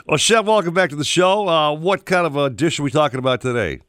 Well, 0.05 0.17
Chef, 0.17 0.43
welcome 0.43 0.73
back 0.73 0.89
to 0.89 0.97
the 0.97 1.05
show. 1.05 1.47
Uh, 1.47 1.73
what 1.73 2.05
kind 2.05 2.25
of 2.27 2.35
a 2.35 2.49
dish 2.49 2.77
are 2.77 2.83
we 2.83 2.91
talking 2.91 3.19
about 3.19 3.39
today? 3.39 3.79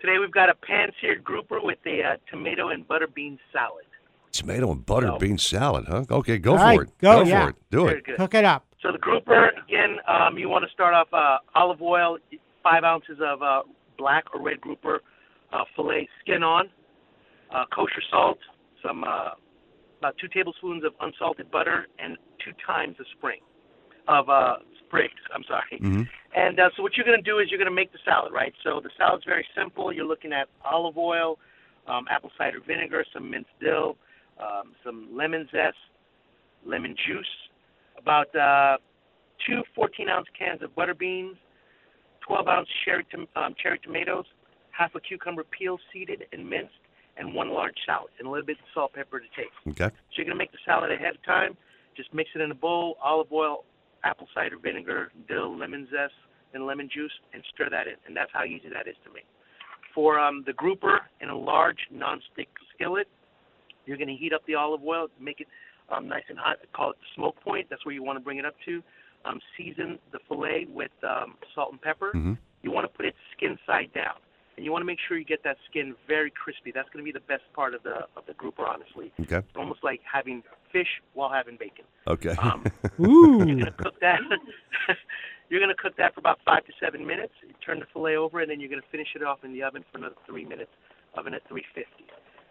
Today 0.00 0.18
we've 0.20 0.30
got 0.30 0.48
a 0.48 0.54
pan-seared 0.54 1.24
grouper 1.24 1.58
with 1.60 1.78
a 1.84 2.02
uh, 2.02 2.16
tomato 2.30 2.68
and 2.68 2.86
butter 2.86 3.08
bean 3.08 3.36
salad. 3.52 3.84
Tomato 4.30 4.70
and 4.70 4.86
butter 4.86 5.12
bean 5.18 5.38
salad, 5.38 5.86
huh? 5.88 6.04
Okay, 6.08 6.38
go 6.38 6.52
All 6.52 6.58
for 6.58 6.64
right, 6.64 6.80
it. 6.82 6.98
go, 6.98 7.24
for 7.24 7.28
yeah. 7.28 7.48
it. 7.48 7.56
Do 7.72 7.86
Very 7.86 7.98
it. 7.98 8.04
good. 8.04 8.16
Cook 8.16 8.34
it 8.34 8.44
up. 8.44 8.64
So 8.80 8.92
the 8.92 8.98
grouper, 8.98 9.48
again, 9.48 9.96
um, 10.06 10.38
you 10.38 10.48
want 10.48 10.64
to 10.64 10.70
start 10.70 10.94
off 10.94 11.08
uh, 11.12 11.38
olive 11.56 11.82
oil, 11.82 12.18
five 12.62 12.84
ounces 12.84 13.18
of 13.20 13.42
uh, 13.42 13.62
black 13.96 14.32
or 14.32 14.40
red 14.40 14.60
grouper 14.60 15.00
uh, 15.52 15.64
fillet, 15.74 16.08
skin 16.20 16.44
on, 16.44 16.68
uh, 17.52 17.64
kosher 17.74 18.02
salt, 18.08 18.38
some 18.86 19.02
uh, 19.02 19.30
about 19.98 20.14
two 20.20 20.28
tablespoons 20.28 20.84
of 20.84 20.92
unsalted 21.00 21.50
butter, 21.50 21.88
and 21.98 22.16
two 22.44 22.52
times 22.64 22.94
the 22.98 23.04
spring 23.16 23.40
of 24.06 24.26
sprigs. 24.88 25.20
I'm 25.34 25.44
sorry. 25.46 25.78
Mm-hmm. 25.80 26.02
And 26.34 26.58
uh, 26.58 26.70
so 26.76 26.82
what 26.82 26.96
you're 26.96 27.06
going 27.06 27.22
to 27.22 27.30
do 27.30 27.38
is 27.38 27.48
you're 27.50 27.58
going 27.58 27.70
to 27.70 27.74
make 27.74 27.92
the 27.92 27.98
salad, 28.04 28.32
right? 28.32 28.52
So 28.64 28.80
the 28.82 28.90
salad's 28.96 29.24
very 29.24 29.46
simple. 29.56 29.92
You're 29.92 30.06
looking 30.06 30.32
at 30.32 30.48
olive 30.64 30.96
oil, 30.96 31.38
um, 31.86 32.06
apple 32.10 32.30
cider 32.36 32.58
vinegar, 32.66 33.04
some 33.12 33.30
minced 33.30 33.50
dill, 33.60 33.96
um, 34.40 34.74
some 34.84 35.08
lemon 35.12 35.48
zest, 35.50 35.76
lemon 36.66 36.94
juice, 37.06 37.26
about 37.98 38.34
uh, 38.34 38.76
two 39.46 39.62
14-ounce 39.76 40.26
cans 40.38 40.62
of 40.62 40.74
butter 40.74 40.94
beans, 40.94 41.36
12-ounce 42.28 42.68
cherry, 42.84 43.06
tom- 43.10 43.28
um, 43.36 43.54
cherry 43.60 43.78
tomatoes, 43.78 44.24
half 44.70 44.94
a 44.94 45.00
cucumber 45.00 45.44
peel 45.44 45.78
seeded 45.92 46.24
and 46.32 46.48
minced, 46.48 46.74
and 47.16 47.34
one 47.34 47.50
large 47.50 47.74
salad, 47.84 48.10
and 48.18 48.28
a 48.28 48.30
little 48.30 48.46
bit 48.46 48.58
of 48.58 48.64
salt, 48.72 48.92
pepper 48.92 49.18
to 49.18 49.26
taste. 49.34 49.50
Okay. 49.68 49.92
So 49.94 50.14
you're 50.16 50.26
going 50.26 50.36
to 50.36 50.38
make 50.38 50.52
the 50.52 50.58
salad 50.64 50.92
ahead 50.92 51.16
of 51.16 51.24
time. 51.24 51.56
Just 51.96 52.14
mix 52.14 52.30
it 52.34 52.40
in 52.40 52.50
a 52.50 52.54
bowl, 52.54 52.96
olive 53.02 53.32
oil, 53.32 53.64
apple 54.04 54.28
cider 54.34 54.56
vinegar, 54.62 55.12
dill, 55.28 55.56
lemon 55.56 55.86
zest, 55.90 56.14
and 56.54 56.66
lemon 56.66 56.88
juice, 56.92 57.12
and 57.32 57.42
stir 57.54 57.68
that 57.70 57.86
in. 57.86 57.94
And 58.06 58.16
that's 58.16 58.30
how 58.32 58.44
easy 58.44 58.68
that 58.72 58.88
is 58.88 58.96
to 59.04 59.12
make. 59.12 59.26
For 59.94 60.18
um, 60.18 60.44
the 60.46 60.52
grouper 60.52 61.00
in 61.20 61.28
a 61.28 61.36
large 61.36 61.78
nonstick 61.92 62.48
skillet, 62.74 63.08
you're 63.86 63.96
going 63.96 64.08
to 64.08 64.14
heat 64.14 64.32
up 64.32 64.42
the 64.46 64.54
olive 64.54 64.82
oil, 64.84 65.08
make 65.20 65.40
it 65.40 65.48
um, 65.90 66.08
nice 66.08 66.22
and 66.28 66.38
hot. 66.38 66.58
Call 66.74 66.90
it 66.90 66.96
the 67.00 67.06
smoke 67.16 67.36
point. 67.42 67.66
That's 67.70 67.84
where 67.84 67.94
you 67.94 68.02
want 68.02 68.18
to 68.18 68.24
bring 68.24 68.38
it 68.38 68.44
up 68.44 68.54
to. 68.66 68.82
Um, 69.24 69.40
season 69.56 69.98
the 70.12 70.18
fillet 70.28 70.68
with 70.72 70.92
um, 71.02 71.34
salt 71.54 71.72
and 71.72 71.82
pepper. 71.82 72.12
Mm-hmm. 72.14 72.34
You 72.62 72.70
want 72.70 72.84
to 72.84 72.96
put 72.96 73.06
it 73.06 73.14
skin 73.36 73.58
side 73.66 73.90
down, 73.94 74.14
and 74.58 74.64
you 74.64 74.72
want 74.72 74.82
to 74.82 74.86
make 74.86 74.98
sure 75.06 75.16
you 75.16 75.24
get 75.24 75.44
that 75.44 75.56
skin 75.70 75.94
very 76.08 76.32
crispy. 76.32 76.72
That's 76.74 76.88
going 76.90 77.04
to 77.04 77.04
be 77.04 77.12
the 77.12 77.24
best 77.24 77.44
part 77.54 77.74
of 77.74 77.84
the 77.84 78.08
of 78.16 78.26
the 78.26 78.34
grouper, 78.34 78.66
honestly. 78.66 79.12
Okay. 79.20 79.36
It's 79.36 79.56
almost 79.56 79.84
like 79.84 80.00
having 80.02 80.42
fish 80.72 81.00
while 81.14 81.30
having 81.30 81.56
bacon. 81.56 81.84
Okay. 82.08 82.30
Um, 82.30 82.64
Ooh. 83.00 83.46
You're 83.46 83.58
gonna 83.58 83.70
cook 83.70 84.00
that. 84.00 84.18
you're 85.48 85.60
gonna 85.60 85.78
cook 85.78 85.96
that 85.96 86.12
for 86.12 86.18
about 86.18 86.40
five 86.44 86.66
to 86.66 86.72
seven 86.80 87.06
minutes. 87.06 87.32
You 87.40 87.54
turn 87.64 87.78
the 87.78 87.86
fillet 87.92 88.16
over, 88.16 88.40
and 88.40 88.50
then 88.50 88.58
you're 88.58 88.68
gonna 88.68 88.82
finish 88.90 89.08
it 89.14 89.22
off 89.22 89.44
in 89.44 89.52
the 89.52 89.62
oven 89.62 89.84
for 89.92 89.98
another 89.98 90.16
three 90.26 90.44
minutes. 90.44 90.72
Oven 91.16 91.34
at 91.34 91.46
350, 91.48 92.04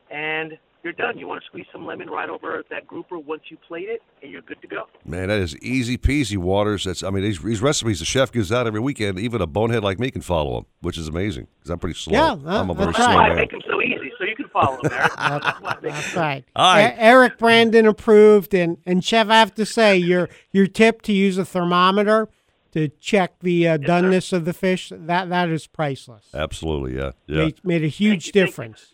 and 0.09 0.57
you're 0.87 0.93
done. 0.93 1.17
You 1.17 1.27
want 1.27 1.41
to 1.41 1.45
squeeze 1.47 1.65
some 1.73 1.85
lemon 1.85 2.09
right 2.09 2.29
over 2.29 2.63
that 2.69 2.87
grouper 2.87 3.19
once 3.19 3.41
you 3.49 3.57
plate 3.67 3.89
it, 3.89 4.01
and 4.21 4.31
you're 4.31 4.41
good 4.41 4.61
to 4.61 4.67
go. 4.67 4.85
Man, 5.05 5.27
that 5.27 5.39
is 5.39 5.57
easy 5.57 5.97
peasy, 5.97 6.37
Waters. 6.37 6.85
That's 6.85 7.03
I 7.03 7.09
mean, 7.09 7.23
these, 7.23 7.41
these 7.41 7.61
recipes 7.61 7.99
the 7.99 8.05
chef 8.05 8.31
gives 8.31 8.51
out 8.53 8.67
every 8.67 8.79
weekend. 8.79 9.19
Even 9.19 9.41
a 9.41 9.47
bonehead 9.47 9.83
like 9.83 9.99
me 9.99 10.11
can 10.11 10.21
follow 10.21 10.55
them, 10.55 10.65
which 10.79 10.97
is 10.97 11.09
amazing 11.09 11.47
because 11.59 11.69
I'm 11.71 11.79
pretty 11.79 11.99
slow. 11.99 12.13
Yeah, 12.13 12.31
I'm 12.45 12.69
a 12.69 12.73
very 12.73 12.85
that's 12.87 12.97
slow 12.97 13.05
That's 13.07 13.15
why 13.15 13.29
I 13.29 13.35
make 13.35 13.51
them 13.51 13.61
so 13.69 13.81
easy, 13.81 14.11
so 14.17 14.23
you 14.23 14.35
can 14.37 14.47
follow 14.47 14.81
them, 14.81 14.93
Eric. 14.93 15.11
That's 15.17 15.61
why 15.61 15.71
I 15.71 15.75
make 15.75 15.83
'em 15.83 15.89
That's 15.91 16.05
so 16.13 16.21
right. 16.21 16.45
All 16.55 16.73
right. 16.75 16.93
E- 16.93 16.95
Eric 16.97 17.37
Brandon 17.37 17.85
approved, 17.85 18.53
and 18.53 18.77
and 18.85 19.03
Chef, 19.03 19.27
I 19.29 19.39
have 19.39 19.53
to 19.55 19.65
say, 19.65 19.97
your 19.97 20.29
your 20.53 20.67
tip 20.67 21.01
to 21.03 21.11
use 21.11 21.37
a 21.37 21.43
thermometer 21.43 22.29
to 22.71 22.87
check 22.87 23.39
the 23.41 23.67
uh, 23.67 23.77
doneness 23.77 24.31
of 24.31 24.45
the 24.45 24.53
fish 24.53 24.91
that 24.95 25.27
that 25.27 25.49
is 25.49 25.67
priceless. 25.67 26.27
Absolutely, 26.33 26.95
yeah, 26.97 27.11
yeah. 27.25 27.45
Made, 27.45 27.65
made 27.65 27.83
a 27.83 27.87
huge 27.87 28.31
difference. 28.31 28.93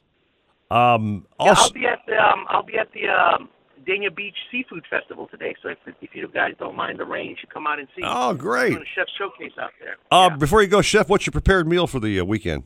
Um, 0.74 1.26
Yeah, 1.40 1.54
I'll 1.56 1.72
be 1.72 1.86
at 1.86 2.00
the 2.08 2.16
um, 2.16 2.46
I'll 2.50 2.64
be 2.64 2.78
at 2.78 2.92
the 2.94 3.08
um, 3.08 3.50
Dania 3.86 4.14
Beach 4.16 4.36
Seafood 4.52 4.86
Festival 4.90 5.28
today. 5.28 5.56
So 5.62 5.70
if 5.70 5.78
if 6.02 6.10
you 6.16 6.28
guys 6.34 6.54
don't 6.58 6.76
mind 6.76 7.00
the 7.00 7.06
rain, 7.06 7.30
you 7.30 7.36
should 7.40 7.54
come 7.54 7.68
out 7.68 7.80
and 7.80 7.88
see. 7.96 8.02
Oh, 8.04 8.34
great. 8.34 8.74
Chef 8.96 9.08
showcase 9.18 9.52
out 9.62 9.72
there. 9.80 9.98
uh, 10.12 10.36
before 10.38 10.62
you 10.62 10.68
go, 10.68 10.82
chef, 10.82 11.10
what's 11.10 11.26
your 11.26 11.32
prepared 11.32 11.68
meal 11.68 11.86
for 11.88 12.00
the 12.00 12.20
uh, 12.20 12.24
weekend? 12.26 12.64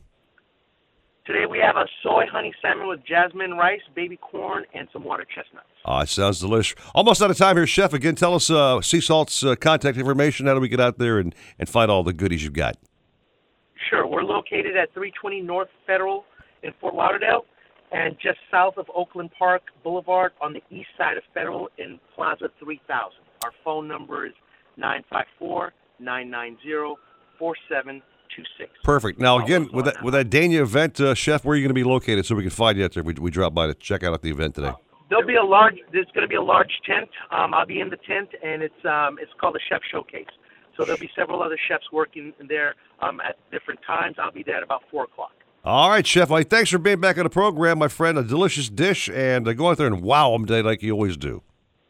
Today 1.26 1.44
we 1.44 1.58
have 1.58 1.76
a 1.76 1.84
soy 2.02 2.24
honey 2.32 2.54
salmon 2.62 2.88
with 2.88 3.00
jasmine 3.04 3.52
rice, 3.52 3.82
baby 3.94 4.16
corn, 4.16 4.64
and 4.72 4.88
some 4.94 5.04
water 5.04 5.26
chestnuts. 5.26 5.66
Oh, 5.84 5.98
it 5.98 6.08
sounds 6.08 6.40
delicious. 6.40 6.74
Almost 6.94 7.20
out 7.20 7.30
of 7.30 7.36
time 7.36 7.56
here, 7.56 7.66
chef. 7.66 7.92
Again, 7.92 8.14
tell 8.14 8.34
us 8.34 8.48
uh, 8.48 8.80
Sea 8.80 9.00
Salt's 9.02 9.44
uh, 9.44 9.54
contact 9.54 9.98
information. 9.98 10.46
How 10.46 10.54
do 10.54 10.60
we 10.60 10.68
get 10.70 10.80
out 10.80 10.96
there 10.96 11.18
and, 11.18 11.34
and 11.58 11.68
find 11.68 11.90
all 11.90 12.02
the 12.02 12.14
goodies 12.14 12.42
you've 12.42 12.54
got? 12.54 12.78
Sure, 13.90 14.06
we're 14.06 14.22
located 14.22 14.74
at 14.78 14.92
320 14.94 15.42
North 15.42 15.68
Federal 15.86 16.24
in 16.62 16.72
Fort 16.80 16.94
Lauderdale, 16.94 17.44
and 17.92 18.16
just 18.22 18.38
south 18.50 18.76
of 18.76 18.86
Oakland 18.94 19.30
Park 19.38 19.62
Boulevard 19.82 20.32
on 20.40 20.52
the 20.52 20.62
east 20.70 20.88
side 20.96 21.16
of 21.16 21.22
Federal 21.34 21.68
in 21.78 21.98
Plaza 22.14 22.48
3000. 22.58 23.12
Our 23.44 23.52
phone 23.64 23.88
number 23.88 24.26
is 24.26 24.32
954 24.76 25.72
990 26.00 26.96
4726. 27.38 28.70
Perfect. 28.84 29.20
Now, 29.20 29.42
again, 29.42 29.68
with 29.72 29.86
that 29.86 30.02
with 30.02 30.14
that 30.14 30.28
Dania 30.28 30.60
event, 30.60 31.00
uh, 31.00 31.14
chef, 31.14 31.44
where 31.44 31.54
are 31.54 31.56
you 31.56 31.62
going 31.62 31.70
to 31.70 31.74
be 31.74 31.84
located 31.84 32.26
so 32.26 32.34
we 32.34 32.42
can 32.42 32.50
find 32.50 32.76
you 32.76 32.84
out 32.84 32.92
there? 32.92 33.02
We, 33.02 33.14
we 33.14 33.30
drop 33.30 33.54
by 33.54 33.66
to 33.66 33.74
check 33.74 34.02
out 34.02 34.20
the 34.22 34.30
event 34.30 34.56
today. 34.56 34.72
There'll 35.08 35.26
be 35.26 35.36
a 35.36 35.44
large. 35.44 35.76
There's 35.92 36.06
going 36.14 36.22
to 36.22 36.28
be 36.28 36.34
a 36.34 36.42
large 36.42 36.70
tent. 36.84 37.08
Um, 37.30 37.54
I'll 37.54 37.66
be 37.66 37.80
in 37.80 37.88
the 37.88 37.96
tent, 37.96 38.28
and 38.44 38.62
it's 38.62 38.84
um, 38.84 39.18
it's 39.20 39.32
called 39.40 39.54
the 39.54 39.60
Chef 39.68 39.80
Showcase. 39.90 40.26
So 40.76 40.84
there'll 40.84 41.00
be 41.00 41.10
several 41.16 41.42
other 41.42 41.58
chefs 41.68 41.90
working 41.92 42.32
there 42.48 42.74
um, 43.00 43.20
at 43.20 43.36
different 43.50 43.80
times. 43.84 44.16
I'll 44.18 44.30
be 44.30 44.44
there 44.44 44.56
at 44.56 44.62
about 44.62 44.82
four 44.90 45.04
o'clock. 45.04 45.32
All 45.68 45.90
right, 45.90 46.06
chef. 46.06 46.30
Well, 46.30 46.42
thanks 46.48 46.70
for 46.70 46.78
being 46.78 46.98
back 46.98 47.18
on 47.18 47.24
the 47.24 47.30
program, 47.30 47.78
my 47.78 47.88
friend. 47.88 48.16
A 48.16 48.22
delicious 48.22 48.70
dish, 48.70 49.10
and 49.10 49.46
uh, 49.46 49.52
go 49.52 49.68
out 49.68 49.76
there 49.76 49.86
and 49.86 50.00
wow 50.00 50.32
them 50.32 50.46
dead 50.46 50.64
like 50.64 50.82
you 50.82 50.92
always 50.92 51.18
do. 51.18 51.42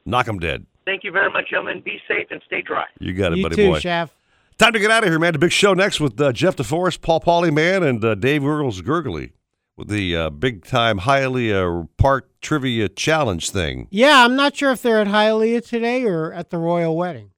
Knock 0.04 0.26
them 0.26 0.40
dead. 0.40 0.66
Thank 0.84 1.04
you 1.04 1.12
very 1.12 1.30
much, 1.30 1.50
gentlemen. 1.50 1.80
Be 1.84 2.00
safe 2.08 2.26
and 2.32 2.42
stay 2.44 2.60
dry. 2.60 2.86
You 2.98 3.12
got 3.12 3.30
it, 3.30 3.38
You 3.38 3.44
buddy 3.44 3.54
too, 3.54 3.70
boy. 3.70 3.78
Chef. 3.78 4.12
Time 4.58 4.72
to 4.72 4.80
get 4.80 4.90
out 4.90 5.04
of 5.04 5.10
here, 5.10 5.20
man. 5.20 5.32
The 5.32 5.38
big 5.38 5.52
show 5.52 5.74
next 5.74 6.00
with 6.00 6.20
uh, 6.20 6.32
Jeff 6.32 6.56
DeForest, 6.56 7.02
Paul 7.02 7.20
Polyman, 7.20 7.88
and 7.88 8.04
uh, 8.04 8.16
Dave 8.16 8.42
Urgles 8.42 8.82
Gurgly 8.82 9.30
with 9.76 9.86
the 9.86 10.16
uh, 10.16 10.30
big 10.30 10.64
time 10.64 10.98
Hialeah 10.98 11.88
Park 11.98 12.28
Trivia 12.40 12.88
Challenge 12.88 13.48
thing. 13.48 13.86
Yeah, 13.92 14.24
I'm 14.24 14.34
not 14.34 14.56
sure 14.56 14.72
if 14.72 14.82
they're 14.82 14.98
at 14.98 15.06
Hialeah 15.06 15.64
today 15.64 16.02
or 16.02 16.32
at 16.32 16.50
the 16.50 16.58
royal 16.58 16.96
wedding. 16.96 17.30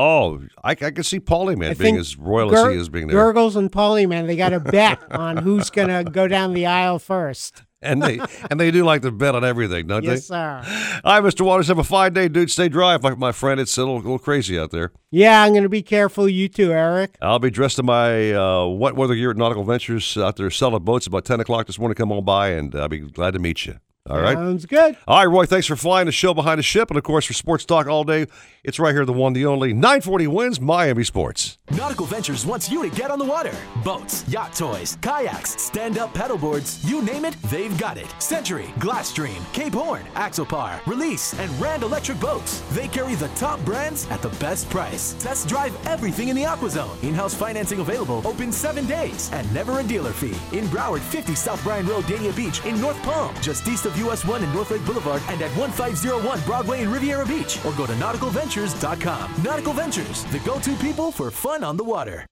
Oh, 0.00 0.40
I, 0.62 0.70
I 0.70 0.74
can 0.74 1.02
see 1.02 1.18
Polyman 1.18 1.70
I 1.72 1.74
being 1.74 1.96
as 1.96 2.16
royal 2.16 2.50
Gur- 2.50 2.68
as 2.68 2.72
he 2.74 2.80
is 2.80 2.88
being 2.88 3.08
there. 3.08 3.16
Gurgles 3.16 3.56
and 3.56 3.70
Polly, 3.70 4.06
man, 4.06 4.28
they 4.28 4.36
got 4.36 4.52
a 4.52 4.60
bet 4.60 5.00
on 5.12 5.38
who's 5.38 5.70
going 5.70 5.88
to 5.88 6.08
go 6.08 6.28
down 6.28 6.54
the 6.54 6.66
aisle 6.66 7.00
first. 7.00 7.64
and 7.82 8.00
they 8.00 8.20
and 8.48 8.60
they 8.60 8.70
do 8.70 8.84
like 8.84 9.02
to 9.02 9.10
bet 9.10 9.34
on 9.34 9.44
everything, 9.44 9.88
don't 9.88 10.04
Yes, 10.04 10.28
they? 10.28 10.36
Yes, 10.36 10.66
sir. 10.66 11.00
All 11.04 11.20
right, 11.20 11.32
Mr. 11.34 11.44
Waters, 11.44 11.66
have 11.66 11.78
a 11.78 11.84
fine 11.84 12.12
day, 12.12 12.28
dude. 12.28 12.48
Stay 12.48 12.68
dry, 12.68 12.96
my, 12.98 13.16
my 13.16 13.32
friend. 13.32 13.58
It's 13.58 13.76
a 13.76 13.80
little, 13.80 13.96
little 13.96 14.18
crazy 14.20 14.56
out 14.56 14.70
there. 14.70 14.92
Yeah, 15.10 15.42
I'm 15.42 15.50
going 15.50 15.64
to 15.64 15.68
be 15.68 15.82
careful. 15.82 16.28
You 16.28 16.48
too, 16.48 16.70
Eric. 16.72 17.16
I'll 17.20 17.40
be 17.40 17.50
dressed 17.50 17.80
in 17.80 17.86
my 17.86 18.32
uh, 18.32 18.66
wet 18.66 18.94
weather 18.94 19.16
gear 19.16 19.32
at 19.32 19.36
Nautical 19.36 19.64
Ventures 19.64 20.16
out 20.16 20.36
there 20.36 20.50
selling 20.50 20.84
boats 20.84 21.08
about 21.08 21.24
10 21.24 21.40
o'clock 21.40 21.66
this 21.66 21.78
morning. 21.78 21.96
Come 21.96 22.12
on 22.12 22.24
by, 22.24 22.50
and 22.50 22.72
I'll 22.76 22.88
be 22.88 22.98
glad 23.00 23.32
to 23.32 23.40
meet 23.40 23.66
you. 23.66 23.74
All 24.08 24.20
right. 24.20 24.34
Sounds 24.36 24.64
good. 24.64 24.96
All 25.06 25.18
right, 25.18 25.30
Roy, 25.30 25.44
thanks 25.44 25.66
for 25.66 25.76
flying 25.76 26.06
the 26.06 26.12
show 26.12 26.32
behind 26.32 26.58
the 26.58 26.62
ship. 26.62 26.90
And, 26.90 26.96
of 26.96 27.04
course, 27.04 27.26
for 27.26 27.34
Sports 27.34 27.64
Talk 27.66 27.86
all 27.86 28.04
day, 28.04 28.26
it's 28.64 28.78
right 28.78 28.94
here, 28.94 29.04
the 29.04 29.12
one, 29.12 29.34
the 29.34 29.44
only 29.44 29.72
940 29.72 30.26
wins 30.28 30.60
Miami 30.60 31.04
Sports. 31.04 31.58
Nautical 31.72 32.06
Ventures 32.06 32.46
wants 32.46 32.70
you 32.70 32.88
to 32.88 32.96
get 32.96 33.10
on 33.10 33.18
the 33.18 33.24
water. 33.24 33.52
Boats, 33.84 34.26
yacht 34.28 34.54
toys, 34.54 34.96
kayaks, 35.02 35.60
stand-up 35.60 36.14
paddleboards, 36.14 36.88
you 36.88 37.02
name 37.02 37.24
it, 37.26 37.34
they've 37.44 37.76
got 37.76 37.98
it. 37.98 38.06
Century, 38.18 38.64
Glasstream, 38.78 39.40
Cape 39.52 39.74
Horn, 39.74 40.02
Axopar, 40.14 40.84
Release, 40.86 41.38
and 41.38 41.50
Rand 41.60 41.82
Electric 41.82 42.18
Boats. 42.18 42.62
They 42.72 42.88
carry 42.88 43.14
the 43.14 43.28
top 43.28 43.62
brands 43.64 44.06
at 44.10 44.22
the 44.22 44.30
best 44.40 44.70
price. 44.70 45.14
Test 45.18 45.48
drive 45.48 45.76
everything 45.86 46.28
in 46.28 46.36
the 46.36 46.44
AquaZone. 46.44 47.02
In-house 47.02 47.34
financing 47.34 47.80
available, 47.80 48.26
open 48.26 48.52
seven 48.52 48.86
days, 48.86 49.30
and 49.32 49.52
never 49.52 49.80
a 49.80 49.82
dealer 49.82 50.12
fee. 50.12 50.56
In 50.56 50.64
Broward, 50.66 51.00
50 51.00 51.34
South 51.34 51.62
Bryan 51.62 51.86
Road, 51.86 52.04
Dania 52.04 52.34
Beach, 52.34 52.64
in 52.64 52.80
North 52.80 53.00
Palm, 53.02 53.34
just 53.42 53.68
east 53.68 53.84
of 53.84 53.97
US 54.06 54.24
1 54.24 54.42
and 54.42 54.54
North 54.54 54.70
Lake 54.70 54.84
Boulevard, 54.84 55.22
and 55.28 55.40
at 55.42 55.50
1501 55.56 56.40
Broadway 56.42 56.82
in 56.82 56.90
Riviera 56.90 57.26
Beach, 57.26 57.58
or 57.64 57.72
go 57.72 57.86
to 57.86 57.92
nauticalventures.com. 57.94 59.42
Nautical 59.42 59.72
Ventures, 59.72 60.24
the 60.24 60.38
go-to 60.40 60.74
people 60.76 61.10
for 61.12 61.30
fun 61.30 61.64
on 61.64 61.76
the 61.76 61.84
water. 61.84 62.26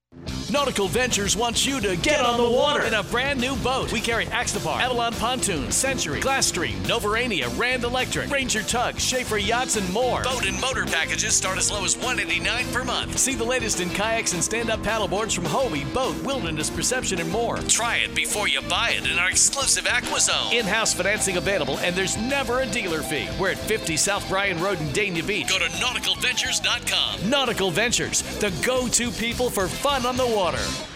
Nautical 0.50 0.88
Ventures 0.88 1.36
wants 1.36 1.66
you 1.66 1.80
to 1.80 1.96
get, 1.96 2.20
on 2.20 2.36
the 2.36 2.50
water 2.50 2.84
in 2.84 2.94
a 2.94 3.02
brand 3.02 3.40
new 3.40 3.56
boat. 3.56 3.92
We 3.92 4.00
carry 4.00 4.26
Axopar, 4.26 4.80
Avalon 4.80 5.12
Pontoon, 5.14 5.72
Century, 5.72 6.20
Glasstream, 6.20 6.74
Novurania, 6.84 7.56
Rand 7.58 7.84
Electric, 7.84 8.30
Ranger 8.30 8.62
Tug, 8.62 8.98
Schaefer 8.98 9.38
Yachts, 9.38 9.76
and 9.76 9.92
more. 9.92 10.22
Boat 10.22 10.46
and 10.46 10.60
motor 10.60 10.86
packages 10.86 11.34
start 11.34 11.58
as 11.58 11.70
low 11.70 11.84
as 11.84 11.96
$189 11.96 12.72
per 12.72 12.84
month. 12.84 13.18
See 13.18 13.34
the 13.34 13.44
latest 13.44 13.80
in 13.80 13.90
kayaks 13.90 14.32
and 14.34 14.42
stand-up 14.42 14.80
paddleboards 14.80 15.34
from 15.34 15.44
Hobie, 15.44 15.92
Boat, 15.92 16.16
Wilderness 16.22 16.70
Perception, 16.70 17.20
and 17.20 17.30
more. 17.30 17.58
Try 17.68 17.96
it 17.96 18.14
before 18.14 18.48
you 18.48 18.62
buy 18.62 18.90
it 18.90 19.10
in 19.10 19.18
our 19.18 19.28
exclusive 19.28 19.84
AquaZone. 19.84 20.52
In-house 20.52 20.94
financing 20.94 21.36
available, 21.36 21.78
and 21.78 21.94
there's 21.96 22.16
never 22.16 22.60
a 22.60 22.66
dealer 22.66 23.02
fee. 23.02 23.28
We're 23.38 23.50
at 23.50 23.58
50 23.58 23.96
South 23.96 24.28
Bryan 24.28 24.60
Road 24.60 24.80
in 24.80 24.86
Dania 24.88 25.26
Beach. 25.26 25.48
Go 25.48 25.58
to 25.58 25.64
nauticalventures.com. 25.64 27.28
Nautical 27.28 27.70
Ventures, 27.70 28.22
the 28.38 28.52
go-to 28.64 29.10
people 29.10 29.50
for 29.50 29.66
fun 29.66 30.06
on 30.06 30.15
the 30.16 30.26
water. 30.26 30.95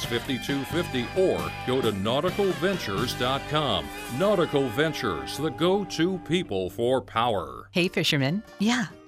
5250 0.05 1.05
or 1.19 1.51
go 1.67 1.81
to 1.81 1.91
nauticalventures.com. 1.91 3.85
Nautical 4.17 4.67
Ventures, 4.69 5.37
the 5.37 5.51
go 5.51 5.83
to 5.85 6.17
people 6.19 6.69
for 6.69 7.01
power. 7.01 7.69
Hey, 7.71 7.87
fisherman. 7.87 8.43
Yeah, 8.59 8.85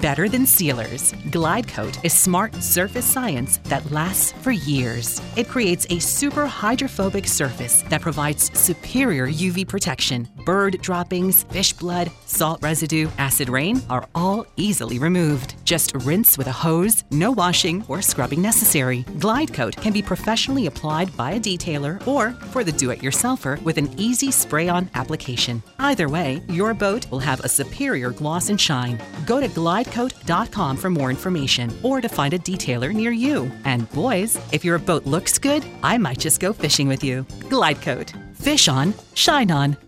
better 0.00 0.28
than 0.28 0.46
sealers. 0.46 1.12
Glide 1.30 1.68
Coat 1.68 1.98
is 2.04 2.12
smart 2.12 2.54
surface 2.62 3.04
science 3.04 3.58
that 3.64 3.90
lasts 3.90 4.32
for 4.42 4.50
years. 4.50 5.20
It 5.36 5.48
creates 5.48 5.86
a 5.90 5.98
super 5.98 6.46
hydrophobic 6.46 7.26
surface 7.26 7.82
that 7.88 8.00
provides 8.00 8.56
superior 8.58 9.26
UV 9.26 9.66
protection. 9.66 10.28
Bird 10.44 10.80
droppings, 10.80 11.44
fish 11.44 11.72
blood, 11.72 12.10
salt 12.26 12.62
residue, 12.62 13.08
acid 13.18 13.48
rain 13.48 13.82
are 13.90 14.06
all 14.14 14.46
easily 14.56 14.98
removed. 14.98 15.54
Just 15.64 15.94
rinse 16.04 16.38
with 16.38 16.46
a 16.46 16.52
hose, 16.52 17.04
no 17.10 17.32
washing 17.32 17.84
or 17.88 18.00
scrubbing 18.02 18.42
necessary. 18.42 19.04
Glide 19.18 19.52
Coat 19.52 19.76
can 19.76 19.92
be 19.92 20.02
professionally 20.02 20.66
applied 20.66 21.16
by 21.16 21.32
a 21.32 21.40
detailer 21.40 22.04
or 22.06 22.32
for 22.52 22.62
the 22.62 22.72
do 22.72 22.90
it 22.90 23.00
yourselfer 23.00 23.60
with 23.62 23.78
an 23.78 23.88
easy 23.98 24.30
spray 24.30 24.68
on 24.68 24.90
application. 24.94 25.62
Either 25.78 26.08
way, 26.08 26.42
your 26.48 26.74
boat 26.74 27.10
will 27.10 27.18
have 27.18 27.40
a 27.40 27.48
superior 27.48 28.10
gloss 28.10 28.48
and 28.48 28.60
shine. 28.60 29.00
Go 29.24 29.40
to 29.40 29.48
Glide 29.48 29.85
glidecoat.com 29.86 30.76
for 30.76 30.90
more 30.90 31.10
information 31.10 31.72
or 31.82 32.00
to 32.00 32.08
find 32.08 32.34
a 32.34 32.38
detailer 32.38 32.92
near 32.92 33.10
you. 33.10 33.50
And 33.64 33.90
boys, 33.90 34.38
if 34.52 34.64
your 34.64 34.78
boat 34.78 35.06
looks 35.06 35.38
good, 35.38 35.64
I 35.82 35.98
might 35.98 36.20
just 36.20 36.40
go 36.40 36.52
fishing 36.52 36.88
with 36.88 37.02
you. 37.02 37.24
Glidecoat. 37.48 38.12
Fish 38.36 38.68
on, 38.68 38.94
shine 39.14 39.50
on. 39.50 39.85